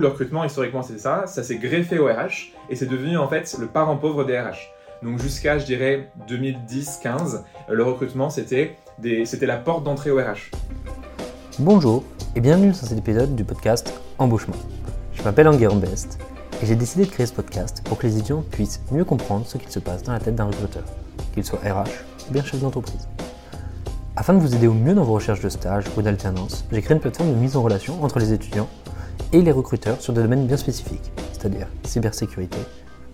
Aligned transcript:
le 0.00 0.08
recrutement, 0.08 0.44
historiquement, 0.44 0.82
c'est 0.82 0.98
ça. 0.98 1.26
Ça 1.26 1.42
s'est 1.42 1.56
greffé 1.56 1.98
au 1.98 2.06
RH 2.06 2.52
et 2.68 2.76
c'est 2.76 2.86
devenu 2.86 3.16
en 3.16 3.28
fait 3.28 3.56
le 3.58 3.66
parent 3.66 3.96
pauvre 3.96 4.24
des 4.24 4.38
RH. 4.38 4.72
Donc 5.02 5.20
jusqu'à, 5.20 5.58
je 5.58 5.66
dirais, 5.66 6.10
2010-15, 6.28 7.42
le 7.68 7.82
recrutement, 7.82 8.30
c'était 8.30 8.76
la 9.02 9.56
porte 9.56 9.84
d'entrée 9.84 10.10
au 10.10 10.16
RH. 10.16 10.50
Bonjour 11.58 12.04
et 12.34 12.40
bienvenue 12.40 12.68
dans 12.68 12.74
cet 12.74 12.98
épisode 12.98 13.34
du 13.34 13.44
podcast 13.44 13.92
Embauchement. 14.18 14.56
Je 15.14 15.22
m'appelle 15.22 15.48
Enguerrand 15.48 15.76
Best 15.76 16.18
et 16.62 16.66
j'ai 16.66 16.76
décidé 16.76 17.04
de 17.04 17.10
créer 17.10 17.26
ce 17.26 17.32
podcast 17.32 17.82
pour 17.84 17.98
que 17.98 18.06
les 18.06 18.16
étudiants 18.18 18.42
puissent 18.50 18.80
mieux 18.90 19.04
comprendre 19.04 19.46
ce 19.46 19.58
qu'il 19.58 19.70
se 19.70 19.78
passe 19.78 20.02
dans 20.02 20.12
la 20.12 20.20
tête 20.20 20.34
d'un 20.34 20.44
recruteur, 20.44 20.84
qu'il 21.34 21.44
soit 21.44 21.58
RH 21.60 21.90
ou 22.28 22.32
bien 22.32 22.44
chef 22.44 22.60
d'entreprise. 22.60 23.08
Afin 24.16 24.32
de 24.32 24.38
vous 24.38 24.54
aider 24.54 24.66
au 24.66 24.72
mieux 24.72 24.94
dans 24.94 25.04
vos 25.04 25.14
recherches 25.14 25.40
de 25.40 25.48
stage 25.50 25.84
ou 25.96 26.02
d'alternance, 26.02 26.64
j'ai 26.72 26.80
créé 26.80 26.94
une 26.94 27.00
plateforme 27.00 27.30
de 27.30 27.36
mise 27.38 27.56
en 27.56 27.62
relation 27.62 28.02
entre 28.02 28.18
les 28.18 28.32
étudiants 28.32 28.68
et 29.32 29.42
les 29.42 29.52
recruteurs 29.52 30.00
sur 30.00 30.12
des 30.12 30.22
domaines 30.22 30.46
bien 30.46 30.56
spécifiques, 30.56 31.12
c'est-à-dire 31.32 31.68
cybersécurité, 31.84 32.58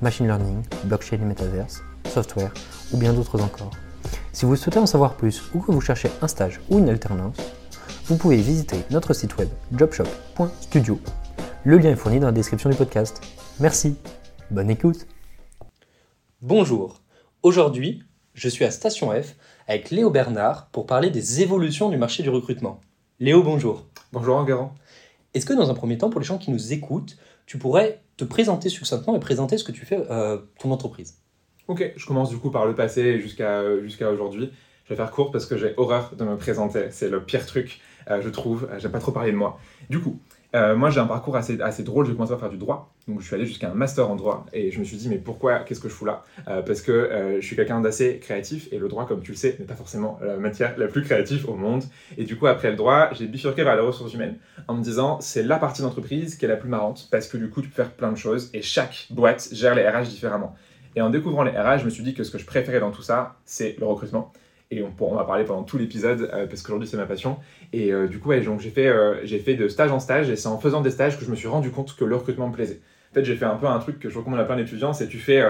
machine 0.00 0.26
learning, 0.26 0.62
blockchain 0.84 1.16
et 1.16 1.24
metaverse, 1.24 1.82
software 2.08 2.52
ou 2.92 2.96
bien 2.96 3.12
d'autres 3.12 3.40
encore. 3.40 3.70
Si 4.32 4.44
vous 4.44 4.56
souhaitez 4.56 4.78
en 4.78 4.86
savoir 4.86 5.14
plus 5.14 5.42
ou 5.54 5.60
que 5.60 5.72
vous 5.72 5.80
cherchez 5.80 6.10
un 6.20 6.28
stage 6.28 6.60
ou 6.70 6.78
une 6.78 6.88
alternance, 6.88 7.36
vous 8.06 8.16
pouvez 8.16 8.36
visiter 8.36 8.78
notre 8.90 9.14
site 9.14 9.36
web 9.36 9.48
jobshop.studio. 9.72 11.00
Le 11.64 11.78
lien 11.78 11.90
est 11.90 11.96
fourni 11.96 12.20
dans 12.20 12.26
la 12.26 12.32
description 12.32 12.70
du 12.70 12.76
podcast. 12.76 13.20
Merci, 13.60 13.96
bonne 14.50 14.70
écoute. 14.70 15.06
Bonjour, 16.40 17.00
aujourd'hui 17.42 18.02
je 18.34 18.48
suis 18.48 18.64
à 18.64 18.70
Station 18.70 19.10
F 19.10 19.36
avec 19.68 19.90
Léo 19.90 20.10
Bernard 20.10 20.68
pour 20.72 20.86
parler 20.86 21.10
des 21.10 21.42
évolutions 21.42 21.90
du 21.90 21.98
marché 21.98 22.22
du 22.22 22.30
recrutement. 22.30 22.80
Léo, 23.20 23.42
bonjour. 23.42 23.86
Bonjour 24.12 24.36
Enguerrand. 24.36 24.74
Est-ce 25.34 25.46
que 25.46 25.54
dans 25.54 25.70
un 25.70 25.74
premier 25.74 25.98
temps, 25.98 26.10
pour 26.10 26.20
les 26.20 26.26
gens 26.26 26.38
qui 26.38 26.50
nous 26.50 26.72
écoutent, 26.72 27.16
tu 27.46 27.58
pourrais 27.58 28.02
te 28.16 28.24
présenter 28.24 28.68
succinctement 28.68 29.16
et 29.16 29.20
présenter 29.20 29.56
ce 29.58 29.64
que 29.64 29.72
tu 29.72 29.86
fais, 29.86 30.04
euh, 30.10 30.38
ton 30.58 30.70
entreprise? 30.70 31.18
Ok, 31.68 31.92
je 31.96 32.06
commence 32.06 32.28
du 32.30 32.38
coup 32.38 32.50
par 32.50 32.66
le 32.66 32.74
passé 32.74 33.20
jusqu'à 33.20 33.62
aujourd'hui. 34.10 34.50
Je 34.84 34.90
vais 34.90 34.96
faire 34.96 35.10
court 35.10 35.30
parce 35.30 35.46
que 35.46 35.56
j'ai 35.56 35.74
horreur 35.76 36.14
de 36.16 36.24
me 36.24 36.36
présenter. 36.36 36.86
C'est 36.90 37.08
le 37.08 37.22
pire 37.22 37.46
truc, 37.46 37.80
euh, 38.10 38.20
je 38.20 38.28
trouve. 38.28 38.68
J'aime 38.78 38.90
pas 38.90 38.98
trop 38.98 39.12
parler 39.12 39.32
de 39.32 39.36
moi. 39.36 39.58
Du 39.88 40.00
coup, 40.00 40.20
euh, 40.54 40.76
moi, 40.76 40.90
j'ai 40.90 41.00
un 41.00 41.06
parcours 41.06 41.36
assez, 41.36 41.60
assez 41.60 41.82
drôle. 41.82 42.06
J'ai 42.06 42.12
commencé 42.12 42.32
à 42.32 42.36
faire 42.36 42.50
du 42.50 42.58
droit. 42.58 42.92
Donc, 43.08 43.20
je 43.20 43.26
suis 43.26 43.34
allé 43.34 43.46
jusqu'à 43.46 43.70
un 43.70 43.74
master 43.74 44.10
en 44.10 44.16
droit. 44.16 44.46
Et 44.52 44.70
je 44.70 44.78
me 44.78 44.84
suis 44.84 44.96
dit, 44.96 45.08
mais 45.08 45.18
pourquoi 45.18 45.60
Qu'est-ce 45.60 45.80
que 45.80 45.88
je 45.88 45.94
fous 45.94 46.04
là? 46.04 46.24
Euh, 46.48 46.62
Parce 46.62 46.82
que 46.82 46.92
euh, 46.92 47.40
je 47.40 47.46
suis 47.46 47.56
quelqu'un 47.56 47.80
d'assez 47.80 48.18
créatif. 48.18 48.68
Et 48.70 48.78
le 48.78 48.88
droit, 48.88 49.06
comme 49.06 49.22
tu 49.22 49.32
le 49.32 49.36
sais, 49.36 49.56
n'est 49.58 49.64
pas 49.64 49.74
forcément 49.74 50.18
la 50.22 50.36
matière 50.36 50.74
la 50.76 50.88
plus 50.88 51.02
créative 51.02 51.48
au 51.48 51.54
monde. 51.54 51.84
Et 52.18 52.24
du 52.24 52.36
coup, 52.36 52.46
après 52.46 52.70
le 52.70 52.76
droit, 52.76 53.08
j'ai 53.12 53.26
bifurqué 53.26 53.64
vers 53.64 53.76
les 53.76 53.82
ressources 53.82 54.12
humaines. 54.12 54.36
En 54.68 54.74
me 54.74 54.82
disant, 54.82 55.20
c'est 55.20 55.42
la 55.42 55.58
partie 55.58 55.82
d'entreprise 55.82 56.36
qui 56.36 56.44
est 56.44 56.48
la 56.48 56.56
plus 56.56 56.68
marrante. 56.68 57.08
Parce 57.10 57.28
que 57.28 57.38
du 57.38 57.48
coup, 57.48 57.62
tu 57.62 57.68
peux 57.68 57.82
faire 57.82 57.92
plein 57.92 58.12
de 58.12 58.18
choses. 58.18 58.50
Et 58.52 58.62
chaque 58.62 59.06
boîte 59.10 59.48
gère 59.52 59.74
les 59.74 59.88
RH 59.88 60.08
différemment. 60.08 60.54
Et 60.94 61.00
en 61.00 61.08
découvrant 61.08 61.42
les 61.42 61.52
RH, 61.52 61.78
je 61.78 61.84
me 61.86 61.90
suis 61.90 62.02
dit 62.02 62.12
que 62.12 62.22
ce 62.24 62.30
que 62.30 62.38
je 62.38 62.44
préférais 62.44 62.80
dans 62.80 62.90
tout 62.90 63.02
ça, 63.02 63.36
c'est 63.46 63.76
le 63.78 63.86
recrutement 63.86 64.32
et 64.72 64.82
on, 64.82 64.92
on 65.00 65.14
va 65.14 65.24
parler 65.24 65.44
pendant 65.44 65.62
tout 65.62 65.76
l'épisode 65.76 66.30
euh, 66.32 66.46
parce 66.46 66.62
qu'aujourd'hui 66.62 66.88
c'est 66.88 66.96
ma 66.96 67.04
passion. 67.04 67.36
Et 67.72 67.92
euh, 67.92 68.08
du 68.08 68.18
coup, 68.18 68.30
ouais, 68.30 68.40
donc 68.40 68.60
j'ai 68.60 68.70
fait, 68.70 68.88
euh, 68.88 69.24
j'ai 69.24 69.38
fait 69.38 69.54
de 69.54 69.68
stage 69.68 69.92
en 69.92 70.00
stage 70.00 70.30
et 70.30 70.36
c'est 70.36 70.48
en 70.48 70.58
faisant 70.58 70.80
des 70.80 70.90
stages 70.90 71.18
que 71.18 71.24
je 71.24 71.30
me 71.30 71.36
suis 71.36 71.48
rendu 71.48 71.70
compte 71.70 71.94
que 71.94 72.04
le 72.04 72.16
recrutement 72.16 72.48
me 72.48 72.54
plaisait. 72.54 72.80
En 73.10 73.14
fait, 73.14 73.24
j'ai 73.24 73.36
fait 73.36 73.44
un 73.44 73.56
peu 73.56 73.66
un 73.66 73.78
truc 73.78 73.98
que 73.98 74.08
je 74.08 74.16
recommande 74.16 74.40
à 74.40 74.44
plein 74.44 74.56
d'étudiants, 74.56 74.94
c'est 74.94 75.08
tu 75.08 75.18
fais 75.18 75.44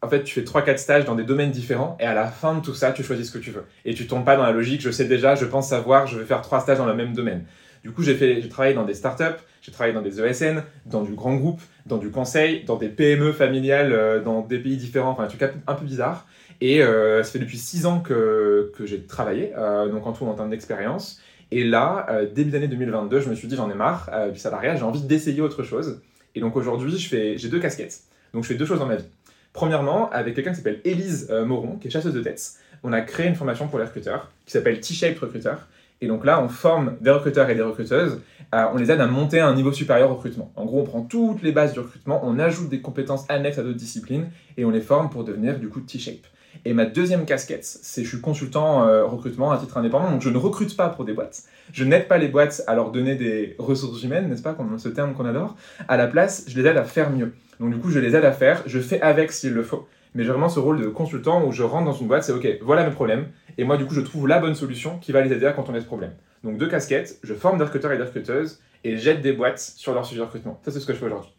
en 0.00 0.08
fait, 0.08 0.22
tu 0.22 0.34
fais 0.34 0.46
3-4 0.46 0.76
stages 0.76 1.04
dans 1.06 1.16
des 1.16 1.24
domaines 1.24 1.50
différents 1.50 1.96
et 1.98 2.04
à 2.04 2.14
la 2.14 2.26
fin 2.26 2.54
de 2.54 2.60
tout 2.60 2.74
ça, 2.74 2.92
tu 2.92 3.02
choisis 3.02 3.28
ce 3.28 3.32
que 3.32 3.42
tu 3.42 3.50
veux. 3.50 3.64
Et 3.84 3.94
tu 3.94 4.06
tombes 4.06 4.24
pas 4.24 4.36
dans 4.36 4.44
la 4.44 4.52
logique, 4.52 4.80
je 4.82 4.90
sais 4.90 5.06
déjà, 5.06 5.34
je 5.34 5.44
pense 5.44 5.70
savoir, 5.70 6.06
je 6.06 6.18
vais 6.18 6.24
faire 6.24 6.42
3 6.42 6.60
stages 6.60 6.78
dans 6.78 6.86
le 6.86 6.94
même 6.94 7.14
domaine. 7.14 7.44
Du 7.82 7.90
coup, 7.90 8.02
j'ai 8.02 8.14
fait, 8.14 8.40
j'ai 8.42 8.48
travaillé 8.48 8.74
dans 8.74 8.84
des 8.84 8.94
startups, 8.94 9.40
j'ai 9.62 9.72
travaillé 9.72 9.94
dans 9.94 10.02
des 10.02 10.20
ESN, 10.20 10.62
dans 10.86 11.02
du 11.02 11.14
grand 11.14 11.34
groupe, 11.34 11.60
dans 11.86 11.96
du 11.96 12.10
conseil, 12.10 12.64
dans 12.64 12.76
des 12.76 12.88
PME 12.88 13.32
familiales, 13.32 14.22
dans 14.24 14.42
des 14.42 14.58
pays 14.58 14.76
différents, 14.76 15.10
enfin 15.10 15.24
un 15.24 15.28
truc 15.28 15.42
un 15.42 15.74
peu 15.74 15.84
bizarre. 15.84 16.26
Et 16.60 16.82
euh, 16.82 17.22
ça 17.22 17.32
fait 17.32 17.38
depuis 17.38 17.58
6 17.58 17.86
ans 17.86 18.00
que, 18.00 18.72
que 18.76 18.84
j'ai 18.84 19.02
travaillé, 19.02 19.52
euh, 19.56 19.88
donc 19.88 20.06
en 20.06 20.12
tout 20.12 20.24
en 20.24 20.34
termes 20.34 20.50
d'expérience. 20.50 21.20
Et 21.50 21.64
là, 21.64 22.06
euh, 22.10 22.26
début 22.26 22.50
d'année 22.50 22.68
2022, 22.68 23.20
je 23.20 23.30
me 23.30 23.34
suis 23.34 23.48
dit 23.48 23.56
j'en 23.56 23.70
ai 23.70 23.74
marre 23.74 24.10
du 24.32 24.38
salariat, 24.38 24.76
j'ai 24.76 24.82
envie 24.82 25.02
d'essayer 25.02 25.40
autre 25.40 25.62
chose. 25.62 26.02
Et 26.34 26.40
donc 26.40 26.56
aujourd'hui, 26.56 26.98
j'ai 26.98 27.48
deux 27.48 27.60
casquettes. 27.60 28.00
Donc 28.34 28.42
je 28.42 28.48
fais 28.48 28.54
deux 28.54 28.66
choses 28.66 28.80
dans 28.80 28.86
ma 28.86 28.96
vie. 28.96 29.06
Premièrement, 29.52 30.10
avec 30.10 30.34
quelqu'un 30.34 30.50
qui 30.50 30.56
s'appelle 30.56 30.80
Élise 30.84 31.30
Moron, 31.46 31.76
qui 31.76 31.88
est 31.88 31.90
chasseuse 31.90 32.12
de 32.12 32.20
tête, 32.20 32.52
on 32.82 32.92
a 32.92 33.00
créé 33.00 33.26
une 33.26 33.34
formation 33.34 33.66
pour 33.66 33.78
les 33.78 33.86
recruteurs 33.86 34.30
qui 34.44 34.52
s'appelle 34.52 34.80
T-Shape 34.80 35.18
Recruteur. 35.18 35.66
Et 36.00 36.06
donc 36.06 36.24
là, 36.24 36.40
on 36.42 36.48
forme 36.48 36.96
des 37.00 37.10
recruteurs 37.10 37.48
et 37.50 37.54
des 37.54 37.62
recruteuses, 37.62 38.20
on 38.52 38.76
les 38.76 38.90
aide 38.90 39.00
à 39.00 39.06
monter 39.06 39.40
à 39.40 39.48
un 39.48 39.54
niveau 39.54 39.72
supérieur 39.72 40.10
au 40.10 40.14
recrutement. 40.14 40.52
En 40.54 40.64
gros, 40.64 40.82
on 40.82 40.84
prend 40.84 41.02
toutes 41.02 41.42
les 41.42 41.50
bases 41.50 41.72
du 41.72 41.80
recrutement, 41.80 42.20
on 42.22 42.38
ajoute 42.38 42.68
des 42.68 42.80
compétences 42.80 43.24
annexes 43.28 43.58
à 43.58 43.62
d'autres 43.62 43.78
disciplines 43.78 44.28
et 44.56 44.64
on 44.64 44.70
les 44.70 44.80
forme 44.80 45.10
pour 45.10 45.24
devenir 45.24 45.58
du 45.58 45.68
coup 45.68 45.80
T-Shape. 45.80 46.26
Et 46.64 46.72
ma 46.74 46.84
deuxième 46.84 47.24
casquette, 47.24 47.64
c'est 47.64 48.04
je 48.04 48.08
suis 48.08 48.20
consultant 48.20 48.86
euh, 48.86 49.04
recrutement 49.04 49.52
à 49.52 49.58
titre 49.58 49.76
indépendant, 49.76 50.10
donc 50.10 50.22
je 50.22 50.30
ne 50.30 50.38
recrute 50.38 50.76
pas 50.76 50.88
pour 50.88 51.04
des 51.04 51.12
boîtes. 51.12 51.42
Je 51.72 51.84
n'aide 51.84 52.08
pas 52.08 52.18
les 52.18 52.28
boîtes 52.28 52.62
à 52.66 52.74
leur 52.74 52.90
donner 52.90 53.14
des 53.14 53.54
ressources 53.58 54.02
humaines, 54.02 54.28
n'est-ce 54.28 54.42
pas, 54.42 54.56
ce 54.78 54.88
terme 54.88 55.14
qu'on 55.14 55.26
adore. 55.26 55.56
À 55.88 55.96
la 55.96 56.06
place, 56.06 56.44
je 56.48 56.60
les 56.60 56.68
aide 56.68 56.76
à 56.76 56.84
faire 56.84 57.10
mieux. 57.10 57.32
Donc 57.60 57.72
du 57.72 57.78
coup, 57.78 57.90
je 57.90 57.98
les 57.98 58.14
aide 58.14 58.24
à 58.24 58.32
faire, 58.32 58.62
je 58.66 58.80
fais 58.80 59.00
avec 59.00 59.32
s'il 59.32 59.52
le 59.52 59.62
faut. 59.62 59.86
Mais 60.14 60.24
j'ai 60.24 60.30
vraiment 60.30 60.48
ce 60.48 60.58
rôle 60.58 60.80
de 60.80 60.88
consultant 60.88 61.46
où 61.46 61.52
je 61.52 61.62
rentre 61.62 61.84
dans 61.84 61.92
une 61.92 62.08
boîte, 62.08 62.24
c'est 62.24 62.32
ok, 62.32 62.58
voilà 62.62 62.84
mes 62.84 62.94
problèmes, 62.94 63.28
et 63.58 63.64
moi 63.64 63.76
du 63.76 63.86
coup, 63.86 63.94
je 63.94 64.00
trouve 64.00 64.26
la 64.26 64.38
bonne 64.38 64.54
solution 64.54 64.98
qui 64.98 65.12
va 65.12 65.20
les 65.20 65.32
aider 65.32 65.46
à 65.46 65.52
contourner 65.52 65.80
ce 65.80 65.86
problème. 65.86 66.12
Donc 66.44 66.56
deux 66.58 66.68
casquettes, 66.68 67.18
je 67.22 67.34
forme 67.34 67.58
des 67.58 67.64
recruteurs 67.64 67.92
et 67.92 67.98
des 67.98 68.04
recruteuses, 68.04 68.60
et 68.84 68.96
j'aide 68.96 69.20
des 69.20 69.32
boîtes 69.32 69.60
sur 69.60 69.92
leur 69.92 70.06
sujet 70.06 70.20
de 70.20 70.24
recrutement. 70.24 70.60
Ça, 70.64 70.70
c'est 70.70 70.80
ce 70.80 70.86
que 70.86 70.92
je 70.92 70.98
fais 70.98 71.06
aujourd'hui. 71.06 71.32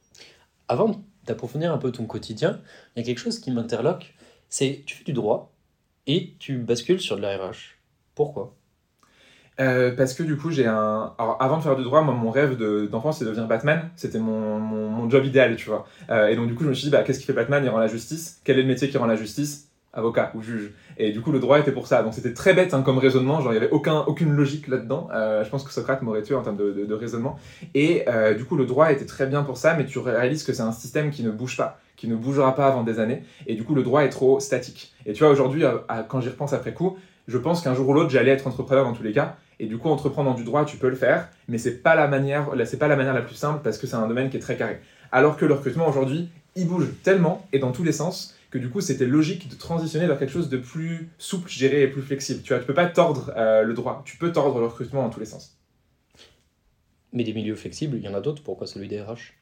Avant 0.68 1.02
d'approfondir 1.26 1.74
un 1.74 1.78
peu 1.78 1.92
ton 1.92 2.06
quotidien, 2.06 2.60
il 2.96 3.00
y 3.00 3.04
a 3.04 3.06
quelque 3.06 3.20
chose 3.20 3.40
qui 3.40 3.52
m'interloque 3.52 4.14
c'est 4.50 4.84
tu 4.86 4.96
fais 4.96 5.04
du 5.04 5.14
droit 5.14 5.52
et 6.08 6.34
tu 6.40 6.58
bascules 6.58 7.00
sur 7.00 7.16
de 7.16 7.22
la 7.22 7.38
RH. 7.38 7.78
Pourquoi? 8.16 8.56
Euh, 9.60 9.94
parce 9.96 10.14
que 10.14 10.24
du 10.24 10.38
coup, 10.38 10.52
j'ai 10.52 10.66
un. 10.66 11.14
Alors, 11.18 11.38
avant 11.40 11.58
de 11.58 11.64
faire 11.64 11.76
du 11.76 11.84
droit, 11.84 12.02
moi, 12.02 12.14
mon 12.14 12.32
rêve 12.32 12.58
d'enfant, 12.90 13.12
c'est 13.12 13.26
de 13.26 13.30
devenir 13.30 13.48
Batman. 13.48 13.90
C'était 13.96 14.20
mon, 14.20 14.60
mon, 14.60 15.10
job 15.10 15.26
idéal, 15.26 15.56
tu 15.56 15.68
vois. 15.68 15.86
Euh, 16.10 16.28
et 16.28 16.36
donc, 16.36 16.48
du 16.48 16.56
coup, 16.56 16.64
je 16.64 16.70
me 16.70 16.74
suis 16.74 16.86
dit, 16.86 16.92
bah, 16.92 17.04
qu'est-ce 17.04 17.20
qui 17.20 17.26
fait 17.26 17.34
Batman? 17.34 17.64
Il 17.64 17.70
rend 17.70 17.80
la 17.80 17.88
justice. 17.88 18.42
Quel 18.44 18.58
est 18.58 18.62
le 18.62 18.68
métier 18.68 18.90
qui 18.90 18.98
rend 18.98 19.06
la 19.06 19.16
justice? 19.16 19.66
Avocat 19.92 20.32
ou 20.36 20.42
juge. 20.44 20.72
Et 20.98 21.12
du 21.12 21.20
coup, 21.22 21.32
le 21.32 21.40
droit 21.40 21.60
était 21.60 21.72
pour 21.72 21.88
ça. 21.88 22.04
Donc 22.04 22.14
c'était 22.14 22.34
très 22.34 22.54
bête 22.54 22.76
hein, 22.76 22.84
comme 22.84 23.00
raisonnement, 23.00 23.42
genre 23.42 23.52
il 23.52 23.60
n'y 23.60 23.64
avait 23.64 23.72
aucun, 23.72 24.02
aucune 24.02 24.32
logique 24.34 24.68
là-dedans. 24.68 25.08
Euh, 25.12 25.44
je 25.44 25.50
pense 25.50 25.64
que 25.64 25.74
Socrate 25.74 26.04
m'aurait 26.04 26.22
tué 26.22 26.36
en 26.36 26.44
termes 26.44 26.58
de, 26.58 26.94
raisonnement. 26.94 27.40
Et 27.74 28.06
du 28.38 28.46
coup, 28.46 28.56
le 28.56 28.66
droit 28.66 28.92
était 28.92 29.08
très 29.08 29.26
bien 29.26 29.42
pour 29.42 29.58
ça, 29.58 29.74
mais 29.74 29.88
tu 29.88 29.98
réalises 29.98 30.44
que 30.44 30.54
c'est 30.54 30.62
un 30.62 30.72
système 30.72 31.10
qui 31.10 31.24
ne 31.24 31.32
bouge 31.32 31.58
pas, 31.58 31.80
qui 32.00 32.08
ne 32.08 32.16
bougera 32.16 32.56
pas 32.56 32.68
avant 32.68 32.84
des 32.84 33.02
années. 33.02 33.24
Et 33.46 33.56
du 33.56 33.66
coup, 33.66 33.76
le 33.76 33.84
droit 33.84 34.04
est 34.04 34.10
trop 34.10 34.40
statique. 34.40 34.94
Et 35.06 35.12
tu 35.12 35.22
vois, 35.22 35.34
aujourd'hui, 35.34 35.66
quand 36.08 36.22
j'y 36.22 36.30
repense 36.30 36.54
après 36.54 36.74
coup, 36.74 36.98
je 37.28 37.38
pense 37.38 37.62
qu'un 37.62 37.74
jour 37.74 37.90
ou 37.90 37.94
l'autre, 37.94 38.10
j'allais 38.10 38.32
être 38.32 38.48
entrepreneur 38.48 38.86
dans 38.86 38.94
tous 38.94 39.04
les 39.04 39.12
cas. 39.12 39.36
Et 39.60 39.66
du 39.66 39.78
coup, 39.78 39.90
entreprendre 39.90 40.34
du 40.34 40.46
droit, 40.46 40.64
tu 40.64 40.78
peux 40.78 40.88
le 40.88 40.96
faire, 40.96 41.28
mais 41.50 41.58
c'est 41.58 41.84
pas 41.84 41.96
la 41.96 42.08
manière, 42.08 42.52
pas 42.80 42.88
la 42.88 42.96
manière 42.96 43.14
la 43.14 43.22
plus 43.22 43.36
simple 43.36 43.60
parce 43.62 43.78
que 43.78 43.86
c'est 43.86 43.98
un 43.98 44.08
domaine 44.08 44.30
qui 44.30 44.38
est 44.38 44.40
très 44.40 44.56
carré. 44.56 44.80
Alors 45.12 45.36
que 45.36 45.46
le 45.46 45.56
recrutement 45.56 45.90
aujourd'hui, 45.90 46.30
il 46.56 46.68
bouge 46.68 46.88
tellement 47.04 47.46
et 47.52 47.60
dans 47.60 47.74
tous 47.74 47.84
les 47.84 47.92
sens 47.92 48.34
que 48.50 48.58
du 48.58 48.70
coup 48.70 48.82
c'était 48.82 49.06
logique 49.06 49.50
de 49.50 49.56
transitionner 49.56 50.08
vers 50.08 50.18
quelque 50.18 50.32
chose 50.32 50.50
de 50.50 50.58
plus 50.58 51.10
souple, 51.18 51.50
géré 51.50 51.84
et 51.84 51.88
plus 51.88 52.02
flexible. 52.02 52.42
Tu 52.42 52.54
vois, 52.54 52.60
tu 52.60 52.66
peux 52.66 52.74
pas 52.74 52.88
tordre 52.88 53.34
euh, 53.36 53.64
le 53.64 53.74
droit, 53.74 54.02
tu 54.06 54.16
peux 54.16 54.32
tordre 54.32 54.60
le 54.60 54.68
recrutement 54.68 55.04
dans 55.04 55.10
tous 55.10 55.20
les 55.20 55.26
sens. 55.26 55.58
Mais 57.12 57.26
des 57.26 57.34
milieux 57.34 57.56
flexibles, 57.56 57.98
il 57.98 58.04
y 58.04 58.08
en 58.08 58.14
a 58.14 58.22
d'autres, 58.22 58.42
pourquoi 58.42 58.66
celui 58.66 58.88
des 58.88 59.02
RH 59.02 59.39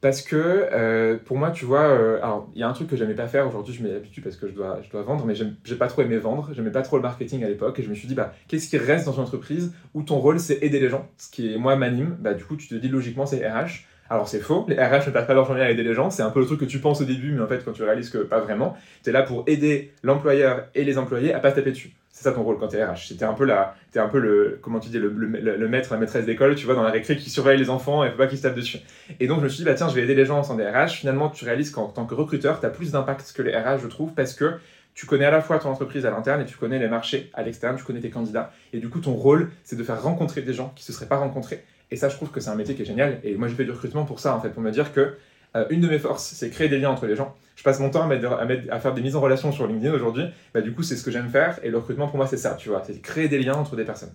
parce 0.00 0.22
que 0.22 0.36
euh, 0.36 1.18
pour 1.24 1.36
moi, 1.36 1.50
tu 1.50 1.64
vois, 1.64 1.82
euh, 1.82 2.16
alors 2.18 2.50
il 2.54 2.60
y 2.60 2.62
a 2.62 2.68
un 2.68 2.72
truc 2.72 2.88
que 2.88 2.96
j'aimais 2.96 3.14
pas 3.14 3.28
faire 3.28 3.46
aujourd'hui, 3.46 3.74
je 3.74 3.82
m'y 3.82 3.90
habitue 3.90 4.22
parce 4.22 4.36
que 4.36 4.48
je 4.48 4.52
dois, 4.52 4.80
je 4.82 4.90
dois 4.90 5.02
vendre, 5.02 5.26
mais 5.26 5.34
j'ai 5.34 5.76
pas 5.76 5.88
trop 5.88 6.02
aimé 6.02 6.16
vendre, 6.16 6.50
j'aimais 6.54 6.70
pas 6.70 6.82
trop 6.82 6.96
le 6.96 7.02
marketing 7.02 7.44
à 7.44 7.48
l'époque, 7.48 7.78
et 7.78 7.82
je 7.82 7.90
me 7.90 7.94
suis 7.94 8.08
dit, 8.08 8.14
bah, 8.14 8.32
qu'est-ce 8.48 8.68
qui 8.68 8.78
reste 8.78 9.04
dans 9.04 9.12
une 9.12 9.22
entreprise 9.22 9.74
où 9.94 10.02
ton 10.02 10.16
rôle 10.16 10.40
c'est 10.40 10.62
aider 10.62 10.80
les 10.80 10.88
gens, 10.88 11.08
ce 11.18 11.30
qui 11.30 11.52
est 11.52 11.58
moi 11.58 11.76
m'anime, 11.76 12.16
bah, 12.20 12.34
du 12.34 12.44
coup, 12.44 12.56
tu 12.56 12.68
te 12.68 12.74
dis 12.74 12.88
logiquement 12.88 13.26
c'est 13.26 13.46
RH, 13.46 13.84
alors 14.08 14.26
c'est 14.26 14.40
faux, 14.40 14.64
les 14.68 14.74
RH 14.74 15.06
ne 15.06 15.10
passent 15.12 15.26
pas 15.26 15.34
leur 15.34 15.44
journée 15.44 15.62
à 15.62 15.70
aider 15.70 15.84
les 15.84 15.94
gens, 15.94 16.10
c'est 16.10 16.22
un 16.22 16.30
peu 16.30 16.40
le 16.40 16.46
truc 16.46 16.60
que 16.60 16.64
tu 16.64 16.78
penses 16.78 17.00
au 17.00 17.04
début, 17.04 17.32
mais 17.32 17.42
en 17.42 17.46
fait 17.46 17.64
quand 17.64 17.72
tu 17.72 17.84
réalises 17.84 18.10
que 18.10 18.18
pas 18.18 18.40
vraiment, 18.40 18.76
tu 19.04 19.10
es 19.10 19.12
là 19.12 19.22
pour 19.22 19.44
aider 19.46 19.92
l'employeur 20.02 20.66
et 20.74 20.82
les 20.82 20.98
employés 20.98 21.34
à 21.34 21.40
pas 21.40 21.50
se 21.50 21.56
taper 21.56 21.70
dessus. 21.70 21.92
C'est 22.12 22.24
ça 22.24 22.32
ton 22.32 22.42
rôle 22.42 22.58
quand 22.58 22.68
tu 22.68 22.76
es 22.76 22.84
RH. 22.84 23.08
C'était 23.08 23.24
un 23.24 23.34
peu 23.34 23.44
la, 23.44 23.74
es 23.94 23.98
un 23.98 24.08
peu 24.08 24.18
le, 24.18 24.58
comment 24.60 24.80
tu 24.80 24.90
dis, 24.90 24.98
le, 24.98 25.08
le, 25.08 25.68
maître, 25.68 25.92
la 25.92 25.98
maîtresse 25.98 26.26
d'école, 26.26 26.54
tu 26.54 26.66
vois, 26.66 26.74
dans 26.74 26.82
la 26.82 26.90
récré 26.90 27.16
qui 27.16 27.30
surveille 27.30 27.58
les 27.58 27.70
enfants 27.70 28.04
et 28.04 28.10
faut 28.10 28.16
pas 28.16 28.26
qu'ils 28.26 28.38
se 28.38 28.42
tapent 28.42 28.56
dessus. 28.56 28.78
Et 29.20 29.26
donc 29.26 29.38
je 29.38 29.44
me 29.44 29.48
suis 29.48 29.58
dit, 29.58 29.64
bah 29.64 29.74
tiens, 29.74 29.88
je 29.88 29.94
vais 29.94 30.02
aider 30.02 30.14
les 30.14 30.24
gens 30.24 30.42
sans 30.42 30.56
des 30.56 30.68
RH. 30.68 30.90
Finalement, 30.90 31.30
tu 31.30 31.44
réalises 31.44 31.70
qu'en 31.70 31.88
tant 31.88 32.06
que 32.06 32.14
recruteur, 32.14 32.60
tu 32.60 32.66
as 32.66 32.70
plus 32.70 32.92
d'impact 32.92 33.32
que 33.34 33.42
les 33.42 33.56
RH, 33.56 33.78
je 33.82 33.86
trouve, 33.86 34.12
parce 34.12 34.34
que 34.34 34.54
tu 34.94 35.06
connais 35.06 35.24
à 35.24 35.30
la 35.30 35.40
fois 35.40 35.58
ton 35.58 35.70
entreprise 35.70 36.04
à 36.04 36.10
l'interne 36.10 36.42
et 36.42 36.44
tu 36.44 36.56
connais 36.56 36.78
les 36.78 36.88
marchés 36.88 37.30
à 37.32 37.42
l'externe, 37.42 37.76
tu 37.76 37.84
connais 37.84 38.00
tes 38.00 38.10
candidats. 38.10 38.52
Et 38.72 38.78
du 38.78 38.88
coup, 38.88 39.00
ton 39.00 39.14
rôle, 39.14 39.50
c'est 39.62 39.76
de 39.76 39.84
faire 39.84 40.02
rencontrer 40.02 40.42
des 40.42 40.52
gens 40.52 40.72
qui 40.74 40.84
se 40.84 40.92
seraient 40.92 41.06
pas 41.06 41.16
rencontrés 41.16 41.64
et 41.90 41.96
ça, 41.96 42.08
je 42.08 42.16
trouve 42.16 42.30
que 42.30 42.40
c'est 42.40 42.50
un 42.50 42.54
métier 42.54 42.74
qui 42.74 42.82
est 42.82 42.86
génial. 42.86 43.20
Et 43.24 43.34
moi, 43.34 43.48
je 43.48 43.54
fais 43.54 43.64
du 43.64 43.72
recrutement 43.72 44.04
pour 44.04 44.20
ça, 44.20 44.34
en 44.34 44.40
fait, 44.40 44.50
pour 44.50 44.62
me 44.62 44.70
dire 44.70 44.92
que 44.92 45.16
euh, 45.56 45.66
une 45.70 45.80
de 45.80 45.88
mes 45.88 45.98
forces, 45.98 46.24
c'est 46.34 46.50
créer 46.50 46.68
des 46.68 46.78
liens 46.78 46.90
entre 46.90 47.06
les 47.06 47.16
gens. 47.16 47.34
Je 47.56 47.62
passe 47.62 47.78
mon 47.80 47.90
temps 47.90 48.08
à, 48.08 48.14
à, 48.14 48.80
faire 48.80 48.94
des 48.94 49.02
mises 49.02 49.16
en 49.16 49.20
relation 49.20 49.52
sur 49.52 49.66
LinkedIn 49.66 49.92
aujourd'hui. 49.92 50.24
Bah, 50.54 50.60
du 50.62 50.72
coup, 50.72 50.82
c'est 50.82 50.96
ce 50.96 51.04
que 51.04 51.10
j'aime 51.10 51.28
faire. 51.28 51.58
Et 51.62 51.70
le 51.70 51.76
recrutement, 51.78 52.08
pour 52.08 52.16
moi, 52.16 52.26
c'est 52.26 52.36
ça, 52.38 52.54
tu 52.54 52.68
vois. 52.70 52.82
C'est 52.86 53.00
créer 53.00 53.28
des 53.28 53.38
liens 53.38 53.54
entre 53.54 53.76
des 53.76 53.84
personnes. 53.84 54.14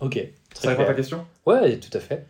Ok. 0.00 0.18
ça 0.54 0.70
répond 0.70 0.82
à 0.82 0.86
ta 0.86 0.94
question? 0.94 1.26
Ouais, 1.46 1.78
tout 1.78 1.96
à 1.96 2.00
fait. 2.00 2.26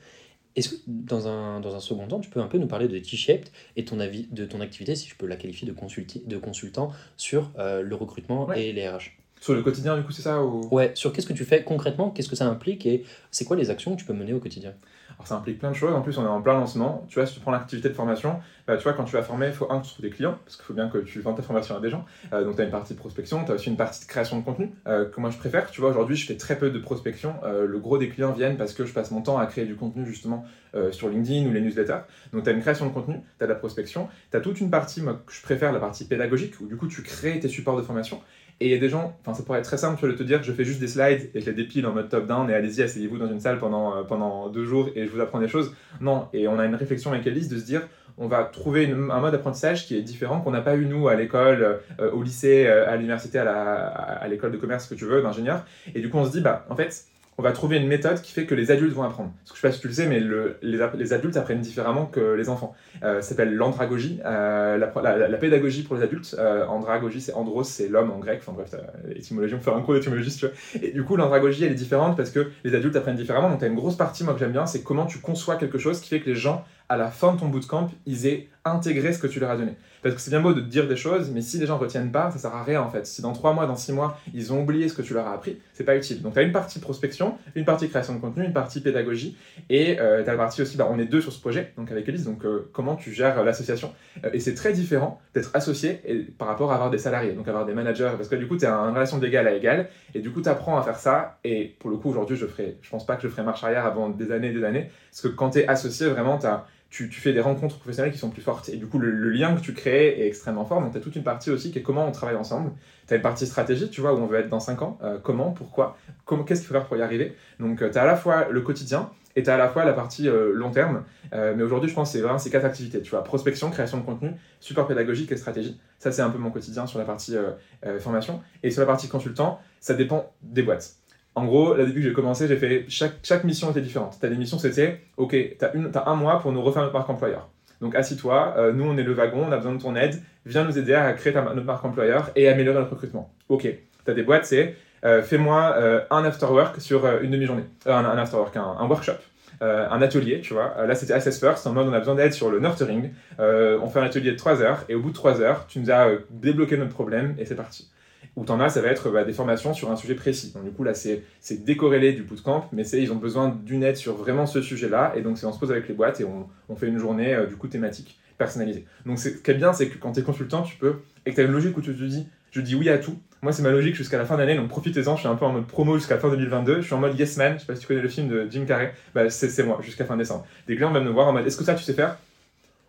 Est-ce 0.56 0.70
que 0.70 0.74
dans 0.86 1.28
un, 1.28 1.60
dans 1.60 1.76
un 1.76 1.80
second 1.80 2.06
temps, 2.08 2.18
tu 2.20 2.28
peux 2.30 2.40
un 2.40 2.46
peu 2.48 2.58
nous 2.58 2.66
parler 2.66 2.88
de 2.88 2.98
T-Shaped 2.98 3.48
et 3.76 3.84
ton 3.84 4.00
avis, 4.00 4.26
de 4.32 4.44
ton 4.44 4.60
activité, 4.60 4.96
si 4.96 5.08
je 5.08 5.14
peux 5.14 5.26
la 5.26 5.36
qualifier 5.36 5.68
de, 5.68 5.72
consulti- 5.72 6.26
de 6.26 6.36
consultant 6.38 6.90
sur 7.16 7.52
euh, 7.58 7.82
le 7.82 7.94
recrutement 7.94 8.46
Ouais. 8.46 8.64
et 8.64 8.72
les 8.72 8.88
RH 8.88 9.12
Sur 9.40 9.54
le 9.54 9.62
quotidien, 9.62 9.96
du 9.96 10.02
coup, 10.02 10.12
c'est 10.12 10.22
ça 10.22 10.42
ou... 10.42 10.69
Ouais, 10.70 10.92
sur 10.94 11.12
qu'est-ce 11.12 11.26
que 11.26 11.32
tu 11.32 11.44
fais 11.44 11.64
concrètement, 11.64 12.10
qu'est-ce 12.10 12.28
que 12.28 12.37
ça 12.37 12.46
implique 12.46 12.84
et 12.87 13.04
c'est 13.31 13.44
quoi 13.44 13.56
les 13.56 13.70
actions 13.70 13.94
que 13.94 14.00
tu 14.00 14.04
peux 14.04 14.12
mener 14.12 14.34
au 14.34 14.38
quotidien? 14.38 14.75
Alors 15.20 15.26
ça 15.26 15.37
implique 15.37 15.58
plein 15.58 15.70
de 15.70 15.76
choses. 15.76 15.92
En 15.92 16.00
plus, 16.00 16.16
on 16.16 16.25
est 16.25 16.28
en 16.28 16.40
plein 16.40 16.54
lancement. 16.54 17.04
Tu 17.08 17.16
vois, 17.16 17.26
si 17.26 17.34
tu 17.34 17.40
prends 17.40 17.50
l'activité 17.50 17.90
de 17.90 17.94
formation, 17.94 18.40
bah, 18.66 18.78
tu 18.78 18.84
vois, 18.84 18.94
quand 18.94 19.04
tu 19.04 19.12
vas 19.12 19.22
former, 19.22 19.48
il 19.48 19.52
faut 19.52 19.70
un 19.70 19.81
que 19.81 19.84
tu 19.84 19.92
trouves 19.92 20.02
des 20.02 20.10
clients, 20.10 20.38
parce 20.44 20.56
qu'il 20.56 20.64
faut 20.64 20.72
bien 20.72 20.88
que 20.88 20.96
tu 20.98 21.20
vends 21.20 21.34
ta 21.34 21.42
formation 21.42 21.76
à 21.76 21.81
des 21.81 21.90
gens. 21.90 22.06
Euh, 22.32 22.44
donc 22.44 22.56
tu 22.56 22.62
as 22.62 22.64
une 22.64 22.70
partie 22.70 22.94
de 22.94 22.98
prospection, 22.98 23.44
tu 23.44 23.50
as 23.50 23.54
aussi 23.56 23.69
une 23.69 23.76
partie 23.76 24.00
de 24.00 24.06
création 24.06 24.38
de 24.38 24.44
contenu, 24.44 24.72
euh, 24.87 25.10
que 25.10 25.20
moi 25.20 25.28
je 25.28 25.37
préfère. 25.37 25.70
Tu 25.70 25.81
vois, 25.81 25.90
aujourd'hui, 25.90 26.16
je 26.16 26.26
fais 26.26 26.37
très 26.37 26.56
peu 26.56 26.70
de 26.70 26.78
prospection. 26.78 27.34
Euh, 27.44 27.66
le 27.66 27.78
gros 27.78 27.98
des 27.98 28.08
clients 28.08 28.32
viennent 28.32 28.56
parce 28.56 28.72
que 28.72 28.87
je 28.87 28.94
passe 28.94 29.10
mon 29.10 29.20
temps 29.20 29.37
à 29.37 29.44
créer 29.46 29.66
du 29.66 29.76
contenu 29.76 30.06
justement 30.06 30.44
sur 30.92 31.08
LinkedIn 31.08 31.48
ou 31.48 31.52
les 31.52 31.60
newsletters. 31.60 32.02
Donc 32.32 32.44
tu 32.44 32.48
as 32.48 32.52
une 32.52 32.60
création 32.60 32.87
de 32.87 32.92
contenu, 32.92 33.16
tu 33.38 33.44
as 33.44 33.48
de 33.48 33.52
la 33.52 33.58
prospection, 33.58 34.08
tu 34.31 34.37
as 34.37 34.40
toute 34.40 34.60
une 34.60 34.70
partie, 34.70 35.02
moi, 35.02 35.20
que 35.26 35.32
je 35.32 35.42
préfère, 35.42 35.72
la 35.72 35.81
partie 35.81 36.04
pédagogique, 36.04 36.60
où 36.60 36.66
du 36.69 36.76
coup 36.76 36.87
tu 36.87 37.02
crées 37.02 37.40
tes 37.40 37.48
supports 37.48 37.76
de 37.76 37.82
formation. 37.82 38.20
Et 38.62 38.66
il 38.66 38.70
y 38.72 38.74
a 38.74 38.78
des 38.78 38.90
gens, 38.90 39.16
enfin 39.22 39.32
ça 39.32 39.42
pourrait 39.42 39.58
être 39.60 39.64
très 39.64 39.78
simple, 39.78 40.06
de 40.06 40.12
te 40.12 40.22
dire 40.22 40.42
je 40.42 40.52
fais 40.52 40.64
juste 40.64 40.80
des 40.80 40.86
slides 40.88 41.30
et 41.34 41.40
je 41.40 41.46
les 41.46 41.54
dépile 41.54 41.86
en 41.86 41.92
mode 41.92 42.10
top-down 42.10 42.50
et 42.50 42.54
allez-y, 42.54 42.82
asseyez-vous 42.82 43.16
dans 43.16 43.30
une 43.30 43.40
salle 43.40 43.58
pendant, 43.58 43.96
euh, 43.96 44.02
pendant 44.02 44.50
deux 44.50 44.66
jours 44.66 44.90
et 44.94 45.06
je 45.06 45.10
vous 45.10 45.20
apprends 45.20 45.40
des 45.40 45.48
choses. 45.48 45.74
Non, 46.02 46.28
et 46.34 46.46
on 46.46 46.58
a 46.58 46.66
une 46.66 46.74
réflexion 46.74 47.10
avec 47.12 47.26
Elise 47.26 47.48
de 47.48 47.58
se 47.58 47.64
dire 47.64 47.82
on 48.18 48.28
va 48.28 48.44
trouver 48.44 48.84
une- 48.84 49.10
un 49.10 49.18
mode 49.20 49.32
d'apprentissage 49.32 49.86
qui 49.86 49.96
est 49.96 50.02
différent, 50.02 50.42
qu'on 50.42 50.50
n'a 50.50 50.60
pas 50.60 50.76
eu 50.76 50.84
nous 50.84 51.08
à 51.08 51.14
l'école, 51.14 51.80
euh, 52.00 52.10
au 52.12 52.22
lycée, 52.22 52.66
euh, 52.66 52.86
à 52.86 52.96
l'université, 52.96 53.38
à 53.38 53.44
la- 53.44 53.86
à 53.86 54.28
l'école 54.28 54.52
de 54.52 54.58
commerce, 54.58 54.84
ce 54.84 54.90
que 54.90 54.98
tu 54.98 55.06
veux, 55.06 55.22
d'ingénieur. 55.22 55.64
Et 55.94 56.00
du 56.02 56.10
coup 56.10 56.18
on 56.18 56.26
se 56.26 56.32
dit 56.32 56.42
bah 56.42 56.66
en 56.68 56.76
fait 56.76 57.04
on 57.40 57.42
va 57.42 57.52
trouver 57.52 57.78
une 57.78 57.87
méthode 57.87 58.20
qui 58.20 58.32
fait 58.32 58.44
que 58.44 58.54
les 58.54 58.70
adultes 58.70 58.92
vont 58.92 59.02
apprendre. 59.02 59.31
Parce 59.38 59.52
que 59.52 59.56
je 59.56 59.62
sais 59.62 59.69
pas 59.69 59.72
si 59.72 59.81
tu 59.81 59.88
le 59.88 59.94
sais, 59.94 60.06
mais 60.06 60.20
le- 60.20 60.58
les, 60.60 61.12
adultes 61.14 61.38
apprennent 61.38 61.62
différemment 61.62 62.04
que 62.04 62.34
les 62.34 62.50
enfants. 62.50 62.75
Euh, 63.02 63.22
ça 63.22 63.31
s'appelle 63.31 63.54
l'andragogie, 63.54 64.20
euh, 64.26 64.76
la, 64.76 65.38
pédagogie 65.38 65.82
pour 65.82 65.96
les 65.96 66.02
adultes. 66.02 66.37
Euh, 66.38 66.66
andragogie, 66.66 67.22
c'est 67.22 67.32
andros, 67.32 67.66
c'est 67.66 67.88
l'homme 67.88 68.10
en 68.10 68.19
grec. 68.19 68.42
Enfin 68.42 68.52
bref, 68.52 68.75
l'étymologie, 69.08 69.54
on 69.54 69.60
faire 69.60 69.75
un 69.75 69.81
cours 69.81 69.94
d'étymologie 69.94 70.37
tu. 70.37 70.46
Et 70.82 70.90
du 70.92 71.02
coup, 71.02 71.16
l'andragogie, 71.16 71.64
elle 71.64 71.72
est 71.72 71.76
différente 71.76 72.14
parce 72.14 72.28
que 72.28 72.50
les 72.62 72.75
adultes 72.75 72.96
apprennent 72.96 73.16
différemment. 73.16 73.48
Donc 73.48 73.60
tu 73.60 73.64
as 73.64 73.69
une 73.69 73.75
grosse 73.75 73.96
partie, 73.96 74.22
moi, 74.22 74.34
que 74.34 74.40
j'aime 74.40 74.52
bien, 74.52 74.66
c'est 74.66 74.82
comment 74.82 75.06
tu 75.06 75.19
conçois 75.19 75.56
quelque 75.56 75.78
chose 75.78 75.98
qui 76.00 76.10
fait 76.10 76.20
que 76.20 76.28
les 76.28 76.37
gens, 76.37 76.62
à 76.90 76.98
la 76.98 77.08
fin 77.08 77.32
de 77.32 77.40
ton 77.40 77.48
bootcamp, 77.48 77.88
ils 78.04 78.26
aient 78.26 78.50
intégré 78.66 79.14
ce 79.14 79.19
que 79.19 79.28
tu 79.28 79.40
leur 79.40 79.50
as 79.50 79.56
donné. 79.56 79.76
Parce 80.02 80.14
que 80.14 80.20
c'est 80.20 80.31
bien 80.31 80.41
beau 80.41 80.52
de 80.55 80.61
dire 80.61 80.88
des 80.88 80.97
choses, 80.97 81.31
mais 81.31 81.43
si 81.43 81.58
les 81.58 81.67
gens 81.67 81.76
retiennent 81.79 82.11
pas, 82.11 82.31
ça 82.31 82.38
sert 82.38 82.55
à 82.55 82.62
rien 82.62 82.81
en 82.82 82.88
fait. 82.91 83.06
Si 83.06 83.20
dans 83.23 83.32
3 83.32 83.52
mois, 83.52 83.67
dans 83.67 83.76
6 83.76 83.93
mois, 83.93 84.19
ils 84.32 84.52
ont 84.52 84.62
oublié 84.62 84.88
ce 84.88 84.94
que 84.94 85.02
tu 85.02 85.12
leur 85.14 85.26
as 85.26 85.32
appris, 85.35 85.58
c'est 85.75 85.85
pas 85.85 85.97
utile. 85.97 86.23
Donc 86.23 86.32
tu 86.35 86.38
as 86.38 86.43
une 86.43 86.52
partie 86.52 86.79
prospection, 86.79 87.37
une 87.55 87.64
partie 87.64 87.88
création 87.88 88.14
de 88.14 88.20
contenu, 88.20 88.44
une 88.44 88.52
partie 88.52 88.81
pédagogie, 88.81 89.37
et 89.69 89.97
tu 89.97 90.00
as 90.00 90.23
la 90.23 90.37
partie 90.37 90.62
aussi, 90.62 90.76
bah, 90.76 90.88
on 90.91 90.99
est 90.99 91.05
deux 91.05 91.20
sur 91.20 91.32
ce 91.32 91.41
projet, 91.41 91.73
donc 91.76 91.91
avec 91.93 92.08
Elise, 92.08 92.25
donc 92.25 92.44
euh, 92.44 92.70
comment 92.73 92.97
tu 92.97 93.12
gères 93.12 93.38
euh, 93.38 93.44
l'association. 93.44 93.93
Euh, 94.25 94.31
et 94.32 94.41
c'est 94.41 94.55
très 94.55 94.73
différent 94.73 95.20
d'être 95.35 95.50
associé 95.55 96.00
par 96.38 96.49
rapport 96.49 96.73
à 96.73 96.75
avoir 96.75 96.91
des 96.91 96.99
salariés, 96.99 97.32
donc 97.32 97.47
avoir 97.49 97.67
des 97.67 97.75
managers, 97.75 98.12
parce 98.17 98.29
que 98.29 98.37
du 98.37 98.47
coup 98.47 98.56
tu 98.56 98.64
es 98.64 98.69
en 98.69 98.93
relation 98.93 99.19
d'égal 99.19 99.47
à 99.47 99.52
égal, 99.55 99.88
et 100.14 100.20
du 100.20 100.31
coup 100.31 100.41
tu 100.41 100.49
apprends 100.49 100.79
à 100.79 100.82
faire 100.82 100.99
ça, 100.99 101.38
et 101.44 101.76
pour 101.79 101.91
le 101.91 101.97
coup 101.97 102.08
aujourd'hui 102.11 102.37
je 102.37 102.47
ferai, 102.47 102.79
je 102.81 102.91
pense 102.91 103.05
pas 103.05 103.17
que 103.17 103.23
je 103.23 103.29
ferai 103.29 103.43
marche 103.43 103.62
arrière 103.64 103.85
avant 103.87 104.08
des 104.08 104.32
années 104.32 104.49
et 104.49 104.52
des 104.52 104.64
années, 104.64 104.91
parce 105.11 105.20
que 105.23 105.29
quand 105.29 105.50
tu 105.50 105.58
es 105.61 105.69
associé, 105.69 106.06
vraiment, 106.08 106.38
t'as- 106.38 106.64
tu, 106.90 107.08
fais 107.10 107.32
des 107.32 107.40
rencontres 107.40 107.78
professionnelles 107.78 108.12
qui 108.12 108.19
sont 108.19 108.31
plus 108.31 108.42
fortes. 108.42 108.69
Et 108.69 108.76
du 108.76 108.87
coup, 108.87 108.98
le, 108.98 109.31
lien 109.31 109.54
que 109.54 109.60
tu 109.60 109.72
crées 109.72 110.20
est 110.20 110.26
extrêmement 110.26 110.64
fort. 110.64 110.81
Donc, 110.81 110.92
tu 110.92 110.98
as 110.98 111.00
toute 111.00 111.16
une 111.16 111.22
partie 111.22 111.50
aussi 111.50 111.70
qui 111.70 111.78
est 111.78 111.82
comment 111.82 112.06
on 112.06 112.12
travaille 112.12 112.37
ensemble. 112.37 112.72
Tu 113.06 113.14
as 113.14 113.16
une 113.16 113.22
partie 113.22 113.46
stratégie, 113.46 113.88
tu 113.90 114.00
vois, 114.00 114.14
où 114.14 114.19
on 114.19 114.26
veut 114.26 114.38
être 114.38 114.48
dans 114.48 114.60
5 114.60 114.82
ans. 114.82 114.98
Euh, 115.02 115.19
comment, 115.22 115.52
pourquoi, 115.52 115.96
comment, 116.25 116.42
qu'est-ce 116.44 116.60
qu'il 116.60 116.69
faut 116.69 116.75
faire 116.75 116.87
pour 116.87 116.96
y 116.96 117.02
arriver. 117.02 117.37
Donc, 117.60 117.78
tu 117.78 117.98
as 117.98 118.02
à 118.02 118.06
la 118.06 118.16
fois 118.16 118.48
le 118.50 118.60
quotidien 118.60 119.10
et 119.37 119.42
tu 119.42 119.50
as 119.50 119.54
à 119.54 119.58
la 119.58 119.69
fois 119.69 119.84
la 119.84 119.92
partie 119.92 120.28
euh, 120.28 120.52
long 120.52 120.70
terme. 120.70 121.04
Euh, 121.32 121.54
mais 121.56 121.62
aujourd'hui, 121.62 121.88
je 121.88 121.94
pense 121.94 122.10
que 122.10 122.19
c'est 122.19 122.22
vraiment 122.22 122.38
ces 122.38 122.50
quatre 122.50 122.64
activités. 122.64 123.00
Tu 123.00 123.10
vois, 123.10 123.22
prospection, 123.22 123.70
création 123.70 123.98
de 123.98 124.04
contenu, 124.04 124.32
support 124.58 124.87
pédagogique 124.87 125.31
et 125.32 125.37
stratégie. 125.37 125.81
Ça, 125.98 126.10
c'est 126.12 126.22
un 126.22 126.31
peu 126.31 126.38
mon 126.38 126.50
quotidien 126.50 126.87
sur 126.87 126.98
la 126.98 127.04
partie 127.04 127.37
euh, 127.37 127.52
euh, 127.87 128.00
formation. 128.00 128.40
Et 128.62 128.70
sur 128.70 128.81
la 128.81 128.87
partie 128.87 129.08
consultant, 129.08 129.60
ça 129.81 129.94
dépend 129.94 130.32
des 130.42 130.62
boîtes. 130.62 130.96
En 131.34 131.44
gros, 131.44 131.74
là, 131.74 131.84
depuis 131.84 132.02
que 132.02 132.08
j'ai 132.08 132.12
commencé, 132.12 132.48
j'ai 132.48 132.56
fait 132.56 132.84
chaque, 132.88 133.44
mission 133.44 133.70
était 133.70 133.80
différente. 133.80 134.16
Tu 134.18 134.26
as 134.26 134.28
des 134.28 134.36
missions, 134.36 134.58
c'était 134.58 135.00
OK, 135.16 135.30
tu 135.30 135.64
as, 135.64 136.08
un 136.08 136.16
mois 136.16 136.40
pour 136.40 136.52
nous 136.52 136.62
refaire 136.62 136.82
notre 136.82 136.94
marque 136.94 137.08
employeur. 137.08 137.48
Donc, 137.80 137.94
assis-toi, 137.94 138.54
euh, 138.58 138.72
nous, 138.72 138.84
on 138.84 138.96
est 138.98 139.02
le 139.02 139.12
wagon, 139.12 139.46
on 139.48 139.52
a 139.52 139.56
besoin 139.56 139.74
de 139.74 139.80
ton 139.80 139.96
aide, 139.96 140.20
viens 140.44 140.64
nous 140.64 140.76
aider 140.78 140.92
à 140.92 141.12
créer 141.12 141.32
notre 141.32 141.62
marque 141.62 141.84
employeur 141.84 142.30
et 142.36 142.48
améliorer 142.48 142.78
notre 142.78 142.92
recrutement. 142.92 143.32
OK, 143.48 143.62
tu 143.62 144.10
as 144.10 144.14
des 144.14 144.22
boîtes, 144.22 144.44
c'est 144.44 144.76
euh, 145.04 145.22
fais-moi 145.22 145.76
euh, 145.78 146.00
un 146.10 146.24
after-work 146.24 146.80
sur 146.80 147.06
une 147.22 147.30
demi-journée. 147.30 147.64
Un, 147.86 148.04
after-work, 148.04 148.54
un, 148.56 148.86
workshop. 148.86 149.14
un 149.62 150.02
atelier, 150.02 150.42
tu 150.42 150.52
vois. 150.52 150.74
Là, 150.86 150.94
c'était 150.94 151.14
Assess 151.14 151.40
First, 151.40 151.66
en 151.66 151.72
mode 151.72 151.88
on 151.88 151.92
a 151.92 152.00
besoin 152.00 152.16
d'aide 152.16 152.34
sur 152.34 152.50
le 152.50 152.60
nurturing. 152.60 153.10
On 153.38 153.88
fait 153.88 154.00
un 154.00 154.04
atelier 154.04 154.32
de 154.32 154.36
3 154.36 154.60
heures, 154.60 154.84
et 154.90 154.94
au 154.94 155.00
bout 155.00 155.10
de 155.10 155.14
3 155.14 155.40
heures, 155.40 155.66
tu 155.68 155.78
nous 155.78 155.90
as 155.90 156.08
débloqué 156.28 156.76
notre 156.76 156.92
problème, 156.92 157.34
et 157.38 157.46
c'est 157.46 157.54
parti. 157.54 157.88
Ou 158.37 158.44
t'en 158.44 158.61
as, 158.61 158.70
ça 158.70 158.81
va 158.81 158.88
être 158.88 159.11
bah, 159.11 159.25
des 159.25 159.32
formations 159.32 159.75
sur 159.75 159.90
un 159.90 159.96
sujet 159.96 160.14
précis. 160.14 160.52
Donc 160.55 160.64
du 160.64 160.70
coup, 160.70 160.84
là, 160.84 160.94
c'est 160.94 161.25
décorrélé 161.64 162.12
du 162.12 162.22
bootcamp, 162.22 162.69
mais 162.72 162.84
c'est 162.84 163.02
ils 163.02 163.12
ont 163.12 163.17
besoin 163.17 163.49
d'une 163.64 163.82
aide 163.82 163.96
sur 163.96 164.17
vraiment 164.17 164.46
ce 164.46 164.62
sujet-là, 164.62 165.12
et 165.17 165.22
donc 165.22 165.38
on 165.43 165.52
se 165.52 165.58
pose 165.58 165.70
avec 165.70 165.88
les 165.88 165.94
boîtes 165.94 166.20
et 166.20 166.25
on, 166.25 166.49
on 166.69 166.76
fait 166.76 166.87
une 166.87 166.99
journée 166.99 167.34
euh, 167.34 167.46
du 167.46 167.56
coup 167.56 167.69
thématique, 167.69 168.19
personnalisée. 168.38 168.84
Donc 169.06 169.19
ce 169.19 169.28
qui 169.28 169.50
est 169.50 169.55
bien, 169.55 169.72
c'est 169.72 169.88
que 169.88 169.99
quand 169.99 170.12
tu 170.12 170.20
es 170.20 170.22
consultant, 170.22 170.62
tu 170.62 170.76
peux, 170.76 170.96
et 171.26 171.31
que 171.31 171.34
tu 171.34 171.40
as 171.40 171.44
une 171.44 171.52
logique 171.52 171.76
où 171.76 171.82
tu 171.82 171.94
te 171.94 172.02
dis, 172.02 172.26
je 172.50 172.61
dis 172.61 172.75
oui 172.75 172.88
à 172.88 172.99
tout. 172.99 173.17
Moi, 173.43 173.52
c'est 173.52 173.62
ma 173.62 173.70
logique 173.70 173.94
jusqu'à 173.94 174.19
la 174.19 174.26
fin 174.26 174.37
d'année, 174.37 174.55
donc 174.55 174.69
profitez-en, 174.69 175.16
je 175.16 175.20
suis 175.20 175.28
un 175.28 175.34
peu 175.34 175.46
en 175.46 175.52
mode 175.52 175.66
promo 175.66 175.96
jusqu'à 175.96 176.16
la 176.16 176.20
fin 176.20 176.28
2022, 176.28 176.82
je 176.82 176.87
suis 176.87 176.94
en 176.94 176.99
mode 176.99 177.19
yes 177.19 177.37
man, 177.37 177.55
je 177.55 177.61
sais 177.61 177.66
pas 177.66 177.75
si 177.75 177.81
tu 177.81 177.87
connais 177.87 178.02
le 178.02 178.08
film 178.08 178.28
de 178.28 178.46
Jim 178.50 178.64
Carrey, 178.66 178.93
bah, 179.14 179.31
c'est 179.31 179.62
moi, 179.62 179.78
jusqu'à 179.82 180.05
fin 180.05 180.16
décembre. 180.16 180.46
Des 180.66 180.76
clients 180.76 180.90
viennent 180.90 181.05
me 181.05 181.11
voir 181.11 181.28
en 181.28 181.32
mode, 181.32 181.46
est-ce 181.46 181.56
que 181.56 181.64
ça 181.64 181.75
tu 181.75 181.82
sais 181.82 181.94
faire? 181.94 182.19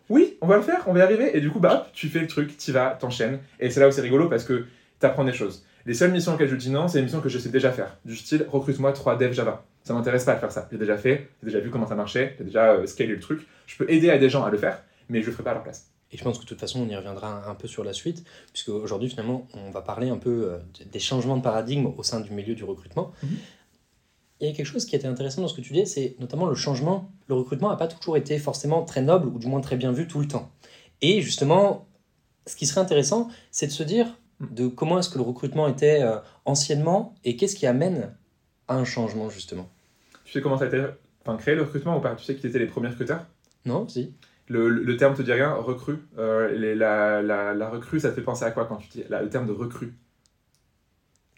Oui, 0.08 0.36
on 0.42 0.46
va 0.46 0.56
le 0.56 0.62
faire, 0.62 0.84
on 0.88 0.92
va 0.92 0.98
y 0.98 1.02
arriver. 1.02 1.36
Et 1.36 1.40
du 1.40 1.50
coup, 1.50 1.58
bah, 1.58 1.86
hop, 1.86 1.92
tu 1.94 2.08
fais 2.08 2.18
le 2.18 2.26
truc, 2.26 2.58
tu 2.58 2.70
vas, 2.70 2.90
t'enchaînes. 3.00 3.38
Et 3.60 3.70
c'est 3.70 3.80
là 3.80 3.88
où 3.88 3.90
c'est 3.90 4.02
rigolo 4.02 4.28
parce 4.28 4.44
que 4.44 4.66
tu 5.02 5.06
apprends 5.06 5.24
des 5.24 5.32
choses. 5.32 5.64
Les 5.84 5.94
seules 5.94 6.12
missions 6.12 6.34
auxquelles 6.34 6.48
je 6.48 6.56
dis 6.56 6.70
non, 6.70 6.86
c'est 6.86 6.98
les 6.98 7.04
missions 7.04 7.20
que 7.20 7.28
je 7.28 7.38
sais 7.38 7.48
déjà 7.48 7.72
faire. 7.72 7.98
Du 8.04 8.16
style, 8.16 8.46
recrute-moi 8.48 8.92
3 8.92 9.18
devs 9.18 9.32
Java. 9.32 9.64
Ça 9.82 9.94
m'intéresse 9.94 10.24
pas 10.24 10.34
de 10.34 10.38
faire 10.38 10.52
ça. 10.52 10.68
J'ai 10.70 10.78
déjà 10.78 10.96
fait, 10.96 11.28
j'ai 11.42 11.46
déjà 11.46 11.58
vu 11.58 11.70
comment 11.70 11.88
ça 11.88 11.96
marchait, 11.96 12.36
j'ai 12.38 12.44
déjà 12.44 12.72
euh, 12.72 12.86
scalé 12.86 13.10
le 13.14 13.20
truc. 13.20 13.46
Je 13.66 13.76
peux 13.76 13.90
aider 13.90 14.10
à 14.10 14.18
des 14.18 14.30
gens 14.30 14.44
à 14.44 14.50
le 14.50 14.58
faire, 14.58 14.82
mais 15.08 15.20
je 15.20 15.26
le 15.26 15.32
ferai 15.32 15.42
pas 15.42 15.50
à 15.50 15.54
leur 15.54 15.64
place. 15.64 15.90
Et 16.12 16.16
je 16.16 16.22
pense 16.22 16.38
que 16.38 16.44
de 16.44 16.48
toute 16.48 16.60
façon, 16.60 16.80
on 16.82 16.88
y 16.88 16.94
reviendra 16.94 17.48
un 17.48 17.54
peu 17.56 17.66
sur 17.66 17.82
la 17.82 17.92
suite, 17.92 18.24
puisque 18.52 18.68
aujourd'hui, 18.68 19.08
finalement, 19.08 19.48
on 19.54 19.70
va 19.70 19.80
parler 19.80 20.08
un 20.08 20.18
peu 20.18 20.52
euh, 20.52 20.58
des 20.92 21.00
changements 21.00 21.36
de 21.36 21.42
paradigme 21.42 21.86
au 21.86 22.02
sein 22.04 22.20
du 22.20 22.30
milieu 22.30 22.54
du 22.54 22.62
recrutement. 22.62 23.10
Mhm. 23.24 23.30
Il 24.40 24.48
y 24.48 24.50
a 24.50 24.54
quelque 24.54 24.66
chose 24.66 24.84
qui 24.84 24.94
était 24.94 25.08
intéressant 25.08 25.42
dans 25.42 25.48
ce 25.48 25.54
que 25.54 25.62
tu 25.62 25.72
dis, 25.72 25.86
c'est 25.86 26.16
notamment 26.20 26.46
le 26.46 26.54
changement. 26.54 27.10
Le 27.28 27.34
recrutement 27.34 27.70
n'a 27.70 27.76
pas 27.76 27.88
toujours 27.88 28.16
été 28.16 28.38
forcément 28.38 28.84
très 28.84 29.02
noble, 29.02 29.26
ou 29.28 29.38
du 29.38 29.48
moins 29.48 29.60
très 29.60 29.76
bien 29.76 29.90
vu 29.90 30.06
tout 30.06 30.20
le 30.20 30.28
temps. 30.28 30.50
Et 31.00 31.22
justement, 31.22 31.88
ce 32.46 32.56
qui 32.56 32.66
serait 32.66 32.80
intéressant, 32.80 33.28
c'est 33.50 33.66
de 33.66 33.72
se 33.72 33.82
dire 33.82 34.06
de 34.50 34.66
comment 34.68 34.98
est-ce 34.98 35.08
que 35.10 35.18
le 35.18 35.24
recrutement 35.24 35.68
était 35.68 36.02
euh, 36.02 36.16
anciennement, 36.44 37.14
et 37.24 37.36
qu'est-ce 37.36 37.56
qui 37.56 37.66
amène 37.66 38.14
à 38.68 38.76
un 38.76 38.84
changement, 38.84 39.30
justement? 39.30 39.68
Tu 40.24 40.32
sais 40.32 40.40
comment 40.40 40.58
ça 40.58 40.64
a 40.64 40.68
été 40.68 40.82
enfin, 41.24 41.36
créé 41.36 41.54
le 41.54 41.62
recrutement 41.62 41.98
ou 41.98 42.00
pas? 42.00 42.14
Tu 42.14 42.24
sais 42.24 42.34
qui 42.34 42.46
étaient 42.46 42.58
les 42.58 42.66
premiers 42.66 42.88
recruteurs? 42.88 43.26
Non 43.64 43.86
Si 43.88 44.12
le, 44.48 44.68
le- 44.68 44.82
le 44.82 44.96
terme 44.96 45.14
te 45.14 45.22
dit 45.22 45.32
rien, 45.32 45.52
recrue. 45.54 45.98
Euh, 46.18 46.50
les- 46.52 46.74
la, 46.74 47.22
la, 47.22 47.54
la 47.54 47.68
recrue, 47.70 48.00
ça 48.00 48.10
te 48.10 48.14
fait 48.16 48.22
penser 48.22 48.44
à 48.44 48.50
quoi 48.50 48.64
quand 48.66 48.76
tu 48.76 48.88
dis 48.88 49.04
la- 49.08 49.22
le 49.22 49.28
terme 49.30 49.46
de 49.46 49.52
recrue? 49.52 49.94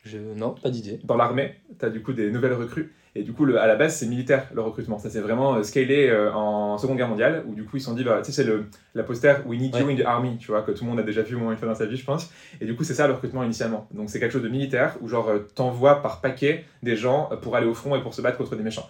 Je... 0.04 0.18
Non, 0.18 0.54
pas 0.54 0.70
d'idée. 0.70 1.00
dans 1.04 1.16
l'armée, 1.16 1.54
tu 1.78 1.84
as 1.84 1.90
du 1.90 2.02
coup 2.02 2.12
des 2.12 2.30
nouvelles 2.30 2.52
recrues. 2.54 2.92
Et 3.16 3.23
du 3.23 3.33
coup, 3.33 3.44
le- 3.44 3.61
à 3.61 3.66
la 3.68 3.76
base, 3.76 3.94
c'est 3.97 4.06
militaire 4.06 4.49
le 4.52 4.61
recrutement. 4.61 4.99
Ça 4.99 5.09
s'est 5.09 5.21
vraiment 5.21 5.54
euh, 5.54 5.62
scalé 5.62 6.09
euh, 6.09 6.33
en 6.33 6.78
Seconde 6.78 6.97
Guerre 6.97 7.09
mondiale, 7.09 7.44
où 7.47 7.54
du 7.54 7.64
coup, 7.64 7.76
ils 7.76 7.80
se 7.80 7.87
sont 7.87 7.94
dit, 7.94 8.02
bah, 8.02 8.21
tu 8.25 8.33
sais, 8.33 8.42
c'est 8.44 8.50
la 8.94 9.02
poster 9.04 9.35
We 9.47 9.59
need 9.61 9.75
you 9.76 9.87
Ouais. 9.87 9.92
in 9.92 9.97
the 9.97 10.04
army, 10.04 10.37
tu 10.38 10.49
vois, 10.49 10.62
que 10.62 10.73
tout 10.73 10.83
le 10.85 10.90
monde 10.90 10.99
a 10.99 11.04
déjà 11.04 11.23
vu 11.23 11.37
au 11.37 11.38
moins 11.38 11.52
une 11.52 11.56
fois 11.59 11.68
dans 11.68 11.76
sa 11.76 11.87
vie, 11.87 11.97
je 11.97 12.04
pense. 12.04 12.30
Et 12.61 12.66
du 12.66 12.75
coup, 12.75 12.83
c'est 12.83 12.94
ça 12.94 13.06
le 13.06 13.12
recrutement 13.12 13.44
initialement. 13.44 13.87
Donc, 13.92 14.11
c'est 14.11 14.18
quelque 14.18 14.33
chose 14.33 14.42
de 14.42 14.49
militaire, 14.49 14.97
où 15.00 15.09
genre, 15.09 15.28
euh, 15.28 15.38
t'envoies 15.54 16.02
par 16.02 16.21
paquet 16.21 16.64
des 16.83 16.97
gens 16.97 17.30
pour 17.42 17.54
aller 17.54 17.66
au 17.68 17.75
front 17.75 17.94
et 17.94 18.00
pour 18.00 18.14
se 18.14 18.21
battre 18.21 18.37
contre 18.38 18.56
des 18.56 18.64
méchants. 18.64 18.88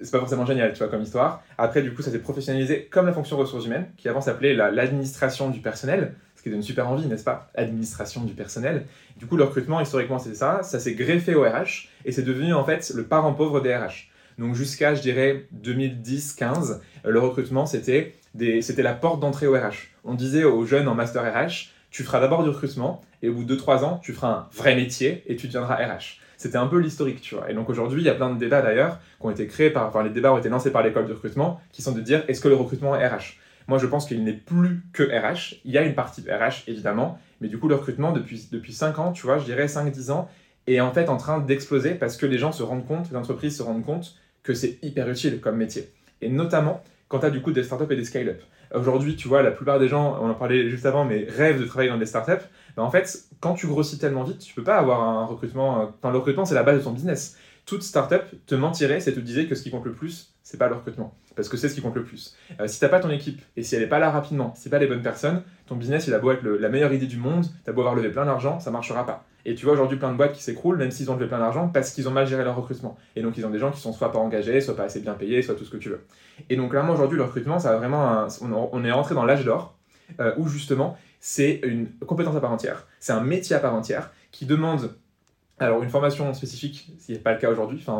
C'est 0.00 0.12
pas 0.12 0.18
forcément 0.20 0.44
génial, 0.46 0.72
tu 0.72 0.78
vois, 0.78 0.88
comme 0.88 1.02
histoire. 1.02 1.42
Après, 1.58 1.82
du 1.82 1.92
coup, 1.92 2.02
ça 2.02 2.10
s'est 2.10 2.18
professionnalisé 2.20 2.84
comme 2.90 3.06
la 3.06 3.12
fonction 3.14 3.36
ressources 3.36 3.64
humaines, 3.66 3.86
qui 3.96 4.08
avant 4.08 4.20
s'appelait 4.20 4.54
la- 4.54 4.70
l'administration 4.70 5.48
du 5.50 5.60
personnel, 5.60 6.14
qui 6.46 6.52
donne 6.52 6.62
super 6.62 6.88
envie, 6.88 7.08
n'est-ce 7.08 7.24
pas? 7.24 7.50
Administration 7.56 8.22
du 8.22 8.32
personnel. 8.32 8.86
Du 9.16 9.26
coup, 9.26 9.36
le 9.36 9.42
recrutement, 9.42 9.80
historiquement, 9.80 10.20
c'est 10.20 10.36
ça. 10.36 10.62
Ça 10.62 10.78
s'est 10.78 10.94
greffé 10.94 11.34
au 11.34 11.42
RH 11.42 11.88
et 12.04 12.12
c'est 12.12 12.22
devenu 12.22 12.54
en 12.54 12.64
fait 12.64 12.92
le 12.94 13.02
parent 13.02 13.34
pauvre 13.34 13.60
des 13.60 13.74
RH. 13.74 14.10
Donc 14.38 14.54
jusqu'à, 14.54 14.94
je 14.94 15.02
dirais, 15.02 15.46
2010-15, 15.60 16.78
euh, 17.04 17.10
le 17.10 17.18
recrutement, 17.18 17.66
c'était 17.66 18.14
c'était 18.60 18.82
la 18.82 18.92
porte 18.92 19.18
d'entrée 19.18 19.48
au 19.48 19.54
RH. 19.54 19.88
On 20.04 20.14
disait 20.14 20.44
aux 20.44 20.64
jeunes 20.66 20.86
en 20.86 20.94
master 20.94 21.24
RH, 21.24 21.70
tu 21.90 22.04
feras 22.04 22.20
d'abord 22.20 22.44
du 22.44 22.50
recrutement 22.50 23.00
et 23.22 23.28
au 23.28 23.32
bout 23.32 23.44
de 23.44 23.56
2-3 23.56 23.82
ans, 23.82 23.98
tu 24.04 24.12
feras 24.12 24.28
un 24.28 24.48
vrai 24.54 24.76
métier 24.76 25.24
et 25.26 25.34
tu 25.34 25.48
deviendras 25.48 25.74
RH. 25.74 26.20
C'était 26.36 26.58
un 26.58 26.66
peu 26.66 26.78
l'historique, 26.78 27.22
tu 27.22 27.34
vois. 27.34 27.50
Et 27.50 27.54
donc 27.54 27.70
aujourd'hui, 27.70 28.02
il 28.02 28.04
y 28.04 28.10
a 28.10 28.14
plein 28.14 28.30
de 28.30 28.38
débats 28.38 28.62
d'ailleurs 28.62 29.00
qui 29.18 29.26
ont 29.26 29.30
été 29.30 29.46
créés 29.48 29.70
par, 29.70 29.88
enfin 29.88 30.04
les 30.04 30.10
débats 30.10 30.32
ont 30.32 30.38
été 30.38 30.50
lancés 30.50 30.70
par 30.70 30.82
l'école 30.84 31.06
du 31.06 31.12
recrutement, 31.12 31.60
qui 31.72 31.82
sont 31.82 31.92
de 31.92 32.00
dire 32.00 32.22
est-ce 32.28 32.40
que 32.40 32.48
le 32.48 32.54
recrutement 32.54 32.94
est 32.94 33.08
RH 33.08 33.38
Moi, 33.68 33.78
je 33.78 33.86
pense 33.86 34.06
qu'il 34.06 34.22
n'est 34.24 34.32
plus 34.32 34.82
que 34.92 35.02
RH. 35.02 35.56
Il 35.64 35.72
y 35.72 35.78
a 35.78 35.82
une 35.82 35.94
partie 35.94 36.22
RH, 36.22 36.68
évidemment, 36.68 37.18
mais 37.40 37.48
du 37.48 37.58
coup, 37.58 37.68
le 37.68 37.74
recrutement, 37.74 38.12
depuis, 38.12 38.48
depuis 38.50 38.72
5 38.72 38.98
ans, 38.98 39.12
tu 39.12 39.26
vois, 39.26 39.38
je 39.38 39.44
dirais 39.44 39.66
5-10 39.66 40.10
ans, 40.10 40.28
est 40.66 40.80
en 40.80 40.92
fait 40.92 41.08
en 41.08 41.16
train 41.16 41.38
d'exploser 41.40 41.94
parce 41.94 42.16
que 42.16 42.26
les 42.26 42.38
gens 42.38 42.52
se 42.52 42.62
rendent 42.62 42.86
compte, 42.86 43.10
les 43.10 43.16
entreprises 43.16 43.56
se 43.56 43.62
rendent 43.62 43.84
compte 43.84 44.16
que 44.42 44.54
c'est 44.54 44.78
hyper 44.82 45.08
utile 45.08 45.40
comme 45.40 45.56
métier. 45.56 45.90
Et 46.22 46.28
notamment 46.28 46.82
quand 47.08 47.20
tu 47.20 47.26
as 47.26 47.30
du 47.30 47.40
coup 47.40 47.52
des 47.52 47.62
startups 47.62 47.92
et 47.92 47.96
des 47.96 48.04
scale-up. 48.04 48.42
Aujourd'hui, 48.74 49.14
tu 49.14 49.28
vois, 49.28 49.42
la 49.42 49.52
plupart 49.52 49.78
des 49.78 49.86
gens, 49.86 50.18
on 50.20 50.28
en 50.28 50.34
parlait 50.34 50.68
juste 50.68 50.86
avant, 50.86 51.04
mais 51.04 51.24
rêvent 51.28 51.60
de 51.60 51.64
travailler 51.66 51.90
dans 51.90 51.98
des 51.98 52.06
startups. 52.06 52.44
Ben 52.76 52.82
en 52.82 52.90
fait, 52.90 53.24
quand 53.38 53.54
tu 53.54 53.68
grossis 53.68 53.98
tellement 53.98 54.24
vite, 54.24 54.38
tu 54.40 54.54
peux 54.54 54.64
pas 54.64 54.76
avoir 54.76 55.00
un 55.02 55.24
recrutement. 55.24 55.82
euh, 55.82 55.86
Enfin, 55.98 56.10
le 56.10 56.18
recrutement, 56.18 56.44
c'est 56.44 56.56
la 56.56 56.64
base 56.64 56.78
de 56.78 56.82
ton 56.84 56.90
business. 56.90 57.38
Toute 57.66 57.82
startup 57.82 58.22
te 58.46 58.54
mentirait 58.54 59.00
si 59.00 59.08
elle 59.08 59.16
te 59.16 59.20
disait 59.20 59.46
que 59.46 59.56
ce 59.56 59.62
qui 59.62 59.72
compte 59.72 59.84
le 59.84 59.92
plus, 59.92 60.32
c'est 60.44 60.56
pas 60.56 60.68
le 60.68 60.76
recrutement. 60.76 61.16
Parce 61.34 61.48
que 61.48 61.56
c'est 61.56 61.68
ce 61.68 61.74
qui 61.74 61.82
compte 61.82 61.96
le 61.96 62.04
plus. 62.04 62.36
Euh, 62.60 62.68
si 62.68 62.78
t'as 62.78 62.88
pas 62.88 63.00
ton 63.00 63.10
équipe 63.10 63.42
et 63.56 63.64
si 63.64 63.74
elle 63.74 63.82
est 63.82 63.88
pas 63.88 63.98
là 63.98 64.10
rapidement, 64.10 64.54
si 64.54 64.62
c'est 64.62 64.70
pas 64.70 64.78
les 64.78 64.86
bonnes 64.86 65.02
personnes, 65.02 65.42
ton 65.66 65.74
business 65.74 66.06
il 66.06 66.14
a 66.14 66.20
beau 66.20 66.30
être 66.30 66.44
la 66.44 66.68
meilleure 66.68 66.92
idée 66.92 67.08
du 67.08 67.16
monde, 67.16 67.44
t'as 67.64 67.72
beau 67.72 67.80
avoir 67.80 67.96
levé 67.96 68.10
plein 68.10 68.24
d'argent, 68.24 68.60
ça 68.60 68.70
marchera 68.70 69.04
pas. 69.04 69.24
Et 69.44 69.56
tu 69.56 69.64
vois 69.64 69.74
aujourd'hui 69.74 69.98
plein 69.98 70.12
de 70.12 70.16
boîtes 70.16 70.32
qui 70.32 70.42
s'écroulent, 70.44 70.78
même 70.78 70.92
s'ils 70.92 71.10
ont 71.10 71.14
levé 71.14 71.26
plein 71.26 71.40
d'argent, 71.40 71.68
parce 71.68 71.90
qu'ils 71.90 72.08
ont 72.08 72.12
mal 72.12 72.28
géré 72.28 72.44
leur 72.44 72.54
recrutement. 72.54 72.96
Et 73.16 73.22
donc 73.22 73.36
ils 73.36 73.44
ont 73.44 73.50
des 73.50 73.58
gens 73.58 73.72
qui 73.72 73.80
sont 73.80 73.92
soit 73.92 74.12
pas 74.12 74.20
engagés, 74.20 74.60
soit 74.60 74.76
pas 74.76 74.84
assez 74.84 75.00
bien 75.00 75.14
payés, 75.14 75.42
soit 75.42 75.56
tout 75.56 75.64
ce 75.64 75.70
que 75.70 75.76
tu 75.76 75.88
veux. 75.88 76.04
Et 76.48 76.54
donc 76.54 76.70
clairement 76.70 76.92
aujourd'hui 76.92 77.18
le 77.18 77.24
recrutement, 77.24 77.58
ça 77.58 77.72
a 77.72 77.76
vraiment 77.76 78.28
on 78.40 78.84
est 78.84 78.92
rentré 78.92 79.16
dans 79.16 79.24
l'âge 79.24 79.44
d'or 79.44 79.76
euh, 80.20 80.32
où 80.36 80.46
justement 80.46 80.96
c'est 81.18 81.60
une 81.64 81.90
compétence 82.06 82.36
à 82.36 82.40
part 82.40 82.52
entière, 82.52 82.86
c'est 83.00 83.12
un 83.12 83.22
métier 83.22 83.56
à 83.56 83.58
part 83.58 83.74
entière 83.74 84.12
qui 84.30 84.46
demande 84.46 84.90
alors 85.58 85.82
une 85.82 85.88
formation 85.88 86.34
spécifique, 86.34 86.92
ce 86.98 87.12
n'est 87.12 87.18
pas 87.18 87.32
le 87.32 87.38
cas 87.38 87.50
aujourd'hui. 87.50 87.78
Enfin, 87.80 87.98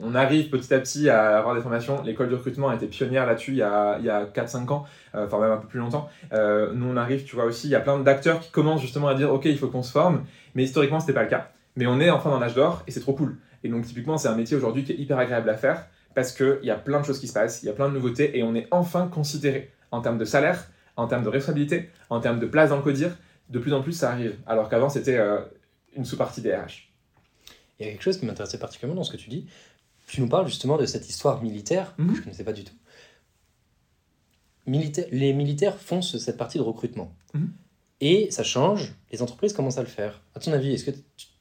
on, 0.00 0.14
arrive 0.14 0.48
petit 0.48 0.72
à 0.72 0.78
petit 0.78 1.10
à 1.10 1.36
avoir 1.38 1.54
des 1.54 1.60
formations. 1.60 2.02
L'école 2.02 2.30
de 2.30 2.34
recrutement 2.34 2.70
a 2.70 2.74
été 2.74 2.86
pionnière 2.86 3.26
là-dessus 3.26 3.52
il 3.52 3.58
y 3.58 3.62
a, 3.62 3.92
a 3.92 4.24
4-5 4.24 4.70
ans, 4.70 4.86
euh, 5.14 5.26
enfin 5.26 5.40
même 5.40 5.52
un 5.52 5.58
peu 5.58 5.68
plus 5.68 5.78
longtemps. 5.78 6.08
Euh, 6.32 6.72
nous 6.72 6.86
on 6.86 6.96
arrive, 6.96 7.24
tu 7.24 7.36
vois 7.36 7.44
aussi, 7.44 7.68
il 7.68 7.70
y 7.70 7.74
a 7.74 7.80
plein 7.80 7.98
d'acteurs 7.98 8.40
qui 8.40 8.50
commencent 8.50 8.80
justement 8.80 9.08
à 9.08 9.14
dire 9.14 9.30
ok 9.30 9.44
il 9.44 9.58
faut 9.58 9.68
qu'on 9.68 9.82
se 9.82 9.92
forme, 9.92 10.24
mais 10.54 10.64
historiquement 10.64 11.00
c'était 11.00 11.12
pas 11.12 11.22
le 11.22 11.28
cas. 11.28 11.50
Mais 11.76 11.86
on 11.86 12.00
est 12.00 12.08
enfin 12.08 12.30
dans 12.30 12.40
l'âge 12.40 12.54
d'or 12.54 12.82
et 12.86 12.90
c'est 12.92 13.00
trop 13.00 13.12
cool. 13.12 13.36
Et 13.62 13.68
donc 13.68 13.84
typiquement 13.84 14.16
c'est 14.16 14.28
un 14.28 14.34
métier 14.34 14.56
aujourd'hui 14.56 14.82
qui 14.82 14.92
est 14.92 14.96
hyper 14.96 15.18
agréable 15.18 15.50
à 15.50 15.54
faire 15.54 15.86
parce 16.14 16.32
qu'il 16.32 16.60
y 16.62 16.70
a 16.70 16.76
plein 16.76 17.00
de 17.00 17.04
choses 17.04 17.20
qui 17.20 17.28
se 17.28 17.34
passent, 17.34 17.62
il 17.62 17.66
y 17.66 17.68
a 17.68 17.74
plein 17.74 17.90
de 17.90 17.94
nouveautés 17.94 18.38
et 18.38 18.42
on 18.42 18.54
est 18.54 18.66
enfin 18.70 19.06
considéré 19.06 19.70
en 19.90 20.00
termes 20.00 20.18
de 20.18 20.24
salaire, 20.24 20.64
en 20.96 21.06
termes 21.06 21.24
de 21.24 21.28
responsabilité, 21.28 21.90
en 22.08 22.20
termes 22.20 22.38
de 22.38 22.46
place 22.46 22.70
dans 22.70 22.76
le 22.76 22.82
codir. 22.82 23.10
De 23.50 23.58
plus 23.58 23.74
en 23.74 23.82
plus 23.82 23.92
ça 23.92 24.12
arrive, 24.12 24.36
alors 24.46 24.68
qu'avant 24.68 24.88
c'était 24.88 25.18
euh, 25.18 25.40
une 25.96 26.04
sous-partie 26.04 26.40
des 26.40 26.54
RH. 26.54 26.88
Il 27.78 27.86
y 27.86 27.88
a 27.88 27.92
quelque 27.92 28.02
chose 28.02 28.18
qui 28.18 28.26
m'intéressait 28.26 28.58
particulièrement 28.58 29.00
dans 29.00 29.04
ce 29.04 29.12
que 29.12 29.16
tu 29.16 29.30
dis. 29.30 29.46
Tu 30.06 30.20
nous 30.20 30.28
parles 30.28 30.46
justement 30.48 30.76
de 30.76 30.86
cette 30.86 31.08
histoire 31.08 31.42
militaire 31.42 31.94
Mhm. 31.98 32.08
que 32.08 32.14
je 32.14 32.18
ne 32.18 32.24
connaissais 32.24 32.44
pas 32.44 32.52
du 32.52 32.64
tout. 32.64 32.74
Militaire, 34.66 35.06
les 35.10 35.32
militaires 35.32 35.76
font 35.78 36.02
ce- 36.02 36.18
cette 36.18 36.36
partie 36.36 36.58
de 36.58 36.62
recrutement. 36.62 37.12
Mhm. 37.34 37.50
Et 38.02 38.30
ça 38.30 38.42
change, 38.42 38.94
les 39.12 39.22
entreprises 39.22 39.52
commencent 39.52 39.78
à 39.78 39.82
le 39.82 39.88
faire. 39.88 40.22
À 40.34 40.40
ton 40.40 40.52
avis, 40.52 40.72
est-ce 40.72 40.84
que 40.90 40.96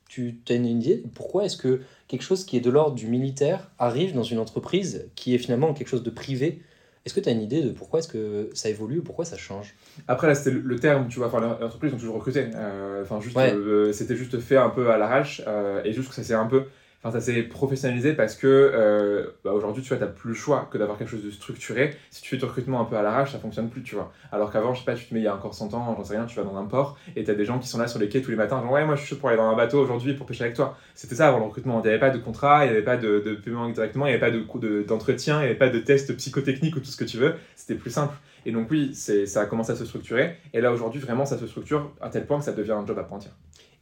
tu, 0.07 0.39
as 0.49 0.53
une 0.53 0.65
idée 0.65 0.97
de 0.97 1.07
pourquoi 1.07 1.45
est-ce 1.45 1.55
que 1.57 1.81
quelque 2.07 2.23
chose 2.23 2.43
qui 2.45 2.57
est 2.57 2.61
de 2.61 2.69
l'ordre 2.69 2.95
du 2.95 3.07
militaire 3.07 3.69
arrive 3.77 4.13
dans 4.13 4.23
une 4.23 4.39
entreprise 4.39 5.09
qui 5.15 5.35
est 5.35 5.37
finalement 5.37 5.73
quelque 5.73 5.87
chose 5.87 6.03
de 6.03 6.09
privé 6.09 6.61
Est-ce 7.09 7.15
que 7.15 7.21
tu 7.21 7.29
as 7.29 7.31
une 7.31 7.41
idée 7.41 7.63
de 7.63 7.71
pourquoi 7.71 7.97
est-ce 8.01 8.07
que 8.07 8.51
ça 8.53 8.69
évolue 8.69 8.99
ou 8.99 9.01
pourquoi 9.01 9.25
ça 9.25 9.35
change? 9.35 9.73
Après, 10.07 10.27
là, 10.27 10.35
c'était 10.35 10.51
le, 10.51 10.59
le 10.59 10.77
terme, 10.77 11.07
tu 11.07 11.17
vois, 11.17 11.25
enfin, 11.27 11.39
les 11.59 11.65
entreprises 11.65 11.91
ont 11.91 11.97
toujours 11.97 12.13
recruté. 12.17 12.45
Euh, 12.53 13.01
Enfin, 13.01 13.19
juste, 13.19 13.35
Ouais. 13.35 13.51
euh, 13.51 13.91
c'était 13.93 14.15
juste 14.15 14.39
fait 14.39 14.57
un 14.57 14.69
peu 14.69 14.91
à 14.91 14.97
l'arrache, 14.99 15.41
euh, 15.47 15.81
et 15.83 15.91
juste 15.91 16.09
que 16.09 16.13
ça 16.13 16.21
s'est 16.23 16.35
un 16.35 16.45
peu, 16.45 16.65
enfin, 17.03 17.11
ça 17.17 17.21
s'est 17.25 17.43
professionnalisé 17.43 18.13
parce 18.13 18.35
que 18.35 18.47
euh, 18.47 19.27
bah, 19.43 19.51
aujourd'hui, 19.53 19.81
tu 19.83 19.89
vois, 19.89 19.97
t'as 19.97 20.07
plus 20.11 20.29
le 20.29 20.35
choix 20.35 20.67
que 20.71 20.77
d'avoir 20.77 20.97
quelque 20.97 21.09
chose 21.09 21.23
de 21.23 21.31
structuré. 21.31 21.95
Si 22.11 22.21
tu 22.21 22.29
fais 22.29 22.37
du 22.37 22.45
recrutement 22.45 22.81
un 22.81 22.85
peu 22.85 22.95
à 22.97 23.01
l'arrache, 23.01 23.31
ça 23.31 23.39
fonctionne 23.39 23.69
plus, 23.69 23.83
tu 23.83 23.95
vois. 23.95 24.11
Alors 24.31 24.51
qu'avant, 24.51 24.73
je 24.73 24.79
sais 24.79 24.85
pas, 24.85 24.95
tu 24.95 25.05
te 25.05 25.13
mets 25.13 25.19
il 25.21 25.23
y 25.23 25.27
a 25.27 25.35
encore 25.35 25.53
100 25.53 25.73
ans, 25.73 25.95
j'en 25.97 26.03
sais 26.03 26.15
rien, 26.17 26.25
tu 26.25 26.35
vas 26.35 26.43
dans 26.43 26.57
un 26.57 26.65
port, 26.65 26.97
et 27.15 27.23
t'as 27.23 27.33
des 27.33 27.45
gens 27.45 27.59
qui 27.59 27.67
sont 27.67 27.77
là 27.77 27.87
sur 27.87 27.99
les 27.99 28.09
quais 28.09 28.21
tous 28.21 28.31
les 28.31 28.37
matins, 28.37 28.61
genre, 28.61 28.71
ouais, 28.71 28.85
moi, 28.85 28.95
je 28.95 29.05
suis 29.05 29.15
pour 29.15 29.29
aller 29.29 29.37
dans 29.37 29.49
un 29.49 29.55
bateau 29.55 29.79
aujourd'hui 29.79 30.13
pour 30.13 30.25
pêcher 30.25 30.43
avec 30.43 30.55
toi. 30.55 30.77
C'était 30.95 31.15
ça 31.15 31.27
avant 31.29 31.39
le 31.39 31.45
recrutement. 31.45 31.79
Il 31.79 31.83
n'y 31.83 31.89
avait 31.89 31.99
pas 31.99 32.09
de 32.09 32.19
contrat, 32.19 32.65
il 32.65 32.69
n'y 32.71 32.75
avait 32.75 32.85
pas 32.85 32.97
de, 32.97 33.19
de 33.19 33.35
paiement 33.35 33.69
directement, 33.69 34.05
il 34.05 34.09
n'y 34.09 34.15
avait 34.15 34.19
pas 34.19 34.31
de 34.31 34.41
coût 34.41 34.59
de- 34.59 34.83
d'entretien, 34.83 35.37
il 35.37 35.43
n'y 35.43 35.45
avait 35.45 35.55
pas 35.55 35.69
de 35.69 35.79
test 35.79 36.15
psychotechnique 36.15 36.75
ou 36.75 36.79
tout 36.79 36.85
ce 36.91 36.97
que 36.97 37.05
tu 37.05 37.17
veux. 37.17 37.35
C'était 37.55 37.75
plus 37.75 37.91
simple. 37.91 38.15
Et 38.45 38.51
donc 38.51 38.69
oui, 38.71 38.93
ça 38.95 39.41
a 39.41 39.45
commencé 39.45 39.71
à 39.71 39.75
se 39.75 39.85
structurer. 39.85 40.37
Et 40.53 40.61
là 40.61 40.71
aujourd'hui, 40.71 40.99
vraiment, 41.01 41.25
ça 41.25 41.37
se 41.37 41.45
structure 41.47 41.91
à 42.01 42.09
tel 42.09 42.25
point 42.25 42.39
que 42.39 42.45
ça 42.45 42.53
devient 42.53 42.71
un 42.71 42.85
job 42.85 42.97
à 42.97 43.03
part. 43.03 43.19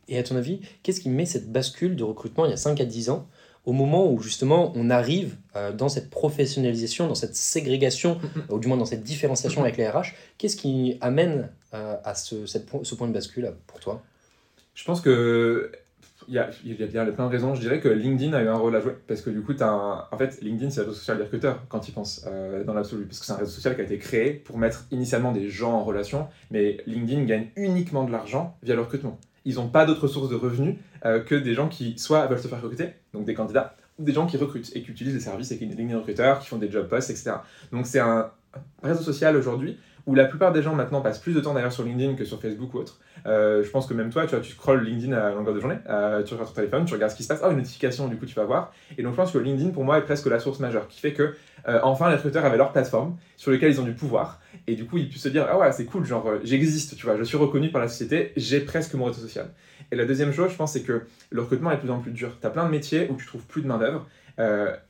Et 0.10 0.18
à 0.18 0.24
ton 0.24 0.36
avis, 0.36 0.62
qu'est-ce 0.84 1.02
qui 1.02 1.10
met 1.10 1.26
cette 1.26 1.52
bascule 1.52 1.96
de 1.96 2.04
recrutement 2.04 2.46
il 2.46 2.50
y 2.52 2.54
a 2.54 2.58
5 2.58 2.80
à 2.82 2.86
10 2.86 3.10
ans 3.10 3.28
au 3.66 3.74
moment 3.74 4.10
où 4.10 4.20
justement 4.22 4.72
on 4.76 4.90
arrive 4.90 5.36
euh, 5.58 5.74
dans 5.74 5.90
cette 5.90 6.10
professionnalisation, 6.10 7.08
dans 7.08 7.16
cette 7.16 7.36
ségrégation, 7.36 8.18
ou 8.50 8.60
du 8.60 8.68
moins 8.70 8.78
dans 8.78 8.86
cette 8.86 9.04
différenciation 9.04 9.62
avec 9.62 9.76
les 9.76 9.88
RH 9.90 10.14
Qu'est-ce 10.38 10.56
qui 10.56 10.98
amène 11.02 11.50
euh, 11.74 11.96
à 12.06 12.16
ce, 12.16 12.46
cette 12.46 12.66
po- 12.66 12.86
ce 12.86 12.96
point 12.96 13.08
de 13.10 13.14
bascule 13.14 13.52
pour 13.68 13.80
toi? 13.82 14.02
Je 14.74 14.86
pense 14.86 15.02
que 15.02 15.72
il 16.30 16.34
y 16.34 16.40
a, 16.40 16.50
y 16.66 16.74
plein 16.76 17.26
de 17.26 17.32
raisons. 17.32 17.56
Je 17.56 17.62
dirais 17.62 17.80
que 17.80 17.88
LinkedIn 17.88 18.34
a 18.34 18.42
eu 18.44 18.48
un 18.48 18.58
rôle 18.58 18.76
à 18.76 18.82
jouer 18.82 18.94
parce 19.08 19.22
que 19.22 19.30
du 19.30 19.42
coup, 19.42 19.54
un... 19.62 20.06
en 20.12 20.18
fait, 20.18 20.42
LinkedIn 20.42 20.70
c'est 20.70 20.82
le 20.82 20.88
réseau 20.88 20.98
social 20.98 21.18
des 21.18 21.24
recruteurs 21.24 21.64
quand 21.70 21.88
ils 21.88 21.94
pensent 21.94 22.26
euh, 22.28 22.64
dans 22.64 22.74
l'absolu, 22.74 23.06
parce 23.06 23.20
que 23.20 23.26
c'est 23.26 23.32
un 23.34 23.38
réseau 23.38 23.52
social 23.52 23.76
qui 23.76 23.82
a 23.82 23.84
été 23.86 23.98
créé 23.98 24.32
pour 24.32 24.58
mettre 24.58 24.86
initialement 24.92 25.32
des 25.32 25.50
gens 25.50 25.74
en 25.74 25.84
relation, 25.84 26.28
mais 26.52 26.78
LinkedIn 26.86 27.24
gagne 27.24 27.48
uniquement 27.56 28.04
de 28.04 28.12
l'argent 28.12 28.58
via 28.62 28.76
le 28.76 28.82
recrutement. 28.82 29.18
Ils 29.48 29.56
n'ont 29.56 29.70
pas 29.70 29.86
d'autres 29.86 30.08
sources 30.08 30.30
de 30.30 30.36
revenus 30.36 30.76
euh, 31.06 31.22
que 31.22 31.34
des 31.34 31.54
gens 31.54 31.70
qui 31.70 31.98
soit 31.98 32.28
veulent 32.28 32.38
se 32.38 32.50
faire 32.50 32.62
recruter, 32.62 32.90
donc 33.14 33.26
des 33.26 33.34
candidats, 33.34 33.76
ou 33.98 34.04
des 34.04 34.12
gens 34.12 34.28
qui 34.28 34.36
recrutent 34.36 34.76
et 34.76 34.84
qui 34.84 34.92
utilisent 34.92 35.14
les 35.14 35.22
services 35.22 35.52
et 35.52 35.58
qui 35.58 35.66
LinkedIn 35.66 35.98
recruteurs, 35.98 36.40
qui 36.40 36.48
font 36.48 36.58
des 36.58 36.70
job 36.70 36.88
posts, 36.90 37.10
etc. 37.10 37.32
Donc 37.72 37.88
c'est 37.88 38.00
un 38.00 38.30
réseau 38.84 39.02
social 39.02 39.38
aujourd'hui 39.38 39.78
où 40.08 40.16
la 40.16 40.26
plupart 40.26 40.54
des 40.54 40.64
gens 40.64 40.74
maintenant 40.74 41.02
passent 41.02 41.20
plus 41.20 41.34
de 41.34 41.42
temps 41.42 41.54
d'ailleurs 41.54 41.72
sur 41.72 41.84
LinkedIn 41.84 42.16
que 42.16 42.26
sur 42.26 42.42
Facebook 42.42 42.74
ou 42.74 42.78
autre. 42.78 43.00
Euh, 43.28 43.62
je 43.62 43.70
pense 43.70 43.86
que 43.86 43.94
même 43.94 44.10
toi, 44.10 44.24
tu 44.24 44.32
vois, 44.32 44.40
tu 44.40 44.54
scrolles 44.54 44.84
LinkedIn 44.84 45.12
à 45.16 45.32
longueur 45.32 45.54
de 45.54 45.60
journée, 45.60 45.78
euh, 45.90 46.24
tu 46.24 46.34
regardes 46.34 46.50
ton 46.50 46.56
téléphone, 46.56 46.86
tu 46.86 46.94
regardes 46.94 47.12
ce 47.12 47.18
qui 47.18 47.24
se 47.24 47.28
passe, 47.28 47.42
oh 47.44 47.52
une 47.52 47.58
notification, 47.58 48.08
du 48.08 48.18
coup 48.18 48.26
tu 48.26 48.34
vas 48.34 48.46
voir. 48.46 48.74
Et 48.98 49.04
donc 49.04 49.12
je 49.12 49.18
pense 49.18 49.32
que 49.32 49.38
LinkedIn 49.38 49.72
pour 49.72 49.84
moi 49.84 49.98
est 49.98 50.04
presque 50.04 50.26
la 50.28 50.40
source 50.40 50.60
majeure 50.60 50.88
qui 50.88 51.00
fait 51.02 51.14
que 51.14 51.36
euh, 51.68 51.80
enfin 51.84 52.10
les 52.10 52.16
recruteurs 52.16 52.46
avaient 52.46 52.58
leur 52.58 52.72
plateforme 52.72 53.18
sur 53.36 53.52
laquelle 53.52 53.72
ils 53.72 53.82
ont 53.82 53.86
du 53.86 53.94
pouvoir 53.94 54.40
et 54.68 54.76
du 54.76 54.86
coup 54.86 54.98
ils 54.98 55.10
puissent 55.10 55.24
se 55.24 55.30
dire 55.30 55.46
ah 55.50 55.58
ouais 55.60 55.72
c'est 55.74 55.86
cool, 55.86 56.06
genre 56.06 56.32
j'existe, 56.44 56.96
tu 56.96 57.06
vois, 57.06 57.18
je 57.18 57.24
suis 57.24 57.38
reconnu 57.38 57.70
par 57.70 57.82
la 57.82 57.90
société, 57.90 58.32
j'ai 58.38 58.62
presque 58.62 58.94
mon 58.94 59.06
réseau 59.06 59.22
social. 59.22 59.52
Et 59.92 59.96
la 59.96 60.06
deuxième 60.06 60.34
chose, 60.34 60.52
je 60.52 60.56
pense, 60.56 60.74
c'est 60.74 60.84
que 60.84 61.04
le 61.30 61.42
recrutement 61.42 61.72
est 61.72 61.76
de 61.76 61.82
plus 61.82 61.92
en 61.92 62.00
plus 62.00 62.12
dur. 62.12 62.38
Tu 62.42 62.50
plein 62.50 62.66
de 62.66 62.70
métiers 62.70 63.08
où 63.10 63.16
tu 63.16 63.26
trouves 63.26 63.46
plus 63.46 63.62
de 63.62 63.68
main-d'œuvre. 63.68 64.06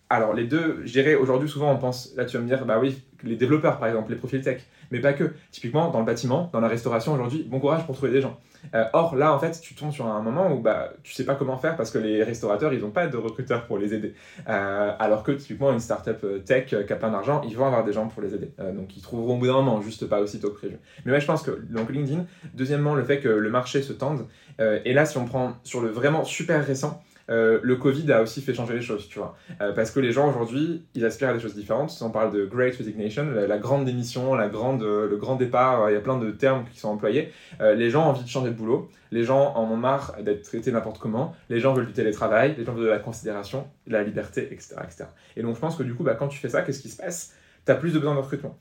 Alors, 0.09 0.33
les 0.33 0.45
deux, 0.45 0.81
je 0.85 0.91
dirais, 0.91 1.15
aujourd'hui, 1.15 1.49
souvent, 1.49 1.71
on 1.71 1.77
pense, 1.77 2.13
là, 2.15 2.23
tu 2.23 2.37
vas 2.37 2.43
me 2.43 2.47
dire, 2.47 2.65
bah 2.65 2.79
oui, 2.79 3.03
les 3.23 3.35
développeurs, 3.35 3.77
par 3.77 3.89
exemple, 3.89 4.11
les 4.11 4.17
profils 4.17 4.41
tech, 4.41 4.61
mais 4.89 4.99
pas 4.99 5.11
que. 5.11 5.33
Typiquement, 5.51 5.91
dans 5.91 5.99
le 5.99 6.05
bâtiment, 6.05 6.49
dans 6.53 6.61
la 6.61 6.69
restauration, 6.69 7.13
aujourd'hui, 7.13 7.43
bon 7.43 7.59
courage 7.59 7.85
pour 7.85 7.95
trouver 7.95 8.13
des 8.13 8.21
gens. 8.21 8.39
Euh, 8.73 8.85
or, 8.93 9.17
là, 9.17 9.33
en 9.33 9.39
fait, 9.39 9.59
tu 9.61 9.75
tombes 9.75 9.91
sur 9.91 10.07
un 10.07 10.21
moment 10.21 10.53
où 10.53 10.61
bah, 10.61 10.93
tu 11.03 11.13
sais 11.13 11.25
pas 11.25 11.35
comment 11.35 11.57
faire 11.57 11.75
parce 11.75 11.91
que 11.91 11.97
les 11.97 12.23
restaurateurs, 12.23 12.71
ils 12.71 12.81
n'ont 12.81 12.91
pas 12.91 13.07
de 13.07 13.17
recruteurs 13.17 13.65
pour 13.65 13.77
les 13.77 13.93
aider. 13.93 14.13
Euh, 14.47 14.93
alors 14.97 15.23
que, 15.23 15.33
typiquement, 15.33 15.73
une 15.73 15.79
startup 15.81 16.23
euh, 16.23 16.39
tech 16.39 16.67
qui 16.67 16.75
a 16.75 16.95
plein 16.95 17.11
d'argent, 17.11 17.41
ils 17.45 17.57
vont 17.57 17.65
avoir 17.65 17.83
des 17.83 17.91
gens 17.91 18.07
pour 18.07 18.21
les 18.21 18.33
aider. 18.33 18.51
Donc, 18.73 18.95
ils 18.95 19.01
trouveront 19.01 19.35
au 19.35 19.37
bout 19.37 19.47
d'un 19.47 19.53
moment, 19.53 19.81
juste 19.81 20.07
pas 20.07 20.21
aussitôt 20.21 20.51
que 20.51 20.57
prévu. 20.57 20.77
Mais 21.05 21.11
ouais, 21.11 21.19
je 21.19 21.25
pense 21.25 21.43
que, 21.43 21.51
donc, 21.51 21.91
LinkedIn, 21.91 22.25
deuxièmement, 22.53 22.95
le 22.95 23.03
fait 23.03 23.19
que 23.19 23.27
le 23.27 23.49
marché 23.49 23.81
se 23.81 23.91
tende, 23.91 24.25
et 24.59 24.93
là, 24.93 25.05
si 25.05 25.17
on 25.17 25.25
prend 25.25 25.57
sur 25.63 25.81
le 25.81 25.89
vraiment 25.89 26.23
super 26.23 26.65
récent, 26.65 27.01
euh, 27.29 27.59
le 27.61 27.75
Covid 27.75 28.09
a 28.11 28.21
aussi 28.21 28.41
fait 28.41 28.53
changer 28.53 28.73
les 28.73 28.81
choses, 28.81 29.07
tu 29.09 29.19
vois. 29.19 29.37
Euh, 29.61 29.73
parce 29.73 29.91
que 29.91 29.99
les 29.99 30.11
gens 30.11 30.29
aujourd'hui, 30.29 30.85
ils 30.93 31.05
aspirent 31.05 31.29
à 31.29 31.33
des 31.33 31.39
choses 31.39 31.55
différentes. 31.55 31.89
Si 31.89 32.01
on 32.03 32.09
parle 32.09 32.31
de 32.31 32.45
Great 32.45 32.75
Resignation, 32.75 33.27
la, 33.31 33.57
grande 33.57 33.85
démission, 33.85 34.33
la 34.33 34.47
grande, 34.47 34.83
euh, 34.83 35.09
le 35.09 35.17
grand 35.17 35.35
départ, 35.35 35.89
il 35.89 35.93
y 35.93 35.97
a 35.97 35.99
plein 35.99 36.17
de 36.17 36.31
termes 36.31 36.65
qui 36.71 36.79
sont 36.79 36.89
employés. 36.89 37.31
Les 37.59 37.89
gens 37.89 38.05
ont 38.05 38.09
envie 38.09 38.23
de 38.23 38.29
changer 38.29 38.49
de 38.49 38.55
boulot, 38.55 38.89
les 39.11 39.23
gens 39.23 39.53
en 39.55 39.63
ont 39.63 39.77
marre 39.77 40.15
d'être 40.21 40.43
traités 40.43 40.71
n'importe 40.71 40.99
comment, 40.99 41.35
les 41.49 41.59
gens 41.59 41.73
veulent 41.73 41.87
du 41.87 41.93
télétravail, 41.93 42.55
les 42.57 42.65
gens 42.65 42.73
veulent 42.73 42.85
de 42.85 42.89
la 42.89 42.99
considération, 42.99 43.67
de 43.87 43.93
la 43.93 44.03
liberté, 44.03 44.47
etc. 44.51 44.75
etc. 44.83 45.05
Et 45.35 45.41
donc 45.41 45.55
je 45.55 45.59
pense 45.59 45.75
que 45.75 45.83
du 45.83 45.93
coup, 45.95 46.03
bah, 46.03 46.15
quand 46.15 46.27
tu 46.27 46.39
fais 46.39 46.49
ça, 46.49 46.61
qu'est-ce 46.61 46.81
qui 46.81 46.89
se 46.89 46.97
passe? 46.97 47.33
Tu 47.65 47.71
as 47.71 47.75
plus 47.75 47.93
de 47.93 47.99
besoin 47.99 48.15
de 48.15 48.19
recrutement. 48.19 48.57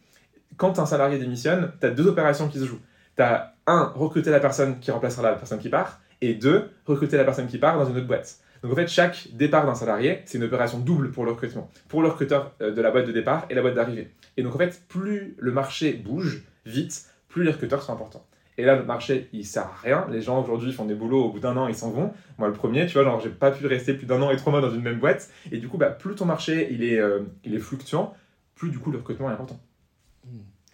Quand 0.57 0.79
un 0.79 0.87
salarié 0.87 1.19
démissionne, 1.19 1.73
tu 1.81 1.87
as 1.87 1.91
deux 1.91 2.07
opérations 2.07 2.49
qui 2.49 2.59
se 2.59 2.65
jouent. 2.65 2.81
Tu 3.17 3.23
as 3.23 3.55
un, 3.67 3.93
recruter 3.95 4.31
la 4.31 4.41
personne 4.41 4.79
qui 4.81 4.91
remplacera 4.91 5.23
la 5.23 5.37
personne 5.37 5.59
qui 5.59 5.69
part, 5.69 6.01
et 6.21 6.35
deux, 6.35 6.71
recruter 6.87 7.17
la 7.17 7.25
personne 7.25 7.47
qui 7.47 7.59
part 7.59 7.79
dans 7.79 7.89
une 7.89 7.97
autre 7.97 8.07
boîte. 8.07 8.39
Donc 8.63 8.73
en 8.73 8.75
fait, 8.75 8.89
chaque 8.89 9.29
départ 9.33 9.67
d'un 9.67 9.75
salarié, 9.75 10.23
c'est 10.25 10.39
une 10.39 10.45
opération 10.45 10.79
double 10.79 11.11
pour 11.11 11.25
le 11.25 11.33
recrutement. 11.33 11.71
Pour 11.89 12.03
le 12.03 12.09
recruteur 12.09 12.53
euh, 12.61 12.73
de 12.73 12.83
la 12.83 12.91
boîte 12.91 13.07
de 13.07 13.13
départ 13.13 13.47
et 13.51 13.55
la 13.55 13.63
boîte 13.63 13.75
d'arrivée. 13.75 14.11
Et 14.37 14.43
donc 14.43 14.55
en 14.55 14.59
fait, 14.59 14.83
plus 14.89 15.35
le 15.39 15.53
marché 15.53 15.93
bouge 15.93 16.43
vite, 16.65 17.07
plus 17.29 17.45
les 17.45 17.51
recruteurs 17.51 17.83
sont 17.83 17.93
importants. 17.93 18.27
Et 18.59 18.65
là, 18.65 18.77
le 18.77 18.85
marché, 18.85 19.29
il 19.33 19.45
sert 19.45 19.65
à 19.65 19.77
rien. 19.83 20.07
Les 20.11 20.23
gens 20.23 20.43
aujourd'hui 20.43 20.73
font 20.73 20.87
des 20.87 20.95
boulots, 20.95 21.25
au 21.25 21.31
bout 21.31 21.41
d'un 21.41 21.57
an, 21.57 21.69
ils 21.69 21.75
s'en 21.75 21.91
vont. 21.91 22.13
Moi, 22.39 22.49
le 22.49 22.55
premier, 22.55 22.87
tu 22.87 22.95
vois, 22.95 23.05
genre, 23.05 23.21
j'ai 23.21 23.29
pas 23.29 23.51
pu 23.51 23.67
rester 23.67 23.93
plus 23.93 24.07
d'un 24.07 24.23
an 24.23 24.31
et 24.31 24.37
trois 24.37 24.51
mois 24.51 24.63
dans 24.63 24.71
une 24.71 24.81
même 24.81 24.99
boîte. 24.99 25.31
Et 25.53 25.59
du 25.59 25.69
coup, 25.69 25.77
bah, 25.77 25.91
plus 25.91 26.15
ton 26.15 26.25
marché, 26.25 26.69
il 26.71 26.83
est, 26.83 26.99
euh, 26.99 27.21
il 27.45 27.55
est 27.55 27.59
fluctuant, 27.59 28.15
plus 28.55 28.71
du 28.71 28.79
coup, 28.79 28.91
le 28.91 28.99
recrutement 28.99 29.29
est 29.29 29.35
important. 29.35 29.61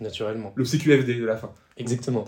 Naturellement. 0.01 0.53
Le 0.55 0.65
CQFD 0.65 1.15
de 1.15 1.25
la 1.25 1.37
fin. 1.37 1.53
Exactement. 1.77 2.25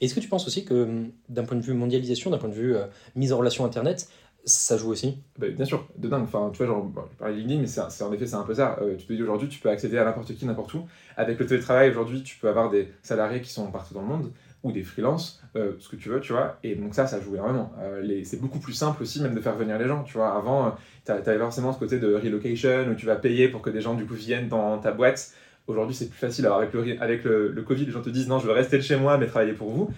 Est-ce 0.00 0.14
que 0.14 0.20
tu 0.20 0.28
penses 0.28 0.46
aussi 0.46 0.64
que 0.64 0.74
hum, 0.74 1.12
d'un 1.28 1.44
point 1.44 1.56
de 1.56 1.62
vue 1.62 1.74
mondialisation, 1.74 2.30
d'un 2.30 2.38
point 2.38 2.48
de 2.48 2.54
vue 2.54 2.74
euh, 2.74 2.86
mise 3.14 3.32
en 3.32 3.38
relation 3.38 3.64
Internet, 3.64 4.08
ça 4.44 4.76
joue 4.76 4.90
aussi 4.90 5.22
Bah, 5.38 5.48
bien 5.48 5.64
sûr, 5.64 5.86
de 5.96 6.08
dingue. 6.08 6.22
Enfin, 6.22 6.50
tu 6.52 6.58
vois, 6.58 6.66
genre, 6.66 6.82
bon, 6.82 7.02
je 7.12 7.16
parlais 7.16 7.34
de 7.34 7.40
LinkedIn, 7.40 7.60
mais 7.60 7.66
c'est 7.66 8.02
en 8.02 8.12
effet, 8.12 8.26
c'est 8.26 8.34
un 8.36 8.42
peu 8.42 8.54
ça. 8.54 8.78
Euh, 8.80 8.96
tu 8.96 9.06
te 9.06 9.12
dis 9.12 9.22
aujourd'hui, 9.22 9.48
tu 9.48 9.60
peux 9.60 9.68
accéder 9.68 9.98
à 9.98 10.04
n'importe 10.04 10.34
qui, 10.34 10.46
n'importe 10.46 10.74
où. 10.74 10.86
Avec 11.16 11.38
le 11.38 11.46
télétravail, 11.46 11.90
aujourd'hui, 11.90 12.22
tu 12.22 12.36
peux 12.38 12.48
avoir 12.48 12.70
des 12.70 12.88
salariés 13.02 13.40
qui 13.40 13.50
sont 13.50 13.70
partout 13.70 13.94
dans 13.94 14.02
le 14.02 14.08
monde. 14.08 14.32
ou 14.62 14.72
des 14.72 14.82
freelances, 14.82 15.42
euh, 15.56 15.72
ce 15.78 15.88
que 15.88 15.96
tu 15.96 16.10
veux, 16.10 16.20
tu 16.20 16.32
vois. 16.34 16.58
Et 16.62 16.74
donc 16.74 16.94
ça, 16.94 17.06
ça 17.06 17.18
joue 17.18 17.34
énormément. 17.34 17.72
Euh, 17.80 18.20
c'est 18.24 18.38
beaucoup 18.38 18.58
plus 18.58 18.74
simple 18.74 19.02
aussi 19.02 19.22
même 19.22 19.34
de 19.34 19.40
faire 19.40 19.56
venir 19.56 19.78
les 19.78 19.86
gens, 19.86 20.02
tu 20.02 20.12
vois. 20.12 20.36
Avant, 20.36 20.74
tu 21.06 21.12
avais 21.12 21.38
forcément 21.38 21.72
ce 21.72 21.78
côté 21.78 21.98
de 21.98 22.14
relocation 22.14 22.86
où 22.90 22.94
tu 22.94 23.06
vas 23.06 23.16
payer 23.16 23.48
pour 23.48 23.62
que 23.62 23.70
des 23.70 23.80
gens 23.80 23.94
du 23.94 24.04
coup 24.04 24.12
viennent 24.12 24.48
dans 24.48 24.78
ta 24.78 24.92
boîte. 24.92 25.32
Aujourd'hui, 25.66 25.94
c'est 25.94 26.10
plus 26.10 26.18
facile. 26.18 26.44
Avec 26.46 26.74
le, 26.74 27.00
avec 27.00 27.24
le 27.24 27.62
Covid, 27.62 27.86
les 27.86 27.92
gens 27.92 28.02
te 28.02 28.10
disent 28.10 28.28
non, 28.28 28.38
je 28.38 28.46
veux 28.46 28.52
rester 28.52 28.76
de 28.76 28.82
chez 28.82 28.96
moi, 28.96 29.16
mais 29.16 29.26
travailler 29.26 29.54
pour 29.54 29.70
vous. 29.70 29.88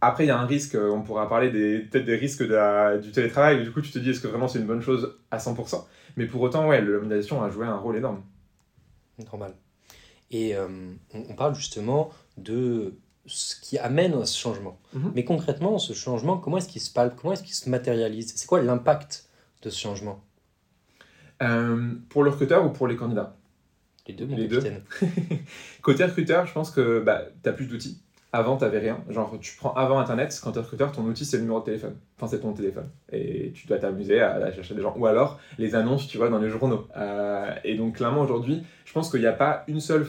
Après, 0.00 0.24
il 0.24 0.28
y 0.28 0.30
a 0.30 0.38
un 0.38 0.46
risque, 0.46 0.74
euh, 0.76 0.90
on 0.90 1.02
pourra 1.02 1.28
parler 1.28 1.50
des- 1.50 1.80
peut-être 1.80 2.06
des 2.06 2.16
risques 2.16 2.42
de 2.46 2.54
la- 2.54 2.96
du 2.98 3.12
télétravail, 3.12 3.62
du 3.62 3.70
coup, 3.70 3.82
tu 3.82 3.90
te 3.90 3.98
dis 3.98 4.10
est-ce 4.10 4.20
que 4.20 4.28
vraiment 4.28 4.48
c'est 4.48 4.58
une 4.58 4.66
bonne 4.66 4.80
chose 4.80 5.18
à 5.30 5.38
100% 5.38 5.86
Mais 6.16 6.26
pour 6.26 6.40
autant, 6.40 6.66
ouais, 6.68 6.80
la 6.80 6.98
mondialisation 6.98 7.42
a 7.42 7.50
joué 7.50 7.66
un 7.66 7.76
rôle 7.76 7.96
énorme. 7.96 8.22
Normal. 9.18 9.54
Et 10.30 10.56
euh, 10.56 10.68
on, 11.12 11.18
on 11.30 11.34
parle 11.34 11.54
justement 11.54 12.10
de 12.38 12.94
ce 13.26 13.60
qui 13.60 13.76
amène 13.78 14.14
à 14.14 14.24
ce 14.24 14.38
changement. 14.38 14.78
Mhm. 14.94 15.12
Mais 15.14 15.24
concrètement, 15.24 15.78
ce 15.78 15.92
changement, 15.92 16.38
comment 16.38 16.56
est-ce 16.56 16.68
qu'il 16.68 16.80
se 16.80 16.90
palpe? 16.92 17.14
Comment 17.20 17.34
est-ce 17.34 17.42
qu'il 17.42 17.54
se 17.54 17.68
matérialise? 17.68 18.32
C'est 18.34 18.46
quoi 18.46 18.62
l'impact 18.62 19.28
de 19.62 19.68
ce 19.70 19.78
changement? 19.78 20.24
Euh, 21.42 21.92
pour 22.08 22.22
le 22.22 22.30
recruteur 22.30 22.64
ou 22.64 22.70
pour 22.70 22.86
les 22.88 22.96
candidats? 22.96 23.36
Les 24.06 24.14
deux, 24.14 24.26
mon 24.26 24.36
Les 24.36 24.48
deux. 24.48 24.60
capitaine. 24.60 24.82
Côté 25.82 26.04
recruteur, 26.04 26.46
je 26.46 26.52
pense 26.52 26.70
que 26.70 27.00
bah, 27.00 27.22
tu 27.42 27.48
as 27.48 27.52
plus 27.52 27.66
d'outils. 27.66 28.00
Avant, 28.32 28.56
tu 28.56 28.64
rien. 28.64 29.02
Genre, 29.08 29.36
tu 29.40 29.56
prends 29.56 29.74
avant 29.74 29.98
Internet, 29.98 30.38
quand 30.42 30.52
tu 30.52 30.58
es 30.58 30.62
recruteur, 30.62 30.92
ton 30.92 31.02
outil, 31.02 31.24
c'est 31.24 31.38
le 31.38 31.42
numéro 31.42 31.58
de 31.58 31.64
téléphone. 31.64 31.96
Enfin, 32.16 32.28
c'est 32.28 32.40
ton 32.40 32.52
téléphone. 32.52 32.88
Et 33.10 33.50
tu 33.52 33.66
dois 33.66 33.78
t'amuser 33.78 34.20
à, 34.20 34.34
à 34.34 34.52
chercher 34.52 34.74
des 34.76 34.82
gens. 34.82 34.94
Ou 34.96 35.06
alors, 35.06 35.40
les 35.58 35.74
annonces, 35.74 36.06
tu 36.06 36.16
vois, 36.16 36.28
dans 36.28 36.38
les 36.38 36.48
journaux. 36.48 36.86
Euh, 36.96 37.50
et 37.64 37.76
donc, 37.76 37.96
clairement, 37.96 38.20
aujourd'hui, 38.20 38.62
je 38.84 38.92
pense 38.92 39.10
qu'il 39.10 39.20
n'y 39.20 39.26
a 39.26 39.32
pas 39.32 39.64
une 39.66 39.80
seule, 39.80 40.06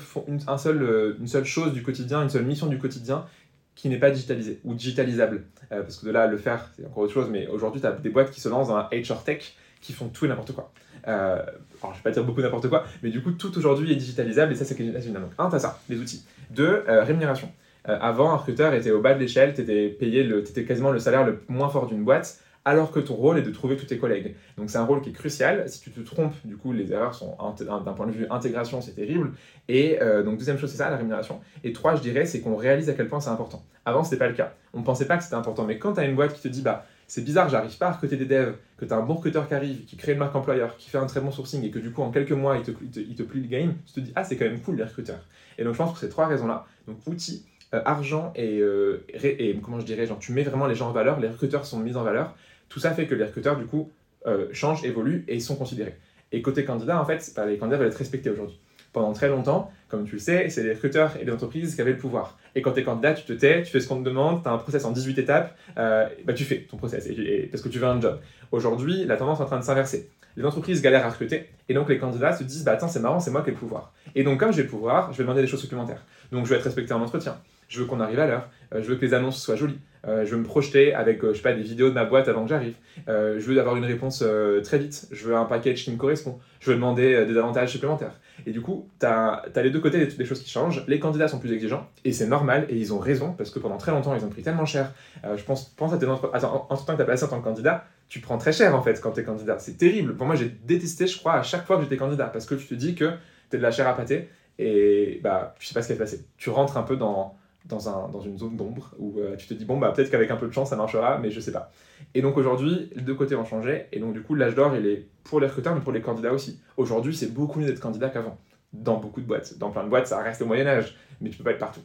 un 0.47 0.57
seul, 0.59 0.83
euh, 0.83 1.17
une 1.19 1.25
seule 1.25 1.45
chose 1.45 1.73
du 1.73 1.81
quotidien, 1.81 2.21
une 2.21 2.29
seule 2.29 2.45
mission 2.45 2.67
du 2.67 2.77
quotidien 2.77 3.25
qui 3.73 3.89
n'est 3.89 3.97
pas 3.97 4.11
digitalisée 4.11 4.59
ou 4.65 4.75
digitalisable. 4.75 5.45
Euh, 5.71 5.81
parce 5.81 5.97
que 5.97 6.05
de 6.05 6.11
là, 6.11 6.27
le 6.27 6.37
faire, 6.37 6.69
c'est 6.75 6.85
encore 6.85 7.03
autre 7.05 7.13
chose. 7.13 7.29
Mais 7.31 7.47
aujourd'hui, 7.47 7.81
tu 7.81 7.87
as 7.87 7.91
des 7.91 8.09
boîtes 8.09 8.29
qui 8.29 8.39
se 8.39 8.49
lancent 8.49 8.67
dans 8.67 8.77
la 8.77 8.89
HR 8.93 9.23
Tech 9.23 9.55
qui 9.81 9.93
font 9.93 10.09
tout 10.09 10.25
et 10.25 10.27
n'importe 10.27 10.51
quoi. 10.51 10.71
Euh, 11.07 11.41
alors, 11.81 11.93
je 11.93 11.97
vais 11.97 12.03
pas 12.03 12.11
dire 12.11 12.23
beaucoup 12.23 12.41
n'importe 12.41 12.69
quoi, 12.69 12.83
mais 13.01 13.09
du 13.09 13.23
coup, 13.23 13.31
tout 13.31 13.57
aujourd'hui 13.57 13.91
est 13.91 13.95
digitalisable 13.95 14.51
et 14.51 14.55
ça, 14.55 14.63
c'est 14.63 14.77
génial. 14.77 15.23
Donc, 15.23 15.31
un, 15.39 15.49
t'as 15.49 15.57
ça, 15.57 15.79
les 15.89 15.97
outils. 15.97 16.23
Deux, 16.51 16.83
rémunération. 16.87 17.51
Euh, 17.89 17.97
avant, 17.99 18.31
un 18.31 18.35
recruteur 18.35 18.73
était 18.73 18.91
au 18.91 19.01
bas 19.01 19.13
de 19.13 19.19
l'échelle, 19.19 19.53
t'étais 19.53 19.89
payé, 19.89 20.23
le, 20.23 20.43
t'étais 20.43 20.65
quasiment 20.65 20.91
le 20.91 20.99
salaire 20.99 21.25
le 21.25 21.41
moins 21.47 21.69
fort 21.69 21.87
d'une 21.87 22.03
boîte, 22.03 22.39
alors 22.63 22.91
que 22.91 22.99
ton 22.99 23.15
rôle 23.15 23.39
est 23.39 23.41
de 23.41 23.49
trouver 23.49 23.75
tous 23.75 23.87
tes 23.87 23.97
collègues. 23.97 24.35
Donc, 24.57 24.69
c'est 24.69 24.77
un 24.77 24.83
rôle 24.83 25.01
qui 25.01 25.09
est 25.09 25.13
crucial. 25.13 25.67
Si 25.67 25.81
tu 25.81 25.89
te 25.89 25.99
trompes, 26.01 26.35
du 26.45 26.57
coup, 26.57 26.73
les 26.73 26.91
erreurs 26.91 27.15
sont, 27.15 27.35
d'un 27.59 27.93
point 27.93 28.05
de 28.05 28.11
vue 28.11 28.27
intégration, 28.29 28.81
c'est 28.81 28.93
terrible. 28.93 29.31
Et 29.67 29.99
euh, 30.01 30.21
donc, 30.21 30.37
deuxième 30.37 30.59
chose, 30.59 30.69
c'est 30.69 30.77
ça, 30.77 30.91
la 30.91 30.97
rémunération. 30.97 31.39
Et 31.63 31.73
trois, 31.73 31.95
je 31.95 32.01
dirais, 32.01 32.25
c'est 32.25 32.41
qu'on 32.41 32.55
réalise 32.55 32.89
à 32.89 32.93
quel 32.93 33.07
point 33.07 33.19
c'est 33.19 33.31
important. 33.31 33.63
Avant, 33.85 34.03
c'était 34.03 34.17
pas 34.17 34.27
le 34.27 34.35
cas. 34.35 34.53
On 34.73 34.83
pensait 34.83 35.07
pas 35.07 35.17
que 35.17 35.23
c'était 35.23 35.35
important. 35.35 35.65
Mais 35.65 35.79
quand 35.79 35.93
tu 35.93 35.99
as 36.01 36.05
une 36.05 36.15
boîte 36.15 36.33
qui 36.33 36.41
te 36.41 36.47
dit, 36.49 36.61
bah, 36.61 36.85
c'est 37.11 37.25
bizarre, 37.25 37.49
j'arrive 37.49 37.77
pas 37.77 37.87
à 37.87 37.91
recruter 37.91 38.15
des 38.15 38.23
devs, 38.23 38.53
que 38.77 38.85
tu 38.85 38.93
as 38.93 38.95
un 38.95 39.01
bon 39.01 39.15
recruteur 39.15 39.45
qui 39.45 39.53
arrive, 39.53 39.83
qui 39.83 39.97
crée 39.97 40.13
une 40.13 40.19
marque 40.19 40.33
employeur, 40.33 40.77
qui 40.77 40.89
fait 40.89 40.97
un 40.97 41.07
très 41.07 41.19
bon 41.19 41.29
sourcing 41.29 41.61
et 41.61 41.69
que 41.69 41.77
du 41.77 41.91
coup 41.91 42.03
en 42.03 42.09
quelques 42.09 42.31
mois 42.31 42.55
il 42.55 42.63
te, 42.63 42.71
il 42.97 43.15
plie 43.25 43.41
le 43.41 43.47
game, 43.49 43.73
tu 43.85 43.91
te 43.91 43.99
dis 43.99 44.13
ah 44.15 44.23
c'est 44.23 44.37
quand 44.37 44.45
même 44.45 44.61
cool 44.61 44.77
les 44.77 44.85
recruteurs. 44.85 45.19
Et 45.57 45.65
donc 45.65 45.73
je 45.73 45.77
pense 45.77 45.91
que 45.91 45.99
ces 45.99 46.07
trois 46.07 46.27
raisons-là, 46.27 46.65
donc 46.87 47.05
outils, 47.07 47.45
euh, 47.73 47.81
argent 47.85 48.33
et, 48.35 48.59
euh, 48.59 49.05
et 49.23 49.55
comment 49.63 49.79
je 49.79 49.85
dirais, 49.85 50.05
genre 50.05 50.19
tu 50.19 50.31
mets 50.33 50.43
vraiment 50.43 50.67
les 50.67 50.75
gens 50.75 50.89
en 50.89 50.91
valeur, 50.91 51.19
les 51.19 51.27
recruteurs 51.29 51.65
sont 51.65 51.79
mis 51.79 51.95
en 51.95 52.03
valeur, 52.03 52.35
tout 52.69 52.79
ça 52.79 52.91
fait 52.91 53.05
que 53.07 53.15
les 53.15 53.23
recruteurs 53.25 53.57
du 53.57 53.65
coup 53.65 53.91
euh, 54.27 54.47
changent, 54.51 54.83
évoluent 54.83 55.23
et 55.27 55.39
sont 55.39 55.55
considérés. 55.55 55.95
Et 56.31 56.41
côté 56.41 56.63
candidat 56.65 56.99
en 57.01 57.05
fait, 57.05 57.31
bah, 57.35 57.45
les 57.45 57.57
candidats 57.57 57.77
veulent 57.77 57.87
être 57.87 57.97
respectés 57.97 58.29
aujourd'hui. 58.29 58.59
Pendant 58.93 59.13
très 59.13 59.29
longtemps, 59.29 59.71
comme 59.87 60.03
tu 60.05 60.13
le 60.15 60.19
sais, 60.19 60.49
c'est 60.49 60.63
les 60.63 60.73
recruteurs 60.73 61.15
et 61.21 61.23
les 61.23 61.31
entreprises 61.31 61.75
qui 61.75 61.81
avaient 61.81 61.91
le 61.93 61.97
pouvoir. 61.97 62.37
Et 62.55 62.61
quand 62.61 62.73
tu 62.73 62.81
es 62.81 62.83
candidat, 62.83 63.13
tu 63.13 63.23
te 63.23 63.31
tais, 63.31 63.63
tu 63.63 63.71
fais 63.71 63.79
ce 63.79 63.87
qu'on 63.87 63.99
te 63.99 64.03
demande, 64.03 64.43
tu 64.43 64.49
as 64.49 64.51
un 64.51 64.57
process 64.57 64.83
en 64.83 64.91
18 64.91 65.17
étapes, 65.19 65.55
bah, 65.77 66.09
tu 66.35 66.43
fais 66.43 66.67
ton 66.69 66.75
process 66.75 67.07
et- 67.07 67.47
parce 67.49 67.63
que 67.63 67.69
tu 67.69 67.79
veux 67.79 67.87
un 67.87 68.01
job. 68.01 68.19
Aujourd'hui, 68.51 69.05
la 69.05 69.15
tendance 69.15 69.39
est 69.39 69.43
en 69.43 69.45
train 69.45 69.59
de 69.59 69.63
s'inverser. 69.63 70.09
Les 70.37 70.45
entreprises 70.45 70.81
galèrent 70.81 71.05
à 71.05 71.09
recruter 71.09 71.49
et 71.69 71.73
donc 71.73 71.89
les 71.89 71.97
candidats 71.97 72.33
se 72.35 72.43
disent 72.45 72.63
bah 72.63 72.71
attends 72.71 72.87
c'est 72.87 73.01
marrant 73.01 73.19
c'est 73.19 73.31
moi 73.31 73.41
qui 73.41 73.49
ai 73.49 73.51
le 73.51 73.57
pouvoir. 73.57 73.91
Et 74.15 74.23
donc 74.23 74.39
comme 74.39 74.53
j'ai 74.53 74.63
le 74.63 74.69
pouvoir, 74.69 75.11
je 75.11 75.17
vais 75.17 75.23
demander 75.25 75.41
des 75.41 75.47
choses 75.47 75.59
supplémentaires. 75.59 76.05
Donc 76.31 76.45
je 76.45 76.51
vais 76.51 76.55
être 76.57 76.63
respecté 76.63 76.93
en 76.93 77.01
entretien. 77.01 77.35
Je 77.71 77.79
veux 77.79 77.85
qu'on 77.85 78.01
arrive 78.01 78.19
à 78.19 78.27
l'heure. 78.27 78.49
Euh, 78.75 78.83
je 78.83 78.89
veux 78.89 78.97
que 78.97 79.05
les 79.05 79.13
annonces 79.13 79.41
soient 79.41 79.55
jolies. 79.55 79.79
Euh, 80.05 80.25
je 80.25 80.31
veux 80.31 80.37
me 80.37 80.43
projeter 80.43 80.93
avec 80.93 81.23
euh, 81.23 81.31
je 81.31 81.37
sais 81.37 81.43
pas 81.43 81.53
des 81.53 81.61
vidéos 81.61 81.87
de 81.87 81.93
ma 81.93 82.03
boîte 82.03 82.27
avant 82.27 82.43
que 82.43 82.49
j'arrive. 82.49 82.73
Je 83.07 83.39
veux 83.39 83.57
avoir 83.59 83.77
une 83.77 83.85
réponse 83.85 84.23
très 84.63 84.77
vite. 84.77 85.07
Je 85.11 85.25
veux 85.25 85.35
un 85.37 85.45
package 85.45 85.85
qui 85.85 85.91
me 85.91 85.95
correspond. 85.95 86.37
Je 86.59 86.69
veux 86.69 86.75
demander 86.75 87.25
des 87.25 87.37
avantages 87.37 87.71
supplémentaires. 87.71 88.19
Et 88.45 88.51
du 88.51 88.59
coup, 88.59 88.89
tu 88.99 89.05
as, 89.05 89.43
les 89.55 89.69
deux 89.69 89.79
côtés 89.79 90.05
des, 90.05 90.13
des 90.13 90.25
choses 90.25 90.41
qui 90.41 90.49
changent. 90.49 90.83
Les 90.87 90.99
candidats 90.99 91.29
sont 91.29 91.39
plus 91.39 91.53
exigeants, 91.53 91.87
et 92.03 92.11
c'est 92.11 92.27
normal, 92.27 92.65
et 92.69 92.75
ils 92.75 92.93
ont 92.93 92.99
raison, 92.99 93.33
parce 93.37 93.51
que 93.51 93.59
pendant 93.59 93.77
très 93.77 93.91
longtemps, 93.91 94.15
ils 94.15 94.25
ont 94.25 94.29
pris 94.29 94.41
tellement 94.41 94.65
cher. 94.65 94.91
Je 95.23 95.43
pense, 95.43 95.69
pense 95.69 95.93
à 95.93 95.97
tes 95.97 96.07
entre... 96.07 96.29
Attends, 96.33 96.67
en, 96.69 96.73
en 96.73 96.77
temps 96.77 96.93
que 96.93 96.97
tu 96.97 97.01
as 97.01 97.05
passé 97.05 97.23
en 97.23 97.27
tant 97.27 97.39
que 97.39 97.43
candidat, 97.45 97.85
tu 98.09 98.19
prends 98.19 98.37
très 98.37 98.51
cher 98.51 98.75
en 98.75 98.81
fait 98.81 98.99
quand 98.99 99.11
tu 99.11 99.21
es 99.21 99.23
candidat. 99.23 99.59
C'est 99.59 99.77
terrible. 99.77 100.17
Pour 100.17 100.25
moi, 100.25 100.35
j'ai 100.35 100.49
détesté, 100.49 101.07
je 101.07 101.17
crois, 101.17 101.35
à 101.35 101.43
chaque 101.43 101.65
fois 101.65 101.77
que 101.77 101.83
j'étais 101.83 101.97
candidat, 101.97 102.25
parce 102.25 102.45
que 102.45 102.55
tu 102.55 102.65
te 102.65 102.73
dis 102.73 102.95
que 102.95 103.11
tu 103.49 103.55
es 103.55 103.57
de 103.57 103.63
la 103.63 103.71
chair 103.71 103.87
à 103.87 103.95
pâté, 103.95 104.27
et 104.59 105.21
bah, 105.23 105.55
je 105.59 105.67
sais 105.67 105.73
pas 105.73 105.81
ce 105.81 105.93
qui 105.93 105.97
va 105.97 106.05
se. 106.05 106.17
Tu 106.37 106.49
rentres 106.49 106.77
un 106.77 106.83
peu 106.83 106.97
dans, 106.97 107.37
dans, 107.65 107.89
un, 107.89 108.09
dans 108.09 108.21
une 108.21 108.37
zone 108.37 108.57
d'ombre, 108.57 108.93
où 108.97 109.19
euh, 109.19 109.35
tu 109.35 109.47
te 109.47 109.53
dis, 109.53 109.65
bon, 109.65 109.77
bah, 109.77 109.91
peut-être 109.91 110.09
qu'avec 110.09 110.31
un 110.31 110.35
peu 110.35 110.47
de 110.47 110.51
chance, 110.51 110.69
ça 110.69 110.75
marchera, 110.75 111.17
mais 111.19 111.31
je 111.31 111.39
sais 111.39 111.51
pas. 111.51 111.71
Et 112.13 112.21
donc 112.21 112.37
aujourd'hui, 112.37 112.89
les 112.95 113.01
deux 113.01 113.15
côtés 113.15 113.35
ont 113.35 113.45
changé, 113.45 113.87
et 113.91 113.99
donc 113.99 114.13
du 114.13 114.21
coup, 114.21 114.35
l'âge 114.35 114.55
d'or, 114.55 114.75
il 114.75 114.85
est 114.87 115.07
pour 115.23 115.39
les 115.39 115.47
recruteurs, 115.47 115.75
mais 115.75 115.81
pour 115.81 115.91
les 115.91 116.01
candidats 116.01 116.33
aussi. 116.33 116.59
Aujourd'hui, 116.77 117.15
c'est 117.15 117.33
beaucoup 117.33 117.59
mieux 117.59 117.67
d'être 117.67 117.79
candidat 117.79 118.09
qu'avant 118.09 118.37
dans 118.73 118.97
beaucoup 118.97 119.21
de 119.21 119.25
boîtes. 119.25 119.57
Dans 119.57 119.69
plein 119.69 119.83
de 119.83 119.89
boîtes, 119.89 120.07
ça 120.07 120.21
reste 120.21 120.39
le 120.39 120.47
Moyen-Âge, 120.47 120.95
mais 121.19 121.29
tu 121.29 121.37
peux 121.37 121.43
pas 121.43 121.51
être 121.51 121.59
partout. 121.59 121.81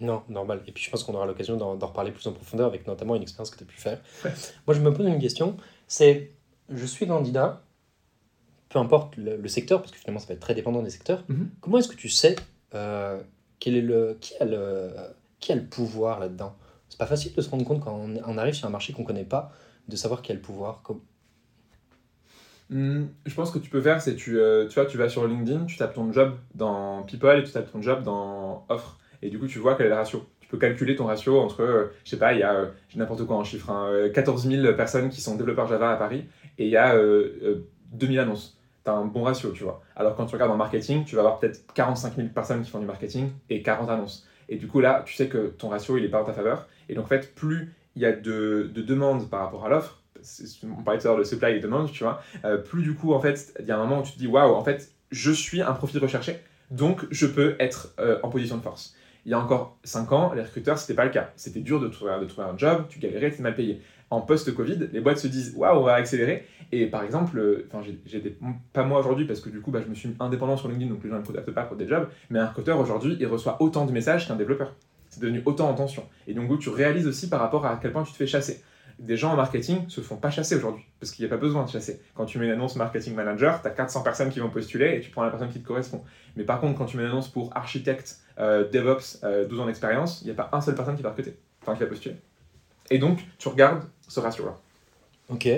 Non, 0.00 0.22
normal. 0.28 0.62
Et 0.66 0.72
puis 0.72 0.82
je 0.82 0.90
pense 0.90 1.04
qu'on 1.04 1.14
aura 1.14 1.26
l'occasion 1.26 1.56
d'en 1.56 1.76
reparler 1.76 2.10
plus 2.10 2.26
en 2.26 2.32
profondeur 2.32 2.66
avec 2.66 2.86
notamment 2.86 3.16
une 3.16 3.22
expérience 3.22 3.50
que 3.50 3.58
tu 3.58 3.64
as 3.64 3.66
pu 3.66 3.78
faire. 3.78 4.00
Ouais. 4.24 4.32
Moi, 4.66 4.74
je 4.74 4.80
me 4.80 4.92
pose 4.92 5.06
une 5.06 5.18
question. 5.18 5.56
C'est, 5.86 6.30
je 6.70 6.86
suis 6.86 7.06
candidat, 7.06 7.62
peu 8.70 8.78
importe 8.78 9.16
le, 9.16 9.36
le 9.36 9.48
secteur, 9.48 9.80
parce 9.80 9.92
que 9.92 9.98
finalement 9.98 10.20
ça 10.20 10.28
va 10.28 10.34
être 10.34 10.40
très 10.40 10.54
dépendant 10.54 10.82
des 10.82 10.90
secteurs. 10.90 11.24
Mhm. 11.28 11.50
Comment 11.60 11.78
est-ce 11.78 11.88
que 11.88 11.96
tu 11.96 12.08
sais 12.08 12.36
euh, 12.74 13.20
quel 13.60 13.76
est 13.76 13.82
le, 13.82 14.16
qui, 14.20 14.34
a 14.38 14.44
le, 14.44 15.62
pouvoir 15.68 16.18
là-dedans? 16.18 16.56
C'est 16.88 16.98
pas 16.98 17.06
facile 17.06 17.32
de 17.34 17.40
se 17.40 17.48
rendre 17.48 17.64
compte 17.64 17.80
quand 17.80 17.94
on, 17.94 18.38
arrive 18.38 18.54
sur 18.54 18.66
un 18.66 18.70
marché 18.70 18.92
qu'on 18.92 19.04
connaît 19.04 19.24
pas, 19.24 19.52
de 19.88 19.96
savoir 19.96 20.22
qui 20.22 20.32
a 20.32 20.34
le 20.34 20.40
pouvoir. 20.40 20.82
Hmm, 22.68 23.06
je 23.26 23.34
pense 23.34 23.50
que 23.50 23.58
tu 23.58 23.70
peux 23.70 23.80
faire, 23.80 24.00
c'est 24.00 24.16
tu, 24.16 24.38
euh, 24.38 24.66
tu 24.66 24.74
vois, 24.74 24.86
tu 24.86 24.96
vas 24.96 25.08
sur 25.08 25.26
LinkedIn, 25.26 25.66
tu 25.66 25.76
tapes 25.76 25.94
ton 25.94 26.12
job 26.12 26.36
dans 26.54 27.02
People 27.04 27.38
et 27.38 27.44
tu 27.44 27.52
tapes 27.52 27.70
ton 27.70 27.82
job 27.82 28.02
dans 28.02 28.64
Offre. 28.68 28.98
Et 29.22 29.30
du 29.30 29.38
coup, 29.38 29.46
tu 29.46 29.58
vois 29.58 29.76
quel 29.76 29.86
est 29.86 29.90
le 29.90 29.96
ratio. 29.96 30.26
Tu 30.40 30.48
peux 30.48 30.58
calculer 30.58 30.96
ton 30.96 31.06
ratio 31.06 31.38
entre, 31.38 31.62
euh, 31.62 31.92
je 32.04 32.10
sais 32.10 32.18
pas, 32.18 32.32
il 32.32 32.40
y 32.40 32.42
a, 32.42 32.54
euh, 32.54 32.66
n'importe 32.96 33.24
quoi 33.26 33.36
en 33.36 33.44
chiffre, 33.44 33.70
hein, 33.70 33.88
euh, 33.90 34.10
14 34.10 34.48
000 34.48 34.74
personnes 34.74 35.10
qui 35.10 35.20
sont 35.20 35.36
développeurs 35.36 35.68
Java 35.68 35.92
à 35.92 35.96
Paris 35.96 36.24
et 36.60 36.66
il 36.66 36.70
y 36.70 36.76
a 36.76 36.94
euh, 36.94 37.38
euh, 37.42 37.66
2000 37.92 38.20
annonces. 38.20 38.59
Tu 38.84 38.90
as 38.90 38.94
un 38.94 39.04
bon 39.04 39.22
ratio, 39.22 39.52
tu 39.52 39.64
vois. 39.64 39.82
Alors 39.96 40.16
quand 40.16 40.26
tu 40.26 40.34
regardes 40.34 40.52
en 40.52 40.56
marketing, 40.56 41.04
tu 41.04 41.16
vas 41.16 41.22
avoir 41.22 41.38
peut-être 41.38 41.72
45 41.74 42.16
000 42.16 42.28
personnes 42.28 42.62
qui 42.62 42.70
font 42.70 42.80
du 42.80 42.86
marketing 42.86 43.30
et 43.48 43.62
40 43.62 43.90
annonces. 43.90 44.26
Et 44.48 44.56
du 44.56 44.66
coup, 44.66 44.80
là, 44.80 45.02
tu 45.06 45.14
sais 45.14 45.28
que 45.28 45.48
ton 45.48 45.68
ratio, 45.68 45.96
il 45.96 46.04
est 46.04 46.08
pas 46.08 46.20
en 46.20 46.24
ta 46.24 46.32
faveur. 46.32 46.66
Et 46.88 46.94
donc, 46.94 47.04
en 47.04 47.08
fait, 47.08 47.34
plus 47.34 47.72
il 47.96 48.02
y 48.02 48.06
a 48.06 48.12
de, 48.12 48.70
de 48.72 48.82
demandes 48.82 49.28
par 49.28 49.40
rapport 49.40 49.64
à 49.64 49.68
l'offre, 49.68 50.00
on 50.64 50.82
parlait 50.82 51.00
tout 51.00 51.06
à 51.06 51.10
l'heure 51.10 51.18
de 51.18 51.24
supply 51.24 51.52
et 51.52 51.60
demande, 51.60 51.90
tu 51.90 52.04
vois, 52.04 52.22
euh, 52.44 52.58
plus 52.58 52.82
du 52.82 52.94
coup, 52.94 53.12
en 53.12 53.20
fait, 53.20 53.54
il 53.58 53.66
y 53.66 53.70
a 53.70 53.76
un 53.76 53.78
moment 53.78 54.00
où 54.00 54.02
tu 54.02 54.12
te 54.12 54.18
dis, 54.18 54.26
waouh, 54.26 54.54
en 54.54 54.64
fait, 54.64 54.92
je 55.10 55.32
suis 55.32 55.62
un 55.62 55.72
profil 55.72 55.98
recherché, 55.98 56.40
donc 56.70 57.06
je 57.10 57.26
peux 57.26 57.56
être 57.58 57.94
euh, 57.98 58.18
en 58.22 58.28
position 58.28 58.56
de 58.56 58.62
force. 58.62 58.94
Il 59.26 59.32
y 59.32 59.34
a 59.34 59.38
encore 59.38 59.78
5 59.84 60.12
ans, 60.12 60.32
les 60.32 60.42
recruteurs, 60.42 60.78
c'était 60.78 60.94
pas 60.94 61.04
le 61.04 61.10
cas. 61.10 61.30
C'était 61.36 61.60
dur 61.60 61.78
de 61.78 61.88
trouver, 61.88 62.16
de 62.20 62.24
trouver 62.24 62.46
un 62.48 62.56
job, 62.56 62.86
tu 62.88 62.98
galérais, 62.98 63.30
tu 63.30 63.42
mal 63.42 63.54
payé. 63.54 63.82
En 64.10 64.20
post-Covid, 64.20 64.88
les 64.92 65.00
boîtes 65.00 65.18
se 65.18 65.28
disent, 65.28 65.54
waouh, 65.56 65.78
on 65.78 65.82
va 65.84 65.94
accélérer. 65.94 66.46
Et 66.72 66.86
par 66.86 67.04
exemple, 67.04 67.38
euh, 67.38 67.68
enfin, 67.72 67.84
j'ai- 68.06 68.38
pas 68.72 68.82
moi 68.84 68.98
aujourd'hui, 69.00 69.24
parce 69.24 69.40
que 69.40 69.48
du 69.50 69.60
coup, 69.60 69.70
bah, 69.70 69.80
je 69.84 69.88
me 69.88 69.94
suis 69.94 70.14
indépendant 70.18 70.56
sur 70.56 70.68
LinkedIn, 70.68 70.90
donc 70.90 71.02
les 71.04 71.10
gens 71.10 71.16
ne 71.16 71.20
me 71.20 71.26
contactent 71.26 71.50
pas 71.52 71.62
pour 71.62 71.76
des 71.76 71.86
jobs, 71.86 72.08
mais 72.28 72.38
un 72.40 72.46
recruteur 72.46 72.78
aujourd'hui, 72.80 73.16
il 73.20 73.26
reçoit 73.26 73.60
autant 73.62 73.86
de 73.86 73.92
messages 73.92 74.26
qu'un 74.26 74.36
développeur. 74.36 74.74
C'est 75.08 75.20
devenu 75.20 75.42
autant 75.44 75.68
en 75.68 75.74
tension. 75.74 76.04
Et 76.26 76.34
donc, 76.34 76.56
tu 76.58 76.68
réalises 76.68 77.06
aussi 77.06 77.28
par 77.28 77.40
rapport 77.40 77.66
à 77.66 77.78
quel 77.80 77.92
point 77.92 78.02
tu 78.04 78.12
te 78.12 78.16
fais 78.16 78.26
chasser 78.26 78.62
des 78.98 79.16
gens 79.16 79.32
en 79.32 79.36
marketing 79.36 79.88
se 79.88 80.02
font 80.02 80.16
pas 80.16 80.28
chasser 80.30 80.54
aujourd'hui, 80.56 80.84
parce 81.00 81.10
qu'il 81.12 81.24
n'y 81.24 81.32
a 81.32 81.34
pas 81.34 81.40
besoin 81.40 81.64
de 81.64 81.70
chasser. 81.70 82.02
Quand 82.14 82.26
tu 82.26 82.38
mets 82.38 82.44
une 82.44 82.50
annonce 82.52 82.76
marketing 82.76 83.14
manager, 83.14 83.62
tu 83.62 83.66
as 83.66 83.70
400 83.70 84.02
personnes 84.02 84.28
qui 84.28 84.40
vont 84.40 84.50
postuler 84.50 84.94
et 84.96 85.00
tu 85.00 85.10
prends 85.10 85.22
la 85.24 85.30
personne 85.30 85.48
qui 85.48 85.58
te 85.60 85.66
correspond. 85.66 86.02
Mais 86.36 86.44
par 86.44 86.60
contre, 86.60 86.76
quand 86.76 86.84
tu 86.84 86.98
mets 86.98 87.04
une 87.04 87.08
annonce 87.08 87.28
pour 87.28 87.50
architecte, 87.56 88.18
euh, 88.38 88.68
DevOps, 88.70 89.20
euh, 89.24 89.46
12 89.48 89.60
ans 89.60 89.66
d'expérience, 89.66 90.20
il 90.20 90.26
n'y 90.26 90.30
a 90.32 90.34
pas 90.34 90.50
un 90.52 90.60
seul 90.60 90.74
personne 90.74 90.96
qui 90.96 91.02
va 91.02 91.08
recruter, 91.10 91.34
enfin 91.62 91.72
qui 91.74 91.80
va 91.80 91.86
postuler. 91.86 92.16
Et 92.90 92.98
donc, 92.98 93.20
tu 93.38 93.48
regardes 93.48 93.84
ce 94.08 94.20
ratio-là. 94.20 94.58
Ok. 95.28 95.48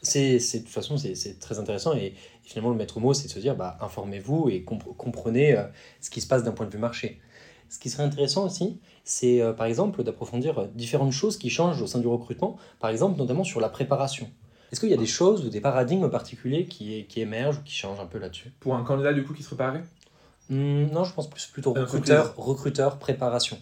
C'est, 0.00 0.38
de 0.38 0.58
toute 0.58 0.68
façon, 0.68 0.96
c'est, 0.96 1.38
très 1.40 1.58
intéressant. 1.58 1.94
Et, 1.96 2.06
et 2.06 2.14
finalement, 2.44 2.70
le 2.70 2.76
maître 2.76 3.00
mot, 3.00 3.14
c'est 3.14 3.26
de 3.26 3.32
se 3.32 3.38
dire 3.38 3.56
bah, 3.56 3.76
informez-vous 3.80 4.48
et 4.50 4.64
compre- 4.64 4.94
comprenez 4.96 5.56
euh, 5.56 5.64
ce 6.00 6.10
qui 6.10 6.20
se 6.20 6.26
passe 6.26 6.42
d'un 6.42 6.52
point 6.52 6.66
de 6.66 6.70
vue 6.72 6.78
marché. 6.78 7.20
Ce 7.68 7.78
qui 7.78 7.90
serait 7.90 8.04
intéressant 8.04 8.46
aussi, 8.46 8.80
c'est 9.04 9.42
euh, 9.42 9.52
par 9.52 9.66
exemple 9.66 10.02
d'approfondir 10.02 10.58
euh, 10.58 10.66
différentes 10.74 11.12
choses 11.12 11.36
qui 11.36 11.50
changent 11.50 11.82
au 11.82 11.86
sein 11.86 11.98
du 11.98 12.06
recrutement, 12.06 12.56
par 12.80 12.90
exemple 12.90 13.18
notamment 13.18 13.44
sur 13.44 13.60
la 13.60 13.68
préparation. 13.68 14.30
Est-ce 14.72 14.80
qu'il 14.80 14.88
y 14.88 14.94
a 14.94 14.98
des 14.98 15.06
choses 15.06 15.44
ou 15.44 15.50
des 15.50 15.60
paradigmes 15.60 16.08
particuliers 16.08 16.66
qui, 16.66 17.06
qui 17.06 17.20
émergent 17.20 17.58
ou 17.58 17.62
qui 17.62 17.74
changent 17.74 18.00
un 18.00 18.06
peu 18.06 18.18
là-dessus? 18.18 18.52
Pour 18.60 18.74
un 18.74 18.84
candidat 18.84 19.12
du 19.12 19.22
coup 19.24 19.34
qui 19.34 19.42
se 19.42 19.48
préparait, 19.48 19.82
Hmm, 20.50 20.86
Non, 20.92 21.04
je 21.04 21.12
pense 21.12 21.28
plus 21.28 21.46
plutôt 21.46 21.74
recruteur, 21.74 22.34
recruteur, 22.36 22.98
préparation. 22.98 23.58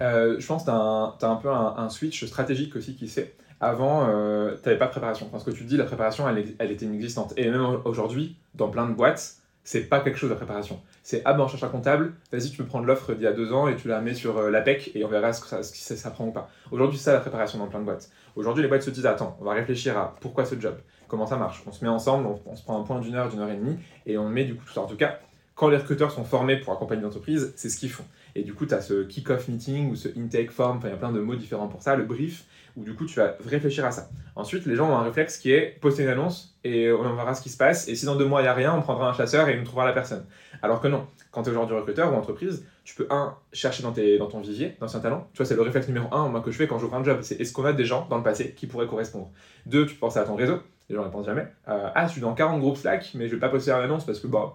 Euh, 0.00 0.36
je 0.38 0.46
pense 0.46 0.62
que 0.62 0.70
tu 0.70 1.24
as, 1.24 1.28
un 1.28 1.36
peu 1.36 1.50
un, 1.50 1.88
switch 1.88 2.24
stratégique 2.26 2.76
aussi 2.76 2.94
qui 2.94 3.08
s'est. 3.08 3.34
Avant, 3.60 4.06
euh, 4.08 4.54
tu 4.62 4.68
n'avais 4.68 4.78
pas 4.78 4.86
de 4.86 4.92
préparation. 4.92 5.28
Parce 5.30 5.44
que 5.44 5.50
tu 5.50 5.64
dis, 5.64 5.76
la 5.76 5.84
préparation, 5.84 6.28
elle, 6.28 6.70
était 6.70 6.84
inexistante. 6.84 7.32
Et 7.36 7.50
même 7.50 7.80
aujourd'hui, 7.84 8.36
dans 8.54 8.68
plein 8.68 8.86
de 8.86 8.94
boîtes, 8.94 9.38
c'est 9.68 9.82
pas 9.82 10.00
quelque 10.00 10.16
chose 10.16 10.30
de 10.30 10.34
préparation. 10.34 10.80
C'est 11.02 11.20
ah 11.26 11.34
ben 11.34 11.44
on 11.44 11.48
cherche 11.48 11.62
un 11.62 11.68
comptable, 11.68 12.14
vas-y 12.32 12.50
tu 12.50 12.56
peux 12.56 12.64
prendre 12.64 12.86
l'offre 12.86 13.12
d'il 13.12 13.24
y 13.24 13.26
a 13.26 13.34
deux 13.34 13.52
ans 13.52 13.68
et 13.68 13.76
tu 13.76 13.86
la 13.86 14.00
mets 14.00 14.14
sur 14.14 14.38
euh, 14.38 14.50
et 14.94 15.04
on 15.04 15.08
verra 15.08 15.34
ce 15.34 15.42
que 15.42 15.46
ça, 15.46 15.62
ce 15.62 16.08
prend 16.08 16.26
ou 16.26 16.30
pas. 16.30 16.48
Aujourd'hui 16.70 16.96
c'est 16.96 17.04
ça 17.04 17.12
la 17.12 17.20
préparation 17.20 17.58
dans 17.58 17.66
plein 17.66 17.80
de 17.80 17.84
boîtes. 17.84 18.10
Aujourd'hui 18.34 18.62
les 18.62 18.68
boîtes 18.70 18.80
se 18.80 18.88
disent 18.88 19.04
attends, 19.04 19.36
on 19.42 19.44
va 19.44 19.52
réfléchir 19.52 19.98
à 19.98 20.14
pourquoi 20.22 20.46
ce 20.46 20.58
job, 20.58 20.74
comment 21.06 21.26
ça 21.26 21.36
marche? 21.36 21.62
On 21.66 21.72
se 21.72 21.84
met 21.84 21.90
ensemble, 21.90 22.26
on, 22.46 22.56
se 22.56 22.62
prend 22.62 22.80
un 22.80 22.82
point 22.82 22.98
d'une 22.98 23.14
heure, 23.14 23.28
d'une 23.28 23.40
heure 23.40 23.50
et 23.50 23.56
demie 23.56 23.76
et 24.06 24.16
on 24.16 24.26
met 24.30 24.44
du 24.44 24.54
coup 24.54 24.64
tout 24.64 24.72
ça. 24.72 24.80
En 24.80 24.86
tout 24.86 24.96
cas, 24.96 25.18
quand 25.54 25.68
les 25.68 25.76
recruteurs 25.76 26.12
sont 26.12 26.24
formés 26.24 26.56
pour 26.56 26.72
accompagner 26.72 27.02
l'entreprise, 27.02 27.52
c'est 27.54 27.68
ce 27.68 27.76
qu'ils 27.76 27.90
font. 27.90 28.04
Et 28.34 28.42
du 28.42 28.54
coup, 28.54 28.66
tu 28.66 28.74
as 28.74 28.80
ce 28.80 29.04
kick-off 29.04 29.48
meeting 29.48 29.90
ou 29.90 29.96
ce 29.96 30.08
intake 30.16 30.50
form, 30.50 30.78
enfin 30.78 30.88
il 30.88 30.92
y 30.92 30.94
a 30.94 30.98
plein 30.98 31.12
de 31.12 31.20
mots 31.20 31.36
différents 31.36 31.68
pour 31.68 31.82
ça, 31.82 31.96
le 31.96 32.04
brief, 32.04 32.44
où 32.76 32.84
du 32.84 32.94
coup 32.94 33.06
tu 33.06 33.18
vas 33.18 33.34
réfléchir 33.44 33.84
à 33.84 33.90
ça. 33.90 34.08
Ensuite, 34.36 34.66
les 34.66 34.76
gens 34.76 34.90
ont 34.90 34.96
un 34.96 35.02
réflexe 35.02 35.38
qui 35.38 35.50
est 35.52 35.78
poster 35.80 36.04
une 36.04 36.10
annonce 36.10 36.56
et 36.62 36.92
on 36.92 37.14
verra 37.14 37.34
ce 37.34 37.42
qui 37.42 37.48
se 37.48 37.56
passe. 37.56 37.88
Et 37.88 37.96
si 37.96 38.06
dans 38.06 38.16
deux 38.16 38.26
mois 38.26 38.40
il 38.40 38.44
n'y 38.44 38.48
a 38.48 38.54
rien, 38.54 38.74
on 38.74 38.82
prendra 38.82 39.08
un 39.08 39.12
chasseur 39.12 39.48
et 39.48 39.58
on 39.58 39.64
trouvera 39.64 39.84
la 39.84 39.92
personne. 39.92 40.24
Alors 40.62 40.80
que 40.80 40.88
non, 40.88 41.06
quand 41.30 41.42
tu 41.42 41.48
es 41.48 41.52
aujourd'hui 41.52 41.76
recruteur 41.76 42.12
ou 42.12 42.16
entreprise, 42.16 42.64
tu 42.84 42.94
peux 42.94 43.06
un, 43.10 43.36
chercher 43.52 43.82
dans, 43.82 43.92
tes, 43.92 44.18
dans 44.18 44.28
ton 44.28 44.40
vivier 44.40 44.76
d'anciens 44.80 45.00
talents. 45.00 45.28
Tu 45.32 45.38
vois, 45.38 45.46
c'est 45.46 45.56
le 45.56 45.62
réflexe 45.62 45.88
numéro 45.88 46.12
un 46.14 46.28
moi, 46.28 46.40
que 46.40 46.50
je 46.50 46.56
fais 46.56 46.66
quand 46.66 46.78
j'ouvre 46.78 46.94
un 46.94 47.04
job. 47.04 47.18
C'est 47.22 47.40
est-ce 47.40 47.52
qu'on 47.52 47.64
a 47.64 47.72
des 47.72 47.84
gens 47.84 48.06
dans 48.08 48.16
le 48.16 48.22
passé 48.22 48.54
qui 48.54 48.66
pourraient 48.66 48.86
correspondre? 48.86 49.30
Deux, 49.66 49.86
tu 49.86 49.94
penses 49.94 50.16
à 50.16 50.24
ton 50.24 50.36
réseau. 50.36 50.60
Les 50.88 50.94
gens 50.94 51.02
ne 51.02 51.06
répondent 51.06 51.26
jamais. 51.26 51.46
Euh, 51.68 51.90
ah, 51.94 52.06
je 52.06 52.12
suis 52.12 52.20
dans 52.20 52.32
40 52.32 52.60
groupes 52.60 52.78
Slack, 52.78 53.10
mais 53.14 53.28
je 53.28 53.34
vais 53.34 53.40
pas 53.40 53.50
poster 53.50 53.72
une 53.72 53.84
annonce 53.84 54.06
parce 54.06 54.20
que 54.20 54.26
bah, 54.26 54.54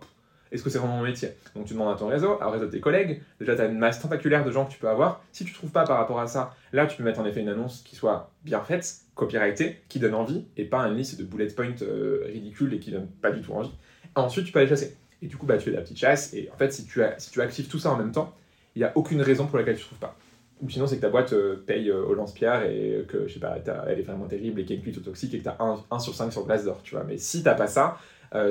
est-ce 0.53 0.63
que 0.63 0.69
c'est 0.69 0.77
vraiment 0.77 0.97
mon 0.97 1.03
métier? 1.03 1.29
Donc 1.55 1.65
tu 1.65 1.73
demandes 1.73 1.93
à 1.93 1.97
ton 1.97 2.07
réseau, 2.07 2.37
à 2.39 2.49
réseau 2.51 2.67
de 2.67 2.71
tes 2.71 2.79
collègues. 2.79 3.21
Déjà, 3.39 3.55
tu 3.55 3.61
as 3.61 3.65
une 3.65 3.77
masse 3.79 3.99
tentaculaire 3.99 4.45
de 4.45 4.51
gens 4.51 4.65
que 4.65 4.71
tu 4.71 4.77
peux 4.77 4.87
avoir. 4.87 5.21
Si 5.31 5.43
tu 5.43 5.51
ne 5.51 5.55
trouves 5.55 5.71
pas 5.71 5.83
par 5.83 5.97
rapport 5.97 6.19
à 6.19 6.27
ça, 6.27 6.55
là, 6.71 6.85
tu 6.85 6.95
peux 6.95 7.03
mettre 7.03 7.19
en 7.19 7.25
effet 7.25 7.41
une 7.41 7.49
annonce 7.49 7.81
qui 7.81 7.95
soit 7.95 8.31
bien 8.45 8.61
faite, 8.61 8.97
copyrightée, 9.15 9.81
qui 9.89 9.99
donne 9.99 10.13
envie, 10.13 10.45
et 10.55 10.65
pas 10.65 10.81
une 10.83 10.95
liste 10.95 11.17
de 11.19 11.23
bullet 11.23 11.47
points 11.47 11.73
euh, 11.81 12.23
ridicules 12.27 12.73
et 12.73 12.79
qui 12.79 12.91
donne 12.91 13.07
pas 13.07 13.31
du 13.31 13.41
tout 13.41 13.51
envie. 13.53 13.71
Ensuite, 14.15 14.45
tu 14.45 14.51
peux 14.51 14.59
aller 14.59 14.69
chasser. 14.69 14.95
Et 15.23 15.27
du 15.27 15.37
coup, 15.37 15.47
bah, 15.47 15.57
tu 15.57 15.65
fais 15.65 15.71
de 15.71 15.75
la 15.75 15.81
petite 15.81 15.97
chasse. 15.97 16.33
Et 16.35 16.49
en 16.53 16.57
fait, 16.57 16.71
si 16.71 16.85
tu, 16.85 17.01
as, 17.01 17.17
si 17.17 17.31
tu 17.31 17.41
actives 17.41 17.67
tout 17.67 17.79
ça 17.79 17.91
en 17.91 17.97
même 17.97 18.11
temps, 18.11 18.33
il 18.75 18.79
n'y 18.79 18.85
a 18.85 18.91
aucune 18.95 19.21
raison 19.21 19.47
pour 19.47 19.57
laquelle 19.57 19.75
tu 19.75 19.81
ne 19.81 19.87
trouves 19.87 19.99
pas. 19.99 20.15
Ou 20.63 20.69
sinon, 20.69 20.87
c'est 20.87 20.95
que 20.95 21.01
ta 21.01 21.09
boîte 21.09 21.33
euh, 21.33 21.63
paye 21.67 21.89
euh, 21.89 22.03
au 22.03 22.15
lance-pierre 22.15 22.63
et 22.63 23.05
que, 23.07 23.27
je 23.27 23.33
sais 23.33 23.39
pas, 23.39 23.57
elle 23.87 23.99
est 23.99 24.03
vraiment 24.03 24.25
terrible 24.25 24.61
et 24.61 24.65
qu'elle 24.65 24.79
est 24.79 25.03
toxique 25.03 25.33
et 25.33 25.37
que 25.39 25.43
tu 25.43 25.49
as 25.49 25.57
1, 25.91 25.99
sur 25.99 26.15
5 26.15 26.31
sur 26.31 26.45
place 26.45 26.65
d'or, 26.65 26.81
tu 26.83 26.95
vois. 26.95 27.03
Mais 27.03 27.17
si 27.17 27.39
tu 27.39 27.45
n'as 27.45 27.55
pas 27.55 27.67
ça, 27.67 27.97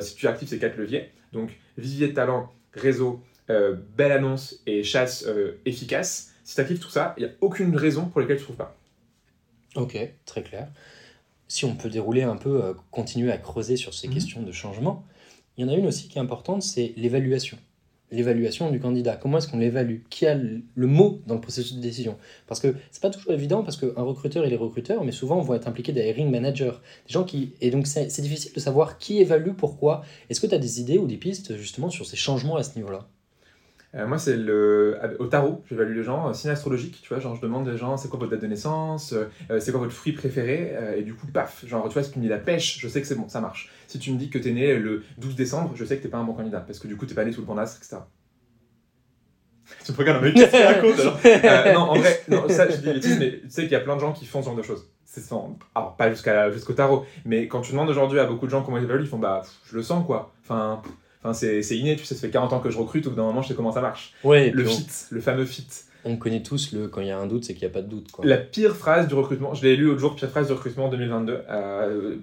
si 0.00 0.14
tu 0.14 0.28
actives 0.28 0.48
ces 0.48 0.58
quatre 0.58 0.76
leviers, 0.76 1.10
donc 1.32 1.50
vivier 1.76 2.08
de 2.08 2.12
talent, 2.12 2.52
réseau, 2.74 3.20
euh, 3.50 3.74
belle 3.96 4.12
annonce 4.12 4.62
et 4.66 4.84
chasse 4.84 5.24
euh, 5.26 5.60
efficace, 5.66 6.32
si 6.44 6.54
tu 6.54 6.60
actives 6.60 6.78
tout 6.78 6.90
ça, 6.90 7.14
il 7.16 7.24
n'y 7.24 7.28
a 7.28 7.32
aucune 7.40 7.76
raison 7.76 8.06
pour 8.06 8.20
laquelle 8.20 8.36
tu 8.36 8.42
ne 8.42 8.46
trouves 8.46 8.56
pas. 8.56 8.76
Ok, 9.74 9.98
très 10.26 10.42
clair. 10.42 10.68
Si 11.48 11.64
on 11.64 11.74
peut 11.74 11.90
dérouler 11.90 12.22
un 12.22 12.36
peu, 12.36 12.62
euh, 12.62 12.74
continuer 12.92 13.32
à 13.32 13.38
creuser 13.38 13.76
sur 13.76 13.94
ces 13.94 14.06
mhm. 14.06 14.14
questions 14.14 14.42
de 14.42 14.52
changement, 14.52 15.04
il 15.56 15.66
y 15.66 15.68
en 15.68 15.72
a 15.72 15.76
une 15.76 15.86
aussi 15.86 16.08
qui 16.08 16.18
est 16.18 16.20
importante, 16.20 16.62
c'est 16.62 16.94
l'évaluation 16.96 17.58
l'évaluation 18.12 18.70
du 18.70 18.78
candidat. 18.78 19.16
Comment 19.16 19.38
est-ce 19.38 19.48
qu'on 19.48 19.58
l'évalue? 19.58 20.00
Qui 20.10 20.26
a 20.26 20.34
le 20.34 20.86
mot 20.86 21.20
dans 21.26 21.34
le 21.34 21.40
processus 21.40 21.74
de 21.76 21.80
décision? 21.80 22.16
Parce 22.46 22.60
que 22.60 22.74
c'est 22.90 23.02
pas 23.02 23.10
toujours 23.10 23.32
évident 23.32 23.62
parce 23.64 23.76
qu'un 23.76 24.02
recruteur 24.02 24.46
il 24.46 24.52
est 24.52 24.56
recruteur, 24.56 25.02
mais 25.04 25.12
souvent 25.12 25.38
on 25.38 25.42
vont 25.42 25.54
être 25.54 25.66
impliqués 25.66 25.92
des 25.92 26.08
hiring 26.08 26.30
managers, 26.30 26.74
des 27.06 27.12
gens 27.12 27.24
qui 27.24 27.54
et 27.60 27.70
donc 27.70 27.86
c'est 27.86 28.20
difficile 28.20 28.52
de 28.54 28.60
savoir 28.60 28.98
qui 28.98 29.20
évalue 29.20 29.52
pourquoi. 29.56 30.02
Est-ce 30.30 30.40
que 30.40 30.46
tu 30.46 30.54
as 30.54 30.58
des 30.58 30.80
idées 30.80 30.98
ou 30.98 31.06
des 31.06 31.16
pistes 31.16 31.56
justement 31.56 31.90
sur 31.90 32.06
ces 32.06 32.16
changements 32.16 32.56
à 32.56 32.62
ce 32.62 32.76
niveau-là? 32.76 33.08
Euh, 33.94 34.06
moi, 34.06 34.18
c'est 34.18 34.36
le 34.36 34.98
au 35.18 35.26
tarot, 35.26 35.62
j'évalue 35.68 35.96
les 35.96 36.02
gens, 36.02 36.32
signe 36.32 36.50
astrologique, 36.50 37.00
tu 37.02 37.08
vois, 37.10 37.18
genre 37.18 37.36
je 37.36 37.42
demande 37.42 37.68
aux 37.68 37.76
gens 37.76 37.98
c'est 37.98 38.08
quoi 38.08 38.18
votre 38.18 38.30
date 38.30 38.40
de 38.40 38.46
naissance, 38.46 39.12
euh, 39.12 39.60
c'est 39.60 39.70
quoi 39.70 39.80
votre 39.80 39.92
fruit 39.92 40.12
préféré, 40.12 40.72
euh, 40.72 40.96
et 40.96 41.02
du 41.02 41.14
coup, 41.14 41.26
paf, 41.26 41.66
genre 41.66 41.86
tu 41.88 41.92
vois, 41.92 42.02
si 42.02 42.10
tu 42.10 42.18
me 42.18 42.24
dis 42.24 42.30
la 42.30 42.38
pêche, 42.38 42.78
je 42.78 42.88
sais 42.88 43.02
que 43.02 43.06
c'est 43.06 43.16
bon, 43.16 43.28
ça 43.28 43.42
marche. 43.42 43.70
Si 43.88 43.98
tu 43.98 44.10
me 44.10 44.18
dis 44.18 44.30
que 44.30 44.38
t'es 44.38 44.52
né 44.52 44.76
le 44.76 45.02
12 45.18 45.36
décembre, 45.36 45.72
je 45.74 45.84
sais 45.84 45.98
que 45.98 46.02
t'es 46.02 46.08
pas 46.08 46.18
un 46.18 46.24
bon 46.24 46.32
candidat, 46.32 46.60
parce 46.60 46.78
que 46.78 46.88
du 46.88 46.96
coup, 46.96 47.04
t'es 47.04 47.14
pas 47.14 47.24
né 47.24 47.32
sous 47.32 47.42
le 47.42 47.46
bon 47.46 47.58
astre, 47.58 47.78
etc. 47.78 47.98
Tu 49.84 49.92
me 49.92 49.96
regardes, 49.96 50.22
mais 50.22 50.32
qu'est-ce 50.32 50.50
qu'il 50.50 50.62
raconte 50.62 50.98
alors 50.98 51.74
Non, 51.74 51.90
en 51.92 51.98
vrai, 51.98 52.22
non, 52.28 52.48
ça, 52.48 52.68
je 52.68 52.76
dis 52.76 52.82
des 52.82 52.92
bêtises, 52.94 53.18
mais 53.18 53.40
tu 53.40 53.50
sais 53.50 53.62
qu'il 53.62 53.72
y 53.72 53.76
a 53.76 53.80
plein 53.80 53.96
de 53.96 54.00
gens 54.00 54.12
qui 54.12 54.24
font 54.24 54.40
ce 54.40 54.46
genre 54.46 54.56
de 54.56 54.62
choses. 54.62 54.88
C'est 55.04 55.20
sans... 55.20 55.58
Alors, 55.74 55.96
pas 55.96 56.08
jusqu'à 56.08 56.50
jusqu'au 56.50 56.72
tarot, 56.72 57.04
mais 57.26 57.46
quand 57.46 57.60
tu 57.60 57.72
demandes 57.72 57.90
aujourd'hui 57.90 58.18
à 58.18 58.24
beaucoup 58.24 58.46
de 58.46 58.50
gens 58.50 58.62
comment 58.62 58.78
ils 58.78 58.84
évaluent, 58.84 59.02
ils 59.02 59.08
font 59.08 59.18
bah, 59.18 59.42
je 59.66 59.76
le 59.76 59.82
sens 59.82 60.06
quoi. 60.06 60.32
Enfin, 60.42 60.80
Enfin, 61.24 61.34
c'est 61.34 61.76
inné, 61.76 61.96
tu 61.96 62.04
sais, 62.04 62.14
ça 62.14 62.20
fait 62.20 62.30
40 62.30 62.52
ans 62.52 62.60
que 62.60 62.70
je 62.70 62.78
recrute, 62.78 63.06
au 63.06 63.10
bout 63.10 63.16
d'un 63.16 63.22
moment, 63.22 63.42
je 63.42 63.48
sais 63.48 63.54
comment 63.54 63.72
ça 63.72 63.80
marche. 63.80 64.14
Ouais, 64.24 64.50
le 64.50 64.64
fit, 64.64 64.86
le 65.10 65.20
fameux 65.20 65.44
fit. 65.44 65.66
On 66.04 66.16
connaît 66.16 66.42
tous 66.42 66.72
le 66.72 66.88
quand 66.88 67.00
il 67.00 67.06
y 67.06 67.10
a 67.10 67.18
un 67.18 67.26
doute, 67.26 67.44
c'est 67.44 67.54
qu'il 67.54 67.62
n'y 67.62 67.70
a 67.70 67.74
pas 67.74 67.82
de 67.82 67.88
doute. 67.88 68.10
Quoi. 68.10 68.26
La 68.26 68.38
pire 68.38 68.74
phrase 68.74 69.06
du 69.06 69.14
recrutement, 69.14 69.54
je 69.54 69.62
l'ai 69.62 69.76
lu 69.76 69.84
l'autre 69.84 70.00
jour, 70.00 70.16
pire 70.16 70.28
phrase 70.28 70.48
du 70.48 70.52
recrutement 70.52 70.88
2022, 70.88 71.42
euh, 71.48 72.16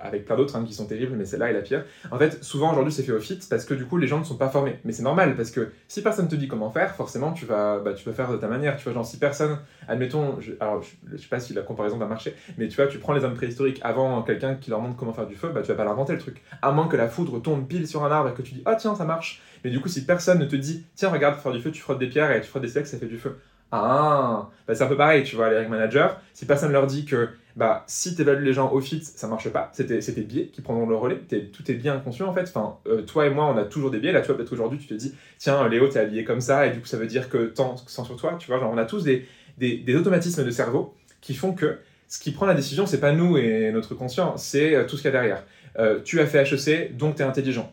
avec 0.00 0.24
plein 0.24 0.36
d'autres 0.36 0.56
hein, 0.56 0.64
qui 0.66 0.74
sont 0.74 0.86
terribles, 0.86 1.14
mais 1.16 1.24
celle-là 1.24 1.50
est 1.50 1.52
la 1.52 1.62
pire. 1.62 1.84
En 2.10 2.18
fait, 2.18 2.42
souvent 2.42 2.72
aujourd'hui 2.72 2.92
c'est 2.92 3.02
fait 3.02 3.12
au 3.12 3.20
fit 3.20 3.38
parce 3.48 3.64
que 3.64 3.74
du 3.74 3.84
coup 3.86 3.96
les 3.96 4.06
gens 4.06 4.18
ne 4.18 4.24
sont 4.24 4.36
pas 4.36 4.48
formés. 4.48 4.78
Mais 4.84 4.92
c'est 4.92 5.02
normal 5.02 5.36
parce 5.36 5.50
que 5.50 5.70
si 5.88 6.02
personne 6.02 6.28
te 6.28 6.34
dit 6.34 6.48
comment 6.48 6.70
faire, 6.70 6.94
forcément 6.94 7.32
tu 7.32 7.46
vas, 7.46 7.78
bah, 7.78 7.94
tu 7.94 8.04
vas 8.04 8.14
faire 8.14 8.30
de 8.30 8.36
ta 8.36 8.48
manière. 8.48 8.76
Tu 8.76 8.84
vois, 8.84 8.92
genre 8.92 9.06
si 9.06 9.18
personne, 9.18 9.58
admettons, 9.88 10.38
alors 10.60 10.82
je, 10.82 11.16
sais 11.16 11.28
pas 11.28 11.40
si 11.40 11.54
la 11.54 11.62
comparaison 11.62 11.96
va 11.96 12.06
marcher, 12.06 12.34
mais 12.58 12.68
tu 12.68 12.76
vois, 12.76 12.86
tu 12.86 12.98
prends 12.98 13.12
les 13.12 13.24
hommes 13.24 13.34
préhistoriques 13.34 13.80
avant 13.82 14.22
quelqu'un 14.22 14.54
qui 14.54 14.70
leur 14.70 14.80
montre 14.80 14.96
comment 14.96 15.12
faire 15.12 15.26
du 15.26 15.36
feu, 15.36 15.50
bah 15.54 15.62
tu 15.62 15.68
vas 15.68 15.74
pas 15.74 15.84
l'inventer 15.84 16.12
le 16.12 16.18
truc. 16.18 16.42
À 16.60 16.72
moins 16.72 16.88
que 16.88 16.96
la 16.96 17.08
foudre 17.08 17.40
tombe 17.40 17.66
pile 17.66 17.86
sur 17.86 18.04
un 18.04 18.10
arbre 18.10 18.30
et 18.30 18.34
que 18.34 18.42
tu 18.42 18.54
dis, 18.54 18.62
ah 18.64 18.74
tiens, 18.74 18.94
ça 18.94 19.04
marche. 19.04 19.42
Mais 19.64 19.70
du 19.70 19.80
coup, 19.80 19.88
si 19.88 20.04
personne 20.04 20.38
ne 20.38 20.44
te 20.44 20.56
dit, 20.56 20.84
tiens, 20.94 21.10
regarde, 21.10 21.38
faire 21.38 21.52
du 21.52 21.60
feu, 21.60 21.70
tu 21.70 21.80
frottes 21.80 21.98
des 21.98 22.08
pierres 22.08 22.32
et 22.32 22.40
tu 22.40 22.48
frottes 22.48 22.62
des 22.62 22.68
steaks, 22.68 22.86
ça 22.86 22.98
fait 22.98 23.06
du 23.06 23.18
feu. 23.18 23.38
Ah, 23.74 24.50
bah 24.68 24.74
c'est 24.74 24.84
un 24.84 24.86
peu 24.86 24.98
pareil, 24.98 25.24
tu 25.24 25.34
vois, 25.34 25.48
les 25.50 25.66
managers, 25.66 26.08
si 26.34 26.44
personne 26.44 26.72
leur 26.72 26.86
dit 26.86 27.06
que 27.06 27.30
bah, 27.56 27.84
si 27.86 28.14
tu 28.14 28.22
évalues 28.22 28.44
les 28.44 28.54
gens 28.54 28.72
au 28.72 28.80
fit, 28.80 29.02
ça 29.02 29.28
marche 29.28 29.48
pas, 29.50 29.70
c'est 29.72 29.86
tes 29.86 30.22
biais 30.22 30.46
qui 30.46 30.62
prendront 30.62 30.86
le 30.86 30.96
relais, 30.96 31.20
tout 31.52 31.70
est 31.70 31.74
bien 31.74 31.98
conscient 31.98 32.28
en 32.28 32.32
fait. 32.32 32.42
Enfin, 32.42 32.78
euh, 32.86 33.02
toi 33.02 33.26
et 33.26 33.30
moi, 33.30 33.52
on 33.54 33.58
a 33.58 33.64
toujours 33.64 33.90
des 33.90 33.98
biais. 33.98 34.12
Là, 34.12 34.20
tu 34.20 34.28
vois, 34.28 34.36
peut-être 34.36 34.52
aujourd'hui, 34.52 34.78
tu 34.78 34.86
te 34.86 34.94
dis, 34.94 35.14
tiens, 35.38 35.68
Léo, 35.68 35.88
t'es 35.88 35.98
habillé 35.98 36.24
comme 36.24 36.40
ça, 36.40 36.66
et 36.66 36.70
du 36.70 36.80
coup, 36.80 36.86
ça 36.86 36.96
veut 36.96 37.06
dire 37.06 37.28
que 37.28 37.46
tant 37.46 37.76
sans 37.76 38.04
sur 38.04 38.16
toi, 38.16 38.36
tu 38.38 38.46
vois, 38.48 38.58
genre, 38.58 38.72
on 38.72 38.78
a 38.78 38.86
tous 38.86 39.04
des, 39.04 39.26
des, 39.58 39.96
automatismes 39.96 40.44
de 40.44 40.50
cerveau 40.50 40.94
qui 41.20 41.34
font 41.34 41.52
que 41.52 41.78
ce 42.08 42.18
qui 42.18 42.30
prend 42.30 42.46
la 42.46 42.54
décision, 42.54 42.86
c'est 42.86 43.00
pas 43.00 43.12
nous 43.12 43.36
et 43.36 43.70
notre 43.72 43.94
conscient, 43.94 44.36
c'est 44.36 44.74
euh, 44.74 44.84
tout 44.84 44.96
ce 44.96 45.02
qu'il 45.02 45.10
y 45.10 45.14
a 45.14 45.18
derrière. 45.18 45.44
Euh, 45.78 46.00
tu 46.04 46.20
as 46.20 46.26
fait 46.26 46.42
HEC, 46.42 46.96
donc 46.96 47.16
tu 47.16 47.22
es 47.22 47.24
intelligent. 47.24 47.72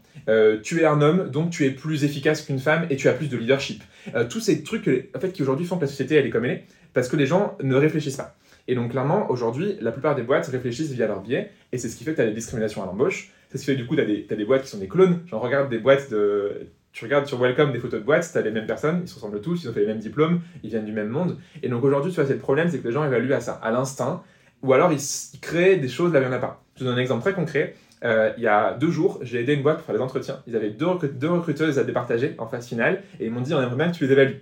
tu 0.63 0.81
es 0.81 0.85
un 0.85 1.01
homme, 1.01 1.29
donc 1.29 1.51
tu 1.51 1.65
es 1.65 1.71
plus 1.71 2.03
efficace 2.03 2.41
qu'une 2.41 2.59
femme 2.59 2.85
et 2.89 2.97
tu 2.97 3.07
as 3.07 3.13
plus 3.13 3.29
de 3.29 3.37
leadership. 3.37 3.83
Tous 4.29 4.41
ces 4.41 4.63
trucs 4.63 4.89
en 5.15 5.19
fait, 5.19 5.31
qui 5.31 5.41
aujourd'hui 5.41 5.65
font 5.65 5.77
que 5.77 5.81
la 5.81 5.87
société 5.87 6.15
elle 6.15 6.25
est 6.25 6.29
comme 6.29 6.45
elle 6.45 6.51
est, 6.51 6.63
parce 6.93 7.07
que 7.07 7.15
les 7.15 7.25
gens 7.25 7.57
ne 7.63 7.75
réfléchissent 7.75 8.17
pas. 8.17 8.35
Et 8.69 8.75
donc 8.75 8.91
clairement, 8.91 9.31
aujourd'hui, 9.31 9.77
la 9.81 9.91
plupart 9.91 10.13
des 10.13 10.21
boîtes 10.21 10.45
réfléchissent 10.45 10.91
via 10.91 11.07
leur 11.07 11.21
biais, 11.21 11.49
et 11.71 11.79
c'est 11.79 11.89
ce 11.89 11.95
qui 11.95 12.03
fait 12.03 12.11
que 12.11 12.17
tu 12.17 12.21
as 12.21 12.27
des 12.27 12.33
discriminations 12.33 12.83
à 12.83 12.85
l'embauche. 12.85 13.31
C'est 13.49 13.57
ce 13.57 13.63
qui 13.63 13.71
fait 13.71 13.73
que 13.75 13.81
du 13.81 13.87
coup, 13.87 13.95
tu 13.95 14.01
as, 14.01 14.03
as, 14.03 14.35
des 14.35 14.45
boîtes 14.45 14.61
qui 14.61 14.69
sont 14.69 14.77
des 14.77 14.87
clones. 14.87 15.21
Genre, 15.25 15.41
regarde 15.41 15.71
des 15.71 15.79
boîtes 15.79 16.11
de. 16.11 16.67
Tu 16.91 17.03
regardes 17.03 17.25
sur 17.25 17.39
Welcome 17.39 17.71
des 17.71 17.79
photos 17.79 17.99
de 17.99 18.05
boîtes, 18.05 18.29
tu 18.31 18.37
as 18.37 18.41
les 18.41 18.51
mêmes 18.51 18.67
personnes, 18.67 18.99
ils 19.01 19.07
se 19.07 19.15
ressemblent 19.15 19.41
tous, 19.41 19.63
ils 19.63 19.69
ont 19.69 19.73
fait 19.73 19.79
les 19.79 19.87
mêmes 19.87 19.97
diplômes, 19.97 20.41
ils 20.63 20.69
viennent 20.69 20.85
du 20.85 20.91
même 20.91 21.07
monde. 21.07 21.39
Et 21.63 21.67
donc 21.67 21.83
aujourd'hui, 21.83 22.11
tu 22.11 22.17
vois, 22.17 22.27
c'est 22.27 22.33
le 22.33 22.39
problème, 22.39 22.69
c'est 22.69 22.77
que 22.77 22.87
les 22.87 22.93
gens 22.93 23.03
évaluent 23.03 23.33
à 23.33 23.39
ça, 23.39 23.53
à 23.53 23.71
l'instinct, 23.71 24.21
ou 24.61 24.71
alors 24.73 24.91
ils, 24.91 25.39
créent 25.39 25.77
des 25.77 25.87
choses 25.87 26.13
là 26.13 26.19
où 26.19 26.23
il 26.23 26.27
n'y 26.27 26.33
en 26.33 26.37
a 26.37 26.39
pas. 26.39 26.63
Je 26.75 26.81
te 26.81 26.83
donne 26.83 26.95
un 26.95 27.01
exemple 27.01 27.21
très 27.21 27.33
concret. 27.33 27.75
Euh, 28.03 28.31
il 28.37 28.43
y 28.43 28.47
a 28.47 28.73
deux 28.73 28.91
jours, 28.91 29.19
j'ai 29.23 29.39
aidé 29.39 29.53
une 29.53 29.63
boîte 29.63 29.77
pour 29.77 29.85
faire 29.87 29.95
des 29.95 30.01
entretiens. 30.01 30.41
Ils 30.45 30.55
avaient 30.55 30.69
deux, 30.69 30.87
deux 31.13 31.29
recruteuses 31.29 31.79
à 31.79 31.83
départager 31.83 32.35
en 32.37 32.45
phase 32.45 32.67
finale, 32.67 33.01
et 33.19 33.25
ils 33.25 33.31
m'ont 33.31 33.41
dit 33.41 33.51
on 33.55 33.61
aimerait 33.61 33.77
bien 33.77 33.91
que 33.91 33.97
tu 33.97 34.05
les 34.05 34.11
évalues. 34.11 34.41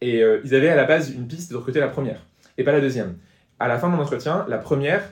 Et 0.00 0.22
euh, 0.22 0.40
ils 0.44 0.54
avaient 0.54 0.68
à 0.68 0.76
la 0.76 0.84
base 0.84 1.12
une 1.12 1.26
piste 1.26 1.50
de 1.50 1.56
recruter 1.56 1.80
la 1.80 1.88
première, 1.88 2.24
et 2.56 2.62
pas 2.62 2.72
la 2.72 2.80
deuxième. 2.80 3.16
À 3.60 3.68
la 3.68 3.78
fin 3.78 3.88
de 3.88 3.94
mon 3.94 4.02
entretien, 4.02 4.44
la 4.48 4.58
première, 4.58 5.02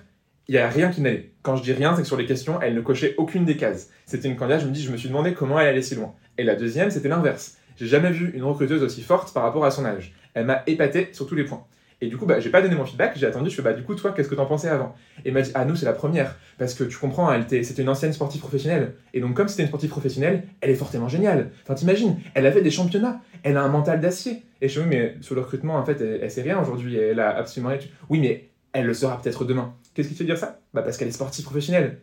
il 0.49 0.55
n'y 0.55 0.61
a 0.61 0.69
rien 0.69 0.91
qui 0.91 1.01
n'allait. 1.01 1.33
Quand 1.43 1.57
je 1.57 1.63
dis 1.63 1.73
rien, 1.73 1.95
c'est 1.95 2.03
que 2.03 2.09
sur 2.09 2.17
les 2.17 2.27
questions, 2.27 2.61
elle 2.61 2.75
ne 2.75 2.81
cochait 2.81 3.15
aucune 3.17 3.45
des 3.45 3.57
cases. 3.57 3.91
C'était 4.07 4.29
une 4.29 4.37
candidate, 4.37 4.63
je 4.63 4.67
me 4.67 4.73
dis, 4.73 4.83
je 4.83 4.91
me 4.91 4.97
suis 4.97 5.09
demandé 5.09 5.35
comment 5.35 5.59
elle 5.61 5.69
allait 5.69 5.83
si 5.83 5.95
loin. 5.95 6.15
Et 6.39 6.45
la 6.45 6.57
deuxième, 6.57 6.91
c'était 6.91 7.09
l'inverse. 7.09 7.59
J'ai 7.77 7.87
jamais 7.87 8.11
vu 8.11 8.33
une 8.35 8.43
recruteuse 8.43 8.83
aussi 8.83 9.03
forte 9.03 9.33
par 9.33 9.43
rapport 9.45 9.65
à 9.65 9.71
son 9.71 9.85
âge. 9.85 10.15
Elle 10.35 10.47
m'a 10.47 10.63
épaté 10.67 11.09
sur 11.13 11.27
tous 11.27 11.35
les 11.35 11.45
points. 11.45 11.65
Et 12.03 12.09
du 12.09 12.17
coup, 12.17 12.27
bah, 12.27 12.41
j'ai 12.41 12.51
pas 12.51 12.61
donné 12.61 12.75
mon 12.75 12.85
feedback, 12.85 13.17
j'ai 13.17 13.27
attendu, 13.27 13.49
je 13.49 13.55
fais, 13.55 13.63
bah, 13.63 13.75
du 13.75 13.85
coup, 13.85 13.95
toi, 13.95 14.11
qu'est-ce 14.11 14.29
que 14.29 14.35
t'en 14.35 14.45
pensais 14.45 14.69
avant? 14.69 14.97
Et 15.25 15.31
m'a 15.31 15.41
dit, 15.41 15.53
ah, 15.55 15.65
nous, 15.65 15.77
c'est 15.77 15.87
la 15.87 15.93
première. 15.93 16.35
Parce 16.59 16.75
que 16.75 16.83
tu 16.83 16.99
comprends, 16.99 17.33
elle 17.33 17.43
était, 17.43 17.63
c'était 17.63 17.83
une 17.83 17.89
ancienne 17.89 18.13
sportive 18.13 18.41
professionnelle. 18.41 18.95
Et 19.15 19.21
donc, 19.21 19.35
comme 19.35 19.47
c'était 19.47 19.63
une 19.63 19.69
sportive 19.69 19.91
professionnelle, 19.91 20.43
elle 20.61 20.71
est 20.71 20.75
fortement 20.75 21.09
géniale. 21.09 21.51
Enfin, 21.63 21.75
t'imagines, 21.75 22.19
elle 22.35 22.45
a 22.45 22.51
fait 22.51 22.61
des 22.61 22.73
championnats, 22.73 23.21
elle 23.45 23.57
a 23.57 23.63
un 23.63 23.69
mental 23.69 24.01
d'acier. 24.01 24.43
Et 24.61 24.69
je 24.69 24.81
me 24.81 24.91
dis, 24.91 24.97
mais 24.97 25.15
sur 25.21 25.37
le 25.37 25.43
recrutement, 25.43 25.77
en 25.77 25.85
fait, 25.85 26.01
elle, 26.01 26.29
sait 26.29 26.43
rien 26.43 26.61
aujourd'hui, 26.61 26.97
elle 26.97 27.21
a 27.21 27.37
absolument 27.37 27.71
rien. 27.71 27.79
Oui, 28.09 28.19
mais 28.19 28.49
elle 28.73 28.87
le 28.87 28.95
sera 28.95 29.23
peut-être 29.23 29.45
demain. 29.45 29.73
Qu'est-ce 29.95 30.09
qui 30.09 30.15
te 30.15 30.19
fait 30.19 30.25
dire 30.25 30.39
ça? 30.39 30.59
Bah, 30.75 30.83
parce 30.83 30.97
qu'elle 30.97 31.09
est 31.09 31.13
sportive 31.13 31.45
professionnelle. 31.45 31.99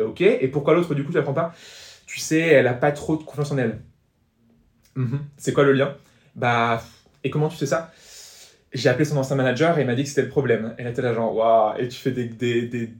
ok, 0.00 0.22
et 0.22 0.48
pourquoi 0.48 0.72
l'autre, 0.72 0.94
du 0.94 1.04
coup, 1.04 1.10
tu 1.10 1.18
l'apprends 1.18 1.34
pas? 1.34 1.54
Tu 2.06 2.20
sais, 2.20 2.40
elle 2.40 2.68
a 2.68 2.72
pas 2.72 2.90
trop 2.90 3.18
de 3.18 3.22
confiance 3.22 3.52
en 3.52 3.58
elle. 3.58 3.80
Mhm. 4.94 5.20
C'est 5.36 5.52
quoi 5.52 5.64
le 5.64 5.74
lien? 5.74 5.94
Bah, 6.36 6.82
et 7.22 7.28
comment 7.28 7.50
tu 7.50 7.58
sais 7.58 7.66
ça? 7.66 7.92
J'ai 8.76 8.88
appelé 8.88 9.04
son 9.04 9.16
ancien 9.16 9.36
manager 9.36 9.78
et 9.78 9.82
il 9.82 9.86
m'a 9.86 9.94
dit 9.94 10.02
que 10.02 10.08
c'était 10.08 10.22
le 10.22 10.28
problème. 10.28 10.74
Elle 10.78 10.86
était 10.86 11.02
là 11.02 11.14
genre, 11.14 11.34
waouh, 11.34 11.78
et 11.78 11.88
tu 11.88 11.98
fais 11.98 12.10
des, 12.10 12.26
des. 12.26 12.90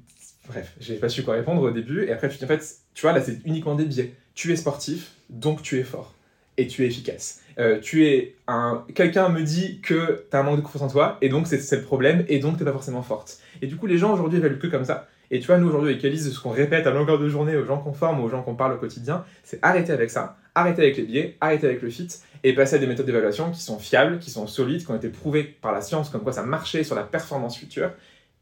Bref, 0.48 0.72
j'ai 0.80 0.96
pas 0.96 1.08
su 1.08 1.22
quoi 1.22 1.34
répondre 1.34 1.62
au 1.62 1.70
début. 1.70 2.04
Et 2.04 2.12
après, 2.12 2.28
tu 2.28 2.38
dis, 2.38 2.44
en 2.44 2.48
fait, 2.48 2.64
tu 2.94 3.02
vois, 3.02 3.12
là, 3.12 3.20
c'est 3.20 3.38
uniquement 3.44 3.74
des 3.74 3.84
biais. 3.84 4.14
Tu 4.34 4.52
es 4.52 4.56
sportif, 4.56 5.12
donc 5.28 5.62
tu 5.62 5.78
es 5.78 5.82
fort. 5.82 6.14
et 6.56 6.66
tu 6.66 6.84
es 6.84 6.86
efficace. 6.86 7.40
Euh, 7.58 7.80
tu 7.80 8.06
es 8.06 8.36
un... 8.46 8.84
Quelqu'un 8.94 9.28
me 9.28 9.42
dit 9.42 9.80
que 9.80 10.24
tu 10.30 10.36
as 10.36 10.40
un 10.40 10.42
manque 10.42 10.56
de 10.56 10.62
confiance 10.62 10.82
en 10.82 10.88
toi, 10.88 11.18
et 11.20 11.28
donc 11.28 11.46
c'est 11.46 11.76
le 11.76 11.82
problème, 11.82 12.24
et 12.28 12.38
donc 12.38 12.58
tu 12.58 12.64
pas 12.64 12.72
forcément 12.72 13.02
forte. 13.02 13.38
Et 13.62 13.66
du 13.66 13.76
coup, 13.76 13.86
les 13.86 13.98
gens 13.98 14.12
aujourd'hui 14.12 14.38
évaluent 14.38 14.58
que 14.58 14.66
comme 14.66 14.84
ça. 14.84 15.08
Et 15.30 15.40
tu 15.40 15.46
vois, 15.46 15.58
nous 15.58 15.68
aujourd'hui 15.68 15.90
avec 15.90 16.04
Elise, 16.04 16.32
ce 16.32 16.40
qu'on 16.40 16.50
répète 16.50 16.86
à 16.86 16.90
longueur 16.90 17.18
de 17.18 17.28
journée 17.28 17.56
aux 17.56 17.64
gens 17.64 17.78
qu'on 17.78 17.92
forme, 17.92 18.20
aux 18.20 18.28
gens 18.28 18.42
qu'on 18.42 18.54
parle 18.54 18.74
au 18.74 18.78
quotidien, 18.78 19.24
c'est 19.42 19.58
arrêter 19.62 19.92
avec 19.92 20.10
ça, 20.10 20.36
arrêter 20.56 20.82
avec 20.82 20.96
les 20.96 21.04
biais, 21.04 21.36
arrêter 21.40 21.66
avec 21.66 21.82
le 21.82 21.90
fit, 21.90 22.08
et 22.42 22.52
passer 22.54 22.76
à 22.76 22.78
des 22.78 22.86
méthodes 22.88 23.06
d'évaluation 23.06 23.50
qui 23.52 23.60
sont 23.60 23.78
fiables, 23.78 24.18
qui 24.18 24.30
sont 24.30 24.46
solides, 24.48 24.84
qui 24.84 24.90
ont 24.90 24.96
été 24.96 25.08
prouvées 25.08 25.44
par 25.44 25.72
la 25.72 25.80
science, 25.80 26.08
comme 26.10 26.22
quoi 26.22 26.32
ça 26.32 26.42
marchait 26.42 26.82
sur 26.82 26.94
la 26.96 27.02
performance 27.04 27.56
future, 27.56 27.92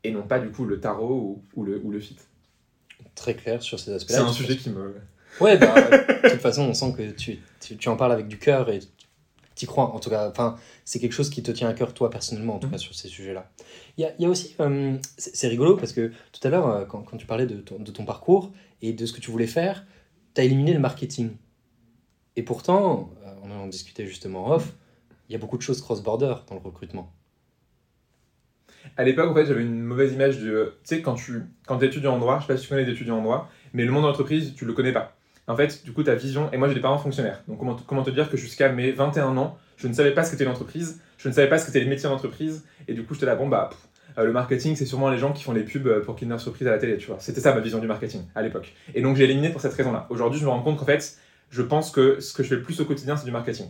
et 0.04 0.10
non 0.12 0.22
pas 0.22 0.38
du 0.38 0.48
coup 0.50 0.64
le 0.64 0.80
tarot 0.80 1.14
ou, 1.14 1.42
ou 1.54 1.64
le, 1.64 1.80
ou 1.84 1.90
le 1.90 2.00
fit. 2.00 2.16
Très 3.14 3.34
clair 3.34 3.62
sur 3.62 3.78
ces 3.78 3.92
aspects-là. 3.92 4.18
C'est 4.18 4.24
un 4.24 4.32
sujet 4.32 4.56
qui 4.56 4.70
me... 4.70 4.94
Ouais, 5.40 5.58
bah, 5.58 5.74
de 5.90 6.30
toute 6.30 6.40
façon, 6.40 6.62
on 6.62 6.74
sent 6.74 6.94
que 6.96 7.10
tu, 7.10 7.38
tu, 7.60 7.76
tu 7.76 7.88
en 7.88 7.96
parles 7.96 8.12
avec 8.12 8.28
du 8.28 8.38
cœur 8.38 8.70
et 8.70 8.78
tu 9.56 9.66
crois. 9.66 9.92
En 9.94 9.98
tout 9.98 10.10
cas, 10.10 10.28
enfin, 10.28 10.56
c'est 10.84 11.00
quelque 11.00 11.12
chose 11.12 11.30
qui 11.30 11.42
te 11.42 11.50
tient 11.50 11.68
à 11.68 11.72
cœur, 11.74 11.92
toi, 11.94 12.10
personnellement, 12.10 12.54
en 12.56 12.58
tout 12.58 12.66
Mhm. 12.68 12.72
cas, 12.74 12.78
sur 12.78 12.94
ces 12.94 13.08
sujets-là. 13.08 13.50
Il 13.98 14.04
y 14.18 14.22
y 14.22 14.26
a 14.26 14.28
aussi, 14.28 14.54
euh, 14.60 14.96
c'est 15.16 15.34
c'est 15.34 15.48
rigolo 15.48 15.76
parce 15.76 15.92
que 15.92 16.12
tout 16.32 16.40
à 16.46 16.50
l'heure, 16.50 16.68
euh, 16.68 16.84
quand, 16.84 17.02
quand 17.02 17.16
tu 17.16 17.26
parlais 17.26 17.46
de 17.46 17.56
ton, 17.56 17.78
de 17.80 17.90
ton 17.90 18.04
parcours 18.04 18.52
et 18.82 18.92
de 18.92 19.06
ce 19.06 19.12
que 19.12 19.20
tu 19.20 19.30
voulais 19.32 19.46
faire, 19.48 19.84
tu 20.34 20.40
as 20.40 20.44
éliminé 20.44 20.72
le 20.72 20.80
marketing. 20.80 21.30
Et 22.36 22.42
pourtant, 22.42 23.10
euh, 23.24 23.34
on 23.42 23.50
en 23.50 23.66
discutait 23.66 24.06
justement 24.06 24.46
en 24.46 24.54
off, 24.54 24.72
il 25.28 25.32
y 25.32 25.36
a 25.36 25.38
beaucoup 25.38 25.56
de 25.56 25.62
choses 25.62 25.80
cross-border 25.80 26.34
dans 26.48 26.54
le 26.54 26.60
recrutement. 26.60 27.12
À 28.96 29.04
l'époque, 29.04 29.30
en 29.30 29.34
fait, 29.34 29.46
j'avais 29.46 29.62
une 29.62 29.82
mauvaise 29.82 30.12
image 30.12 30.38
du. 30.38 30.50
Tu 30.50 30.68
sais, 30.84 31.02
quand 31.02 31.14
tu 31.14 31.42
quand 31.66 31.82
es 31.82 31.86
étudiant 31.86 32.14
en 32.14 32.18
droit, 32.18 32.38
je 32.38 32.46
sais 32.46 32.52
pas 32.52 32.56
si 32.56 32.64
tu 32.64 32.68
connais 32.68 32.84
des 32.84 32.92
étudiants 32.92 33.18
en 33.18 33.22
droit, 33.22 33.50
mais 33.72 33.84
le 33.84 33.90
monde 33.90 34.02
de 34.02 34.08
l'entreprise, 34.08 34.54
tu 34.54 34.66
le 34.66 34.72
connais 34.74 34.92
pas. 34.92 35.16
En 35.46 35.56
fait, 35.56 35.84
du 35.84 35.92
coup, 35.92 36.02
ta 36.02 36.14
vision. 36.14 36.50
Et 36.52 36.56
moi, 36.56 36.68
j'ai 36.68 36.74
des 36.74 36.80
parents 36.80 36.98
fonctionnaires. 36.98 37.42
Donc, 37.48 37.58
comment, 37.58 37.76
comment 37.86 38.02
te 38.02 38.10
dire 38.10 38.30
que 38.30 38.36
jusqu'à 38.36 38.70
mes 38.70 38.92
21 38.92 39.36
ans, 39.36 39.58
je 39.76 39.88
ne 39.88 39.92
savais 39.92 40.12
pas 40.12 40.24
ce 40.24 40.30
qu'était 40.30 40.44
l'entreprise, 40.44 41.00
je 41.18 41.28
ne 41.28 41.34
savais 41.34 41.48
pas 41.48 41.58
ce 41.58 41.66
qu'étaient 41.66 41.80
les 41.80 41.86
métiers 41.86 42.08
d'entreprise, 42.08 42.64
et 42.88 42.94
du 42.94 43.04
coup, 43.04 43.14
j'étais 43.14 43.26
là, 43.26 43.34
bon, 43.34 43.48
bah. 43.48 43.70
euh, 44.18 44.24
le 44.24 44.32
marketing, 44.32 44.76
c'est 44.76 44.86
sûrement 44.86 45.10
les 45.10 45.18
gens 45.18 45.32
qui 45.32 45.42
font 45.42 45.52
les 45.52 45.64
pubs 45.64 45.86
euh, 45.86 46.00
pour 46.00 46.16
Kinder 46.16 46.38
Surprise 46.38 46.66
à 46.68 46.70
la 46.70 46.78
télé, 46.78 46.96
tu 46.96 47.08
vois. 47.08 47.16
C'était 47.20 47.40
ça 47.40 47.54
ma 47.54 47.60
vision 47.60 47.78
du 47.78 47.86
marketing 47.86 48.22
à 48.34 48.42
l'époque. 48.42 48.72
Et 48.94 49.02
donc, 49.02 49.16
j'ai 49.16 49.24
éliminé 49.24 49.50
pour 49.50 49.60
cette 49.60 49.74
raison-là. 49.74 50.06
Aujourd'hui, 50.08 50.40
je 50.40 50.44
me 50.44 50.50
rends 50.50 50.62
compte 50.62 50.78
qu'en 50.78 50.86
fait, 50.86 51.18
je 51.50 51.62
pense 51.62 51.90
que 51.90 52.20
ce 52.20 52.32
que 52.32 52.42
je 52.42 52.48
fais 52.48 52.56
le 52.56 52.62
plus 52.62 52.80
au 52.80 52.84
quotidien, 52.84 53.16
c'est 53.16 53.24
du 53.24 53.30
marketing. 53.30 53.66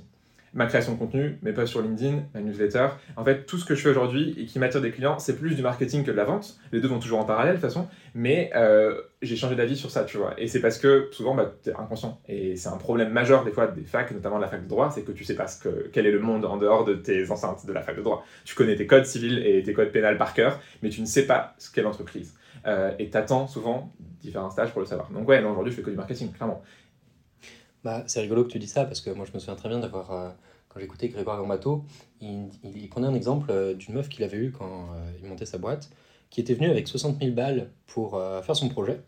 Ma 0.54 0.66
création 0.66 0.92
de 0.92 0.98
contenu, 0.98 1.36
mes 1.42 1.52
posts 1.52 1.72
sur 1.72 1.82
LinkedIn, 1.82 2.22
ma 2.32 2.40
newsletter, 2.40 2.86
en 3.16 3.24
fait, 3.24 3.44
tout 3.44 3.58
ce 3.58 3.64
que 3.64 3.74
je 3.74 3.82
fais 3.82 3.88
aujourd'hui 3.88 4.36
et 4.38 4.46
qui 4.46 4.60
m'attire 4.60 4.80
des 4.80 4.92
clients, 4.92 5.18
c'est 5.18 5.36
plus 5.36 5.56
du 5.56 5.62
marketing 5.62 6.04
que 6.04 6.12
de 6.12 6.16
la 6.16 6.22
vente. 6.22 6.60
Les 6.70 6.80
deux 6.80 6.86
vont 6.86 7.00
toujours 7.00 7.18
en 7.18 7.24
parallèle, 7.24 7.56
de 7.56 7.60
toute 7.60 7.68
façon. 7.68 7.88
Mais 8.14 8.52
euh, 8.54 9.00
j'ai 9.20 9.34
changé 9.34 9.56
d'avis 9.56 9.76
sur 9.76 9.90
ça, 9.90 10.04
tu 10.04 10.16
vois. 10.16 10.34
Et 10.38 10.46
c'est 10.46 10.60
parce 10.60 10.78
que 10.78 11.08
souvent, 11.10 11.34
bah, 11.34 11.52
t'es 11.60 11.72
inconscient. 11.72 12.20
Et 12.28 12.54
c'est 12.54 12.68
un 12.68 12.76
problème 12.76 13.10
majeur, 13.10 13.44
des 13.44 13.50
fois, 13.50 13.66
des 13.66 13.82
facs, 13.82 14.12
notamment 14.12 14.36
de 14.36 14.42
la 14.42 14.48
fac 14.48 14.62
de 14.62 14.68
droit, 14.68 14.92
c'est 14.94 15.02
que 15.02 15.10
tu 15.10 15.24
sais 15.24 15.34
pas 15.34 15.48
ce 15.48 15.60
que, 15.60 15.90
quel 15.92 16.06
est 16.06 16.12
le 16.12 16.20
monde 16.20 16.44
en 16.44 16.56
dehors 16.56 16.84
de 16.84 16.94
tes 16.94 17.28
enceintes 17.32 17.66
de 17.66 17.72
la 17.72 17.82
fac 17.82 17.96
de 17.96 18.02
droit. 18.02 18.24
Tu 18.44 18.54
connais 18.54 18.76
tes 18.76 18.86
codes 18.86 19.06
civils 19.06 19.44
et 19.44 19.60
tes 19.64 19.72
codes 19.72 19.90
pénals 19.90 20.18
par 20.18 20.34
cœur, 20.34 20.60
mais 20.84 20.88
tu 20.88 21.00
ne 21.00 21.06
sais 21.06 21.26
pas 21.26 21.56
ce 21.58 21.68
qu'est 21.68 21.82
l'entreprise. 21.82 22.32
Euh, 22.66 22.92
et 23.00 23.10
t'attends 23.10 23.48
souvent 23.48 23.92
différents 24.20 24.50
stages 24.50 24.70
pour 24.70 24.80
le 24.80 24.86
savoir. 24.86 25.10
Donc, 25.10 25.28
ouais, 25.28 25.42
aujourd'hui, 25.42 25.72
je 25.72 25.76
fais 25.76 25.82
que 25.82 25.90
du 25.90 25.96
marketing, 25.96 26.32
clairement. 26.32 26.62
Bah, 27.84 28.02
c'est 28.06 28.20
rigolo 28.20 28.44
que 28.44 28.50
tu 28.50 28.58
dis 28.58 28.66
ça 28.66 28.84
parce 28.86 29.00
que 29.00 29.10
moi 29.10 29.26
je 29.26 29.32
me 29.32 29.38
souviens 29.38 29.56
très 29.56 29.68
bien 29.68 29.78
d'avoir, 29.78 30.10
euh, 30.10 30.30
quand 30.68 30.80
j'écoutais 30.80 31.08
Grégoire 31.08 31.38
Gambato, 31.38 31.84
il, 32.20 32.48
il, 32.64 32.88
prenait 32.88 33.06
un 33.06 33.14
exemple 33.14 33.50
euh, 33.50 33.74
d'une 33.74 33.94
meuf 33.94 34.08
qu'il 34.08 34.24
avait 34.24 34.38
eue 34.38 34.52
quand 34.52 34.88
euh, 34.94 35.10
il 35.22 35.28
montait 35.28 35.44
sa 35.46 35.58
boîte, 35.58 35.90
qui 36.30 36.40
était 36.40 36.54
venue 36.54 36.70
avec 36.70 36.88
60 36.88 37.18
000 37.20 37.32
balles 37.32 37.70
pour 37.86 38.20
faire 38.42 38.56
son 38.56 38.68
projet 38.68 39.00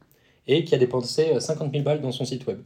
et 0.46 0.64
qui 0.64 0.74
a 0.74 0.78
dépensé 0.78 1.32
euh, 1.34 1.40
50 1.40 1.72
000 1.72 1.84
balles 1.84 2.00
dans 2.00 2.12
son 2.12 2.24
site 2.24 2.46
web. 2.46 2.60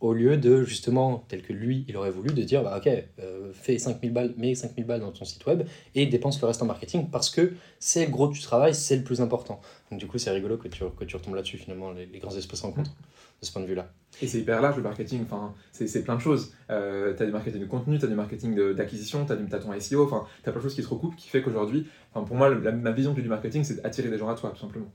Au 0.00 0.12
lieu 0.12 0.36
de 0.36 0.62
justement, 0.62 1.24
tel 1.26 1.42
que 1.42 1.52
lui, 1.52 1.84
il 1.88 1.96
aurait 1.96 2.12
voulu, 2.12 2.32
de 2.32 2.42
dire 2.44 2.62
bah, 2.62 2.76
ok, 2.78 2.88
euh, 3.18 3.50
fais 3.52 3.78
5 3.78 4.00
000 4.00 4.12
balles, 4.12 4.32
mets 4.36 4.54
5 4.54 4.76
000 4.76 4.86
balles 4.86 5.00
dans 5.00 5.10
ton 5.10 5.24
site 5.24 5.44
web 5.46 5.64
et 5.96 6.06
dépense 6.06 6.40
le 6.40 6.46
reste 6.46 6.62
en 6.62 6.66
marketing 6.66 7.10
parce 7.10 7.30
que 7.30 7.52
c'est 7.80 8.06
le 8.06 8.12
gros 8.12 8.28
du 8.28 8.40
travail, 8.40 8.74
c'est 8.76 8.96
le 8.96 9.02
plus 9.02 9.20
important. 9.20 9.60
Donc 9.90 9.98
du 9.98 10.06
coup, 10.06 10.18
c'est 10.18 10.30
rigolo 10.30 10.56
que 10.56 10.68
tu, 10.68 10.84
que 10.96 11.04
tu 11.04 11.16
retombes 11.16 11.34
là-dessus 11.34 11.58
finalement, 11.58 11.90
les, 11.90 12.06
les 12.06 12.18
grands 12.20 12.36
esprits 12.36 12.56
se 12.56 12.62
rencontrent 12.62 12.92
de 13.40 13.46
ce 13.46 13.50
point 13.52 13.60
de 13.60 13.66
vue-là. 13.66 13.92
Et 14.22 14.28
c'est 14.28 14.38
hyper 14.38 14.60
large 14.60 14.76
le 14.76 14.82
marketing, 14.82 15.22
enfin, 15.22 15.52
c'est 15.72 16.02
plein 16.04 16.14
de 16.16 16.20
choses. 16.20 16.52
Euh, 16.70 17.14
tu 17.16 17.22
as 17.24 17.26
du 17.26 17.32
marketing 17.32 17.60
de 17.60 17.66
contenu, 17.66 17.98
tu 17.98 18.04
as 18.04 18.08
du 18.08 18.14
marketing 18.14 18.74
d'acquisition, 18.74 19.26
tu 19.26 19.32
as, 19.32 19.36
ton 19.58 19.80
SEO, 19.80 20.04
enfin, 20.04 20.26
tu 20.44 20.48
as 20.48 20.52
plein 20.52 20.60
de 20.60 20.64
choses 20.64 20.74
qui 20.76 20.82
se 20.84 20.88
recoupent 20.88 21.16
qui 21.16 21.28
fait 21.28 21.42
qu'aujourd'hui, 21.42 21.86
enfin, 22.12 22.24
pour 22.24 22.36
moi, 22.36 22.48
la- 22.54 22.70
ma 22.72 22.92
vision 22.92 23.14
du 23.14 23.22
marketing, 23.22 23.64
c'est 23.64 23.82
d'attirer 23.82 24.10
des 24.10 24.18
gens 24.18 24.28
à 24.28 24.34
toi, 24.36 24.50
tout 24.50 24.60
simplement. 24.60 24.90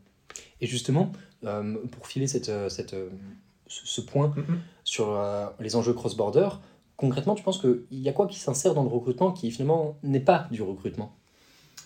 Et 0.62 0.66
justement, 0.68 1.12
euh, 1.44 1.76
pour 1.92 2.08
filer 2.08 2.28
cette, 2.28 2.50
euh, 2.50 2.70
cette, 2.70 2.94
euh, 2.94 3.10
ce 3.84 4.02
point 4.02 4.34
Mhm. 4.36 4.60
sur 4.84 5.12
euh, 5.12 5.48
les 5.60 5.76
enjeux 5.76 5.94
cross-border, 5.94 6.50
concrètement, 6.98 7.36
tu 7.36 7.44
penses 7.44 7.60
qu'il 7.60 7.86
y 7.92 8.10
a 8.10 8.14
quoi 8.14 8.28
qui 8.28 8.40
s'insère 8.40 8.74
dans 8.74 8.84
le 8.84 8.90
recrutement 8.90 9.32
qui 9.32 9.52
finalement 9.52 9.98
n'est 10.04 10.20
pas 10.20 10.48
du 10.52 10.62
recrutement? 10.62 11.16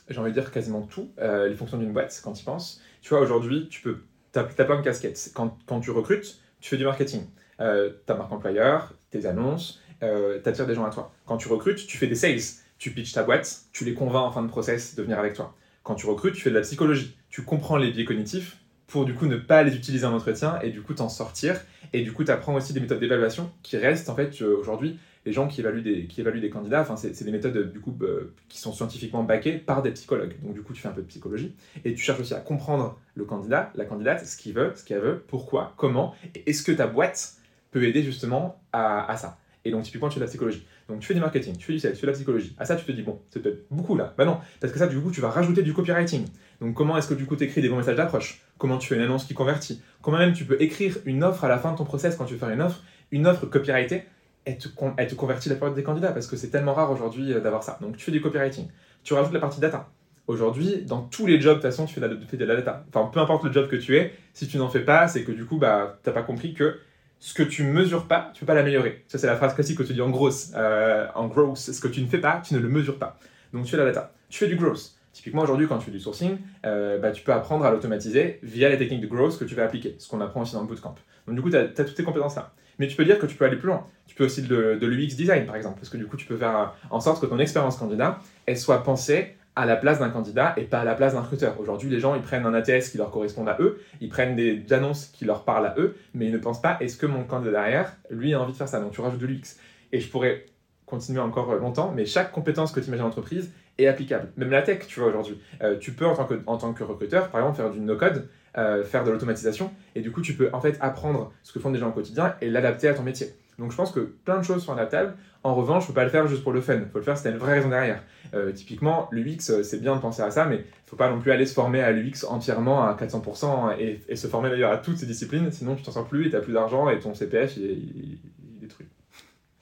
J'ai 0.10 0.20
envie 0.20 0.32
de 0.32 0.40
dire 0.40 0.52
quasiment 0.52 0.82
tout, 0.84 1.10
euh, 1.20 1.50
les 1.50 1.56
fonctions 1.56 1.78
d'une 1.78 1.92
boîte, 1.92 2.20
quand 2.24 2.34
tu 2.34 2.42
y 2.42 2.46
penses. 2.46 2.82
Tu 3.02 3.10
vois, 3.10 3.20
aujourd'hui, 3.20 3.68
tu 3.70 3.82
peux, 3.82 4.04
tu 4.32 4.40
as, 4.40 4.44
plein 4.44 4.78
de 4.78 4.82
casquettes. 4.82 5.32
Quand, 5.34 5.58
quand 5.66 5.80
tu 5.82 5.92
recrutes, 5.92 6.40
tu 6.62 6.70
fais 6.70 6.78
du 6.78 6.86
marketing. 6.86 7.24
Euh, 7.60 7.92
ta 8.06 8.16
marque 8.16 8.32
employeur, 8.32 8.94
tes 9.10 9.26
annonces, 9.26 9.82
euh, 10.04 10.40
tu 10.42 10.48
attires 10.48 10.68
des 10.68 10.76
gens 10.76 10.86
à 10.86 10.92
toi. 10.92 11.12
Quand 11.26 11.38
tu 11.38 11.48
recrutes, 11.50 11.86
tu 11.88 11.98
fais 11.98 12.08
des 12.08 12.16
sales. 12.16 12.40
Tu 12.78 12.92
pitches 12.92 13.14
ta 13.14 13.24
boîte, 13.24 13.62
tu 13.74 13.86
les 13.86 13.96
convaincs 13.96 14.24
en 14.24 14.32
fin 14.32 14.44
de 14.44 14.48
process 14.48 14.96
de 14.96 15.02
venir 15.02 15.18
avec 15.18 15.34
toi. 15.34 15.56
Quand 15.84 15.96
tu 15.96 16.06
recrutes, 16.06 16.36
tu 16.36 16.42
fais 16.42 16.52
de 16.52 16.56
la 16.56 16.62
psychologie. 16.62 17.18
Tu 17.30 17.44
comprends 17.44 17.78
les 17.78 17.92
biais 17.92 18.06
cognitifs 18.06 18.58
pour 18.88 19.06
du 19.06 19.14
coup 19.14 19.28
ne 19.28 19.36
pas 19.36 19.64
les 19.64 19.76
utiliser 19.76 20.06
en 20.06 20.14
entretien 20.14 20.60
et 20.62 20.70
du 20.70 20.82
coup 20.82 20.94
t'en 20.94 21.10
sortir. 21.10 21.60
Et 21.94 22.02
du 22.02 22.12
coup, 22.12 22.24
tu 22.24 22.32
aussi 22.32 22.74
des 22.74 22.80
méthodes 22.80 23.00
d'évaluation 23.00 23.52
qui 23.64 23.78
restent 23.78 24.10
en 24.10 24.16
fait 24.16 24.42
euh, 24.42 24.58
aujourd'hui 24.58 25.00
les 25.28 25.34
gens 25.34 25.50
qui 25.50 25.60
évaluent 25.60 25.84
des, 25.84 26.08
qui 26.08 26.22
évaluent 26.22 26.40
des 26.40 26.50
candidats, 26.50 26.80
enfin, 26.80 26.96
c'est 26.96 27.24
des 27.24 27.32
méthodes 27.32 27.74
du 27.74 27.82
coup, 27.82 27.94
euh, 28.02 28.34
qui 28.48 28.60
sont 28.60 28.72
scientifiquement 28.72 29.24
backées 29.24 29.58
par 29.58 29.82
des 29.82 29.92
psychologues. 29.92 30.36
Donc 30.42 30.54
du 30.54 30.62
coup, 30.62 30.72
tu 30.72 30.82
fais 30.82 30.88
un 30.88 30.94
peu 30.94 31.02
de 31.02 31.08
psychologie 31.08 31.54
et 31.84 31.94
tu 31.94 32.02
cherches 32.02 32.22
aussi 32.22 32.34
à 32.34 32.40
comprendre 32.40 32.98
le 33.14 33.26
candidat, 33.26 33.74
la 33.76 33.84
candidate, 33.84 34.26
ce 34.26 34.38
qu'il 34.38 34.54
veut, 34.54 34.72
ce 34.76 34.86
qu'elle 34.86 35.02
veut, 35.02 35.24
pourquoi, 35.28 35.74
comment, 35.76 36.16
et 36.34 36.50
est-ce 36.50 36.64
que 36.64 36.72
ta 36.72 36.88
boîte 36.88 37.34
peut 37.72 37.84
aider 37.84 38.04
justement 38.04 38.62
à, 38.72 39.12
à 39.12 39.18
ça. 39.18 39.38
Et 39.68 39.72
donc 39.72 39.84
typiquement, 39.84 40.08
tu 40.08 40.16
fais 40.16 40.20
de 40.22 40.26
la 40.26 40.30
psychologie. 40.30 40.66
Donc 40.88 41.00
tu 41.02 41.08
fais 41.08 41.14
du 41.14 41.20
marketing, 41.20 41.58
tu 41.58 41.66
fais 41.66 41.74
du 41.74 41.80
sales, 41.80 41.94
tu 41.94 42.00
fais 42.00 42.08
de 42.08 42.12
la 42.12 42.16
psychologie. 42.16 42.56
À 42.58 42.66
ça, 42.66 42.76
tu 42.76 42.86
te 42.86 42.92
dis, 42.92 43.04
bon, 43.04 43.20
c'est 43.30 43.42
peut-être 43.42 43.66
beaucoup 43.70 43.96
là. 43.96 44.14
Bah 44.18 44.26
non, 44.26 44.38
parce 44.60 44.72
que 44.72 44.80
ça, 44.80 44.88
du 44.88 44.98
coup, 45.00 45.12
tu 45.12 45.22
vas 45.22 45.30
rajouter 45.30 45.62
du 45.62 45.74
copywriting. 45.74 46.26
Donc 46.62 46.74
comment 46.74 46.98
est-ce 46.98 47.08
que 47.08 47.14
du 47.14 47.26
coup, 47.26 47.36
tu 47.36 47.44
écris 47.44 47.62
des 47.62 47.70
bons 47.70 47.78
messages 47.78 47.98
d'approche? 47.98 48.42
Comment 48.58 48.78
tu 48.78 48.88
fais 48.88 48.96
une 48.96 49.02
annonce 49.02 49.26
qui 49.26 49.34
convertit? 49.34 49.82
Comment 50.02 50.18
même 50.18 50.34
tu 50.34 50.46
peux 50.46 50.62
écrire 50.62 50.98
une 51.06 51.24
offre 51.24 51.44
à 51.44 51.48
la 51.50 51.58
fin 51.58 51.74
de 51.74 51.78
ton 51.78 51.86
process 51.86 52.16
quand 52.16 52.26
tu 52.26 52.34
veux 52.34 52.40
faire 52.40 52.50
une 52.50 52.62
offre, 52.62 52.82
une 53.12 53.28
offre 53.28 53.46
copyrightée 53.46 54.06
elle 54.46 54.58
te, 54.58 54.70
con- 54.70 54.96
convertit 55.18 55.50
la 55.50 55.56
plupart 55.56 55.74
des 55.74 55.84
candidats 55.84 56.14
parce 56.14 56.26
que 56.26 56.38
c'est 56.38 56.48
tellement 56.48 56.74
rare 56.74 56.90
aujourd'hui 56.90 57.34
euh, 57.34 57.42
d'avoir 57.42 57.64
ça. 57.64 57.78
Donc 57.82 57.98
tu 57.98 58.06
fais 58.06 58.14
du 58.14 58.22
copywriting. 58.22 58.68
Tu 59.04 59.14
rajoutes 59.14 59.34
la 59.34 59.42
partie 59.42 59.60
data. 59.60 59.90
Aujourd'hui, 60.28 60.84
dans 60.84 61.02
tous 61.02 61.26
les 61.26 61.40
jobs, 61.40 61.58
de 61.58 61.62
toute 61.62 61.70
façon, 61.70 61.86
tu 61.86 61.94
fais 61.94 62.02
de 62.02 62.06
la, 62.06 62.16
tu 62.16 62.26
fais 62.26 62.38
de 62.38 62.46
la 62.46 62.56
data. 62.56 62.86
Enfin, 62.88 63.10
peu 63.12 63.20
importe 63.20 63.44
le 63.44 63.52
job 63.52 63.70
que 63.70 63.76
tu 63.76 63.98
es, 63.98 64.14
si 64.34 64.48
tu 64.48 64.58
n'en 64.58 64.70
fais 64.70 64.82
pas, 64.82 65.08
c'est 65.08 65.24
que 65.24 65.32
du 65.34 65.46
coup, 65.46 65.58
bah, 65.58 66.00
t'as 66.04 66.12
pas 66.12 66.24
compris 66.24 66.54
que 66.54 66.80
ce 67.20 67.34
que 67.34 67.44
tu 67.44 67.64
mesures 67.64 68.08
pas, 68.08 68.32
tu 68.34 68.42
peux 68.42 68.46
pas 68.46 68.54
l'améliorer. 68.54 69.04
Ça, 69.08 69.18
c'est 69.18 69.28
la 69.28 69.36
phrase 69.36 69.54
classique 69.54 69.78
que 69.78 69.84
tu 69.84 69.94
dis 69.94 70.02
en 70.02 70.10
grosse. 70.10 70.52
Euh, 70.56 71.08
en 71.16 71.28
gross, 71.28 71.72
ce 71.72 71.82
que 71.82 71.88
tu 71.88 72.02
ne 72.02 72.08
fais 72.08 72.20
pas, 72.20 72.42
tu 72.46 72.54
ne 72.54 72.60
le 72.60 72.70
mesures 72.70 73.00
pas. 73.00 73.18
Donc 73.54 73.66
tu 73.66 73.72
fais 73.72 73.78
la 73.78 73.86
data. 73.86 74.14
Tu 74.30 74.40
fais 74.40 74.48
du 74.48 74.56
growth. 74.56 74.94
Typiquement, 75.14 75.42
aujourd'hui, 75.42 75.68
quand 75.68 75.80
tu 75.80 75.86
fais 75.86 75.92
du 75.92 76.00
sourcing, 76.00 76.38
euh, 76.66 77.00
bah, 77.00 77.12
tu 77.12 77.24
peux 77.24 77.34
apprendre 77.34 77.66
à 77.66 77.72
l'automatiser 77.72 78.40
via 78.44 78.70
les 78.70 78.78
techniques 78.78 79.02
de 79.02 79.08
growth 79.08 79.40
que 79.40 79.46
tu 79.46 79.56
vas 79.56 79.64
appliquer, 79.64 79.96
ce 79.98 80.08
qu'on 80.08 80.22
apprend 80.22 80.42
aussi 80.42 80.54
dans 80.54 80.62
le 80.62 80.68
bootcamp. 80.68 80.94
Donc 81.26 81.36
du 81.36 81.42
coup, 81.42 81.50
tu 81.50 81.58
as, 81.58 81.66
toutes 81.66 81.96
tes 81.96 82.04
compétences 82.04 82.36
là. 82.36 82.54
Mais 82.78 82.88
tu 82.88 82.96
peux 82.96 83.04
dire 83.04 83.18
que 83.18 83.26
tu 83.26 83.36
peux 83.36 83.46
aller 83.46 83.58
plus 83.58 83.68
loin. 83.68 83.84
Tu 84.06 84.14
peux 84.14 84.26
aussi 84.26 84.44
de, 84.44 84.78
de 84.80 84.86
l'UX 84.86 85.16
design, 85.16 85.48
par 85.48 85.56
exemple, 85.56 85.78
parce 85.80 85.90
que 85.90 85.98
du 85.98 86.06
coup, 86.06 86.18
tu 86.18 86.28
peux 86.28 86.38
faire 86.38 86.56
euh, 86.56 86.66
en 86.92 87.00
sorte 87.00 87.20
que 87.20 87.26
ton 87.26 87.40
expérience 87.40 87.78
candidat, 87.78 88.20
elle 88.46 88.60
soit 88.60 88.84
pensée 88.84 89.36
à 89.58 89.66
la 89.66 89.76
place 89.76 89.98
d'un 89.98 90.10
candidat 90.10 90.54
et 90.56 90.66
pas 90.66 90.82
à 90.82 90.84
la 90.84 90.94
place 90.94 91.14
d'un 91.14 91.22
recruteur. 91.22 91.60
Aujourd'hui, 91.60 91.90
les 91.90 92.00
gens, 92.00 92.14
ils 92.14 92.22
prennent 92.22 92.46
un 92.46 92.54
ATS 92.54 92.90
qui 92.90 93.00
leur 93.00 93.10
correspond 93.10 93.46
à 93.48 93.58
eux, 93.60 93.82
ils 94.00 94.08
prennent 94.08 94.36
des 94.36 94.64
annonces 94.72 95.08
qui 95.08 95.26
leur 95.26 95.46
parlent 95.46 95.66
à 95.66 95.74
eux, 95.80 95.98
mais 96.14 96.28
ils 96.28 96.32
ne 96.32 96.38
pensent 96.38 96.62
pas, 96.62 96.78
est-ce 96.80 96.96
que 96.96 97.08
mon 97.08 97.24
candidat 97.24 97.52
derrière, 97.52 97.98
lui, 98.12 98.36
a 98.36 98.40
envie 98.40 98.52
de 98.52 98.58
faire 98.58 98.68
ça? 98.68 98.80
Donc 98.80 98.92
tu 98.92 99.02
rajoutes 99.02 99.20
de 99.20 99.26
l'UX. 99.26 99.58
Et 99.92 100.00
je 100.00 100.10
pourrais 100.10 100.46
continuer 100.86 101.20
encore 101.20 101.56
longtemps, 101.56 101.92
mais 101.94 102.06
chaque 102.06 102.32
compétence 102.32 102.72
que 102.72 102.80
tu 102.80 102.88
imagines 102.88 103.06
en 103.06 103.08
entreprise 103.08 103.52
est 103.80 103.88
applicable. 103.88 104.30
Même 104.38 104.52
la 104.52 104.62
tech, 104.62 104.86
tu 104.88 105.00
vois, 105.00 105.10
aujourd'hui. 105.10 105.42
Euh, 105.64 105.78
tu 105.80 105.92
peux, 105.92 106.06
en 106.06 106.14
tant, 106.14 106.26
que, 106.26 106.36
en 106.46 106.58
tant 106.58 106.74
que 106.74 106.84
recruteur, 106.84 107.30
par 107.30 107.42
exemple, 107.42 107.58
faire 107.58 107.72
du 107.72 107.80
no-code, 107.80 108.30
euh, 108.60 108.84
faire 108.84 109.04
de 109.04 109.10
l'automatisation, 109.10 109.72
et 109.96 110.02
du 110.02 110.12
coup, 110.12 110.22
tu 110.22 110.36
peux 110.36 110.52
en 110.54 110.62
fait 110.62 110.78
apprendre 110.82 111.34
ce 111.42 111.52
que 111.52 111.60
font 111.60 111.72
des 111.72 111.80
gens 111.80 111.90
au 111.90 111.94
quotidien 111.94 112.36
et 112.42 112.50
l'adapter 112.52 112.90
à 112.90 112.94
ton 112.94 113.04
métier. 113.04 113.34
Donc 113.58 113.72
je 113.72 113.76
pense 113.76 113.92
que 113.92 114.00
plein 114.00 114.38
de 114.38 114.44
choses 114.44 114.64
sont 114.64 114.74
adaptables. 114.74 115.16
En 115.44 115.56
revanche, 115.56 115.86
faut 115.86 115.94
pas 115.94 116.04
le 116.04 116.10
faire 116.10 116.28
juste 116.28 116.44
pour 116.44 116.52
le 116.52 116.62
fun. 116.62 116.80
Faut 116.92 117.00
le 117.00 117.04
faire 117.04 117.18
si 117.18 117.24
tu 117.24 117.30
as 117.30 117.32
une 117.32 117.38
vraie 117.38 117.54
raison 117.54 117.70
derrière. 117.70 118.04
Euh, 118.34 118.52
typiquement, 118.52 119.08
l'UX, 119.12 119.50
euh, 119.50 119.64
c'est 119.64 119.82
bien 119.82 119.96
de 119.96 120.02
penser 120.02 120.22
à 120.22 120.30
ça, 120.30 120.46
mais 120.46 120.58
il 120.58 120.90
faut 120.90 120.96
pas 120.96 121.10
non 121.10 121.20
plus 121.20 121.32
aller 121.32 121.46
se 121.46 121.54
former 121.54 121.82
à 121.82 121.92
l'UX 121.92 122.26
entièrement 122.28 122.84
à 122.84 122.94
400% 122.94 123.78
et, 123.80 124.16
se 124.16 124.28
former 124.28 124.50
d'ailleurs 124.50 124.72
à 124.72 124.78
toutes 124.78 124.98
ces 124.98 125.06
disciplines, 125.06 125.52
sinon 125.52 125.76
tu 125.76 125.84
t'en 125.84 125.92
sors 125.92 126.08
plus 126.08 126.28
et 126.28 126.30
tu 126.30 126.36
n'as 126.36 126.42
plus 126.42 126.54
d'argent 126.54 126.90
et 126.90 127.00
ton 127.00 127.14
CPF 127.14 127.58
il. 127.58 128.18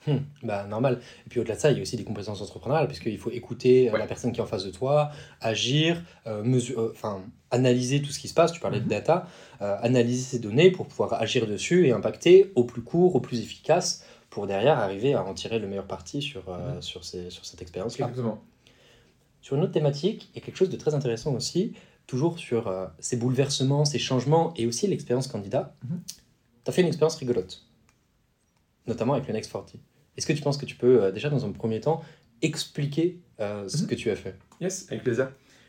Hum, 0.08 0.22
bah, 0.42 0.64
normal. 0.66 1.00
Et 1.26 1.28
puis 1.28 1.40
au-delà 1.40 1.56
de 1.56 1.60
ça, 1.60 1.70
il 1.70 1.76
y 1.76 1.80
a 1.80 1.82
aussi 1.82 1.96
des 1.96 2.04
compétences 2.04 2.40
entrepreneuriales, 2.40 2.86
puisqu'il 2.86 3.18
faut 3.18 3.30
écouter 3.30 3.88
euh, 3.88 3.92
Ouais. 3.92 3.98
la 3.98 4.06
personne 4.06 4.30
qui 4.32 4.38
est 4.40 4.42
en 4.42 4.46
face 4.46 4.64
de 4.64 4.70
toi, 4.70 5.10
agir, 5.40 6.02
euh, 6.26 6.42
euh, 6.76 7.18
analyser 7.50 8.00
tout 8.02 8.10
ce 8.12 8.18
qui 8.18 8.28
se 8.28 8.34
passe. 8.34 8.52
Tu 8.52 8.60
parlais 8.60 8.78
Mhm. 8.78 8.84
de 8.84 8.88
data, 8.90 9.26
euh, 9.62 9.76
analyser 9.82 10.22
ces 10.22 10.38
données 10.38 10.70
pour 10.70 10.86
pouvoir 10.86 11.14
agir 11.14 11.46
dessus 11.46 11.86
et 11.86 11.92
impacter 11.92 12.52
au 12.54 12.64
plus 12.64 12.82
court, 12.82 13.16
au 13.16 13.20
plus 13.20 13.40
efficace 13.40 14.04
pour 14.30 14.46
derrière 14.46 14.78
arriver 14.78 15.14
à 15.14 15.24
en 15.24 15.34
tirer 15.34 15.58
le 15.58 15.66
meilleur 15.66 15.86
parti 15.86 16.20
sur, 16.22 16.42
sur, 16.80 17.04
ces, 17.04 17.30
sur 17.30 17.44
cette 17.46 17.62
expérience-là. 17.62 18.06
Exactement. 18.08 18.42
Sur 19.40 19.56
une 19.56 19.62
autre 19.62 19.72
thématique, 19.72 20.28
il 20.34 20.38
y 20.40 20.42
a 20.42 20.44
quelque 20.44 20.56
chose 20.56 20.68
de 20.70 20.76
très 20.76 20.94
intéressant 20.94 21.32
aussi, 21.34 21.72
toujours 22.06 22.38
sur 22.38 22.70
ces 22.98 23.16
bouleversements, 23.16 23.84
ces 23.84 23.98
changements 23.98 24.52
et 24.56 24.66
aussi 24.66 24.86
l'expérience 24.88 25.26
candidat. 25.28 25.74
Mhm. 25.84 26.00
Tu 26.64 26.70
as 26.70 26.72
fait 26.72 26.82
une 26.82 26.88
expérience 26.88 27.16
rigolote, 27.16 27.62
notamment 28.86 29.14
avec 29.14 29.26
le 29.28 29.32
Next 29.34 29.50
40. 29.52 29.74
Est-ce 30.16 30.26
que 30.26 30.32
tu 30.32 30.42
penses 30.42 30.56
que 30.58 30.66
tu 30.66 30.76
peux, 30.76 31.02
euh, 31.04 31.10
déjà 31.12 31.28
dans 31.30 31.44
un 31.44 31.50
premier 31.52 31.80
temps, 31.80 32.02
expliquer 32.42 33.18
euh, 33.40 33.68
ce 33.68 33.82
Mhm. 33.82 33.88
que 33.88 33.94
tu 33.94 34.10
as 34.10 34.16
fait? 34.16 34.34
Yes, 34.60 34.86
avec 34.90 35.02
plaisir. 35.02 35.28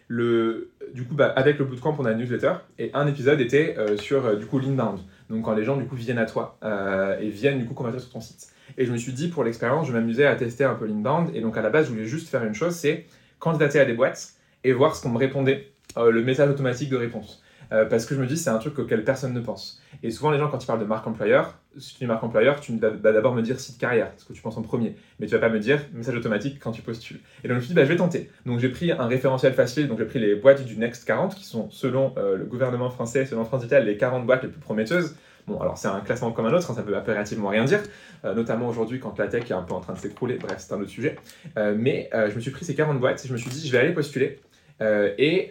Le, 0.10 0.72
du 0.94 1.04
coup, 1.04 1.16
bah, 1.16 1.34
avec 1.36 1.60
le 1.60 1.66
bootcamp, 1.66 1.96
on 2.00 2.06
a 2.06 2.12
une 2.14 2.20
newsletter 2.20 2.54
et 2.80 2.92
un 2.94 3.08
épisode 3.08 3.42
était 3.42 3.76
euh, 3.78 3.98
sur 3.98 4.38
du 4.38 4.46
coup 4.46 4.58
l'inbound. 4.60 5.00
Donc 5.30 5.44
quand 5.44 5.54
les 5.54 5.66
gens 5.66 5.76
du 5.76 5.84
coup 5.86 5.96
viennent 5.96 6.18
à 6.18 6.26
toi 6.26 6.58
euh, 6.64 7.20
et 7.20 7.28
viennent 7.30 7.60
du 7.60 7.66
coup 7.66 7.74
convertir 7.74 8.00
sur 8.02 8.12
ton 8.12 8.22
site. 8.22 8.48
Et 8.78 8.86
je 8.86 8.92
me 8.94 8.98
suis 8.98 9.12
dit 9.12 9.28
pour 9.28 9.44
l'expérience, 9.44 9.86
je 9.88 9.92
m'amusais 9.92 10.26
à 10.26 10.36
tester 10.36 10.64
un 10.64 10.76
peu 10.76 10.86
l'inbound 10.86 11.32
et 11.36 11.42
donc 11.42 11.58
à 11.58 11.62
la 11.62 11.70
base, 11.70 11.88
je 11.88 11.92
voulais 11.92 12.06
juste 12.06 12.30
faire 12.30 12.44
une 12.46 12.54
chose, 12.54 12.74
c'est 12.76 13.06
candidater 13.40 13.80
à 13.82 13.86
des 13.86 13.94
boîtes 13.94 14.34
et 14.64 14.72
voir 14.72 14.96
ce 14.96 15.02
qu'on 15.04 15.10
me 15.10 15.18
répondait, 15.18 15.68
euh, 15.98 16.10
le 16.12 16.24
message 16.24 16.50
automatique 16.50 16.90
de 16.90 16.96
réponse. 16.98 17.44
Euh, 17.72 17.86
parce 17.86 18.06
que 18.06 18.16
je 18.16 18.22
me 18.22 18.28
dis 18.28 18.38
c'est 18.38 18.50
un 18.50 18.58
truc 18.58 18.78
auquel 18.80 19.04
personne 19.04 19.34
ne 19.34 19.40
pense. 19.40 19.82
Et 20.04 20.12
souvent 20.12 20.32
les 20.32 20.38
gens 20.38 20.50
quand 20.50 20.64
ils 20.64 20.68
parlent 20.68 20.80
de 20.80 20.86
marque 20.86 21.06
employeur, 21.08 21.56
si 21.78 21.94
tu 21.94 22.00
dis 22.00 22.06
marque 22.06 22.24
employeur, 22.24 22.60
tu 22.60 22.78
vas 22.78 23.12
d'abord 23.12 23.36
me 23.36 23.42
dire 23.42 23.60
site 23.60 23.78
carrière, 23.78 24.12
ce 24.18 24.26
que 24.26 24.34
tu 24.34 24.42
penses 24.42 24.58
en 24.58 24.62
premier, 24.62 24.96
mais 25.20 25.28
tu 25.28 25.34
vas 25.34 25.40
pas 25.40 25.50
me 25.50 25.60
dire 25.60 25.80
message 25.94 26.16
automatique 26.16 26.60
quand 26.60 26.72
tu 26.72 26.82
postules. 26.82 27.20
Et 27.44 27.48
donc 27.48 27.56
je 27.56 27.56
me 27.56 27.60
suis 27.62 27.70
dit 27.70 27.76
bah, 27.76 27.84
je 27.84 27.90
vais 27.90 27.98
tenter. 27.98 28.30
Donc 28.46 28.60
j'ai 28.60 28.70
pris 28.70 28.92
un 28.92 29.08
référentiel 29.08 29.54
facile, 29.54 29.88
donc 29.88 30.00
j'ai 30.00 30.06
pris 30.06 30.20
les 30.20 30.36
boîtes 30.36 30.64
du 30.64 30.78
Next 30.78 31.06
40 31.06 31.36
qui 31.36 31.46
sont 31.46 31.70
selon 31.70 32.14
euh, 32.18 32.38
le 32.38 32.46
gouvernement 32.46 32.90
français, 32.90 33.26
selon 33.26 33.44
France 33.46 33.64
les 33.70 33.98
40 33.98 34.26
boîtes 34.26 34.44
les 34.44 34.50
plus 34.50 34.62
prometteuses. 34.62 35.16
Bon, 35.48 35.62
alors 35.62 35.78
c'est 35.78 35.88
un 35.88 36.02
classement 36.02 36.32
comme 36.32 36.46
un 36.46 36.54
autre, 36.54 36.70
hein, 36.70 36.74
ça 36.74 36.84
peut 36.84 36.96
impérativement 36.96 37.48
rien 37.48 37.64
dire, 37.64 37.80
euh, 38.26 38.34
notamment 38.34 38.68
aujourd'hui 38.68 39.00
quand 39.00 39.18
la 39.18 39.28
tech 39.28 39.50
est 39.50 39.54
un 39.54 39.62
peu 39.62 39.74
en 39.74 39.80
train 39.80 39.94
de 39.94 39.98
s'écrouler, 39.98 40.36
bref, 40.36 40.58
c'est 40.58 40.74
un 40.74 40.82
autre 40.82 40.90
sujet. 40.90 41.16
Mais 41.56 42.10
je 42.14 42.36
me 42.36 42.42
suis 42.42 42.52
pris 42.52 42.66
ces 42.66 42.76
40 42.76 43.00
boîtes 43.00 43.24
et 43.24 43.28
je 43.28 43.34
me 43.34 43.38
suis 43.38 43.50
dit, 43.50 43.66
je 43.66 43.72
vais 43.72 43.78
aller 43.78 43.94
postuler 43.94 44.40
et 44.82 45.50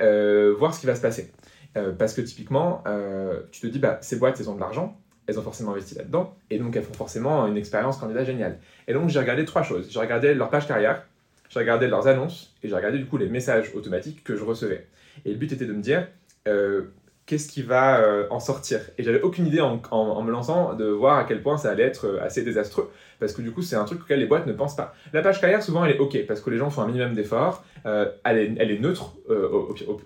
voir 0.58 0.74
ce 0.74 0.80
qui 0.80 0.86
va 0.86 0.94
se 0.94 1.00
passer. 1.00 1.32
Euh, 1.76 1.92
parce 1.92 2.14
que 2.14 2.20
typiquement, 2.20 2.82
euh, 2.86 3.40
tu 3.52 3.60
te 3.60 3.66
dis, 3.66 3.78
bah, 3.78 3.98
ces 4.00 4.16
boîtes, 4.16 4.40
elles 4.40 4.48
ont 4.48 4.54
de 4.54 4.60
l'argent, 4.60 4.98
elles 5.26 5.38
ont 5.38 5.42
forcément 5.42 5.72
investi 5.72 5.94
là-dedans, 5.94 6.34
et 6.50 6.58
donc 6.58 6.74
elles 6.76 6.84
font 6.84 6.94
forcément 6.94 7.46
une 7.46 7.56
expérience 7.56 7.98
candidat 7.98 8.24
géniale. 8.24 8.58
Et 8.88 8.94
donc 8.94 9.08
j'ai 9.08 9.18
regardé 9.18 9.44
trois 9.44 9.62
choses. 9.62 9.88
J'ai 9.90 9.98
regardé 9.98 10.34
leur 10.34 10.48
page 10.48 10.66
carrière, 10.66 11.04
j'ai 11.50 11.58
regardé 11.58 11.86
leurs 11.88 12.06
annonces, 12.06 12.54
et 12.62 12.68
j'ai 12.68 12.74
regardé 12.74 12.98
du 12.98 13.06
coup 13.06 13.18
les 13.18 13.28
messages 13.28 13.72
automatiques 13.74 14.24
que 14.24 14.36
je 14.36 14.44
recevais. 14.44 14.86
Et 15.24 15.32
le 15.32 15.36
but 15.36 15.52
était 15.52 15.66
de 15.66 15.72
me 15.72 15.82
dire, 15.82 16.06
euh, 16.48 16.82
qu'est-ce 17.26 17.48
qui 17.48 17.62
va 17.62 18.00
en 18.30 18.40
sortir? 18.40 18.80
Et 18.98 19.02
j'avais 19.02 19.20
aucune 19.20 19.46
idée 19.46 19.60
en, 19.60 20.22
me 20.22 20.30
lançant 20.30 20.74
de 20.74 20.86
voir 20.86 21.18
à 21.18 21.24
quel 21.24 21.42
point 21.42 21.58
ça 21.58 21.70
allait 21.70 21.82
être 21.82 22.20
assez 22.22 22.42
désastreux, 22.42 22.90
parce 23.18 23.32
que 23.32 23.42
du 23.42 23.50
coup 23.52 23.62
c'est 23.62 23.76
un 23.76 23.84
truc 23.84 24.02
auquel 24.02 24.20
les 24.20 24.26
boîtes 24.26 24.46
ne 24.46 24.52
pensent 24.52 24.76
pas. 24.76 24.94
La 25.12 25.22
page 25.22 25.40
carrière 25.40 25.62
souvent 25.62 25.84
elle 25.84 25.96
est 25.96 25.98
ok, 25.98 26.26
parce 26.26 26.40
que 26.40 26.50
les 26.50 26.58
gens 26.58 26.70
font 26.70 26.82
un 26.82 26.86
minimum 26.86 27.14
d'efforts, 27.14 27.64
euh, 27.86 28.06
elle, 28.24 28.38
est, 28.58 28.80
neutre 28.80 29.14
euh, 29.30 29.48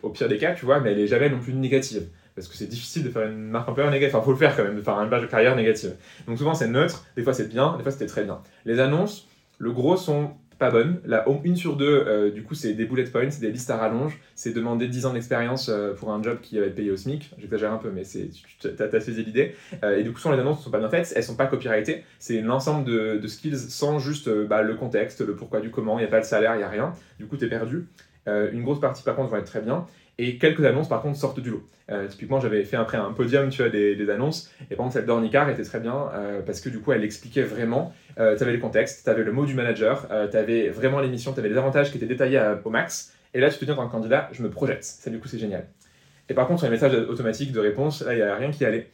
au, 0.02 0.08
pire 0.10 0.28
des 0.28 0.38
cas, 0.38 0.54
tu 0.54 0.64
vois, 0.64 0.80
mais 0.80 0.92
elle 0.92 1.00
est 1.00 1.06
jamais 1.06 1.30
non 1.30 1.38
plus 1.38 1.54
négative. 1.54 2.08
Parce 2.34 2.46
que 2.46 2.56
c'est 2.56 2.68
difficile 2.68 3.04
de 3.04 3.10
faire 3.10 3.26
une 3.26 3.50
marque 3.50 3.68
employeur 3.68 3.90
négative, 3.90 4.16
enfin 4.16 4.24
faut 4.24 4.32
le 4.32 4.38
faire 4.38 4.56
quand 4.56 4.64
même, 4.64 4.76
de 4.76 4.82
faire 4.82 4.94
une 5.00 5.10
page 5.10 5.28
carrière 5.28 5.56
négative. 5.56 5.96
Donc 6.26 6.38
souvent 6.38 6.54
c'est 6.54 6.68
neutre, 6.68 7.04
des 7.16 7.22
fois 7.22 7.34
c'est 7.34 7.48
bien, 7.48 7.76
des 7.76 7.82
fois 7.82 7.92
c'était 7.92 8.06
très 8.06 8.24
bien. 8.24 8.40
Les 8.64 8.80
annonces, 8.80 9.26
le 9.58 9.72
gros 9.72 9.96
sont 9.96 10.32
pas 10.60 10.70
bonnes. 10.70 11.00
La 11.06 11.26
home, 11.26 11.40
une 11.42 11.56
sur 11.56 11.74
deux, 11.74 12.04
euh, 12.06 12.30
du 12.30 12.42
coup, 12.42 12.54
c'est 12.54 12.74
des 12.74 12.84
bullet 12.84 13.04
points, 13.04 13.26
des 13.40 13.50
listes 13.50 13.70
à 13.70 13.78
rallonge. 13.78 14.20
C'est 14.34 14.52
demander 14.52 14.88
10 14.88 15.06
ans 15.06 15.14
d'expérience 15.14 15.70
euh, 15.70 15.94
pour 15.94 16.12
un 16.12 16.22
job 16.22 16.38
qui 16.42 16.58
va 16.58 16.66
être 16.66 16.74
payé 16.74 16.90
au 16.90 16.96
SMIC. 16.96 17.30
J'exagère 17.38 17.72
un 17.72 17.78
peu, 17.78 17.90
mais 17.90 18.02
tu 18.02 18.68
as, 18.68 19.00
saisi 19.00 19.24
l'idée. 19.24 19.56
Euh, 19.82 19.96
et 19.96 20.04
du 20.04 20.12
coup, 20.12 20.20
souvent, 20.20 20.34
les 20.34 20.40
annonces 20.40 20.58
ne 20.58 20.64
sont 20.64 20.70
pas 20.70 20.78
bien 20.78 20.90
faites, 20.90 21.12
elles 21.16 21.24
sont 21.24 21.34
pas 21.34 21.46
copyrightées. 21.46 22.04
C'est 22.18 22.42
l'ensemble 22.42 22.84
de, 22.84 23.16
de 23.16 23.26
skills 23.26 23.56
sans 23.56 23.98
juste 23.98 24.28
bah, 24.28 24.60
le 24.60 24.74
contexte, 24.74 25.22
le 25.22 25.34
pourquoi 25.34 25.60
du 25.60 25.70
comment. 25.70 25.98
Il 25.98 26.02
n'y 26.02 26.08
a 26.08 26.10
pas 26.10 26.20
de 26.20 26.26
salaire, 26.26 26.54
il 26.54 26.58
n'y 26.58 26.64
a 26.64 26.68
rien. 26.68 26.92
Du 27.18 27.26
coup, 27.26 27.38
tu 27.38 27.46
es 27.46 27.48
perdu. 27.48 27.88
Une 28.26 28.62
grosse 28.62 28.80
partie, 28.80 29.02
par 29.02 29.16
contre, 29.16 29.30
vont 29.30 29.38
être 29.38 29.46
très 29.46 29.62
bien. 29.62 29.86
Et 30.22 30.36
quelques 30.36 30.62
annonces, 30.66 30.86
par 30.86 31.00
contre, 31.00 31.16
sortent 31.16 31.40
du 31.40 31.48
lot. 31.48 31.66
Euh, 31.90 32.06
typiquement, 32.06 32.40
j'avais 32.40 32.62
fait 32.64 32.76
après 32.76 32.98
un 32.98 33.10
podium, 33.12 33.48
tu 33.48 33.62
vois, 33.62 33.70
des, 33.70 34.10
annonces. 34.10 34.50
Et 34.70 34.76
par 34.76 34.84
contre, 34.84 34.92
celle 34.92 35.06
d'Ornicar 35.06 35.48
était 35.48 35.62
très 35.62 35.80
bien 35.80 36.10
euh, 36.12 36.42
parce 36.44 36.60
que 36.60 36.68
du 36.68 36.78
coup, 36.78 36.92
elle 36.92 37.04
expliquait 37.04 37.42
vraiment. 37.42 37.94
Euh, 38.18 38.36
tu 38.36 38.42
avais 38.42 38.52
le 38.52 38.58
contexte, 38.58 39.02
tu 39.02 39.08
avais 39.08 39.24
le 39.24 39.32
mot 39.32 39.46
du 39.46 39.54
manager, 39.54 40.06
tu 40.30 40.36
avais 40.36 40.68
vraiment 40.68 41.00
l'émission, 41.00 41.32
tu 41.32 41.40
avais 41.40 41.48
les 41.48 41.56
avantages 41.56 41.90
qui 41.90 41.96
étaient 41.96 42.04
détaillés 42.04 42.36
à- 42.36 42.60
au 42.62 42.68
max. 42.68 43.14
Et 43.32 43.40
là, 43.40 43.48
tu 43.48 43.58
te 43.58 43.64
dis 43.64 43.70
en 43.70 43.76
tant 43.76 43.86
que 43.86 43.92
candidat, 43.92 44.28
je 44.32 44.42
me 44.42 44.50
projette. 44.50 44.84
Ça, 44.84 45.08
du 45.08 45.18
coup, 45.18 45.26
c'est 45.26 45.38
génial. 45.38 45.64
Et 46.28 46.34
par 46.34 46.46
contre, 46.46 46.60
sur 46.60 46.68
les 46.68 46.74
messages 46.74 46.94
automatiques 46.94 47.52
de 47.52 47.60
réponse, 47.60 48.04
là, 48.04 48.12
il 48.12 48.16
n'y 48.16 48.22
a 48.22 48.36
rien 48.36 48.50
qui 48.50 48.66
allait. 48.66 48.90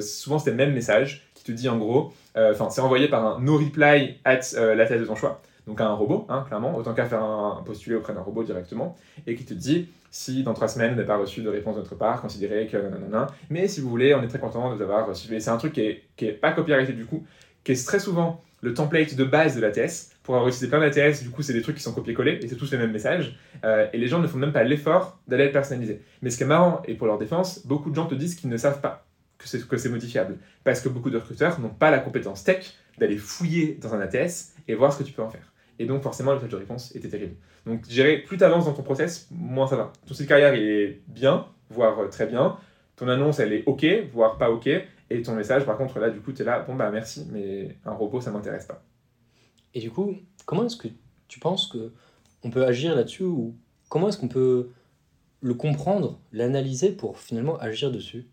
Souvent, 0.00 0.38
c'était 0.38 0.52
le 0.52 0.56
même 0.56 0.72
message 0.72 1.28
qui 1.34 1.44
te 1.44 1.52
dit 1.52 1.68
en 1.68 1.76
gros, 1.76 2.14
enfin, 2.34 2.70
c'est 2.70 2.80
envoyé 2.80 3.08
par 3.08 3.26
un 3.26 3.40
no 3.42 3.58
reply 3.58 4.20
at 4.24 4.40
la 4.54 4.86
thèse 4.86 5.02
de 5.02 5.06
ton 5.06 5.16
choix. 5.16 5.42
Donc 5.66 5.80
à 5.80 5.86
un 5.86 5.94
robot, 5.94 6.26
hein, 6.28 6.44
clairement, 6.46 6.76
autant 6.76 6.94
qu'à 6.94 7.06
faire 7.06 7.22
un, 7.22 7.58
un 7.58 7.62
postuler 7.62 7.96
auprès 7.96 8.14
d'un 8.14 8.20
robot 8.20 8.44
directement, 8.44 8.96
et 9.26 9.34
qui 9.34 9.44
te 9.44 9.54
dit 9.54 9.88
si 10.10 10.42
dans 10.42 10.54
trois 10.54 10.68
semaines 10.68 10.90
vous 10.90 10.96
n'avez 10.96 11.06
pas 11.06 11.18
reçu 11.18 11.42
de 11.42 11.48
réponse 11.48 11.76
de 11.76 11.80
notre 11.80 11.94
part, 11.94 12.22
considérez 12.22 12.66
que 12.68 12.76
nanana, 12.76 13.26
mais 13.50 13.68
si 13.68 13.80
vous 13.80 13.90
voulez, 13.90 14.14
on 14.14 14.22
est 14.22 14.28
très 14.28 14.38
content 14.38 14.70
de 14.70 14.76
vous 14.76 14.82
avoir 14.82 15.06
reçu. 15.06 15.28
C'est 15.40 15.50
un 15.50 15.58
truc 15.58 15.74
qui 15.74 15.82
est, 15.82 16.04
qui 16.16 16.26
est 16.26 16.32
pas 16.32 16.52
copyrighté 16.52 16.92
du 16.92 17.04
coup, 17.04 17.24
qui 17.64 17.72
est 17.72 17.86
très 17.86 17.98
souvent 17.98 18.42
le 18.62 18.74
template 18.74 19.14
de 19.14 19.24
base 19.24 19.56
de 19.56 19.60
l'ATS. 19.60 20.12
Pour 20.22 20.34
avoir 20.34 20.48
utilisé 20.48 20.68
plein 20.68 20.80
d'ATS, 20.80 21.22
du 21.22 21.30
coup, 21.30 21.42
c'est 21.42 21.52
des 21.52 21.62
trucs 21.62 21.76
qui 21.76 21.82
sont 21.82 21.92
copiés-collés 21.92 22.40
et 22.42 22.48
c'est 22.48 22.56
tous 22.56 22.72
les 22.72 22.78
mêmes 22.78 22.90
messages. 22.90 23.38
Euh, 23.64 23.86
et 23.92 23.98
les 23.98 24.08
gens 24.08 24.18
ne 24.18 24.26
font 24.26 24.38
même 24.38 24.52
pas 24.52 24.64
l'effort 24.64 25.20
d'aller 25.28 25.46
le 25.46 25.52
personnaliser. 25.52 26.00
Mais 26.22 26.30
ce 26.30 26.36
qui 26.36 26.42
est 26.42 26.46
marrant, 26.46 26.82
et 26.86 26.94
pour 26.94 27.06
leur 27.06 27.18
défense, 27.18 27.64
beaucoup 27.64 27.90
de 27.90 27.94
gens 27.94 28.06
te 28.06 28.14
disent 28.14 28.34
qu'ils 28.34 28.50
ne 28.50 28.56
savent 28.56 28.80
pas 28.80 29.06
que 29.38 29.46
c'est 29.46 29.66
que 29.66 29.76
c'est 29.76 29.88
modifiable. 29.88 30.38
Parce 30.64 30.80
que 30.80 30.88
beaucoup 30.88 31.10
de 31.10 31.18
recruteurs 31.18 31.60
n'ont 31.60 31.68
pas 31.68 31.90
la 31.90 31.98
compétence 31.98 32.42
tech 32.42 32.74
d'aller 32.98 33.18
fouiller 33.18 33.78
dans 33.80 33.94
un 33.94 34.00
ATS 34.00 34.54
et 34.66 34.74
voir 34.74 34.92
ce 34.92 34.98
que 34.98 35.04
tu 35.04 35.12
peux 35.12 35.22
en 35.22 35.28
faire. 35.28 35.52
Et 35.78 35.86
donc, 35.86 36.02
forcément, 36.02 36.30
le 36.30 36.36
message 36.36 36.50
de 36.52 36.56
réponse 36.56 36.94
était 36.96 37.08
terrible. 37.08 37.36
Donc, 37.66 37.82
dirais, 37.82 38.18
plus 38.18 38.38
tu 38.38 38.44
avances 38.44 38.64
dans 38.64 38.72
ton 38.72 38.82
process, 38.82 39.28
moins 39.30 39.66
ça 39.66 39.76
va. 39.76 39.92
Ton 40.06 40.14
site 40.14 40.28
carrière, 40.28 40.54
il 40.54 40.62
est 40.62 41.02
bien, 41.08 41.46
voire 41.70 41.98
euh, 41.98 42.08
très 42.08 42.26
bien. 42.26 42.56
Ton 42.96 43.08
annonce, 43.08 43.40
elle 43.40 43.52
est 43.52 43.62
OK, 43.66 43.84
voire 44.12 44.38
pas 44.38 44.50
OK. 44.50 44.68
Et 45.10 45.22
ton 45.22 45.34
message, 45.34 45.64
par 45.66 45.76
contre, 45.76 45.98
là, 45.98 46.10
du 46.10 46.20
coup, 46.20 46.32
tu 46.32 46.42
es 46.42 46.44
là, 46.44 46.60
bon, 46.60 46.74
bah 46.74 46.90
merci, 46.90 47.26
mais 47.30 47.76
un 47.84 47.92
robot, 47.92 48.20
ça 48.20 48.30
m'intéresse 48.30 48.66
pas. 48.66 48.82
Et 49.74 49.80
du 49.80 49.90
coup, 49.90 50.16
comment 50.46 50.64
est-ce 50.64 50.76
que 50.76 50.88
tu 51.28 51.38
penses 51.38 51.66
que 51.66 51.92
on 52.42 52.50
peut 52.50 52.64
agir 52.64 52.96
là-dessus 52.96 53.24
ou 53.24 53.54
comment 53.88 54.08
est-ce 54.08 54.18
qu'on 54.18 54.28
peut 54.28 54.70
le 55.42 55.54
comprendre, 55.54 56.18
l'analyser 56.32 56.90
pour 56.92 57.18
finalement 57.18 57.58
agir 57.58 57.92
dessus? 57.92 58.26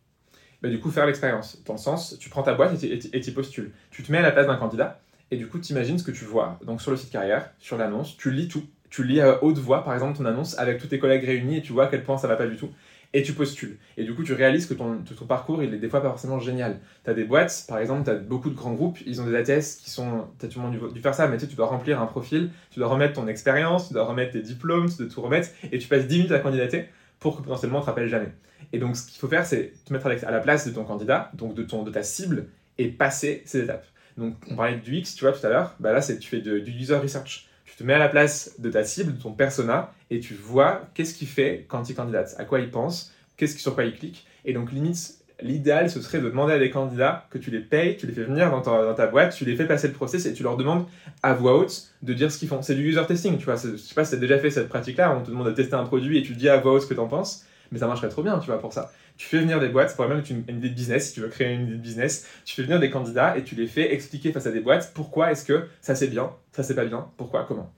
Bah, 0.61 0.69
du 0.69 0.79
coup, 0.79 0.89
faire 0.89 1.05
l'expérience. 1.05 1.61
Dans 1.65 1.73
le 1.73 1.79
sens, 1.79 2.17
tu 2.19 2.29
prends 2.29 2.43
ta 2.43 2.53
boîte 2.53 2.81
et 2.83 3.19
tu- 3.19 3.31
postules. 3.33 3.73
Tu 3.91 4.01
te 4.01 4.11
mets 4.11 4.19
à 4.19 4.21
la 4.21 4.31
place 4.31 4.47
d'un 4.47 4.55
candidat 4.55 5.01
et 5.33 5.37
du 5.37 5.47
coup, 5.47 5.57
tu 5.57 5.71
imagines 5.71 5.97
ce 5.97 6.03
que 6.03 6.11
tu 6.11 6.25
vois. 6.25 6.59
Donc, 6.63 6.79
sur 6.79 6.91
le 6.91 6.97
site 6.97 7.09
carrière, 7.09 7.49
sur 7.57 7.75
l'annonce, 7.75 8.15
tu 8.17 8.29
lis 8.29 8.47
tout. 8.47 8.63
Tu 8.91 9.03
lis 9.03 9.19
à 9.19 9.43
haute 9.43 9.57
voix, 9.57 9.83
par 9.83 9.95
exemple, 9.95 10.15
ton 10.15 10.25
annonce 10.25 10.59
avec 10.59 10.77
tous 10.77 10.85
tes 10.85 10.99
collègues 10.99 11.25
réunis 11.25 11.57
et 11.57 11.61
tu 11.63 11.73
vois 11.73 11.85
à 11.85 11.87
quel 11.87 12.03
point 12.03 12.19
ça 12.19 12.27
va 12.27 12.35
pas 12.35 12.45
du 12.45 12.55
tout. 12.55 12.69
Et 13.13 13.23
tu 13.23 13.33
postules. 13.33 13.79
Et 13.97 14.03
du 14.03 14.13
coup, 14.13 14.23
tu 14.23 14.33
réalises 14.33 14.67
que 14.67 14.75
ton, 14.75 15.01
parcours, 15.27 15.63
il 15.63 15.73
est 15.73 15.77
des 15.77 15.89
fois 15.89 16.03
pas 16.03 16.09
forcément 16.09 16.39
génial. 16.39 16.79
Tu 17.03 17.09
as 17.09 17.15
des 17.15 17.23
boîtes, 17.23 17.65
par 17.67 17.79
exemple, 17.79 18.03
tu 18.03 18.11
as 18.11 18.15
beaucoup 18.15 18.51
de 18.51 18.55
grands 18.55 18.73
groupes, 18.73 18.99
ils 19.07 19.21
ont 19.21 19.25
des 19.25 19.35
ATS 19.35 19.77
qui 19.77 19.89
sont. 19.89 20.27
Tu 20.39 20.45
as 20.45 20.51
sûrement 20.51 20.69
dû, 20.69 20.77
dû 20.93 21.01
faire 21.01 21.15
ça, 21.15 21.27
mais 21.27 21.37
tu 21.37 21.47
dois 21.47 21.65
remplir 21.65 21.99
un 21.99 22.05
profil, 22.05 22.51
tu 22.69 22.79
dois 22.79 22.89
remettre 22.89 23.13
ton 23.13 23.27
expérience, 23.27 23.87
tu 23.87 23.95
dois 23.95 24.05
remettre 24.05 24.33
tes 24.33 24.41
diplômes, 24.41 24.87
tu 24.87 24.97
dois 24.97 25.11
tout 25.11 25.21
remettre, 25.23 25.49
et 25.71 25.79
tu 25.79 25.87
passes 25.87 26.05
10 26.05 26.15
minutes 26.15 26.31
à 26.31 26.39
candidater 26.39 26.85
pour 27.19 27.37
que 27.37 27.41
potentiellement 27.41 27.79
on 27.79 27.81
te 27.81 27.87
rappelle 27.87 28.07
jamais. 28.07 28.29
Et 28.71 28.77
donc, 28.77 28.95
ce 28.95 29.07
qu'il 29.07 29.19
faut 29.19 29.27
faire, 29.27 29.47
c'est 29.47 29.73
te 29.83 29.93
mettre 29.93 30.05
à 30.05 30.31
la 30.31 30.39
place 30.39 30.67
de 30.67 30.71
ton 30.71 30.83
candidat, 30.83 31.31
donc 31.33 31.55
de 31.55 31.63
ta 31.63 32.03
cible, 32.03 32.47
et 32.77 32.89
passer 32.89 33.41
ces 33.45 33.61
étapes. 33.61 33.85
Donc, 34.17 34.35
on 34.49 34.55
parlait 34.55 34.77
du 34.77 34.95
X, 34.95 35.15
tu 35.15 35.25
vois, 35.25 35.33
tout 35.33 35.45
à 35.45 35.49
l'heure, 35.49 35.75
bah 35.79 35.91
là, 35.91 36.01
c'est 36.01 36.19
tu 36.19 36.29
fais 36.29 36.41
du 36.41 36.71
user 36.71 36.95
research. 36.95 37.47
Tu 37.65 37.75
te 37.75 37.83
mets 37.83 37.93
à 37.93 37.99
la 37.99 38.09
place 38.09 38.55
de 38.59 38.69
ta 38.69 38.83
cible, 38.83 39.17
de 39.17 39.21
ton 39.21 39.31
persona, 39.31 39.91
et 40.11 40.19
tu 40.19 40.35
vois 40.35 40.87
qu'est-ce 40.93 41.15
qu'il 41.15 41.27
fait 41.27 41.65
quand 41.67 41.89
il 41.89 41.95
candidate, 41.95 42.35
à 42.37 42.45
quoi 42.45 42.59
il 42.59 42.69
pense, 42.69 43.13
qu'est-ce 43.37 43.57
sur 43.57 43.73
quoi 43.73 43.85
il 43.85 43.93
clique. 43.93 44.27
Et 44.45 44.53
donc, 44.53 44.71
limite, 44.71 45.23
l'idéal, 45.41 45.89
ce 45.89 46.01
serait 46.01 46.19
de 46.19 46.29
demander 46.29 46.53
à 46.53 46.59
des 46.59 46.69
candidats 46.69 47.27
que 47.29 47.37
tu 47.37 47.51
les 47.51 47.59
payes, 47.59 47.97
tu 47.97 48.07
les 48.07 48.13
fais 48.13 48.23
venir 48.23 48.51
dans 48.51 48.93
ta, 48.93 49.07
boîte, 49.07 49.35
tu 49.35 49.45
les 49.45 49.55
fais 49.55 49.65
passer 49.65 49.87
le 49.87 49.93
process 49.93 50.25
et 50.25 50.33
tu 50.33 50.43
leur 50.43 50.57
demandes 50.57 50.85
à 51.21 51.33
voix 51.33 51.57
haute 51.57 51.89
de 52.01 52.13
dire 52.13 52.31
ce 52.31 52.37
qu'ils 52.37 52.47
font. 52.47 52.61
C'est 52.61 52.75
du 52.75 52.87
user 52.87 53.05
testing, 53.07 53.37
tu 53.37 53.45
vois. 53.45 53.55
Je 53.55 53.75
sais 53.75 53.95
pas 53.95 54.05
si 54.05 54.11
tu 54.11 54.17
as 54.17 54.19
déjà 54.19 54.39
fait 54.39 54.51
cette 54.51 54.69
pratique-là, 54.69 55.15
on 55.15 55.23
te 55.23 55.31
demande 55.31 55.47
de 55.47 55.53
tester 55.53 55.75
un 55.75 55.83
produit 55.83 56.17
et 56.17 56.23
tu 56.23 56.33
dis 56.33 56.49
à 56.49 56.57
voix 56.57 56.73
haute 56.73 56.83
ce 56.83 56.87
que 56.87 56.93
tu 56.93 56.99
en 56.99 57.07
penses, 57.07 57.45
mais 57.71 57.79
ça 57.79 57.87
marcherait 57.87 58.09
trop 58.09 58.23
bien, 58.23 58.39
tu 58.39 58.47
vois, 58.47 58.59
pour 58.59 58.73
ça. 58.73 58.91
Tu 59.23 59.29
fais 59.29 59.39
venir 59.39 59.61
des 59.61 59.69
boîtes, 59.69 59.93
c'est 59.95 60.05
même 60.05 60.21
une, 60.29 60.43
une 60.49 60.57
idée 60.57 60.67
de 60.69 60.75
business, 60.75 61.07
si 61.07 61.13
tu 61.13 61.21
veux 61.21 61.29
créer 61.29 61.53
une 61.53 61.61
idée 61.61 61.75
de 61.75 61.81
business, 61.81 62.27
tu 62.43 62.55
fais 62.55 62.63
venir 62.63 62.77
des 62.81 62.89
candidats 62.89 63.37
et 63.37 63.43
tu 63.45 63.55
les 63.55 63.67
fais 63.67 63.93
expliquer 63.93 64.33
face 64.33 64.47
à 64.47 64.51
des 64.51 64.59
boîtes 64.59 64.91
pourquoi 64.93 65.31
est-ce 65.31 65.45
que 65.45 65.69
ça 65.81 65.95
c'est 65.95 66.09
bien, 66.09 66.33
ça 66.51 66.61
c'est 66.61 66.75
pas 66.75 66.83
bien, 66.83 67.07
pourquoi, 67.15 67.45
comment. 67.45 67.71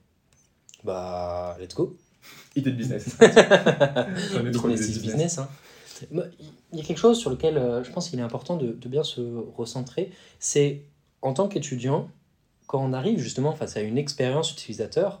Bah, 0.82 1.56
let's 1.60 1.72
go. 1.72 1.96
Idée 2.56 2.72
de 2.72 2.76
business. 2.76 3.16
J'en 4.32 4.44
ai 4.44 4.50
trop 4.50 4.66
business 4.66 5.00
business. 5.00 5.38
hein. 5.38 5.48
Il 6.10 6.78
y 6.78 6.80
a 6.80 6.84
quelque 6.84 6.98
chose 6.98 7.16
sur 7.16 7.30
lequel 7.30 7.56
euh, 7.58 7.84
je 7.84 7.92
pense 7.92 8.10
qu'il 8.10 8.18
est 8.18 8.22
important 8.22 8.56
de, 8.56 8.72
de 8.72 8.88
bien 8.88 9.04
se 9.04 9.20
recentrer. 9.56 10.10
C'est 10.40 10.82
en 11.22 11.32
tant 11.32 11.46
qu'étudiant, 11.46 12.10
quand 12.66 12.82
on 12.84 12.92
arrive 12.92 13.20
justement 13.20 13.52
face 13.52 13.76
à 13.76 13.82
une 13.82 13.98
expérience 13.98 14.50
utilisateur, 14.50 15.20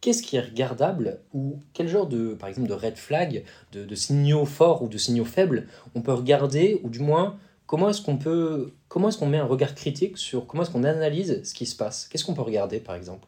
qu'est-ce 0.00 0.22
qui 0.22 0.36
est 0.36 0.40
regardable 0.40 1.20
ou 1.32 1.60
quel 1.72 1.88
genre 1.88 2.06
de, 2.06 2.34
par 2.34 2.48
exemple, 2.48 2.68
de 2.68 2.74
red 2.74 2.96
flag, 2.96 3.44
de, 3.72 3.94
signaux 3.94 4.44
forts 4.44 4.82
ou 4.82 4.88
de 4.88 4.98
signaux 4.98 5.24
faibles 5.24 5.66
on 5.94 6.02
peut 6.02 6.12
regarder 6.12 6.80
ou 6.82 6.90
du 6.90 7.00
moins 7.00 7.38
comment 7.66 7.88
est-ce 7.88 8.02
qu'on 8.02 8.16
peut, 8.16 8.72
comment 8.88 9.08
est-ce 9.08 9.24
met 9.24 9.38
un 9.38 9.44
regard 9.44 9.74
critique 9.74 10.18
sur 10.18 10.46
comment 10.46 10.62
est-ce 10.62 10.70
qu'on 10.70 10.84
analyse 10.84 11.42
ce 11.42 11.54
qui 11.54 11.66
se 11.66 11.76
passe? 11.76 12.08
Qu'est-ce 12.08 12.24
qu'on 12.24 12.34
peut 12.34 12.42
regarder 12.42 12.80
par 12.80 12.94
exemple? 12.94 13.26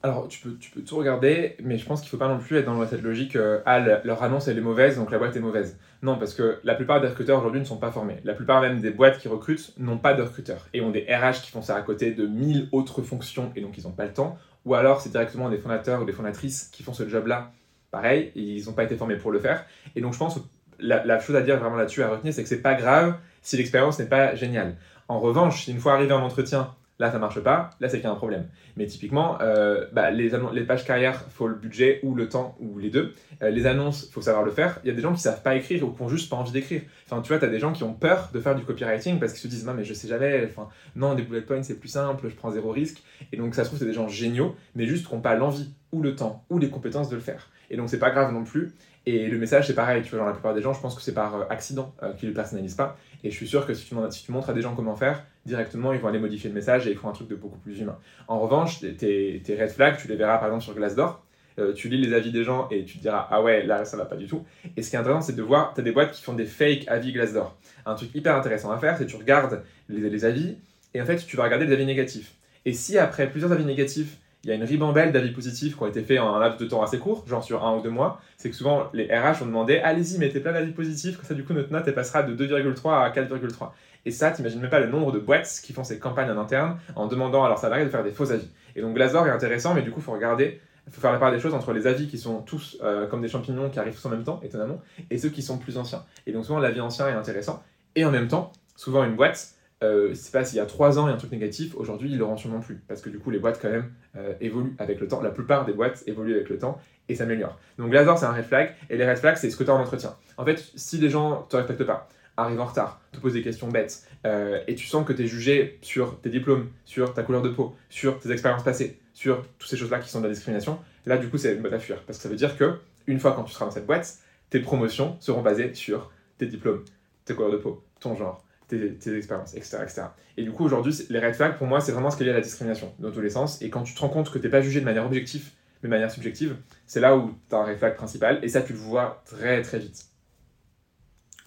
Alors, 0.00 0.28
tu 0.28 0.40
peux, 0.40 0.56
tu 0.58 0.70
peux 0.70 0.82
tout 0.82 0.96
regarder, 0.96 1.56
mais 1.60 1.76
je 1.76 1.84
pense 1.84 2.00
qu'il 2.00 2.06
ne 2.06 2.10
faut 2.10 2.18
pas 2.18 2.28
non 2.28 2.38
plus 2.38 2.56
être 2.56 2.66
dans 2.66 2.86
cette 2.86 3.02
logique 3.02 3.34
euh, 3.34 3.60
ah, 3.66 3.80
leur 3.80 4.22
annonce 4.22 4.46
elle 4.46 4.56
est 4.56 4.60
mauvaise, 4.60 4.96
donc 4.96 5.10
la 5.10 5.18
boîte 5.18 5.34
est 5.34 5.40
mauvaise. 5.40 5.76
Non, 6.02 6.18
parce 6.18 6.34
que 6.34 6.60
la 6.62 6.76
plupart 6.76 7.00
des 7.00 7.08
recruteurs 7.08 7.40
aujourd'hui 7.40 7.60
ne 7.60 7.66
sont 7.66 7.78
pas 7.78 7.90
formés. 7.90 8.18
La 8.22 8.34
plupart 8.34 8.60
même 8.60 8.80
des 8.80 8.92
boîtes 8.92 9.18
qui 9.18 9.26
recrutent 9.26 9.72
n'ont 9.76 9.98
pas 9.98 10.14
de 10.14 10.22
recruteurs 10.22 10.68
et 10.72 10.80
ont 10.80 10.90
des 10.90 11.00
RH 11.00 11.42
qui 11.42 11.50
font 11.50 11.62
ça 11.62 11.74
à 11.74 11.82
côté 11.82 12.12
de 12.12 12.28
1000 12.28 12.68
autres 12.70 13.02
fonctions 13.02 13.50
et 13.56 13.60
donc 13.60 13.76
ils 13.76 13.84
n'ont 13.84 13.92
pas 13.92 14.04
le 14.04 14.12
temps. 14.12 14.38
Ou 14.68 14.74
alors 14.74 15.00
c'est 15.00 15.08
directement 15.08 15.48
des 15.48 15.56
fondateurs 15.56 16.02
ou 16.02 16.04
des 16.04 16.12
fondatrices 16.12 16.68
qui 16.70 16.82
font 16.82 16.92
ce 16.92 17.08
job-là. 17.08 17.52
Pareil, 17.90 18.32
ils 18.34 18.66
n'ont 18.66 18.74
pas 18.74 18.84
été 18.84 18.96
formés 18.96 19.16
pour 19.16 19.30
le 19.30 19.38
faire. 19.38 19.64
Et 19.96 20.02
donc 20.02 20.12
je 20.12 20.18
pense 20.18 20.34
que 20.34 20.40
la, 20.78 21.18
chose 21.20 21.36
à 21.36 21.40
dire 21.40 21.58
vraiment 21.58 21.76
là-dessus, 21.76 22.02
à 22.02 22.08
retenir, 22.10 22.34
c'est 22.34 22.42
que 22.42 22.48
c'est 22.50 22.60
pas 22.60 22.74
grave 22.74 23.16
si 23.40 23.56
l'expérience 23.56 23.98
n'est 23.98 24.10
pas 24.10 24.34
géniale. 24.34 24.76
En 25.08 25.20
revanche, 25.20 25.68
une 25.68 25.78
fois 25.78 25.94
arrivé 25.94 26.12
en 26.12 26.22
entretien, 26.22 26.74
Là, 27.00 27.12
ça 27.12 27.18
marche 27.20 27.38
pas, 27.40 27.70
là, 27.78 27.88
c'est 27.88 27.98
qu'il 27.98 28.06
y 28.06 28.08
a 28.08 28.12
un 28.12 28.16
problème. 28.16 28.48
Mais 28.76 28.86
typiquement, 28.86 29.40
euh, 29.40 29.86
bah, 29.92 30.10
les, 30.10 30.32
les, 30.52 30.62
pages 30.62 30.84
carrière, 30.84 31.24
faut 31.30 31.46
le 31.46 31.54
budget 31.54 32.00
ou 32.02 32.16
le 32.16 32.28
temps 32.28 32.56
ou 32.58 32.76
les 32.78 32.90
deux. 32.90 33.14
Euh, 33.40 33.50
les 33.50 33.66
annonces, 33.66 34.10
faut 34.10 34.20
savoir 34.20 34.44
le 34.44 34.50
faire. 34.50 34.80
Il 34.82 34.88
y 34.88 34.90
a 34.90 34.94
des 34.94 35.02
gens 35.02 35.12
qui 35.12 35.20
savent 35.20 35.42
pas 35.42 35.54
écrire 35.54 35.84
ou 35.84 35.92
qui 35.92 36.02
ont 36.02 36.08
juste 36.08 36.28
pas 36.28 36.34
envie 36.34 36.50
d'écrire. 36.50 36.82
Enfin, 37.06 37.22
tu 37.22 37.28
vois, 37.28 37.38
tu 37.38 37.44
as 37.44 37.48
des 37.48 37.60
gens 37.60 37.72
qui 37.72 37.84
ont 37.84 37.94
peur 37.94 38.30
de 38.34 38.40
faire 38.40 38.56
du 38.56 38.64
copywriting 38.64 39.20
parce 39.20 39.32
qu'ils 39.32 39.42
se 39.42 39.46
disent 39.46 39.64
non, 39.64 39.74
mais 39.74 39.84
je 39.84 39.94
sais 39.94 40.08
jamais. 40.08 40.44
Enfin, 40.50 40.68
non, 40.96 41.14
des 41.14 41.22
bullet 41.22 41.42
points, 41.42 41.62
c'est 41.62 41.78
plus 41.78 41.88
simple, 41.88 42.28
je 42.28 42.34
prends 42.34 42.50
zéro 42.50 42.72
risque. 42.72 43.00
Et 43.30 43.36
donc, 43.36 43.54
ça 43.54 43.62
se 43.62 43.68
trouve, 43.68 43.78
c'est 43.78 43.86
des 43.86 43.92
gens 43.92 44.08
géniaux, 44.08 44.56
mais 44.74 44.86
juste 44.86 45.06
qui 45.06 45.14
n'ont 45.14 45.20
pas 45.20 45.36
l'envie 45.36 45.72
ou 45.92 46.02
le 46.02 46.16
temps 46.16 46.44
ou 46.50 46.58
les 46.58 46.68
compétences 46.68 47.08
de 47.10 47.14
le 47.14 47.22
faire. 47.22 47.48
Et 47.70 47.76
donc, 47.76 47.90
c'est 47.90 48.00
pas 48.00 48.10
grave 48.10 48.32
non 48.32 48.42
plus. 48.42 48.72
Et 49.06 49.28
le 49.28 49.38
message, 49.38 49.68
c'est 49.68 49.74
pareil, 49.74 50.02
tu 50.02 50.16
vois, 50.16 50.26
la 50.26 50.32
plupart 50.32 50.52
des 50.52 50.62
gens, 50.62 50.72
je 50.72 50.80
pense 50.80 50.96
que 50.96 51.00
c'est 51.00 51.14
par 51.14 51.36
euh, 51.36 51.44
accident 51.48 51.94
qu'ils 52.18 52.26
ne 52.26 52.32
le 52.32 52.34
personnalisent 52.34 52.74
pas. 52.74 52.96
Et 53.22 53.30
je 53.30 53.36
suis 53.36 53.46
sûr 53.46 53.66
que 53.66 53.74
si 53.74 53.86
tu 53.86 54.32
montres 54.32 54.50
à 54.50 54.52
des 54.52 54.62
gens 54.62 54.74
comment 54.74 54.96
faire, 54.96 55.24
directement, 55.48 55.92
ils 55.92 55.98
vont 55.98 56.08
aller 56.08 56.18
modifier 56.18 56.48
le 56.48 56.54
message 56.54 56.86
et 56.86 56.92
ils 56.92 56.96
font 56.96 57.08
un 57.08 57.12
truc 57.12 57.28
de 57.28 57.34
beaucoup 57.34 57.58
plus 57.58 57.80
humain. 57.80 57.98
En 58.28 58.38
revanche, 58.38 58.80
tes, 58.80 59.42
red 59.58 59.70
flags, 59.70 59.96
tu 59.96 60.06
les 60.06 60.16
verras 60.16 60.38
par 60.38 60.48
exemple 60.48 60.64
sur 60.64 60.74
Glassdoor. 60.74 61.24
Euh, 61.58 61.72
tu 61.72 61.88
lis 61.88 61.98
les 61.98 62.14
avis 62.14 62.30
des 62.30 62.44
gens 62.44 62.68
et 62.70 62.84
tu 62.84 62.98
te 62.98 63.02
diras 63.02 63.26
ah 63.32 63.42
ouais 63.42 63.64
là 63.64 63.84
ça 63.84 63.96
va 63.96 64.04
pas 64.04 64.14
du 64.14 64.28
tout 64.28 64.44
et 64.76 64.82
ce 64.82 64.90
qui 64.90 64.94
est 64.94 64.98
intéressant 65.00 65.22
c'est 65.22 65.34
de 65.34 65.42
voir 65.42 65.74
tu 65.74 65.80
as 65.80 65.82
des 65.82 65.90
boîtes 65.90 66.12
qui 66.12 66.22
font 66.22 66.34
des 66.34 66.44
fake 66.44 66.84
avis 66.86 67.12
Glassdoor 67.12 67.56
un 67.84 67.96
truc 67.96 68.14
hyper 68.14 68.36
intéressant 68.36 68.70
à 68.70 68.78
faire 68.78 68.96
c'est 68.96 69.06
que 69.06 69.10
tu 69.10 69.16
regardes 69.16 69.64
les, 69.88 70.08
les 70.08 70.24
avis 70.24 70.56
et 70.94 71.02
en 71.02 71.04
fait 71.04 71.16
tu 71.16 71.36
vas 71.36 71.42
regarder 71.42 71.66
les 71.66 71.72
avis 71.72 71.84
négatifs 71.84 72.36
et 72.64 72.72
si 72.72 72.96
après 72.96 73.28
plusieurs 73.28 73.50
avis 73.50 73.64
négatifs 73.64 74.18
il 74.44 74.50
y 74.50 74.52
a 74.52 74.54
une 74.54 74.64
ribambelle 74.64 75.10
d'avis 75.10 75.32
positifs 75.32 75.76
qui 75.76 75.82
ont 75.82 75.88
été 75.88 76.02
faits 76.02 76.20
en 76.20 76.34
un 76.34 76.38
laps 76.38 76.60
de 76.60 76.66
temps 76.66 76.82
assez 76.82 76.98
court, 76.98 77.24
genre 77.26 77.42
sur 77.42 77.66
un 77.66 77.76
ou 77.76 77.82
deux 77.82 77.90
mois, 77.90 78.20
c'est 78.36 78.50
que 78.50 78.56
souvent 78.56 78.88
les 78.92 79.06
RH 79.06 79.42
ont 79.42 79.46
demandé 79.46 79.78
allez-y, 79.78 80.18
mettez 80.18 80.40
plein 80.40 80.52
d'avis 80.52 80.70
positifs, 80.70 81.16
comme 81.16 81.26
ça 81.26 81.34
du 81.34 81.44
coup 81.44 81.52
notre 81.52 81.72
note 81.72 81.84
elle 81.86 81.94
passera 81.94 82.22
de 82.22 82.34
2,3 82.34 83.04
à 83.04 83.10
4,3. 83.10 83.70
Et 84.04 84.10
ça, 84.10 84.30
t'imagines 84.30 84.60
même 84.60 84.70
pas 84.70 84.80
le 84.80 84.88
nombre 84.88 85.12
de 85.12 85.18
boîtes 85.18 85.60
qui 85.62 85.72
font 85.72 85.84
ces 85.84 85.98
campagnes 85.98 86.30
en 86.30 86.38
interne 86.38 86.78
en 86.96 87.06
demandant 87.06 87.44
à 87.44 87.48
leurs 87.48 87.58
salariés 87.58 87.84
de 87.84 87.90
faire 87.90 88.04
des 88.04 88.12
faux 88.12 88.30
avis. 88.30 88.48
Et 88.76 88.80
donc 88.80 88.94
Glazor 88.94 89.26
est 89.26 89.30
intéressant, 89.30 89.74
mais 89.74 89.82
du 89.82 89.90
coup, 89.90 90.00
il 90.00 90.04
faut 90.04 90.12
regarder, 90.12 90.60
il 90.86 90.92
faut 90.92 91.00
faire 91.00 91.12
la 91.12 91.18
part 91.18 91.32
des 91.32 91.40
choses 91.40 91.54
entre 91.54 91.72
les 91.72 91.86
avis 91.86 92.08
qui 92.08 92.18
sont 92.18 92.40
tous 92.42 92.78
euh, 92.82 93.06
comme 93.06 93.20
des 93.20 93.28
champignons 93.28 93.70
qui 93.70 93.78
arrivent 93.78 93.94
tous 93.94 94.06
en 94.06 94.10
même 94.10 94.24
temps, 94.24 94.40
étonnamment, 94.42 94.80
et 95.10 95.18
ceux 95.18 95.28
qui 95.28 95.42
sont 95.42 95.58
plus 95.58 95.76
anciens. 95.78 96.04
Et 96.26 96.32
donc 96.32 96.44
souvent, 96.44 96.58
l'avis 96.58 96.80
ancien 96.80 97.08
est 97.08 97.12
intéressant. 97.12 97.62
Et 97.96 98.04
en 98.04 98.10
même 98.10 98.28
temps, 98.28 98.52
souvent 98.76 99.04
une 99.04 99.16
boîte, 99.16 99.54
euh, 99.82 100.12
c'est 100.14 100.32
pas 100.32 100.44
s'il 100.44 100.56
y 100.56 100.60
a 100.60 100.66
trois 100.66 100.98
ans 100.98 101.06
il 101.06 101.10
y 101.10 101.12
a 101.12 101.14
un 101.14 101.18
truc 101.18 101.30
négatif, 101.30 101.76
aujourd'hui 101.76 102.10
ils 102.10 102.18
l'auront 102.18 102.36
sûrement 102.36 102.60
plus. 102.60 102.82
Parce 102.88 103.00
que 103.00 103.10
du 103.10 103.18
coup, 103.18 103.30
les 103.30 103.38
boîtes 103.38 103.60
quand 103.60 103.70
même 103.70 103.92
euh, 104.16 104.34
évoluent 104.40 104.74
avec 104.78 105.00
le 105.00 105.06
temps. 105.06 105.20
La 105.20 105.30
plupart 105.30 105.64
des 105.64 105.72
boîtes 105.72 106.02
évoluent 106.06 106.34
avec 106.34 106.48
le 106.48 106.58
temps 106.58 106.80
et 107.08 107.14
s'améliorent. 107.14 107.58
Donc 107.78 107.90
Glazor, 107.90 108.18
c'est 108.18 108.26
un 108.26 108.32
red 108.32 108.44
flag. 108.44 108.74
Et 108.90 108.96
les 108.96 109.08
red 109.08 109.18
flags, 109.18 109.36
c'est 109.36 109.50
ce 109.50 109.56
que 109.56 109.64
tu 109.64 109.70
en 109.70 109.80
entretien. 109.80 110.16
En 110.36 110.44
fait, 110.44 110.72
si 110.74 110.98
les 110.98 111.10
gens 111.10 111.42
te 111.42 111.56
respectent 111.56 111.84
pas, 111.84 112.08
arrive 112.38 112.60
en 112.60 112.66
retard, 112.66 113.00
te 113.12 113.18
pose 113.18 113.34
des 113.34 113.42
questions 113.42 113.68
bêtes, 113.68 114.06
euh, 114.24 114.60
et 114.68 114.74
tu 114.76 114.86
sens 114.86 115.04
que 115.04 115.12
tu 115.12 115.24
es 115.24 115.26
jugé 115.26 115.78
sur 115.82 116.20
tes 116.20 116.30
diplômes, 116.30 116.70
sur 116.84 117.12
ta 117.12 117.22
couleur 117.22 117.42
de 117.42 117.48
peau, 117.48 117.76
sur 117.90 118.18
tes 118.20 118.30
expériences 118.30 118.62
passées, 118.62 118.98
sur 119.12 119.44
toutes 119.58 119.68
ces 119.68 119.76
choses-là 119.76 119.98
qui 119.98 120.08
sont 120.08 120.20
de 120.20 120.28
la 120.28 120.32
discrimination, 120.32 120.78
là 121.04 121.18
du 121.18 121.28
coup 121.28 121.36
c'est 121.36 121.54
une 121.54 121.60
boîte 121.60 121.74
à 121.74 121.78
fuir. 121.78 122.02
Parce 122.06 122.18
que 122.18 122.22
ça 122.22 122.28
veut 122.28 122.36
dire 122.36 122.56
que, 122.56 122.78
une 123.06 123.18
fois 123.18 123.32
quand 123.32 123.42
tu 123.42 123.52
seras 123.52 123.64
dans 123.64 123.72
cette 123.72 123.86
boîte, 123.86 124.18
tes 124.50 124.60
promotions 124.60 125.16
seront 125.20 125.42
basées 125.42 125.74
sur 125.74 126.10
tes 126.38 126.46
diplômes, 126.46 126.84
tes 127.24 127.34
couleurs 127.34 127.50
de 127.50 127.56
peau, 127.56 127.84
ton 128.00 128.14
genre, 128.16 128.44
tes, 128.68 129.16
expériences, 129.16 129.54
etc., 129.54 129.78
etc. 129.82 130.02
Et 130.36 130.44
du 130.44 130.52
coup 130.52 130.64
aujourd'hui, 130.64 130.94
les 131.10 131.18
red 131.18 131.34
flags 131.34 131.58
pour 131.58 131.66
moi 131.66 131.80
c'est 131.80 131.92
vraiment 131.92 132.10
ce 132.10 132.16
qu'il 132.16 132.26
y 132.26 132.30
a 132.30 132.32
à 132.32 132.36
la 132.36 132.42
discrimination, 132.42 132.94
dans 133.00 133.10
tous 133.10 133.20
les 133.20 133.30
sens, 133.30 133.60
et 133.62 133.68
quand 133.68 133.82
tu 133.82 133.94
te 133.94 134.00
rends 134.00 134.08
compte 134.08 134.30
que 134.30 134.38
tu 134.38 134.44
n'es 134.44 134.50
pas 134.50 134.60
jugé 134.60 134.78
de 134.78 134.84
manière 134.84 135.04
objective, 135.04 135.50
mais 135.82 135.88
de 135.88 135.94
manière 135.94 136.10
subjective, 136.10 136.56
c'est 136.86 137.00
là 137.00 137.16
où 137.16 137.34
tu 137.48 137.54
as 137.56 137.58
un 137.58 137.64
red 137.64 137.78
flag 137.78 137.96
principal, 137.96 138.38
et 138.42 138.48
ça 138.48 138.62
tu 138.62 138.74
le 138.74 138.78
vois 138.78 139.22
très 139.26 139.62
très 139.62 139.80
vite. 139.80 140.04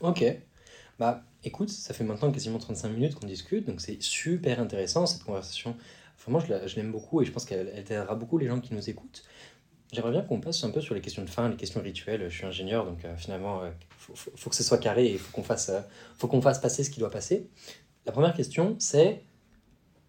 Ok. 0.01 0.23
Bah, 1.01 1.23
écoute, 1.43 1.69
ça 1.69 1.95
fait 1.95 2.03
maintenant 2.03 2.31
quasiment 2.31 2.59
35 2.59 2.89
minutes 2.89 3.15
qu'on 3.15 3.25
discute, 3.25 3.65
donc 3.65 3.81
c'est 3.81 3.99
super 4.03 4.59
intéressant 4.59 5.07
cette 5.07 5.23
conversation. 5.23 5.75
Vraiment, 6.19 6.39
je 6.39 6.75
l'aime 6.75 6.91
beaucoup 6.91 7.23
et 7.23 7.25
je 7.25 7.31
pense 7.31 7.43
qu'elle 7.43 7.69
aidera 7.69 8.13
beaucoup 8.13 8.37
les 8.37 8.45
gens 8.45 8.59
qui 8.59 8.75
nous 8.75 8.87
écoutent. 8.87 9.23
J'aimerais 9.91 10.11
bien 10.11 10.21
qu'on 10.21 10.39
passe 10.39 10.63
un 10.63 10.69
peu 10.69 10.79
sur 10.79 10.93
les 10.93 11.01
questions 11.01 11.23
de 11.23 11.29
fin, 11.31 11.49
les 11.49 11.55
questions 11.55 11.81
rituelles. 11.81 12.29
Je 12.29 12.35
suis 12.37 12.45
ingénieur, 12.45 12.85
donc 12.85 13.03
euh, 13.03 13.17
finalement, 13.17 13.65
il 13.65 13.69
euh, 13.69 14.15
faut, 14.35 14.51
que 14.51 14.55
ce 14.55 14.61
soit 14.61 14.77
carré 14.77 15.07
et 15.07 15.13
il 15.13 15.17
faut 15.17 15.31
qu'on 15.31 15.41
fasse, 15.41 15.69
euh, 15.69 15.79
faut 16.19 16.27
qu'on 16.27 16.39
fasse 16.39 16.59
passer 16.59 16.83
ce 16.83 16.91
qui 16.91 16.99
doit 16.99 17.09
passer. 17.09 17.49
La 18.05 18.11
première 18.11 18.35
question, 18.35 18.75
c'est 18.77 19.23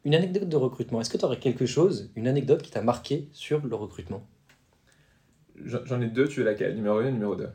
une 0.04 0.14
anecdote 0.14 0.50
de 0.50 0.56
recrutement. 0.56 1.00
Est-ce 1.00 1.08
que 1.08 1.16
tu 1.16 1.24
aurais 1.24 1.38
quelque 1.38 1.64
chose, 1.64 2.10
une 2.16 2.28
anecdote 2.28 2.60
qui 2.60 2.70
t'a 2.70 2.82
marqué 2.82 3.30
sur 3.32 3.64
le 3.64 3.74
recrutement? 3.74 4.28
J'en 5.64 6.02
ai 6.02 6.08
deux, 6.08 6.28
tu 6.28 6.42
es 6.42 6.44
laquelle? 6.44 6.74
Numéro 6.74 6.98
1 6.98 7.06
et 7.06 7.12
numéro 7.12 7.34
2 7.34 7.48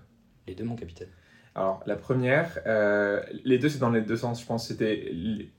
Les 0.48 0.56
deux, 0.56 0.64
mon 0.64 0.76
capitaine. 0.76 1.10
Alors, 1.58 1.82
la 1.88 1.96
première, 1.96 2.60
euh, 2.68 3.20
les 3.44 3.58
deux, 3.58 3.68
c'est 3.68 3.80
dans 3.80 3.90
les 3.90 4.02
deux 4.02 4.16
sens, 4.16 4.40
je 4.42 4.46
pense. 4.46 4.68
C'était. 4.68 5.12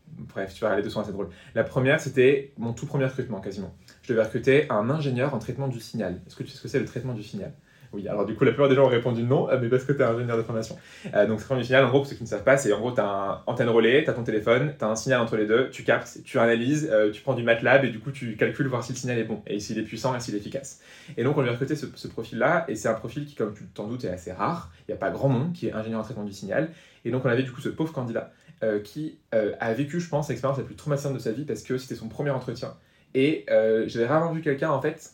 Bref, 0.06 0.54
tu 0.54 0.60
vois, 0.60 0.76
les 0.76 0.82
deux 0.82 0.90
sont 0.90 1.00
assez 1.00 1.12
drôles. 1.12 1.28
La 1.56 1.64
première, 1.64 2.00
c'était 2.00 2.52
mon 2.56 2.72
tout 2.72 2.86
premier 2.86 3.04
recrutement, 3.06 3.40
quasiment. 3.40 3.74
Je 4.02 4.12
devais 4.12 4.22
recruter 4.22 4.70
un 4.70 4.90
ingénieur 4.90 5.34
en 5.34 5.38
traitement 5.40 5.66
du 5.66 5.80
signal. 5.80 6.20
Est-ce 6.26 6.36
que 6.36 6.44
tu 6.44 6.50
sais 6.50 6.56
ce 6.56 6.62
que 6.62 6.68
c'est 6.68 6.78
le 6.78 6.84
traitement 6.84 7.14
du 7.14 7.24
signal? 7.24 7.52
Oui, 7.92 8.06
alors 8.08 8.26
du 8.26 8.34
coup, 8.34 8.44
la 8.44 8.52
plupart 8.52 8.68
des 8.68 8.74
gens 8.74 8.84
ont 8.84 8.88
répondu 8.88 9.22
non, 9.22 9.48
euh, 9.50 9.58
mais 9.60 9.68
parce 9.68 9.84
que 9.84 9.92
tu 9.92 10.00
es 10.00 10.04
ingénieur 10.04 10.36
de 10.36 10.42
formation. 10.42 10.76
Euh, 11.14 11.26
donc, 11.26 11.38
du 11.38 11.64
signal, 11.64 11.84
en 11.84 11.88
gros, 11.88 12.00
pour 12.00 12.06
ceux 12.06 12.16
qui 12.16 12.22
ne 12.22 12.28
savent 12.28 12.44
pas, 12.44 12.56
c'est 12.56 12.72
en 12.72 12.78
gros, 12.78 12.92
tu 12.92 13.00
as 13.00 13.06
un 13.06 13.42
antenne 13.46 13.68
relais, 13.68 14.04
tu 14.04 14.10
as 14.10 14.12
ton 14.12 14.24
téléphone, 14.24 14.74
tu 14.78 14.84
as 14.84 14.88
un 14.88 14.96
signal 14.96 15.20
entre 15.20 15.36
les 15.36 15.46
deux, 15.46 15.70
tu 15.70 15.84
captes, 15.84 16.18
tu 16.24 16.38
analyses, 16.38 16.92
tu 17.12 17.22
prends 17.22 17.34
du 17.34 17.42
MATLAB 17.42 17.84
et 17.84 17.90
du 17.90 17.98
coup, 17.98 18.10
tu 18.10 18.36
calcules 18.36 18.66
voir 18.66 18.84
si 18.84 18.92
le 18.92 18.98
signal 18.98 19.18
est 19.18 19.24
bon 19.24 19.42
et 19.46 19.60
s'il 19.60 19.78
est 19.78 19.82
puissant 19.82 20.14
et 20.14 20.20
s'il 20.20 20.34
est 20.34 20.38
efficace. 20.38 20.80
Et 21.16 21.24
donc, 21.24 21.36
on 21.38 21.42
lui 21.42 21.48
a 21.48 21.52
recruté 21.52 21.76
ce, 21.76 22.08
profil-là, 22.08 22.64
et 22.68 22.74
c'est 22.74 22.88
un 22.88 22.94
profil 22.94 23.26
qui, 23.26 23.34
comme 23.34 23.54
tu 23.54 23.64
t'en 23.66 23.86
doutes, 23.86 24.04
est 24.04 24.10
assez 24.10 24.32
rare. 24.32 24.70
Il 24.86 24.90
n'y 24.90 24.94
a 24.94 24.98
pas 24.98 25.10
grand 25.10 25.28
monde 25.28 25.52
qui 25.52 25.68
est 25.68 25.72
ingénieur 25.72 26.00
en 26.00 26.02
traitement 26.02 26.24
du 26.24 26.32
signal. 26.32 26.70
Et 27.04 27.10
donc, 27.10 27.24
on 27.24 27.28
avait 27.28 27.42
du 27.42 27.52
coup 27.52 27.60
ce 27.60 27.68
pauvre 27.68 27.92
candidat 27.92 28.32
euh, 28.64 28.80
qui 28.80 29.20
euh, 29.34 29.52
a 29.60 29.72
vécu, 29.72 30.00
je 30.00 30.08
pense, 30.08 30.28
l'expérience 30.28 30.58
la 30.58 30.64
plus 30.64 30.74
traumatisante 30.74 31.14
de 31.14 31.20
sa 31.20 31.30
vie 31.30 31.44
parce 31.44 31.62
que 31.62 31.78
c'était 31.78 31.94
son 31.94 32.08
premier 32.08 32.30
entretien. 32.30 32.74
Et 33.14 33.46
euh, 33.50 33.84
j'avais 33.86 34.06
rarement 34.06 34.32
vu 34.32 34.42
quelqu'un, 34.42 34.70
en 34.70 34.82
fait, 34.82 35.12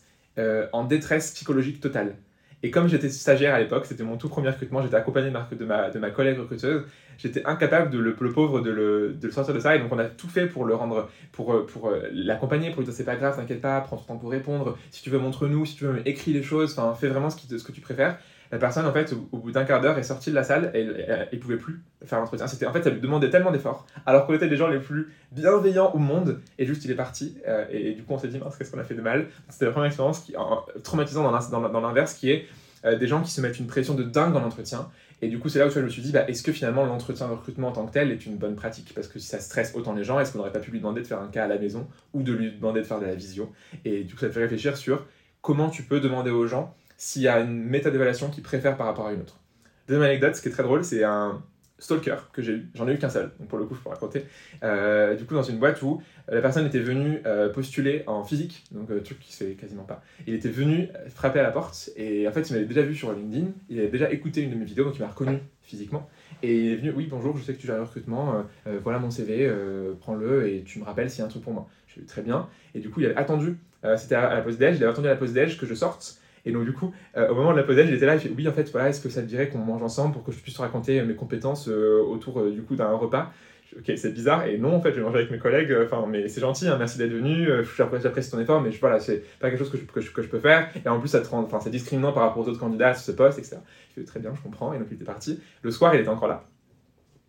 en 0.73 0.83
détresse 0.83 1.31
psychologique 1.31 1.79
totale. 1.79 2.17
Et 2.65 2.71
comme 2.71 2.87
j'étais 2.87 3.11
stagiaire 3.11 3.53
à 3.53 3.59
l'époque, 3.59 3.85
c'était 3.85 4.01
mon 4.03 4.17
tout 4.17 4.27
premier 4.27 4.49
recrutement, 4.49 4.81
j'étais 4.81 4.95
accompagné 4.95 5.29
de 5.29 5.65
ma, 5.65 5.91
de 5.91 5.99
ma 5.99 6.09
collègue 6.09 6.39
recruteuse, 6.39 6.81
j'étais 7.19 7.45
incapable 7.45 7.91
de 7.91 7.99
le, 7.99 8.15
le 8.19 8.31
pauvre 8.31 8.59
de 8.59 8.71
le, 8.71 9.13
de 9.13 9.29
sortir 9.29 9.53
de 9.53 9.59
ça. 9.59 9.75
Et 9.75 9.79
donc 9.79 9.93
on 9.93 9.99
a 9.99 10.05
tout 10.05 10.27
fait 10.27 10.47
pour 10.47 10.65
le 10.65 10.73
rendre, 10.73 11.07
pour, 11.31 11.63
pour 11.67 11.91
l'accompagner, 12.11 12.71
pour 12.71 12.79
lui 12.79 12.85
dire 12.87 12.95
c'est 12.95 13.03
pas 13.03 13.17
grave, 13.17 13.35
t'inquiète 13.35 13.61
pas, 13.61 13.79
prends 13.81 13.97
ton 13.97 14.05
temps 14.05 14.17
pour 14.17 14.31
répondre. 14.31 14.79
Si 14.89 15.03
tu 15.03 15.11
veux, 15.11 15.19
montre-nous, 15.19 15.63
si 15.67 15.75
tu 15.75 15.85
veux, 15.85 16.01
écris 16.07 16.33
les 16.33 16.41
choses, 16.41 16.75
fais 16.99 17.07
vraiment 17.07 17.29
ce, 17.29 17.35
qui, 17.35 17.47
ce 17.47 17.63
que 17.63 17.71
tu 17.71 17.81
préfères 17.81 18.17
la 18.55 18.59
personne, 18.59 18.85
en 18.85 18.93
fait, 18.93 19.11
au, 19.33 19.37
bout 19.37 19.51
d'un 19.51 19.65
quart 19.65 19.81
d'heure, 19.81 19.97
est 19.97 20.03
sortie 20.03 20.29
de 20.29 20.35
la 20.35 20.45
salle 20.45 20.71
et 20.73 20.87
elle 21.29 21.39
pouvait 21.39 21.57
plus 21.57 21.83
faire 22.05 22.19
l'entretien. 22.19 22.47
C'était, 22.47 22.65
en 22.65 22.71
fait, 22.71 22.81
ça 22.81 22.89
lui 22.89 23.01
demandait 23.01 23.29
tellement 23.29 23.51
d'efforts, 23.51 23.85
alors 24.05 24.25
qu'on 24.25 24.33
était 24.33 24.47
les 24.47 24.55
gens 24.55 24.69
les 24.69 24.79
plus 24.79 25.13
bienveillants 25.33 25.91
au 25.93 25.97
monde, 25.97 26.39
et 26.57 26.65
juste 26.65 26.85
il 26.85 26.91
est 26.91 26.95
parti. 26.95 27.37
Euh, 27.49 27.65
et, 27.69 27.91
du 27.91 28.03
coup, 28.03 28.13
on 28.13 28.17
s'est 28.17 28.29
dit, 28.29 28.39
qu'est-ce 28.57 28.71
qu'on 28.71 28.79
a 28.79 28.85
fait 28.85 28.95
de 28.95 29.01
mal? 29.01 29.27
C'était 29.49 29.65
la 29.65 29.71
première 29.71 29.87
expérience 29.87 30.21
qui, 30.21 30.35
traumatisante 30.83 31.51
dans, 31.51 31.81
l'inverse, 31.81 32.13
qui 32.13 32.31
est 32.31 32.45
euh, 32.85 32.97
des 32.97 33.07
gens 33.07 33.21
qui 33.21 33.31
se 33.31 33.41
mettent 33.41 33.59
une 33.59 33.67
pression 33.67 33.93
de 33.93 34.03
dingue 34.03 34.31
dans 34.31 34.39
l'entretien. 34.39 34.87
Et 35.21 35.27
du 35.27 35.37
coup, 35.37 35.49
c'est 35.49 35.59
là 35.59 35.67
où 35.67 35.69
je 35.69 35.81
me 35.81 35.89
suis 35.89 36.01
dit, 36.01 36.13
bah, 36.13 36.23
est-ce 36.29 36.41
que 36.41 36.53
finalement 36.53 36.85
l'entretien 36.85 37.27
de 37.27 37.33
recrutement 37.33 37.67
en 37.67 37.73
tant 37.73 37.85
que 37.85 37.91
tel 37.91 38.09
est 38.09 38.25
une 38.25 38.37
bonne 38.37 38.55
pratique? 38.55 38.93
Parce 38.95 39.09
que 39.09 39.19
si 39.19 39.27
ça 39.27 39.41
stresse 39.41 39.73
autant 39.75 39.91
les 39.91 40.05
gens, 40.05 40.17
est-ce 40.17 40.31
qu'on 40.31 40.37
n'aurait 40.37 40.53
pas 40.53 40.59
pu 40.59 40.71
lui 40.71 40.79
demander 40.79 41.01
de 41.01 41.07
faire 41.07 41.19
un 41.19 41.27
cas 41.27 41.43
à 41.43 41.47
la 41.47 41.57
maison 41.57 41.87
ou 42.13 42.23
de 42.23 42.31
lui 42.31 42.53
demander 42.53 42.79
de 42.79 42.85
faire 42.85 43.01
de 43.01 43.05
la 43.05 43.15
visio? 43.15 43.51
Et 43.83 44.05
du 44.05 44.13
coup, 44.13 44.21
ça 44.21 44.29
fait 44.29 44.39
réfléchir 44.39 44.77
sur 44.77 45.05
comment 45.41 45.69
tu 45.69 45.83
peux 45.83 45.99
demander 45.99 46.31
aux 46.31 46.47
gens 46.47 46.73
s'il 46.97 47.21
y 47.21 47.27
a 47.27 47.39
une 47.39 47.63
méthode 47.63 47.93
d'évaluation 47.93 48.29
qui 48.29 48.41
préfère 48.41 48.77
par 48.77 48.87
rapport 48.87 49.07
à 49.07 49.13
une 49.13 49.21
autre. 49.21 49.39
Deuxième 49.87 50.03
anecdote, 50.03 50.35
ce 50.35 50.41
qui 50.41 50.47
est 50.47 50.51
très 50.51 50.63
drôle, 50.63 50.83
c'est 50.83 51.03
un 51.03 51.43
stalker 51.77 52.15
que 52.31 52.41
j'ai 52.41 52.53
eu. 52.53 52.69
J'en 52.73 52.87
ai 52.87 52.93
eu 52.93 52.97
qu'un 52.97 53.09
seul, 53.09 53.31
donc 53.39 53.49
pour 53.49 53.59
le 53.59 53.65
coup, 53.65 53.75
je 53.75 53.81
peux 53.81 53.89
raconter. 53.89 54.25
Euh, 54.63 55.15
du 55.15 55.25
coup, 55.25 55.33
dans 55.33 55.43
une 55.43 55.57
boîte 55.57 55.81
où 55.81 56.01
la 56.27 56.41
personne 56.41 56.65
était 56.65 56.79
venue 56.79 57.21
euh, 57.25 57.49
postuler 57.49 58.03
en 58.07 58.23
physique, 58.23 58.63
donc 58.71 58.89
euh, 58.89 59.01
truc 59.01 59.19
qui 59.19 59.33
se 59.33 59.43
fait 59.43 59.51
quasiment 59.51 59.83
pas. 59.83 60.01
Il 60.25 60.33
était 60.33 60.49
venu 60.49 60.89
frapper 61.09 61.39
à 61.39 61.43
la 61.43 61.51
porte 61.51 61.89
et 61.95 62.27
en 62.27 62.31
fait, 62.31 62.49
il 62.49 62.53
m'avait 62.53 62.65
déjà 62.65 62.81
vu 62.81 62.95
sur 62.95 63.11
LinkedIn, 63.11 63.47
il 63.69 63.79
avait 63.79 63.89
déjà 63.89 64.11
écouté 64.11 64.41
une 64.41 64.51
de 64.51 64.55
mes 64.55 64.65
vidéos, 64.65 64.85
donc 64.85 64.95
il 64.95 65.01
m'a 65.01 65.09
reconnu 65.09 65.39
physiquement. 65.61 66.09
Et 66.43 66.57
il 66.57 66.71
est 66.73 66.75
venu, 66.77 66.91
oui, 66.95 67.07
bonjour, 67.09 67.37
je 67.37 67.43
sais 67.43 67.53
que 67.53 67.59
tu 67.59 67.67
gères 67.67 67.77
le 67.77 67.83
recrutement, 67.83 68.45
voilà 68.83 68.99
mon 68.99 69.09
CV, 69.09 69.51
prends-le 70.01 70.49
et 70.49 70.63
tu 70.63 70.79
me 70.79 70.83
rappelles 70.83 71.09
s'il 71.09 71.19
y 71.19 71.21
a 71.23 71.25
un 71.25 71.29
truc 71.29 71.43
pour 71.43 71.53
moi. 71.53 71.67
Je 71.87 71.99
lui 71.99 72.05
très 72.05 72.21
bien. 72.21 72.49
Et 72.75 72.79
du 72.79 72.89
coup, 72.89 72.99
il 72.99 73.05
avait 73.05 73.15
attendu, 73.15 73.57
c'était 73.95 74.15
à, 74.15 74.33
la 74.33 74.41
pause 74.41 74.57
déj, 74.57 74.77
il 74.77 74.83
avait 74.83 74.91
attendu 74.91 75.07
à 75.07 75.11
la 75.11 75.17
pause 75.17 75.33
déj 75.33 75.57
que 75.57 75.65
je 75.65 75.73
sorte 75.73 76.19
Et 76.45 76.51
donc, 76.51 76.65
du 76.65 76.73
coup, 76.73 76.93
euh, 77.17 77.29
au 77.29 77.35
moment 77.35 77.51
de 77.51 77.57
la 77.57 77.63
pause, 77.63 77.75
j'étais 77.75 78.05
là, 78.05 78.17
fait 78.17 78.31
Oui, 78.35 78.47
en 78.47 78.51
fait, 78.51 78.69
voilà, 78.71 78.89
est-ce 78.89 79.01
que 79.01 79.09
ça 79.09 79.21
te 79.21 79.27
dirait 79.27 79.49
qu'on 79.49 79.59
mange 79.59 79.81
ensemble 79.81 80.13
pour 80.13 80.23
que 80.23 80.31
je 80.31 80.39
puisse 80.39 80.55
te 80.55 80.61
raconter 80.61 81.01
mes 81.03 81.15
compétences 81.15 81.67
euh, 81.67 82.01
autour 82.01 82.45
du 82.45 82.61
coup 82.61 82.75
d'un 82.75 82.91
repas? 82.91 83.31
Ok, 83.77 83.91
c'est 83.97 84.13
bizarre, 84.13 84.45
et 84.45 84.57
non, 84.57 84.75
en 84.75 84.79
fait, 84.79 84.91
je 84.91 84.97
vais 84.97 85.01
manger 85.01 85.17
avec 85.17 85.31
mes 85.31 85.39
collègues, 85.39 85.75
enfin, 85.83 86.05
mais 86.07 86.29
c'est 86.29 86.39
gentil, 86.39 86.67
hein, 86.67 86.77
merci 86.77 86.97
d'être 86.97 87.11
venu, 87.11 87.49
j'apprécie 87.75 88.31
ton 88.31 88.39
effort, 88.39 88.61
mais 88.61 88.71
je, 88.71 88.79
voilà, 88.79 88.99
c'est 88.99 89.23
pas 89.39 89.49
quelque 89.49 89.59
chose 89.59 89.71
que 89.71 89.77
je, 89.77 89.83
que, 89.83 89.99
que 89.99 90.21
je, 90.21 90.29
peux 90.29 90.39
faire, 90.39 90.69
et 90.85 90.87
en 90.87 90.99
plus, 90.99 91.09
ça 91.09 91.19
te 91.19 91.27
enfin, 91.33 91.59
c'est 91.59 91.71
discriminant 91.71 92.13
par 92.13 92.23
rapport 92.23 92.45
aux 92.45 92.47
autres 92.47 92.59
candidats 92.59 92.89
à 92.89 92.93
ce 92.93 93.11
poste, 93.11 93.37
etc. 93.37 93.57
Je 93.89 94.01
fais 94.01 94.05
très 94.05 94.19
bien, 94.21 94.33
je 94.33 94.41
comprends, 94.41 94.71
et 94.73 94.77
donc 94.77 94.87
il 94.91 94.93
était 94.93 95.03
parti. 95.03 95.41
Le 95.61 95.71
soir, 95.71 95.93
il 95.93 95.99
était 95.99 96.09
encore 96.09 96.29
là. 96.29 96.45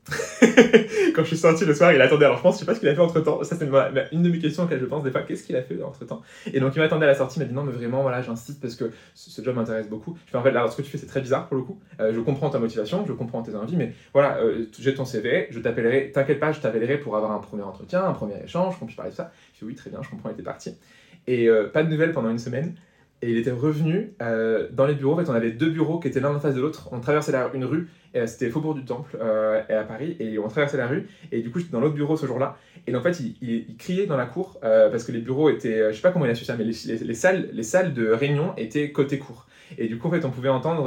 quand 1.15 1.23
je 1.23 1.29
suis 1.29 1.37
sorti 1.37 1.65
le 1.65 1.75
soir, 1.75 1.93
il 1.93 2.01
attendait. 2.01 2.27
Alors 2.27 2.37
je 2.37 2.43
pense, 2.43 2.55
je 2.55 2.61
sais 2.61 2.67
pas 2.67 2.75
ce 2.75 2.81
qu'il 2.81 2.89
a 2.89 2.95
fait 2.95 3.01
entre 3.01 3.21
temps. 3.21 3.43
Ça, 3.43 3.57
c'est 3.59 3.67
une, 4.13 4.23
de 4.23 4.29
mes 4.29 4.39
questions 4.39 4.65
auxquelles 4.65 4.81
je 4.81 4.85
pense 4.85 5.03
des 5.03 5.11
fois. 5.11 5.23
Qu'est-ce 5.23 5.43
qu'il 5.43 5.57
a 5.57 5.63
fait 5.63 5.83
entre 5.83 6.05
temps? 6.05 6.23
Et 6.53 6.61
donc 6.61 6.77
il 6.77 6.79
m'attendait 6.79 7.07
à 7.07 7.09
la 7.09 7.15
sortie, 7.15 7.39
il 7.39 7.43
m'a 7.43 7.49
dit 7.49 7.55
non, 7.55 7.65
mais 7.65 7.73
vraiment, 7.73 8.03
voilà, 8.03 8.23
j'insiste 8.23 8.61
parce 8.61 8.77
que 8.77 8.91
ce, 9.15 9.43
job 9.43 9.57
m'intéresse 9.57 9.89
beaucoup. 9.89 10.17
Je 10.27 10.31
fais 10.31 10.39
en 10.39 10.43
fait, 10.43 10.53
là, 10.53 10.69
ce 10.69 10.77
que 10.77 10.83
tu 10.83 10.91
fais, 10.91 10.99
c'est 10.99 11.07
très 11.07 11.21
bizarre 11.21 11.49
pour 11.49 11.57
le 11.57 11.63
coup. 11.63 11.81
Euh, 12.01 12.13
je 12.15 12.21
comprends 12.21 12.51
ta 12.51 12.59
motivation, 12.59 13.05
je 13.07 13.13
comprends 13.13 13.43
tes 13.43 13.55
envies, 13.55 13.77
mais 13.77 13.93
voilà, 14.13 14.39
euh, 14.39 14.67
j'ai 14.79 14.95
ton 14.95 15.05
CV, 15.05 15.49
je 15.51 15.59
t'appellerai, 15.59 16.13
t'inquiète 16.13 16.39
pas, 16.39 16.53
je 16.53 16.61
t'appellerai 16.61 16.99
pour 16.99 17.17
avoir 17.17 17.33
un 17.33 17.39
premier 17.39 17.63
entretien, 17.63 18.05
un 18.05 18.13
premier 18.13 18.43
échange, 18.45 18.79
qu'on 18.79 18.87
puisse 18.87 18.97
parler 18.97 19.13
de 19.13 19.17
ça. 19.17 19.33
Je 19.55 19.61
fais 19.61 19.67
oui, 19.67 19.75
très 19.75 19.91
bien, 19.91 20.01
je 20.03 20.09
comprends, 20.09 20.31
il 20.31 20.35
était 20.35 20.43
parti. 20.43 20.77
Et 21.27 21.49
euh, 21.49 21.69
pas 21.69 21.83
de 21.83 21.91
nouvelles 21.91 22.13
pendant 22.13 22.31
une 22.31 22.39
semaine. 22.39 22.75
Et 23.23 23.31
il 23.31 23.39
était 23.39 23.51
revenu 23.51 24.13
euh, 24.21 24.69
dans 24.73 24.87
les 24.87 24.95
bureaux. 24.95 25.15
En 25.15 25.17
fait, 25.17 25.31
on 25.31 25.35
avait 25.35 25.51
deux 25.51 25.71
bureaux 25.71 25.99
qui 25.99 26.09
étaient 26.09 26.21
l'un 26.21 26.35
en 26.35 26.41
face 26.41 26.55
de 26.55 26.61
l'autre. 26.61 26.91
On 26.93 27.01
traversait 27.01 27.33
une 27.55 27.65
rue, 27.65 27.89
et 28.15 28.27
c'était 28.27 28.51
Faubourg 28.51 28.75
du 28.75 28.85
Temple 28.85 29.17
euh, 29.19 29.63
à 29.69 29.85
Paris, 29.85 30.17
et 30.21 30.39
on 30.39 30.49
traversait 30.49 30.77
la 30.77 30.87
rue. 30.87 31.09
Et 31.33 31.41
du 31.41 31.51
coup, 31.51 31.59
j'étais 31.59 31.73
dans 31.73 31.81
l'autre 31.81 31.95
bureau 31.95 32.17
ce 32.17 32.27
jour-là. 32.27 32.59
Et 32.87 32.95
en 32.95 33.01
fait, 33.01 33.19
il, 33.41 33.77
criait 33.79 34.07
dans 34.07 34.19
la 34.19 34.27
cour 34.27 34.59
euh, 34.65 34.91
parce 34.91 35.05
que 35.05 35.13
les 35.13 35.21
bureaux 35.21 35.49
étaient, 35.49 35.91
je 35.91 35.97
sais 35.97 36.03
pas 36.03 36.13
comment 36.13 36.27
il 36.27 36.31
a 36.31 36.35
su 36.35 36.45
ça, 36.45 36.57
mais 36.57 36.65
les, 36.65 36.99
les, 36.99 37.15
salles, 37.15 37.49
les 37.53 37.63
salles 37.63 37.95
de 37.95 38.11
réunion 38.11 38.53
étaient 38.59 38.93
côté 38.93 39.19
cour. 39.19 39.47
Et 39.79 39.89
du 39.89 39.99
coup, 39.99 40.09
en 40.09 40.11
fait, 40.11 40.25
on 40.25 40.31
pouvait 40.31 40.51
entendre 40.51 40.85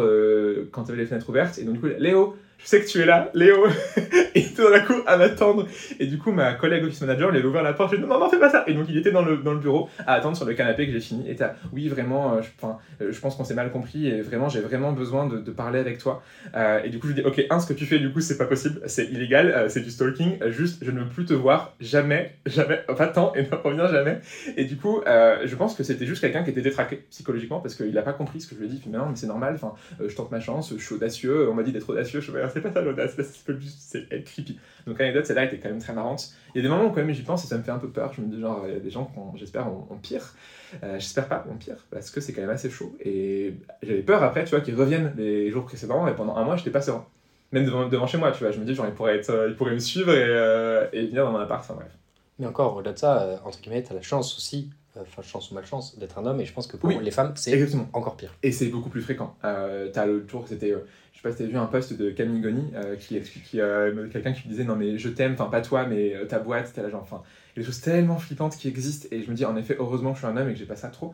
quand 0.72 0.84
il 0.84 0.90
y 0.90 0.92
avait 0.92 1.02
les 1.02 1.08
fenêtres 1.08 1.30
ouvertes. 1.30 1.58
Et 1.58 1.64
donc, 1.64 1.76
du 1.76 1.80
coup, 1.80 1.88
Léo, 1.98 2.36
je 2.62 2.68
sais 2.68 2.82
que 2.82 2.88
tu 2.88 3.02
es 3.02 3.06
là, 3.06 3.32
Léo. 3.34 3.68
il 4.36 4.46
était 4.46 4.62
dans 4.62 4.70
la 4.70 4.82
cour 4.82 4.98
à 5.08 5.18
m'attendre. 5.18 5.66
Et 5.98 6.08
du 6.08 6.18
coup, 6.18 6.32
ma 6.32 6.54
collègue 6.54 6.84
office 6.84 7.00
manager, 7.02 7.32
lui 7.32 7.42
a 7.42 7.46
ouvert 7.46 7.64
la 7.64 7.72
porte. 7.72 7.92
Je 7.92 7.96
lui 7.96 8.04
ai 8.04 8.06
dit 8.06 8.12
non, 8.12 8.20
non, 8.20 8.30
fais 8.30 8.40
pas 8.40 8.50
ça. 8.50 8.66
Et 8.68 8.74
donc, 8.74 8.88
il 8.90 8.98
était 8.98 9.12
dans 9.12 9.22
le, 9.22 9.38
dans 9.38 9.54
le 9.54 9.60
bureau 9.60 9.90
à 10.06 10.14
attendre 10.14 10.36
sur 10.36 10.46
le 10.46 10.54
canapé 10.54 10.86
que 10.86 10.92
j'ai 10.92 11.00
fini. 11.00 11.30
Et 11.30 11.36
t'as, 11.36 11.54
oui, 11.72 11.88
vraiment, 11.88 12.34
euh, 12.34 12.42
je, 12.42 12.50
euh, 13.02 13.12
je 13.12 13.20
pense 13.20 13.36
qu'on 13.36 13.46
s'est 13.46 13.54
mal 13.54 13.72
compris. 13.72 14.08
Et 14.08 14.22
vraiment, 14.22 14.50
j'ai 14.50 14.60
vraiment 14.60 14.92
besoin 14.92 15.26
de, 15.26 15.38
de, 15.38 15.52
parler 15.52 15.80
avec 15.80 16.00
toi. 16.00 16.22
Euh, 16.54 16.84
et 16.84 16.90
du 16.90 17.00
coup, 17.00 17.08
je 17.08 17.14
lui 17.14 17.22
dis, 17.22 17.28
ok, 17.28 17.46
un, 17.50 17.60
ce 17.60 17.68
que 17.68 17.74
tu 17.74 17.86
fais, 17.86 17.98
du 17.98 18.12
coup, 18.12 18.20
c'est 18.20 18.38
pas 18.38 18.46
possible. 18.46 18.82
C'est 18.88 19.06
illégal. 19.06 19.70
c'est 19.70 19.82
du 19.82 19.90
stalking. 19.90 20.38
juste, 20.50 20.84
je 20.84 20.92
ne 20.92 21.00
veux 21.00 21.08
plus 21.08 21.26
te 21.26 21.34
voir 21.34 21.76
jamais, 21.80 22.36
jamais, 22.46 22.82
pas 22.98 23.08
tant 23.08 23.34
et 23.36 23.44
ne 23.44 23.56
revenir 23.56 23.88
jamais. 23.88 24.20
Et 24.58 24.66
du 24.66 24.76
coup, 24.76 25.02
je 25.06 25.56
pense 25.56 25.76
que 25.76 25.84
c'était 25.84 26.06
juste 26.06 26.22
quelqu'un 26.22 26.44
qui 26.44 26.50
était 26.50 26.62
détraqué 26.62 26.98
psychologiquement 27.10 27.62
parce 27.62 27.76
qu'il 27.76 27.98
a 27.98 28.02
pas 28.02 28.14
compris 28.14 28.42
ce 28.42 28.48
que 28.48 28.56
je 28.56 28.60
lui 28.60 28.68
ai 28.68 28.70
dit. 28.70 28.82
Mais 28.88 28.98
non, 28.98 29.06
mais 29.08 29.16
c'est 29.16 29.28
normal. 29.28 29.54
Enfin, 29.56 29.74
je 30.06 30.14
tente 30.14 30.32
ma 30.32 30.42
chance. 30.42 30.74
Je 30.78 30.84
suis 30.84 30.96
audacieux. 30.96 31.50
On 31.50 31.54
m'a 31.54 31.64
dit 31.64 31.72
d'être 31.72 31.90
audacieux. 31.90 32.20
Je 32.20 32.32
c'est 32.54 32.62
pas 32.62 32.74
ça 32.74 33.24
c'est 33.24 34.12
être 34.12 34.26
creepy. 34.26 34.60
Donc 34.88 35.00
l'anecdote, 35.00 35.26
celle-là 35.26 35.46
était 35.46 35.58
quand 35.58 35.70
même 35.70 35.80
très 35.80 35.94
marrante. 35.94 36.32
Il 36.54 36.58
y 36.58 36.60
a 36.60 36.64
des 36.64 36.70
moments 36.70 36.86
où 36.86 36.90
quand 36.90 37.02
même 37.02 37.12
j'y 37.12 37.24
pense 37.24 37.44
et 37.44 37.48
ça 37.48 37.58
me 37.58 37.64
fait 37.64 37.72
un 37.72 37.80
peu 37.80 37.90
peur. 37.90 38.14
Je 38.14 38.22
me 38.22 38.28
dis 38.28 38.40
genre, 38.40 38.64
il 38.68 38.74
y 38.74 38.78
a 38.78 38.80
des 38.80 38.90
gens 38.90 39.06
qui, 39.06 39.40
j'espère, 39.40 39.68
ont, 39.68 39.98
pire. 40.02 40.34
Euh, 40.84 41.00
j'espère 41.00 41.28
pas 41.28 41.46
ont 41.50 41.56
pire, 41.56 41.78
parce 41.90 42.12
que 42.12 42.22
c'est 42.22 42.34
quand 42.34 42.42
même 42.42 42.50
assez 42.50 42.70
chaud. 42.70 42.96
Et 43.04 43.54
j'avais 43.82 44.02
peur 44.02 44.24
après, 44.24 44.44
tu 44.44 44.52
vois, 44.52 44.62
qu'ils 44.62 44.76
reviennent 44.76 45.14
les 45.18 45.50
jours 45.52 45.66
précédents 45.66 46.08
et 46.08 46.16
pendant 46.16 46.36
un 46.36 46.44
mois, 46.44 46.56
j'étais 46.56 46.72
pas 46.72 46.82
serein. 46.82 47.06
Même 47.52 47.66
devant, 47.66 47.88
devant, 47.88 48.06
chez 48.06 48.18
moi, 48.18 48.32
tu 48.32 48.44
vois, 48.44 48.52
je 48.52 48.60
me 48.60 48.66
dis 48.66 48.76
genre, 48.76 48.86
ils 48.86 48.94
pourraient, 48.94 49.18
être, 49.18 49.48
ils 49.50 49.56
pourraient 49.56 49.74
me 49.74 49.80
suivre 49.80 50.12
et, 50.12 50.24
euh, 50.24 50.88
et 50.94 51.08
venir 51.08 51.26
dans 51.26 51.32
mon 51.32 51.40
appart, 51.40 51.62
enfin 51.62 51.74
bref. 51.74 51.92
Mais 52.38 52.46
encore, 52.46 52.76
au-delà 52.76 52.94
de 52.94 53.00
ça, 53.00 53.22
euh, 53.22 53.38
entre 53.44 53.60
guillemets, 53.60 53.84
t'as 53.84 53.96
la 53.96 54.02
chance 54.02 54.38
aussi 54.38 54.70
enfin 54.98 55.22
chance 55.22 55.52
ou 55.52 55.54
malchance 55.54 55.98
d'être 55.98 56.18
un 56.18 56.26
homme 56.26 56.40
et 56.42 56.46
je 56.46 56.54
pense 56.54 56.68
que 56.68 56.78
pour 56.78 56.90
les 56.90 57.12
femmes 57.12 57.34
c'est 57.36 57.68
encore 57.94 58.18
pire 58.18 58.34
et 58.44 58.52
c'est 58.52 58.68
beaucoup 58.68 58.90
plus 58.90 59.02
fréquent 59.02 59.36
euh, 59.44 59.90
t'as 59.94 60.06
le 60.06 60.26
tour 60.26 60.48
c'était 60.48 60.74
je 61.20 61.24
sais 61.24 61.30
pas 61.30 61.38
si 61.38 61.44
t'as 61.44 61.50
vu 61.50 61.58
un 61.58 61.66
post 61.66 61.92
de 61.92 62.12
Camille 62.12 62.40
Goni 62.40 62.72
euh, 62.76 62.96
qui 62.96 63.18
explique 63.18 63.54
euh, 63.56 64.08
quelqu'un 64.08 64.32
qui 64.32 64.48
disait 64.48 64.64
non 64.64 64.78
mais 64.78 64.98
je 64.98 65.10
t'aime, 65.10 65.34
enfin 65.34 65.48
pas 65.48 65.60
toi 65.60 65.86
mais 65.86 66.16
euh, 66.16 66.26
ta 66.26 66.40
boîte, 66.40 66.72
t'as 66.74 66.82
l'agent, 66.82 67.02
enfin 67.02 67.22
des 67.58 67.64
choses 67.64 67.82
tellement 67.82 68.18
flippantes 68.18 68.56
qui 68.56 68.70
existent 68.70 69.10
et 69.12 69.22
je 69.22 69.30
me 69.30 69.36
dis 69.36 69.44
en 69.44 69.58
effet 69.58 69.76
heureusement 69.78 70.12
que 70.12 70.20
je 70.20 70.26
suis 70.26 70.34
un 70.34 70.38
homme 70.38 70.48
et 70.48 70.54
que 70.54 70.60
j'ai 70.60 70.66
pas 70.66 70.78
ça 70.78 70.88
trop 70.88 71.14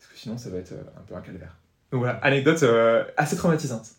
parce 0.00 0.12
que 0.12 0.18
sinon 0.18 0.38
ça 0.38 0.50
va 0.50 0.58
être 0.58 0.72
un 0.72 1.02
peu 1.02 1.14
un 1.14 1.20
calvaire. 1.20 1.56
Donc 1.92 2.00
voilà, 2.00 2.14
anecdote 2.16 2.64
assez 3.16 3.36
traumatisante. 3.36 3.90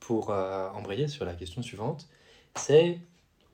Pour 0.00 0.30
embrayer 0.30 1.06
sur 1.06 1.24
la 1.24 1.34
question 1.34 1.62
suivante, 1.62 2.08
c'est 2.56 2.98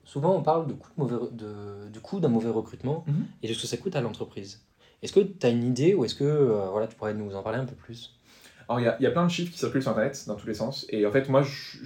souvent 0.03 0.35
on 0.35 0.41
parle 0.41 0.65
de 0.65 0.73
coût 0.73 0.89
mauvais, 0.97 1.27
de, 1.31 1.89
du 1.89 1.99
coût 1.99 2.19
d'un 2.19 2.29
mauvais 2.29 2.49
recrutement 2.49 3.03
mmh. 3.05 3.13
et 3.43 3.49
de 3.49 3.53
ce 3.53 3.61
que 3.61 3.67
ça 3.67 3.77
coûte 3.77 3.95
à 3.95 4.01
l'entreprise. 4.01 4.63
Est-ce 5.03 5.13
que 5.13 5.19
tu 5.19 5.45
as 5.45 5.49
une 5.49 5.63
idée 5.63 5.93
ou 5.93 6.05
est-ce 6.05 6.15
que 6.15 6.67
voilà, 6.71 6.87
tu 6.87 6.95
pourrais 6.95 7.13
nous 7.13 7.35
en 7.35 7.43
parler 7.43 7.59
un 7.59 7.65
peu 7.65 7.75
plus? 7.75 8.15
Alors, 8.67 8.95
il 8.99 9.03
y, 9.03 9.07
a 9.07 9.11
plein 9.11 9.25
de 9.25 9.29
chiffres 9.29 9.51
qui 9.51 9.59
circulent 9.59 9.81
sur 9.81 9.91
Internet 9.91 10.23
dans 10.27 10.35
tous 10.35 10.47
les 10.47 10.55
sens. 10.55 10.85
Et 10.89 11.05
en 11.05 11.11
fait, 11.11 11.29
moi, 11.29 11.43
je, 11.43 11.77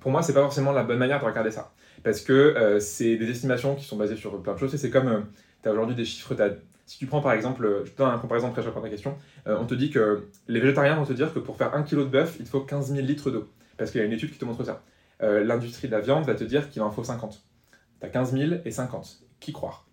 pour 0.00 0.10
moi, 0.10 0.22
c'est 0.22 0.34
pas 0.34 0.42
forcément 0.42 0.72
la 0.72 0.84
bonne 0.84 0.98
manière 0.98 1.20
de 1.20 1.24
regarder 1.24 1.50
ça. 1.50 1.72
Parce 2.04 2.20
que 2.20 2.32
euh, 2.32 2.78
c'est 2.78 3.16
des 3.16 3.28
estimations 3.28 3.74
qui 3.74 3.84
sont 3.84 3.96
basées 3.96 4.16
sur 4.16 4.40
plein 4.40 4.54
de 4.54 4.58
choses. 4.58 4.74
Et 4.74 4.78
c'est 4.78 4.90
comme, 4.90 5.08
euh, 5.08 5.20
tu 5.62 5.68
as 5.68 5.72
aujourd'hui 5.72 5.96
des 5.96 6.04
chiffres, 6.04 6.34
si 6.86 6.98
tu 6.98 7.06
prends 7.06 7.20
par 7.20 7.32
exemple, 7.32 7.82
je 7.84 7.90
te 7.90 7.98
donne 7.98 8.10
un 8.10 8.18
comparaison 8.18 8.52
très 8.52 8.62
pour 8.62 8.80
ta 8.80 8.88
question, 8.88 9.16
euh, 9.48 9.56
on 9.60 9.66
te 9.66 9.74
dit 9.74 9.90
que 9.90 10.28
les 10.46 10.60
végétariens 10.60 10.94
vont 10.94 11.04
te 11.04 11.12
dire 11.12 11.34
que 11.34 11.40
pour 11.40 11.56
faire 11.56 11.74
un 11.74 11.82
kilo 11.82 12.04
de 12.04 12.10
bœuf, 12.10 12.36
il 12.38 12.46
faut 12.46 12.60
15 12.60 12.92
000 12.92 13.04
litres 13.04 13.32
d'eau. 13.32 13.48
Parce 13.76 13.90
qu'il 13.90 14.00
y 14.00 14.04
a 14.04 14.06
une 14.06 14.12
étude 14.12 14.30
qui 14.30 14.38
te 14.38 14.44
montre 14.44 14.62
ça. 14.62 14.82
L'industrie 15.20 15.88
de 15.88 15.92
la 15.92 16.00
viande 16.00 16.24
va 16.24 16.34
te 16.34 16.44
dire 16.44 16.70
qu'il 16.70 16.82
en 16.82 16.90
faut 16.90 17.02
50. 17.02 17.42
Tu 18.00 18.06
as 18.06 18.08
15 18.08 18.32
000 18.32 18.52
et 18.64 18.70
50. 18.70 19.22
Qui 19.40 19.52
croire? 19.52 19.86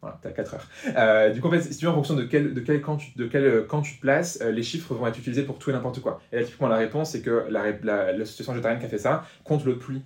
Voilà, 0.00 0.18
t'as 0.22 0.30
4 0.30 0.54
heures. 0.54 0.66
Euh, 0.96 1.30
du 1.30 1.40
coup, 1.42 1.48
en 1.48 1.50
fait, 1.50 1.60
si 1.60 1.76
tu 1.76 1.84
veux, 1.84 1.90
en 1.90 1.94
fonction 1.94 2.14
de 2.14 2.24
quel, 2.24 2.54
de 2.54 2.60
quel, 2.60 2.80
camp, 2.80 2.96
tu, 2.96 3.10
de 3.16 3.26
quel 3.26 3.44
euh, 3.44 3.62
camp 3.62 3.82
tu 3.82 3.96
te 3.96 4.00
places, 4.00 4.38
euh, 4.40 4.50
les 4.50 4.62
chiffres 4.62 4.94
vont 4.94 5.06
être 5.06 5.18
utilisés 5.18 5.42
pour 5.42 5.58
tout 5.58 5.68
et 5.68 5.72
n'importe 5.74 6.00
quoi. 6.00 6.20
Et 6.32 6.36
là, 6.36 6.44
typiquement, 6.44 6.68
la 6.68 6.76
réponse, 6.76 7.10
c'est 7.10 7.20
que 7.20 7.46
la, 7.50 7.64
la, 7.82 8.12
végétarienne 8.12 8.78
qui 8.78 8.86
a 8.86 8.88
fait 8.88 8.98
ça 8.98 9.24
compte 9.44 9.64
le 9.64 9.76
pluie 9.76 10.02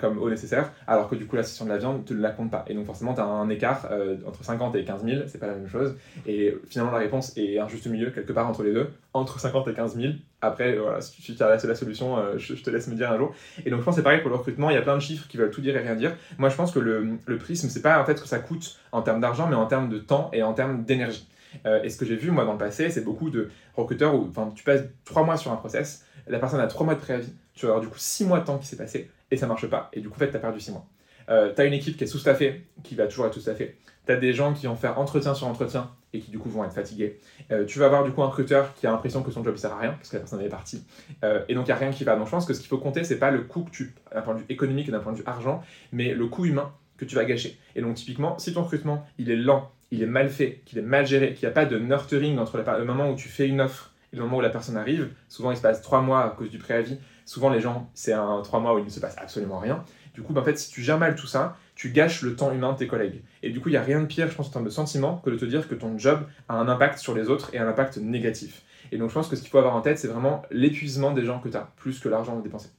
comme 0.00 0.18
eau 0.18 0.28
nécessaire, 0.30 0.72
alors 0.86 1.08
que 1.08 1.14
du 1.14 1.26
coup, 1.26 1.36
l'association 1.36 1.64
de 1.64 1.70
la 1.70 1.78
viande 1.78 2.08
ne 2.10 2.20
la 2.20 2.30
compte 2.30 2.50
pas. 2.50 2.64
Et 2.68 2.74
donc, 2.74 2.86
forcément, 2.86 3.14
tu 3.14 3.20
as 3.20 3.24
un 3.24 3.48
écart 3.48 3.88
entre 4.26 4.44
50 4.44 4.74
et 4.76 4.84
15 4.84 5.04
000, 5.04 5.22
c'est 5.26 5.38
pas 5.38 5.46
la 5.46 5.54
même 5.54 5.68
chose. 5.68 5.96
Et 6.26 6.54
finalement, 6.68 6.92
la 6.92 6.98
réponse 6.98 7.36
est 7.36 7.58
un 7.58 7.68
juste 7.68 7.86
milieu, 7.86 8.10
quelque 8.10 8.32
part 8.32 8.48
entre 8.48 8.62
les 8.62 8.72
deux, 8.72 8.90
entre 9.14 9.40
50 9.40 9.68
et 9.68 9.74
15 9.74 9.96
000. 9.96 10.12
Après, 10.40 10.76
voilà, 10.76 11.00
si 11.00 11.34
tu 11.34 11.42
as 11.42 11.56
la 11.56 11.74
solution, 11.74 12.16
je, 12.36 12.54
te 12.54 12.70
laisse 12.70 12.86
me 12.86 12.94
dire 12.94 13.10
un 13.10 13.18
jour. 13.18 13.34
Et 13.66 13.70
donc, 13.70 13.80
je 13.80 13.84
pense 13.84 13.96
que 13.96 14.00
c'est 14.00 14.04
pareil 14.04 14.20
pour 14.20 14.30
le 14.30 14.36
recrutement, 14.36 14.70
il 14.70 14.74
y 14.74 14.76
a 14.78 14.82
plein 14.82 14.94
de 14.94 15.00
chiffres 15.00 15.26
qui 15.26 15.36
veulent 15.36 15.50
tout 15.50 15.60
dire 15.60 15.76
et 15.76 15.80
rien 15.80 15.96
dire. 15.96 16.14
Moi, 16.38 16.48
je 16.48 16.54
pense 16.54 16.70
que 16.70 16.78
le, 16.78 17.18
le 17.26 17.38
prisme, 17.38 17.68
c'est 17.68 17.82
pas 17.82 18.00
en 18.00 18.04
fait 18.04 18.16
ce 18.16 18.22
que 18.22 18.28
ça 18.28 18.38
coûte 18.38 18.78
en 18.92 19.02
termes 19.02 19.20
d'argent, 19.20 19.48
mais 19.48 19.56
en 19.56 19.66
termes 19.66 19.88
de 19.88 19.98
temps 19.98 20.30
et 20.32 20.44
en 20.44 20.54
termes 20.54 20.84
d'énergie. 20.84 21.26
Euh, 21.66 21.82
et 21.82 21.90
ce 21.90 21.96
que 21.96 22.04
j'ai 22.04 22.16
vu 22.16 22.30
moi 22.30 22.44
dans 22.44 22.52
le 22.52 22.58
passé, 22.58 22.90
c'est 22.90 23.04
beaucoup 23.04 23.30
de 23.30 23.50
recruteurs 23.74 24.14
où 24.14 24.30
tu 24.54 24.64
passes 24.64 24.82
trois 25.04 25.24
mois 25.24 25.36
sur 25.36 25.52
un 25.52 25.56
process, 25.56 26.04
la 26.26 26.38
personne 26.38 26.60
a 26.60 26.66
trois 26.66 26.84
mois 26.84 26.94
de 26.94 27.00
préavis, 27.00 27.32
tu 27.54 27.66
vas 27.66 27.72
avoir 27.72 27.82
du 27.82 27.88
coup 27.88 27.98
six 27.98 28.24
mois 28.24 28.40
de 28.40 28.44
temps 28.44 28.58
qui 28.58 28.66
s'est 28.66 28.76
passé 28.76 29.10
et 29.30 29.36
ça 29.36 29.46
marche 29.46 29.66
pas. 29.66 29.90
Et 29.92 30.00
du 30.00 30.08
coup, 30.08 30.16
en 30.16 30.18
fait, 30.18 30.30
tu 30.30 30.36
as 30.36 30.40
perdu 30.40 30.60
six 30.60 30.70
mois. 30.70 30.86
Euh, 31.30 31.52
tu 31.54 31.60
as 31.60 31.64
une 31.64 31.74
équipe 31.74 31.96
qui 31.96 32.04
est 32.04 32.06
sous-staffée, 32.06 32.66
qui 32.82 32.94
va 32.94 33.06
toujours 33.06 33.26
être 33.26 33.34
sous-staffée. 33.34 33.76
Tu 34.08 34.14
as 34.14 34.16
des 34.16 34.32
gens 34.32 34.54
qui 34.54 34.66
vont 34.66 34.74
faire 34.74 34.98
entretien 34.98 35.34
sur 35.34 35.46
entretien 35.46 35.90
et 36.14 36.20
qui 36.20 36.30
du 36.30 36.38
coup 36.38 36.48
vont 36.48 36.64
être 36.64 36.72
fatigués. 36.72 37.20
Euh, 37.50 37.66
tu 37.66 37.78
vas 37.78 37.86
avoir 37.86 38.04
du 38.04 38.10
coup 38.10 38.22
un 38.22 38.28
recruteur 38.28 38.74
qui 38.74 38.86
a 38.86 38.90
l'impression 38.90 39.22
que 39.22 39.30
son 39.30 39.44
job 39.44 39.52
ne 39.52 39.58
sert 39.58 39.72
à 39.72 39.78
rien 39.78 39.92
parce 39.92 40.08
que 40.08 40.16
la 40.16 40.20
personne 40.20 40.40
est 40.40 40.48
partie. 40.48 40.82
Euh, 41.24 41.44
et 41.46 41.54
donc 41.54 41.66
il 41.66 41.68
n'y 41.68 41.72
a 41.72 41.76
rien 41.76 41.90
qui 41.90 42.04
va. 42.04 42.16
Donc 42.16 42.24
je 42.24 42.30
pense 42.30 42.46
que 42.46 42.54
ce 42.54 42.60
qu'il 42.60 42.68
faut 42.68 42.78
compter, 42.78 43.04
c'est 43.04 43.18
pas 43.18 43.30
le 43.30 43.42
coût 43.42 43.64
que 43.64 43.70
tu, 43.70 43.94
d'un 44.14 44.22
point 44.22 44.32
de 44.32 44.38
vue 44.40 44.46
économique 44.48 44.88
et 44.88 44.92
d'un 44.92 45.00
point 45.00 45.12
de 45.12 45.18
vue 45.18 45.24
argent, 45.26 45.62
mais 45.92 46.14
le 46.14 46.26
coût 46.26 46.46
humain 46.46 46.72
que 46.96 47.04
tu 47.04 47.16
vas 47.16 47.26
gâcher. 47.26 47.58
Et 47.76 47.82
donc 47.82 47.96
typiquement, 47.96 48.38
si 48.38 48.54
ton 48.54 48.62
recrutement 48.62 49.06
il 49.18 49.30
est 49.30 49.36
lent, 49.36 49.70
il 49.90 50.02
est 50.02 50.06
mal 50.06 50.30
fait, 50.30 50.62
qu'il 50.64 50.78
est 50.78 50.82
mal 50.82 51.06
géré, 51.06 51.34
qu'il 51.34 51.46
n'y 51.46 51.50
a 51.50 51.54
pas 51.54 51.66
de 51.66 51.78
nurturing 51.78 52.38
entre 52.38 52.56
le 52.56 52.84
moment 52.84 53.10
où 53.10 53.14
tu 53.14 53.28
fais 53.28 53.46
une 53.46 53.60
offre 53.60 53.92
et 54.14 54.16
le 54.16 54.22
moment 54.22 54.38
où 54.38 54.40
la 54.40 54.48
personne 54.48 54.78
arrive, 54.78 55.10
souvent 55.28 55.50
il 55.50 55.56
se 55.58 55.62
passe 55.62 55.82
trois 55.82 56.00
mois 56.00 56.24
à 56.24 56.30
cause 56.30 56.48
du 56.48 56.56
préavis, 56.56 56.98
souvent 57.26 57.50
les 57.50 57.60
gens, 57.60 57.90
c'est 57.92 58.14
un 58.14 58.40
trois 58.42 58.58
mois 58.58 58.74
où 58.74 58.78
il 58.78 58.86
ne 58.86 58.90
se 58.90 59.00
passe 59.00 59.16
absolument 59.18 59.58
rien. 59.58 59.84
Du 60.14 60.22
coup, 60.24 60.32
ben, 60.32 60.40
en 60.40 60.44
fait, 60.44 60.58
si 60.58 60.70
tu 60.70 60.82
gères 60.82 60.98
mal 60.98 61.14
tout 61.14 61.28
ça, 61.28 61.56
tu 61.78 61.90
gâches 61.90 62.22
le 62.22 62.34
temps 62.34 62.52
humain 62.52 62.72
de 62.72 62.78
tes 62.78 62.88
collègues. 62.88 63.22
Et 63.44 63.50
du 63.50 63.60
coup, 63.60 63.68
il 63.68 63.72
n'y 63.72 63.78
a 63.78 63.82
rien 63.82 64.00
de 64.00 64.06
pire, 64.06 64.28
je 64.28 64.34
pense, 64.34 64.48
en 64.48 64.50
termes 64.50 64.64
de 64.64 64.70
sentiment, 64.70 65.18
que 65.18 65.30
de 65.30 65.36
te 65.36 65.44
dire 65.44 65.68
que 65.68 65.76
ton 65.76 65.96
job 65.96 66.26
a 66.48 66.56
un 66.56 66.68
impact 66.68 66.98
sur 66.98 67.14
les 67.14 67.28
autres 67.28 67.54
et 67.54 67.58
un 67.58 67.68
impact 67.68 67.98
négatif. 67.98 68.64
Et 68.90 68.98
donc, 68.98 69.10
je 69.10 69.14
pense 69.14 69.28
que 69.28 69.36
ce 69.36 69.42
qu'il 69.42 69.50
faut 69.50 69.58
avoir 69.58 69.76
en 69.76 69.80
tête, 69.80 69.96
c'est 69.96 70.08
vraiment 70.08 70.42
l'épuisement 70.50 71.12
des 71.12 71.24
gens 71.24 71.38
que 71.38 71.48
tu 71.48 71.56
as, 71.56 71.72
plus 71.76 72.00
que 72.00 72.08
l'argent 72.08 72.36
dépensé. 72.40 72.70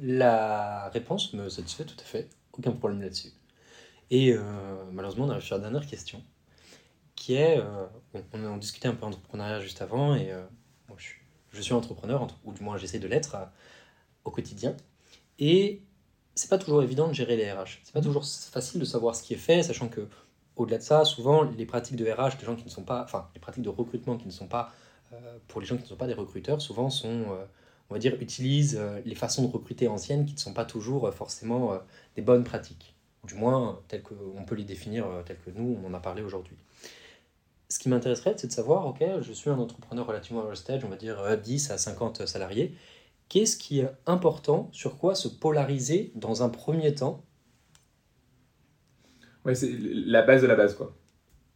La 0.00 0.88
réponse 0.90 1.34
me 1.34 1.48
satisfait 1.48 1.84
tout 1.84 1.96
à 1.98 2.04
fait, 2.04 2.28
aucun 2.52 2.70
problème 2.70 3.02
là-dessus. 3.02 3.30
Et 4.12 4.32
euh, 4.32 4.40
malheureusement, 4.92 5.24
on 5.24 5.30
arrive 5.30 5.42
sur 5.42 5.56
la 5.56 5.62
dernière 5.62 5.88
question, 5.88 6.22
qui 7.16 7.34
est, 7.34 7.58
euh, 7.58 7.86
on, 8.34 8.54
a 8.54 8.58
discuté 8.58 8.86
un 8.86 8.94
peu 8.94 9.04
entrepreneuriat 9.04 9.58
juste 9.58 9.82
avant, 9.82 10.14
et 10.14 10.30
euh, 10.30 10.42
moi, 10.88 10.96
je, 11.52 11.60
suis, 11.60 11.74
entrepreneur, 11.74 12.28
ou 12.44 12.52
du 12.52 12.62
moins 12.62 12.76
j'essaie 12.76 13.00
de 13.00 13.08
l'être 13.08 13.36
au 14.24 14.30
quotidien. 14.30 14.76
Et 15.40 15.82
c'est 16.34 16.48
pas 16.48 16.58
toujours 16.58 16.82
évident 16.82 17.08
de 17.08 17.12
gérer 17.12 17.36
les 17.36 17.50
RH. 17.50 17.80
C'est 17.84 17.92
pas 17.92 18.00
toujours 18.00 18.24
facile 18.24 18.80
de 18.80 18.84
savoir 18.84 19.14
ce 19.14 19.22
qui 19.22 19.34
est 19.34 19.38
fait, 19.38 19.62
sachant 19.62 19.88
que 19.88 20.08
au-delà 20.56 20.78
de 20.78 20.82
ça, 20.82 21.04
souvent 21.04 21.42
les 21.42 21.66
pratiques 21.66 21.96
de 21.96 22.10
RH 22.10 22.38
des 22.38 22.46
gens 22.46 22.56
qui 22.56 22.64
ne 22.64 22.70
sont 22.70 22.82
pas, 22.82 23.02
enfin 23.02 23.28
les 23.34 23.40
pratiques 23.40 23.64
de 23.64 23.68
recrutement 23.68 24.16
qui 24.16 24.26
ne 24.26 24.32
sont 24.32 24.48
pas 24.48 24.72
pour 25.48 25.60
les 25.60 25.66
gens 25.66 25.76
qui 25.76 25.82
ne 25.82 25.88
sont 25.88 25.96
pas 25.96 26.06
des 26.06 26.14
recruteurs, 26.14 26.62
souvent 26.62 26.88
sont, 26.88 27.24
on 27.88 27.94
va 27.94 27.98
dire, 27.98 28.14
utilisent 28.20 28.80
les 29.04 29.14
façons 29.14 29.46
de 29.46 29.52
recruter 29.52 29.88
anciennes 29.88 30.24
qui 30.24 30.34
ne 30.34 30.38
sont 30.38 30.52
pas 30.52 30.64
toujours 30.64 31.12
forcément 31.12 31.78
des 32.14 32.22
bonnes 32.22 32.44
pratiques 32.44 32.94
du 33.24 33.34
moins 33.34 33.80
telles 33.88 34.02
qu'on 34.02 34.44
peut 34.46 34.54
les 34.54 34.64
définir 34.64 35.06
euh, 35.06 35.22
telles 35.22 35.40
que 35.44 35.50
nous, 35.50 35.78
on 35.82 35.86
en 35.86 35.94
a 35.94 36.00
parlé 36.00 36.22
aujourd'hui. 36.22 36.56
ce 37.68 37.78
qui 37.78 37.88
m'intéresserait, 37.88 38.34
c'est 38.36 38.48
de 38.48 38.52
savoir, 38.52 38.86
ok, 38.86 39.02
je 39.20 39.32
suis 39.32 39.50
un 39.50 39.58
entrepreneur 39.58 40.06
relativement 40.06 40.42
early 40.42 40.56
stage, 40.56 40.84
on 40.84 40.88
va 40.88 40.96
dire 40.96 41.38
10 41.38 41.70
à 41.70 41.78
50 41.78 42.26
salariés. 42.26 42.74
Qu'est-ce 43.30 43.56
qui 43.56 43.78
est 43.78 43.88
important 44.06 44.68
Sur 44.72 44.98
quoi 44.98 45.14
se 45.14 45.28
polariser 45.28 46.10
dans 46.16 46.42
un 46.42 46.48
premier 46.48 46.94
temps 46.96 47.24
Ouais, 49.44 49.54
c'est 49.54 49.70
la 49.78 50.22
base 50.22 50.42
de 50.42 50.48
la 50.48 50.56
base, 50.56 50.74
quoi. 50.74 50.96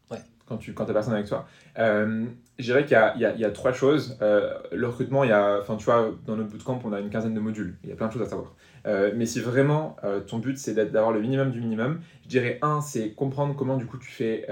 Ouais. 0.09 0.21
Quand 0.47 0.57
tu 0.57 0.73
quand 0.73 0.89
as 0.89 0.93
personne 0.93 1.15
avec 1.15 1.27
toi. 1.27 1.49
Euh, 1.81 2.27
je 2.61 2.65
dirais 2.65 2.85
qu'il 2.85 2.97
y 3.17 3.19
y, 3.19 3.41
y 3.41 3.45
a 3.45 3.51
trois 3.51 3.73
choses. 3.73 4.17
Euh, 4.23 4.55
le 4.71 4.87
recrutement, 4.87 5.25
il 5.25 5.31
y 5.31 5.33
a, 5.33 5.59
enfin, 5.61 5.75
tu 5.75 5.87
vois, 5.87 6.13
dans 6.25 6.37
notre 6.37 6.51
bootcamp, 6.51 6.79
on 6.85 6.93
a 6.93 7.01
une 7.01 7.11
quinzaine 7.11 7.35
de 7.35 7.41
modules. 7.41 7.77
Il 7.83 7.91
y 7.91 7.93
a 7.93 7.97
plein 7.97 8.07
de 8.07 8.13
choses 8.13 8.23
à 8.23 8.27
savoir. 8.27 8.55
Euh, 8.87 9.13
mais 9.17 9.27
si 9.27 9.41
vraiment 9.41 9.97
euh, 10.05 10.21
ton 10.21 10.39
but, 10.39 10.57
c'est 10.57 10.75
d'avoir 10.75 11.11
le 11.11 11.21
minimum 11.21 11.51
du 11.51 11.61
minimum, 11.61 12.01
je 12.23 12.29
dirais, 12.29 12.61
un, 12.63 12.83
c'est 12.83 13.15
comprendre 13.15 13.57
comment, 13.57 13.77
du 13.77 13.87
coup, 13.87 13.99
tu 13.99 14.13
fais 14.13 14.47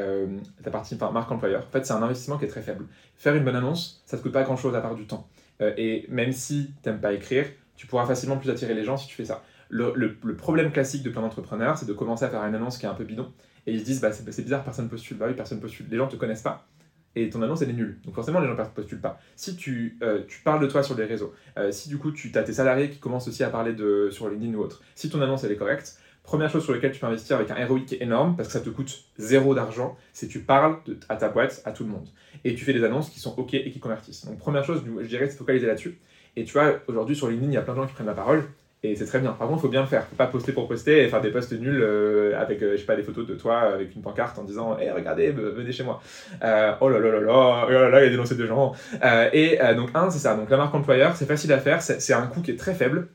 ta 0.64 0.73
partie 0.73 0.97
enfin, 0.97 1.12
marque 1.12 1.31
employeur. 1.31 1.68
En 1.68 1.70
fait, 1.70 1.87
c'est 1.87 1.93
un 1.93 2.03
investissement 2.03 2.37
qui 2.37 2.47
est 2.47 2.49
très 2.49 2.62
faible. 2.62 2.87
Faire 3.14 3.37
une 3.37 3.45
bonne 3.45 3.55
annonce, 3.55 4.03
ça 4.07 4.18
te 4.18 4.23
coûte 4.25 4.33
pas 4.33 4.43
grand-chose 4.43 4.75
à 4.75 4.81
part 4.81 4.97
du 4.97 5.07
temps. 5.07 5.29
Euh, 5.63 5.73
et 5.77 6.07
même 6.09 6.33
si 6.33 6.73
tu 6.83 6.89
n'aimes 6.89 7.01
pas 7.01 7.13
écrire, 7.13 7.47
tu 7.77 7.87
pourras 7.87 8.07
facilement 8.07 8.37
plus 8.37 8.51
attirer 8.51 8.75
les 8.75 8.85
gens 8.85 8.97
si 8.97 9.07
tu 9.07 9.15
fais 9.15 9.25
ça. 9.25 9.43
Le, 9.71 10.15
problème 10.37 10.71
classique 10.71 11.03
de 11.03 11.09
plein 11.09 11.23
d'entrepreneurs, 11.23 11.79
c'est 11.79 11.87
de 11.87 11.95
commencer 11.95 12.27
à 12.27 12.29
faire 12.29 12.43
une 12.43 12.55
annonce 12.55 12.77
qui 12.77 12.85
est 12.85 12.89
un 12.89 12.95
peu 12.95 13.05
bidon. 13.05 13.33
Et 13.67 13.73
ils 13.73 13.81
se 13.81 13.85
disent, 13.85 14.01
bah, 14.01 14.13
c'est 14.13 14.43
bizarre, 14.43 14.65
personne 14.65 14.89
postule. 14.89 15.17
Bah 15.17 15.27
oui, 15.29 15.35
personne 15.35 15.61
postule. 15.61 15.87
Les 15.91 15.97
gens 15.97 16.09
te 16.09 16.17
connaissent 16.17 16.43
pas. 16.43 16.67
Et 17.15 17.29
ton 17.31 17.43
annonce, 17.43 17.63
elle 17.63 17.71
est 17.71 17.75
nulle. 17.75 17.99
Donc 18.05 18.15
forcément, 18.15 18.41
les 18.41 18.47
gens 18.47 18.57
ne 18.57 18.65
postulent 18.65 19.01
pas. 19.01 19.19
Si 19.37 19.57
tu, 19.57 19.99
euh, 20.03 20.23
tu 20.27 20.41
parles 20.41 20.61
de 20.61 20.67
toi 20.67 20.83
sur 20.83 20.97
les 20.97 21.05
réseaux, 21.05 21.33
euh, 21.59 21.71
si 21.71 21.89
du 21.89 21.99
coup, 21.99 22.11
tu 22.11 22.31
as 22.35 22.43
tes 22.43 22.55
salariés 22.55 22.91
qui 22.91 22.99
commencent 22.99 23.29
aussi 23.29 23.45
à 23.45 23.51
parler 23.51 23.73
de, 23.73 24.09
sur 24.11 24.29
LinkedIn 24.29 24.55
ou 24.55 24.61
autre, 24.61 24.83
si 24.95 25.11
ton 25.11 25.21
annonce, 25.21 25.45
elle 25.45 25.53
est 25.53 25.57
correcte, 25.57 25.99
première 26.23 26.51
chose 26.51 26.64
sur 26.64 26.73
laquelle 26.73 26.93
tu 26.93 27.01
peux 27.01 27.07
investir 27.07 27.37
avec 27.37 27.51
un 27.51 27.66
ROI 27.66 27.81
qui 27.87 27.97
est 27.97 28.03
énorme, 28.03 28.37
parce 28.37 28.49
que 28.49 28.53
ça 28.53 28.61
te 28.61 28.70
coûte 28.70 29.05
zéro 29.18 29.55
d'argent, 29.55 29.97
c'est 30.12 30.29
tu 30.29 30.41
parles 30.41 30.77
à 31.09 31.16
ta 31.16 31.29
boîte, 31.29 31.62
à 31.64 31.73
tout 31.73 31.85
le 31.85 31.91
monde. 31.91 32.09
Et 32.45 32.55
tu 32.55 32.64
fais 32.64 32.73
des 32.73 32.85
annonces 32.85 33.11
qui 33.11 33.20
sont 33.20 33.35
OK 33.39 33.55
et 33.55 33.70
qui 33.70 33.81
convertissent. 33.81 34.25
Donc 34.25 34.39
première 34.39 34.64
chose, 34.64 34.83
je 35.01 35.07
dirais, 35.07 35.29
c'est 35.29 35.37
focaliser 35.37 35.66
là-dessus. 35.66 35.99
Et 36.37 36.45
tu 36.45 36.53
vois, 36.53 36.75
aujourd'hui, 36.87 37.14
sur 37.14 37.29
LinkedIn, 37.29 37.51
il 37.51 37.55
y 37.55 37.59
a 37.59 37.62
plein 37.62 37.75
de 37.75 37.81
gens 37.81 37.87
qui 37.87 37.93
prennent 37.95 38.07
la 38.07 38.14
parole. 38.14 38.45
Et 38.85 38.97
c'est 38.97 39.05
très 39.05 39.20
bien. 39.20 39.31
Par 39.31 39.47
contre, 39.47 39.61
il 39.61 39.62
faut 39.62 39.68
bien 39.68 39.83
le 39.83 39.87
faire. 39.87 40.05
Faut 40.07 40.16
pas 40.16 40.27
poster 40.27 40.51
pour 40.51 40.66
poster 40.66 41.05
et 41.05 41.09
faire 41.09 41.20
des 41.20 41.31
posts 41.31 41.53
nuls 41.53 41.81
euh, 41.83 42.37
avec, 42.41 42.61
euh, 42.62 42.73
je 42.73 42.79
sais 42.79 42.85
pas, 42.87 42.97
des 42.97 43.05
photos 43.05 43.27
de 43.29 43.35
toi 43.35 43.61
avec 43.61 43.95
une 43.95 44.03
pancarte 44.03 44.37
en 44.41 44.43
disant 44.43 44.77
Hé, 44.77 44.91
regardez, 44.91 45.31
v- 45.31 45.51
venez 45.55 45.70
chez 45.70 45.85
moi. 45.85 46.03
Euh, 46.43 46.73
oh 46.81 46.89
là 46.89 46.99
là 46.99 47.12
là 47.12 47.20
là, 47.20 47.64
oh 47.68 47.70
là 47.70 47.89
là, 47.91 48.01
il 48.01 48.05
y 48.05 48.07
a 48.09 48.11
des 48.11 48.16
lancers 48.16 48.37
de 48.37 48.45
gens. 48.47 48.73
Euh, 49.05 49.29
et 49.33 49.57
donc, 49.77 49.91
un, 49.95 50.11
c'est 50.11 50.18
ça. 50.18 50.35
Donc, 50.35 50.51
la 50.51 50.57
marque 50.57 50.75
employeur, 50.75 51.14
c'est 51.14 51.27
facile 51.27 51.53
à 51.53 51.59
faire. 51.59 51.81
C'est 51.81 52.12
un 52.12 52.27
coût 52.27 52.41
qui 52.41 52.51
est 52.51 52.57
très 52.57 52.75
faible 52.75 53.09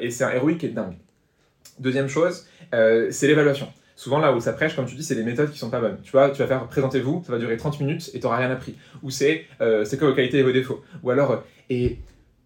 et 0.00 0.10
c'est 0.10 0.24
un 0.24 0.38
ROI 0.38 0.54
qui 0.54 0.66
est 0.66 0.70
dingue. 0.70 0.94
Deuxième 1.78 2.08
chose, 2.08 2.46
euh, 2.72 3.08
c'est 3.10 3.26
l'évaluation. 3.26 3.68
Souvent, 3.96 4.18
là 4.18 4.32
où 4.32 4.40
ça 4.40 4.52
prêche, 4.52 4.74
comme 4.74 4.86
tu 4.86 4.96
dis, 4.96 5.04
c'est 5.04 5.14
les 5.14 5.22
méthodes 5.22 5.50
qui 5.50 5.58
sont 5.58 5.70
pas 5.70 5.80
bonnes. 5.80 5.98
Tu 6.02 6.12
vois, 6.12 6.30
tu 6.30 6.38
vas 6.38 6.48
faire 6.48 6.66
présentez-vous, 6.66 7.22
ça 7.24 7.32
va 7.32 7.38
durer 7.38 7.56
30 7.56 7.80
minutes 7.80 8.10
et 8.12 8.18
tu 8.18 8.24
n'auras 8.24 8.38
rien 8.38 8.50
appris. 8.50 8.76
Ou 9.02 9.10
c'est 9.10 9.46
euh, 9.60 9.84
c'est 9.84 9.98
quoi 9.98 10.08
vos 10.08 10.14
qualités 10.14 10.38
et 10.38 10.42
vos 10.42 10.52
défauts. 10.52 10.82
Ou 11.02 11.10
alors, 11.10 11.30
euh, 11.30 11.36
et 11.70 11.98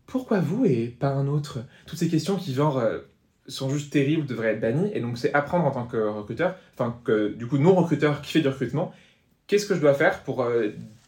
pourquoi 0.06 0.40
vous 0.40 0.64
et 0.64 0.94
pas 0.98 1.08
un 1.08 1.26
autre? 1.26 1.58
Toutes 1.86 1.98
ces 1.98 2.08
questions 2.08 2.36
qui, 2.36 2.54
genre, 2.54 2.82
sont 3.46 3.70
juste 3.70 3.92
terribles, 3.92 4.26
devraient 4.26 4.52
être 4.52 4.60
bannies. 4.60 4.90
Et 4.94 5.00
donc, 5.00 5.18
c'est 5.18 5.32
apprendre 5.34 5.64
en 5.64 5.70
tant 5.70 5.86
que 5.86 5.96
recruteur, 5.96 6.54
enfin, 6.74 6.98
que 7.04 7.34
du 7.34 7.46
coup, 7.46 7.58
non-recruteur 7.58 8.22
qui 8.22 8.32
fait 8.32 8.40
du 8.40 8.48
recrutement, 8.48 8.92
qu'est-ce 9.46 9.66
que 9.66 9.74
je 9.74 9.80
dois 9.80 9.94
faire 9.94 10.22
pour 10.22 10.46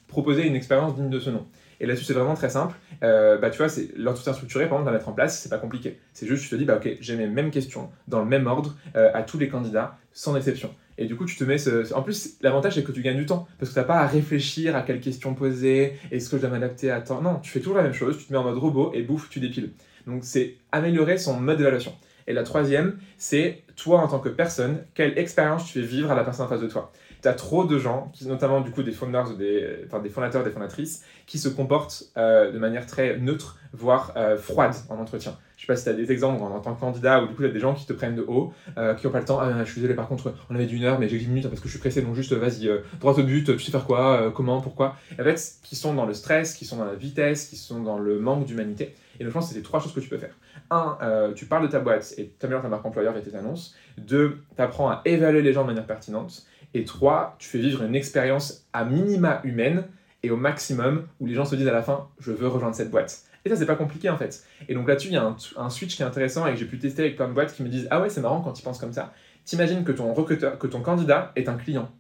proposer 0.07 0.47
une 0.47 0.57
expérience 0.57 0.97
digne 0.97 1.09
de 1.09 1.21
ce 1.21 1.31
nom? 1.31 1.47
Et 1.81 1.87
là-dessus, 1.87 2.05
c'est 2.05 2.13
vraiment 2.13 2.35
très 2.35 2.51
simple. 2.51 2.77
Euh, 3.03 3.39
bah, 3.39 3.51
tu 3.51 3.59
vois, 3.59 3.69
l'entretien 3.97 4.35
structuré, 4.35 4.69
par 4.69 4.79
exemple, 4.79 4.91
à 4.91 4.93
mettre 4.93 5.09
en 5.09 5.13
place, 5.13 5.41
c'est 5.41 5.49
pas 5.49 5.59
compliqué. 5.59 5.99
C'est 6.13 6.27
juste, 6.27 6.45
tu 6.45 6.51
te 6.51 6.55
dis, 6.57 6.67
bah, 6.67 6.77
ok, 6.77 6.99
j'ai 7.01 7.17
mes 7.17 7.27
mêmes 7.27 7.51
questions 7.51 7.91
dans 8.07 8.21
le 8.21 8.27
même 8.27 8.47
ordre 8.47 8.77
euh, 8.97 9.11
à 9.15 9.23
tous 9.23 9.39
les 9.39 9.49
candidats, 9.49 9.97
sans 10.13 10.37
exception. 10.37 10.75
Et 10.99 11.07
du 11.07 11.17
coup, 11.17 11.25
tu 11.25 11.37
te 11.37 11.45
mets 11.45 11.57
ce... 11.57 11.95
En 11.95 12.03
plus, 12.03 12.37
l'avantage, 12.43 12.75
c'est 12.75 12.85
que 12.85 12.93
tu 12.93 13.01
gagnes 13.01 13.17
du 13.17 13.25
temps. 13.25 13.49
Parce 13.59 13.71
que 13.71 13.75
tu 13.75 13.81
n'as 13.81 13.87
pas 13.87 14.01
à 14.01 14.07
réfléchir 14.07 14.77
à 14.77 14.83
quelle 14.83 15.01
question 15.01 15.35
poser, 15.35 15.95
est-ce 16.11 16.29
que 16.29 16.37
je 16.37 16.43
dois 16.43 16.51
m'adapter 16.51 16.91
à 16.91 17.01
temps. 17.01 17.23
Non, 17.23 17.37
tu 17.37 17.51
fais 17.51 17.61
toujours 17.61 17.77
la 17.77 17.83
même 17.83 17.95
chose, 17.95 18.19
tu 18.19 18.27
te 18.27 18.33
mets 18.33 18.39
en 18.39 18.45
mode 18.45 18.59
robot 18.59 18.93
et 18.95 19.03
bouffe, 19.03 19.31
tu 19.31 19.41
dépiles. 19.41 19.71
Donc, 20.07 20.25
c'est 20.25 20.57
améliorer 20.73 21.17
son 21.17 21.41
mode 21.41 21.57
d'évaluation. 21.57 21.95
Et 22.27 22.35
la 22.35 22.43
troisième, 22.43 22.99
c'est 23.17 23.63
toi 23.77 24.01
en 24.01 24.09
tant 24.09 24.19
que 24.19 24.29
personne, 24.29 24.85
quelle 24.95 25.19
expérience 25.19 25.65
tu 25.67 25.81
fais 25.81 25.87
vivre 25.87 26.11
à 26.11 26.15
la 26.15 26.23
personne 26.23 26.47
en 26.47 26.49
face 26.49 26.61
de 26.61 26.69
toi. 26.69 26.93
Tu 27.23 27.29
as 27.29 27.35
trop 27.35 27.65
de 27.65 27.79
gens, 27.79 28.11
notamment 28.27 28.61
du 28.61 28.71
coup 28.71 28.83
des 28.83 28.97
ou 29.03 29.35
des, 29.35 29.85
enfin, 29.87 30.01
des 30.01 30.09
fondateurs, 30.09 30.45
des 30.45 30.51
fondatrices, 30.51 31.05
qui 31.27 31.39
se 31.39 31.49
comportent 31.49 32.05
euh, 32.17 32.51
de 32.51 32.59
manière 32.59 32.87
très 32.87 33.19
neutre, 33.19 33.59
voire 33.73 34.13
euh, 34.17 34.37
froide 34.37 34.75
en 34.89 34.99
entretien. 34.99 35.37
Je 35.57 35.63
sais 35.63 35.67
pas 35.67 35.77
si 35.77 35.85
tu 35.85 35.91
as 35.91 35.93
des 35.93 36.11
exemples 36.11 36.43
en, 36.43 36.59
tant 36.61 36.75
que 36.75 36.81
candidat, 36.81 37.23
ou 37.23 37.29
du 37.29 37.35
coup 37.35 37.43
tu 37.43 37.49
as 37.49 37.53
des 37.53 37.61
gens 37.61 37.75
qui 37.75 37.87
te 37.87 37.93
prennent 37.93 38.17
de 38.17 38.25
haut, 38.27 38.53
euh, 38.79 38.95
qui 38.95 39.07
n'ont 39.07 39.13
pas 39.13 39.21
le 39.21 39.27
temps. 39.27 39.39
Ah, 39.39 39.65
je 39.65 39.71
suis 39.71 39.81
désolé, 39.81 39.95
par 39.95 40.09
contre, 40.09 40.35
on 40.49 40.55
avait 40.55 40.67
d'une 40.67 40.83
heure, 40.83 40.99
mais 40.99 41.09
j'ai 41.09 41.19
10 41.19 41.29
minutes 41.29 41.49
parce 41.49 41.61
que 41.61 41.69
je 41.69 41.73
suis 41.73 41.79
pressé, 41.79 42.03
donc 42.03 42.15
juste 42.15 42.33
vas-y, 42.33 42.69
droit 42.99 43.19
au 43.19 43.23
but, 43.23 43.45
tu 43.45 43.59
sais 43.61 43.71
faire 43.71 43.85
quoi, 43.85 44.33
comment, 44.35 44.61
pourquoi? 44.61 44.97
En 45.21 45.23
fait, 45.23 45.55
qui 45.63 45.77
sont 45.77 45.95
dans 45.95 46.07
le 46.07 46.15
stress, 46.15 46.55
qui 46.55 46.65
sont 46.65 46.77
dans 46.77 46.85
la 46.85 46.95
vitesse, 46.95 47.47
qui 47.47 47.57
sont 47.57 47.81
dans 47.81 47.99
le 47.99 48.19
manque 48.19 48.45
d'humanité. 48.47 48.95
Et 49.21 49.25
donc 49.25 49.29
je 49.29 49.35
pense 49.35 49.49
que 49.49 49.55
c'est 49.55 49.63
trois 49.63 49.81
choses 49.81 49.93
que 49.93 50.01
tu 50.01 50.09
peux 50.09 50.19
faire. 50.19 50.35
Un, 50.71 51.33
tu 51.37 51.47
parles 51.47 51.67
de 51.67 51.71
ta 51.71 51.79
boîte 51.79 52.15
et 52.17 52.33
tu 52.39 52.47
améliores 52.47 52.63
ta 52.63 52.69
marque 52.69 52.87
employeur 52.87 53.17
et 53.17 53.23
tes 53.23 53.37
annonces. 53.37 53.77
Deux, 53.99 54.39
tu 54.57 54.63
apprends 54.63 54.89
à 54.89 55.03
évaluer 55.05 55.43
les 55.43 55.53
gens 55.53 55.63
de 55.63 55.69
manière 55.69 55.87
pertinente. 55.87 56.47
Et 56.75 56.85
trois, 56.85 57.37
tu 57.39 57.49
fais 57.49 57.59
vivre 57.59 57.83
une 57.83 57.95
expérience 57.95 58.67
à 58.73 58.85
minima 58.85 59.41
humaine 59.45 59.85
et 60.23 60.31
au 60.31 60.37
maximum 60.37 61.07
où 61.19 61.27
les 61.27 61.35
gens 61.35 61.45
se 61.45 61.57
disent 61.57 61.69
à 61.69 61.73
la 61.73 61.83
fin, 61.83 62.09
je 62.19 62.33
veux 62.33 62.49
rejoindre 62.49 62.75
cette 62.75 62.91
boîte. 62.91 63.25
Et 63.45 63.49
ça, 63.49 63.57
c'est 63.57 63.67
pas 63.67 63.77
compliqué 63.77 64.11
en 64.11 64.19
fait. 64.19 64.45
Et 64.69 64.75
donc 64.75 64.87
là-dessus, 64.87 65.09
il 65.09 65.15
y 65.15 65.17
a 65.17 65.35
un, 65.57 65.71
switch 65.71 65.97
qui 65.97 66.03
est 66.03 66.05
intéressant 66.05 66.47
et 66.47 66.53
que 66.53 66.59
j'ai 66.59 66.67
pu 66.67 66.79
tester 66.79 67.03
avec 67.03 67.17
plein 67.17 67.29
de 67.29 67.33
boîtes 67.33 67.55
qui 67.55 67.63
me 67.63 67.69
disent 67.69 67.89
Ah 67.91 68.01
ouais, 68.01 68.11
c'est 68.11 68.21
marrant 68.21 68.41
quand 68.41 68.59
ils 68.59 68.63
pensent 68.63 68.79
comme 68.79 68.93
ça. 68.93 69.13
T'imagines 69.45 69.85
que 69.85 69.93
ton 69.93 70.13
recruteur, 70.13 70.59
que 70.59 70.67
ton 70.67 70.83
candidat 70.83 71.33
est 71.37 71.49
un 71.49 71.57
client. 71.57 71.91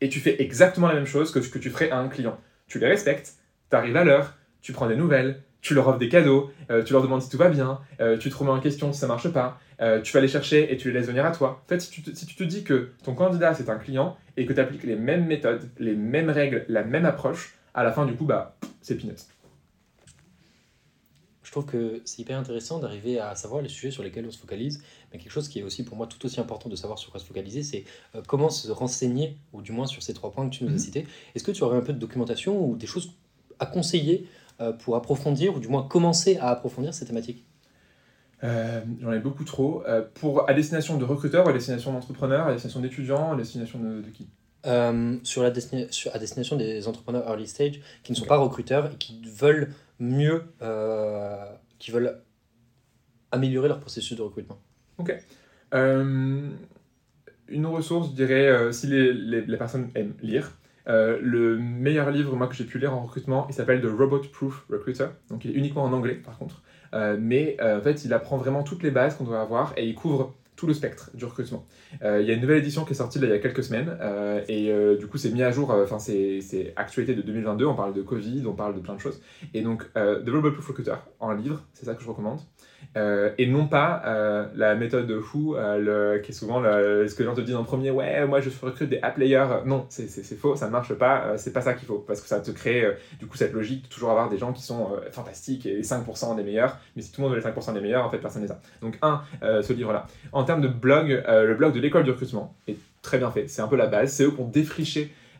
Et 0.00 0.08
tu 0.08 0.20
fais 0.20 0.40
exactement 0.42 0.88
la 0.88 0.94
même 0.94 1.06
chose 1.06 1.30
que 1.30 1.42
ce 1.42 1.48
que 1.48 1.58
tu 1.58 1.70
ferais 1.70 1.90
à 1.90 1.98
un 1.98 2.08
client. 2.08 2.38
Tu 2.66 2.78
les 2.78 2.86
respectes, 2.86 3.34
tu 3.70 3.76
arrives 3.76 3.96
à 3.96 4.04
l'heure, 4.04 4.34
tu 4.62 4.72
prends 4.72 4.88
des 4.88 4.96
nouvelles, 4.96 5.42
tu 5.60 5.74
leur 5.74 5.88
offres 5.88 5.98
des 5.98 6.08
cadeaux, 6.08 6.50
euh, 6.70 6.84
tu 6.84 6.92
leur 6.92 7.02
demandes 7.02 7.20
si 7.22 7.28
tout 7.28 7.36
va 7.36 7.48
bien, 7.48 7.80
euh, 8.00 8.16
tu 8.16 8.30
te 8.30 8.36
remets 8.36 8.50
en 8.50 8.60
question 8.60 8.92
si 8.92 9.00
ça 9.00 9.06
marche 9.06 9.28
pas, 9.28 9.58
euh, 9.80 10.00
tu 10.00 10.12
vas 10.12 10.20
les 10.20 10.28
chercher 10.28 10.72
et 10.72 10.76
tu 10.76 10.88
les 10.90 10.98
laisses 10.98 11.08
venir 11.08 11.24
à 11.26 11.32
toi. 11.32 11.62
En 11.64 11.68
fait, 11.68 11.80
si 11.80 11.90
tu 11.90 12.02
te, 12.02 12.14
si 12.14 12.26
tu 12.26 12.36
te 12.36 12.44
dis 12.44 12.62
que 12.64 12.92
ton 13.04 13.14
candidat 13.14 13.54
c'est 13.54 13.68
un 13.68 13.78
client 13.78 14.16
et 14.36 14.46
que 14.46 14.52
tu 14.52 14.60
appliques 14.60 14.84
les 14.84 14.96
mêmes 14.96 15.26
méthodes, 15.26 15.68
les 15.78 15.94
mêmes 15.94 16.30
règles, 16.30 16.64
la 16.68 16.84
même 16.84 17.04
approche, 17.04 17.54
à 17.74 17.82
la 17.82 17.92
fin 17.92 18.06
du 18.06 18.14
coup, 18.14 18.24
bah, 18.24 18.56
c'est 18.82 18.96
peanuts. 18.96 19.14
Je 21.42 21.50
trouve 21.50 21.64
que 21.64 22.02
c'est 22.04 22.20
hyper 22.20 22.38
intéressant 22.38 22.78
d'arriver 22.78 23.18
à 23.18 23.34
savoir 23.34 23.62
les 23.62 23.70
sujets 23.70 23.90
sur 23.90 24.02
lesquels 24.02 24.26
on 24.26 24.30
se 24.30 24.38
focalise, 24.38 24.82
mais 25.10 25.18
quelque 25.18 25.32
chose 25.32 25.48
qui 25.48 25.60
est 25.60 25.62
aussi 25.62 25.82
pour 25.82 25.96
moi 25.96 26.06
tout 26.06 26.24
aussi 26.26 26.38
important 26.40 26.68
de 26.68 26.76
savoir 26.76 26.98
sur 26.98 27.10
quoi 27.10 27.18
se 27.18 27.24
focaliser, 27.24 27.62
c'est 27.62 27.84
comment 28.26 28.50
se 28.50 28.70
renseigner, 28.70 29.38
ou 29.54 29.62
du 29.62 29.72
moins 29.72 29.86
sur 29.86 30.02
ces 30.02 30.12
trois 30.12 30.30
points 30.30 30.46
que 30.50 30.54
tu 30.54 30.64
nous 30.64 30.70
as 30.70 30.74
Mhm. 30.74 30.78
cités. 30.78 31.06
Est-ce 31.34 31.44
que 31.44 31.50
tu 31.50 31.62
aurais 31.64 31.78
un 31.78 31.80
peu 31.80 31.94
de 31.94 31.98
documentation 31.98 32.62
ou 32.62 32.76
des 32.76 32.86
choses 32.86 33.14
à 33.60 33.64
conseiller 33.64 34.28
pour 34.72 34.96
approfondir, 34.96 35.56
ou 35.56 35.60
du 35.60 35.68
moins 35.68 35.82
commencer 35.82 36.36
à 36.38 36.48
approfondir 36.50 36.92
ces 36.94 37.06
thématiques 37.06 37.44
Euh, 38.44 38.80
J'en 39.00 39.12
ai 39.12 39.18
beaucoup 39.18 39.44
trop. 39.44 39.82
Euh, 39.86 40.02
pour, 40.14 40.48
à 40.48 40.54
destination 40.54 40.96
de 40.98 41.04
recruteurs, 41.04 41.48
à 41.48 41.52
destination 41.52 41.92
d'entrepreneurs, 41.92 42.46
à 42.46 42.52
destination 42.52 42.80
d'étudiants, 42.80 43.32
à 43.32 43.36
destination 43.36 43.78
de, 43.80 44.00
de 44.00 44.08
qui? 44.10 44.28
Euh, 44.66 45.16
sur 45.22 45.42
la 45.42 45.50
destina- 45.50 45.90
sur, 45.90 46.14
à 46.14 46.18
destination 46.18 46.56
des 46.56 46.88
entrepreneurs 46.88 47.28
early 47.28 47.46
stage 47.46 47.80
qui 48.02 48.12
ne 48.12 48.16
sont 48.16 48.22
Ok. 48.24 48.28
pas 48.28 48.36
recruteurs 48.38 48.90
et 48.92 48.96
qui 48.96 49.20
veulent 49.24 49.72
mieux, 50.00 50.42
euh, 50.62 51.44
qui 51.78 51.90
veulent 51.90 52.20
améliorer 53.30 53.68
leur 53.68 53.80
processus 53.80 54.16
de 54.16 54.22
recrutement. 54.22 54.58
Euh, 55.74 56.48
une 57.48 57.66
ressource, 57.66 58.08
je 58.10 58.14
dirais, 58.14 58.46
euh, 58.48 58.72
si 58.72 58.86
les, 58.86 59.12
les, 59.12 59.42
les 59.42 59.56
personnes 59.56 59.90
aiment 59.94 60.14
lire, 60.22 60.56
euh, 60.88 61.18
le 61.22 61.58
meilleur 61.58 62.10
livre 62.10 62.34
moi, 62.36 62.46
que 62.46 62.54
j'ai 62.54 62.64
pu 62.64 62.78
lire 62.78 62.94
en 62.94 63.02
recrutement, 63.02 63.46
il 63.48 63.54
s'appelle 63.54 63.80
The 63.80 63.86
Robot 63.86 64.22
Proof 64.32 64.64
Recruiter. 64.70 65.06
Donc 65.30 65.44
il 65.44 65.50
est 65.50 65.54
uniquement 65.54 65.84
en 65.84 65.92
anglais 65.92 66.14
par 66.14 66.38
contre. 66.38 66.62
Euh, 66.94 67.16
mais 67.20 67.56
euh, 67.60 67.78
en 67.78 67.82
fait, 67.82 68.04
il 68.04 68.12
apprend 68.12 68.38
vraiment 68.38 68.62
toutes 68.62 68.82
les 68.82 68.90
bases 68.90 69.16
qu'on 69.16 69.24
doit 69.24 69.40
avoir 69.40 69.74
et 69.76 69.86
il 69.86 69.94
couvre 69.94 70.34
tout 70.56 70.66
le 70.66 70.74
spectre 70.74 71.10
du 71.14 71.24
recrutement. 71.24 71.64
Il 72.02 72.22
y 72.22 72.32
a 72.32 72.34
une 72.34 72.40
nouvelle 72.40 72.58
édition 72.58 72.84
qui 72.84 72.92
est 72.92 72.96
sortie 72.96 73.20
il 73.20 73.28
y 73.28 73.32
a 73.32 73.38
quelques 73.38 73.62
semaines 73.62 73.96
et 74.48 74.72
du 74.98 75.06
coup 75.06 75.16
c'est 75.16 75.30
mis 75.30 75.44
à 75.44 75.52
jour, 75.52 75.70
enfin 75.70 76.00
c'est 76.00 76.72
actualité 76.74 77.14
de 77.14 77.22
2022, 77.22 77.64
on 77.64 77.76
parle 77.76 77.94
de 77.94 78.02
Covid, 78.02 78.42
on 78.44 78.54
parle 78.54 78.74
de 78.74 78.80
plein 78.80 78.96
de 78.96 78.98
choses. 78.98 79.22
Et 79.54 79.62
donc 79.62 79.84
The 79.94 80.28
Robot 80.28 80.50
Proof 80.50 80.66
Recruiter 80.66 80.96
en 81.20 81.30
livre, 81.30 81.62
c'est 81.74 81.86
ça 81.86 81.94
que 81.94 82.02
je 82.02 82.08
recommande. 82.08 82.40
Euh, 82.96 83.30
et 83.38 83.46
non 83.46 83.66
pas 83.66 84.02
euh, 84.06 84.46
la 84.54 84.74
méthode 84.74 85.06
de 85.06 85.20
euh, 85.56 86.14
le- 86.16 86.20
qui 86.20 86.32
est 86.32 86.34
souvent 86.34 86.62
ce 86.62 87.14
que 87.14 87.22
les 87.22 87.24
gens 87.28 87.34
te 87.34 87.40
disent 87.42 87.54
en 87.54 87.64
premier, 87.64 87.90
ouais, 87.90 88.26
moi 88.26 88.40
je 88.40 88.48
recrute 88.62 88.88
des 88.88 88.98
app 89.02 89.14
players. 89.14 89.46
Non, 89.66 89.86
c'est 89.88 90.08
faux, 90.36 90.56
ça 90.56 90.66
ne 90.66 90.72
marche 90.72 90.94
pas, 90.94 91.36
c'est 91.36 91.52
pas 91.52 91.60
ça 91.60 91.74
qu'il 91.74 91.86
faut, 91.86 91.98
parce 91.98 92.20
que 92.20 92.28
ça 92.28 92.40
te 92.40 92.50
crée 92.50 92.84
du 93.18 93.26
coup 93.26 93.36
cette 93.36 93.52
logique 93.52 93.84
de 93.84 93.88
toujours 93.88 94.10
avoir 94.10 94.28
des 94.28 94.38
gens 94.38 94.52
qui 94.52 94.62
sont 94.62 94.96
fantastiques 95.12 95.66
et 95.66 95.74
les 95.74 95.82
5% 95.82 96.34
des 96.36 96.42
meilleurs, 96.42 96.78
mais 96.96 97.02
si 97.02 97.12
tout 97.12 97.20
le 97.20 97.28
monde 97.28 97.36
veut 97.36 97.42
les 97.42 97.46
5% 97.46 97.74
des 97.74 97.80
meilleurs, 97.80 98.04
en 98.04 98.10
fait 98.10 98.18
personne 98.18 98.42
n'est 98.42 98.48
ça. 98.48 98.60
Donc, 98.80 98.98
un, 99.02 99.22
ce 99.42 99.72
livre-là. 99.72 100.06
En 100.32 100.44
termes 100.44 100.60
de 100.62 100.68
blog, 100.68 101.22
le 101.28 101.54
blog 101.54 101.74
de 101.74 101.80
l'école 101.80 102.04
du 102.04 102.10
recrutement 102.10 102.54
est 102.66 102.76
très 103.02 103.18
bien 103.18 103.30
fait, 103.30 103.48
c'est 103.48 103.62
un 103.62 103.68
peu 103.68 103.76
la 103.76 103.86
base, 103.86 104.12
c'est 104.12 104.24
eux 104.24 104.30
qui 104.30 104.40
ont 104.40 104.48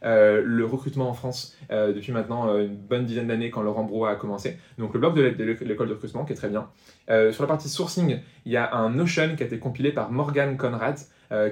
euh, 0.05 0.43
le 0.45 0.65
recrutement 0.65 1.09
en 1.09 1.15
France 1.15 1.57
euh, 1.71 1.93
depuis 1.93 2.13
maintenant 2.13 2.57
une 2.59 2.77
bonne 2.77 3.05
dizaine 3.05 3.29
d'années 3.29 3.51
quand 3.51 3.63
Laurent 3.63 3.85
Bro 3.85 4.07
a 4.07 4.17
commencé. 4.17 4.59
Donc 4.79 4.95
le 4.95 5.01
blog 5.01 5.15
de 5.15 5.45
l'école 5.45 5.89
de 5.89 5.95
recrutement 5.95 6.25
qui 6.25 6.33
est 6.33 6.37
très 6.37 6.49
bien. 6.49 6.69
sur 7.09 7.43
la 7.43 7.49
partie 7.49 7.69
sourcing, 7.69 8.21
il 8.45 8.53
y 8.53 8.57
a 8.57 8.75
un 8.75 8.91
Notion 8.91 9.37
qui 9.37 9.43
a 9.43 9.47
été 9.47 9.59
compilé 9.59 9.93
par 9.93 10.11
Morgan 10.11 10.57
Conrad, 10.57 10.99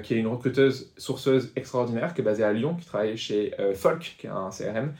qui 0.03 0.13
est 0.13 0.17
une 0.17 0.27
recruteuse 0.27 0.91
sourceuse 0.97 1.51
extraordinaire, 1.55 2.13
qui 2.13 2.21
est 2.21 2.23
basée 2.23 2.43
à 2.43 2.51
Lyon, 2.53 2.75
qui 2.75 2.85
travaille 2.85 3.15
chez 3.17 3.53
Folk, 3.75 4.15
qui 4.17 4.27
est 4.27 4.29
un 4.29 4.49
CRM. 4.49 4.93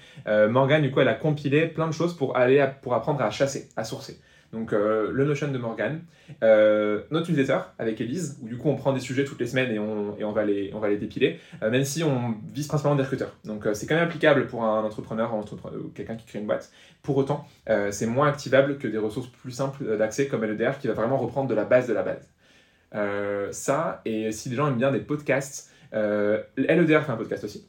Morgan, 0.50 0.82
du 0.82 0.92
coup, 0.92 1.00
elle 1.00 1.08
a 1.08 1.14
compilé 1.14 1.68
plein 1.68 1.88
de 1.88 1.94
choses 1.94 2.16
pour, 2.16 2.38
aller 2.38 2.66
pour 2.82 2.94
apprendre 2.94 3.22
à 3.22 3.30
chasser, 3.30 3.70
à 3.76 3.84
sourcer. 3.84 4.20
Donc 4.58 4.74
euh, 4.74 5.12
le 5.12 5.26
Notion 5.26 5.50
de 5.50 5.58
Morgan, 5.58 6.02
euh, 6.44 7.04
notre 7.12 7.30
newsletter 7.30 7.60
avec 7.78 8.02
Elise, 8.02 8.40
où 8.42 8.48
du 8.48 8.58
coup 8.58 8.70
on 8.70 8.76
prend 8.76 8.92
des 8.92 9.00
sujets 9.00 9.24
toutes 9.24 9.40
les 9.40 9.46
semaines 9.48 9.72
et 9.72 9.80
on, 9.80 10.32
va, 10.32 10.46
les, 10.46 10.98
dépiler, 10.98 11.40
euh, 11.62 11.70
même 11.70 11.84
si 11.84 12.04
on 12.04 12.36
vise 12.52 12.68
principalement 12.68 12.96
des 12.96 13.04
recruteurs. 13.04 13.36
Donc 13.46 13.68
c'est 13.74 13.86
quand 13.86 13.96
même 13.96 14.06
applicable 14.06 14.48
pour 14.48 14.64
un 14.64 14.84
entrepreneur, 14.84 15.32
ou 15.36 15.90
quelqu'un 15.90 16.16
qui 16.16 16.26
crée 16.26 16.40
une 16.40 16.48
boîte. 16.48 16.72
Pour 17.04 17.18
autant, 17.18 17.46
c'est 17.92 18.08
moins 18.08 18.28
activable 18.28 18.78
que 18.78 18.88
des 18.88 18.98
ressources 18.98 19.28
plus 19.28 19.52
simples 19.52 19.98
d'accès 19.98 20.28
comme 20.28 20.44
LEDR 20.44 20.80
qui 20.80 20.88
va 20.88 20.94
vraiment 20.94 21.18
reprendre 21.18 21.48
de 21.48 21.56
la 21.56 21.64
base 21.64 21.88
de 21.88 21.94
la 21.94 22.04
base. 22.04 23.54
ça, 23.54 24.02
et 24.06 24.32
si 24.32 24.50
les 24.50 24.56
gens 24.56 24.68
aiment 24.68 24.78
bien 24.78 24.92
des 24.92 25.00
podcasts, 25.00 25.72
LEDR 25.94 27.04
fait 27.04 27.12
un 27.12 27.18
podcast 27.18 27.44
aussi 27.44 27.68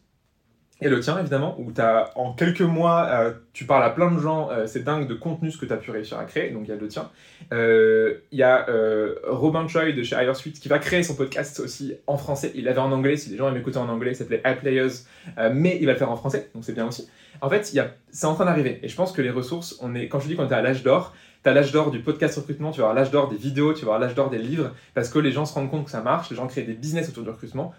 et 0.80 0.88
le 0.88 1.00
tien 1.00 1.18
évidemment, 1.18 1.56
où 1.58 1.72
as, 1.78 2.12
en 2.14 2.32
quelques 2.32 2.60
mois, 2.60 3.08
euh, 3.10 3.32
tu 3.52 3.64
parles 3.64 3.82
à 3.82 3.90
plein 3.90 4.12
de 4.12 4.20
gens, 4.20 4.48
euh, 4.50 4.66
c'est 4.66 4.84
dingue 4.84 5.08
de 5.08 5.14
contenu 5.14 5.50
ce 5.50 5.58
que 5.58 5.66
tu 5.66 5.72
as 5.72 5.76
pu 5.76 5.90
réussir 5.90 6.18
à 6.18 6.24
créer, 6.24 6.50
donc 6.50 6.62
il 6.66 6.68
y 6.68 6.72
a 6.72 6.76
le 6.76 6.86
tien. 6.86 7.10
Euh, 7.52 8.18
il 8.30 8.38
y 8.38 8.44
a 8.44 8.66
Robin 9.26 9.66
Choi 9.66 9.90
de 9.92 10.02
chez 10.04 10.14
HireSuite 10.14 10.60
qui 10.60 10.68
va 10.68 10.78
créer 10.78 11.02
son 11.02 11.16
podcast 11.16 11.58
aussi 11.58 11.94
en 12.06 12.16
français, 12.16 12.52
il 12.54 12.64
l'avait 12.64 12.78
en 12.78 12.92
anglais, 12.92 13.16
si 13.16 13.30
les 13.30 13.36
gens 13.36 13.48
aiment 13.48 13.56
écouter 13.56 13.78
en 13.78 13.88
anglais, 13.88 14.12
il 14.12 14.16
s'appelait 14.16 14.42
iPlayers, 14.46 15.04
mais 15.52 15.78
il 15.80 15.86
va 15.86 15.92
le 15.92 15.98
faire 15.98 16.12
en 16.12 16.16
français, 16.16 16.50
donc 16.54 16.64
c'est 16.64 16.74
bien 16.74 16.86
aussi. 16.86 17.08
En 17.40 17.50
fait, 17.50 17.72
c'est 18.10 18.26
en 18.26 18.34
train 18.34 18.44
d'arriver, 18.44 18.78
et 18.82 18.88
je 18.88 18.94
pense 18.94 19.12
que 19.12 19.22
les 19.22 19.30
ressources, 19.30 19.78
on 19.82 19.94
est, 19.96 20.08
quand 20.08 20.20
je 20.20 20.28
dis 20.28 20.36
qu'on 20.36 20.48
est 20.48 20.52
à 20.52 20.62
l'âge 20.62 20.84
d'or, 20.84 21.12
tu 21.42 21.48
as 21.48 21.54
l'âge 21.54 21.72
d'or 21.72 21.90
du 21.90 22.00
podcast 22.00 22.36
recrutement, 22.36 22.70
tu 22.70 22.80
vas 22.80 22.92
l'âge 22.92 23.10
d'or 23.10 23.28
des 23.28 23.36
vidéos, 23.36 23.74
tu 23.74 23.84
vas 23.84 23.98
l'âge 23.98 24.14
d'or 24.14 24.30
des 24.30 24.38
livres, 24.38 24.72
parce 24.94 25.08
que 25.08 25.18
les 25.18 25.32
gens 25.32 25.44
se 25.44 25.54
rendent 25.54 25.70
compte 25.70 25.84
que 25.84 25.90
ça 25.90 26.02
marche, 26.02 26.30
les 26.30 26.36
gens 26.36 26.46
créent 26.46 26.62
des 26.62 26.74
business 26.74 27.08
autour 27.08 27.24
du 27.24 27.30
recrutement, 27.30 27.74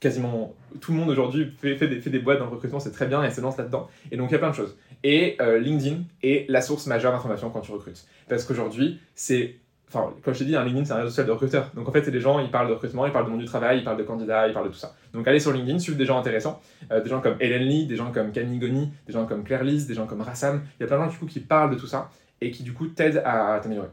quasiment 0.00 0.54
tout 0.80 0.92
le 0.92 0.98
monde 0.98 1.10
aujourd'hui 1.10 1.52
fait, 1.60 1.86
des, 1.86 2.18
boîtes 2.18 2.38
dans 2.38 2.46
le 2.46 2.52
recrutement, 2.52 2.80
c'est 2.80 2.90
très 2.90 3.06
bien 3.06 3.22
et 3.24 3.30
se 3.30 3.40
lance 3.40 3.56
là-dedans. 3.56 3.88
Et 4.10 4.16
donc 4.16 4.30
il 4.30 4.32
y 4.32 4.36
a 4.36 4.38
plein 4.38 4.50
de 4.50 4.54
choses. 4.54 4.76
Et 5.02 5.36
euh, 5.40 5.58
LinkedIn 5.58 6.02
est 6.22 6.48
la 6.50 6.60
source 6.60 6.86
majeure 6.86 7.12
d'information 7.12 7.50
quand 7.50 7.60
tu 7.60 7.72
recrutes. 7.72 8.04
Parce 8.28 8.44
qu'aujourd'hui, 8.44 9.00
c'est. 9.14 9.56
Enfin, 9.88 10.12
comme 10.24 10.34
je 10.34 10.40
t'ai 10.40 10.44
dit, 10.46 10.56
un 10.56 10.64
LinkedIn, 10.64 10.86
c'est 10.86 10.92
un 10.92 10.96
réseau 10.96 11.10
social 11.10 11.26
de 11.26 11.32
recruteurs. 11.32 11.70
Donc 11.74 11.88
en 11.88 11.92
fait, 11.92 12.02
c'est 12.02 12.10
des 12.10 12.20
gens, 12.20 12.40
ils 12.40 12.50
parlent 12.50 12.66
de 12.66 12.72
recrutement, 12.72 13.06
ils 13.06 13.12
parlent 13.12 13.26
de 13.26 13.30
monde 13.30 13.40
du 13.40 13.46
travail, 13.46 13.78
ils 13.78 13.84
parlent 13.84 13.98
de 13.98 14.02
candidats, 14.02 14.48
ils 14.48 14.52
parlent 14.52 14.66
de 14.66 14.72
tout 14.72 14.78
ça. 14.78 14.96
Donc 15.12 15.28
allez 15.28 15.38
sur 15.38 15.52
LinkedIn, 15.52 15.78
suivre 15.78 15.98
des 15.98 16.06
gens 16.06 16.18
intéressants, 16.18 16.60
euh, 16.90 17.00
des 17.00 17.10
gens 17.10 17.20
comme 17.20 17.36
Hélène 17.38 17.62
Lee, 17.62 17.86
des 17.86 17.94
gens 17.94 18.10
comme 18.10 18.32
Camille 18.32 18.58
Goni, 18.58 18.90
des 19.06 19.12
gens 19.12 19.26
comme 19.26 19.44
Claire 19.44 19.62
Lise, 19.62 19.86
des 19.86 19.94
gens 19.94 20.06
comme 20.06 20.22
Rassam. 20.22 20.62
Il 20.78 20.82
y 20.82 20.84
a 20.84 20.86
plein 20.88 20.98
de 20.98 21.04
gens 21.04 21.10
du 21.10 21.18
coup 21.18 21.26
qui 21.26 21.38
parlent 21.38 21.70
de 21.70 21.78
tout 21.78 21.86
ça 21.86 22.10
et 22.40 22.50
qui 22.50 22.64
du 22.64 22.72
coup 22.72 22.88
t'aident 22.88 23.22
à 23.24 23.60
t'améliorer. 23.62 23.88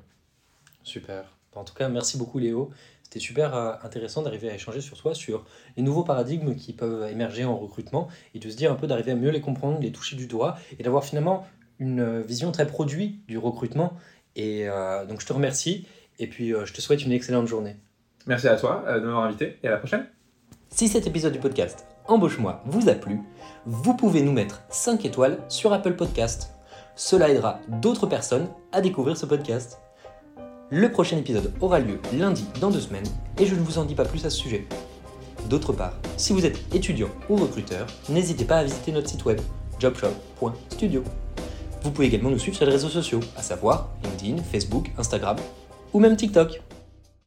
Super. 0.83 1.25
En 1.53 1.63
tout 1.63 1.73
cas, 1.73 1.89
merci 1.89 2.17
beaucoup 2.17 2.39
Léo. 2.39 2.71
C'était 3.11 3.25
super 3.25 3.53
euh, 3.53 3.73
intéressant 3.83 4.21
d'arriver 4.21 4.49
à 4.49 4.53
échanger 4.53 4.79
sur 4.79 4.97
toi, 4.97 5.13
sur 5.13 5.43
les 5.75 5.83
nouveaux 5.83 6.05
paradigmes 6.05 6.55
qui 6.55 6.71
peuvent 6.71 7.11
émerger 7.11 7.43
en 7.43 7.57
recrutement 7.57 8.07
et 8.33 8.39
de 8.39 8.49
se 8.49 8.55
dire 8.55 8.71
un 8.71 8.75
peu 8.75 8.87
d'arriver 8.87 9.11
à 9.11 9.15
mieux 9.15 9.31
les 9.31 9.41
comprendre, 9.41 9.81
les 9.81 9.91
toucher 9.91 10.15
du 10.15 10.27
doigt 10.27 10.55
et 10.79 10.83
d'avoir 10.83 11.03
finalement 11.03 11.45
une 11.79 11.99
euh, 11.99 12.21
vision 12.21 12.53
très 12.53 12.65
produit 12.65 13.19
du 13.27 13.37
recrutement. 13.37 13.97
Et 14.37 14.69
euh, 14.69 15.05
donc 15.05 15.19
je 15.19 15.25
te 15.25 15.33
remercie 15.33 15.85
et 16.19 16.27
puis 16.27 16.51
je 16.51 16.71
te 16.71 16.79
souhaite 16.79 17.03
une 17.03 17.11
excellente 17.11 17.47
journée. 17.47 17.75
Merci 18.27 18.47
à 18.47 18.55
toi 18.55 18.85
de 18.87 19.01
m'avoir 19.01 19.25
invité 19.25 19.57
et 19.61 19.67
à 19.67 19.71
la 19.71 19.77
prochaine. 19.77 20.05
Si 20.69 20.87
cet 20.87 21.05
épisode 21.05 21.33
du 21.33 21.39
podcast 21.39 21.85
Embauche-moi 22.07 22.63
vous 22.65 22.87
a 22.87 22.93
plu, 22.93 23.19
vous 23.65 23.93
pouvez 23.93 24.21
nous 24.21 24.31
mettre 24.31 24.61
5 24.69 25.03
étoiles 25.03 25.37
sur 25.49 25.73
Apple 25.73 25.95
Podcast. 25.95 26.53
Cela 26.95 27.29
aidera 27.29 27.59
d'autres 27.67 28.07
personnes 28.07 28.47
à 28.71 28.79
découvrir 28.79 29.17
ce 29.17 29.25
podcast. 29.25 29.81
Le 30.73 30.89
prochain 30.89 31.17
épisode 31.17 31.51
aura 31.59 31.79
lieu 31.79 31.99
lundi 32.17 32.45
dans 32.61 32.71
deux 32.71 32.79
semaines 32.79 33.03
et 33.37 33.45
je 33.45 33.55
ne 33.55 33.59
vous 33.59 33.77
en 33.77 33.83
dis 33.83 33.93
pas 33.93 34.05
plus 34.05 34.25
à 34.25 34.29
ce 34.29 34.37
sujet. 34.37 34.65
D'autre 35.49 35.73
part, 35.73 35.95
si 36.15 36.31
vous 36.31 36.45
êtes 36.45 36.61
étudiant 36.73 37.09
ou 37.29 37.35
recruteur, 37.35 37.87
n'hésitez 38.07 38.45
pas 38.45 38.59
à 38.59 38.63
visiter 38.63 38.93
notre 38.93 39.09
site 39.09 39.25
web 39.25 39.41
jobshop.studio. 39.79 41.03
Vous 41.83 41.91
pouvez 41.91 42.07
également 42.07 42.29
nous 42.29 42.39
suivre 42.39 42.55
sur 42.55 42.65
les 42.65 42.71
réseaux 42.71 42.87
sociaux, 42.87 43.19
à 43.35 43.41
savoir 43.41 43.89
LinkedIn, 44.01 44.41
Facebook, 44.43 44.89
Instagram 44.97 45.35
ou 45.91 45.99
même 45.99 46.15
TikTok. 46.15 46.61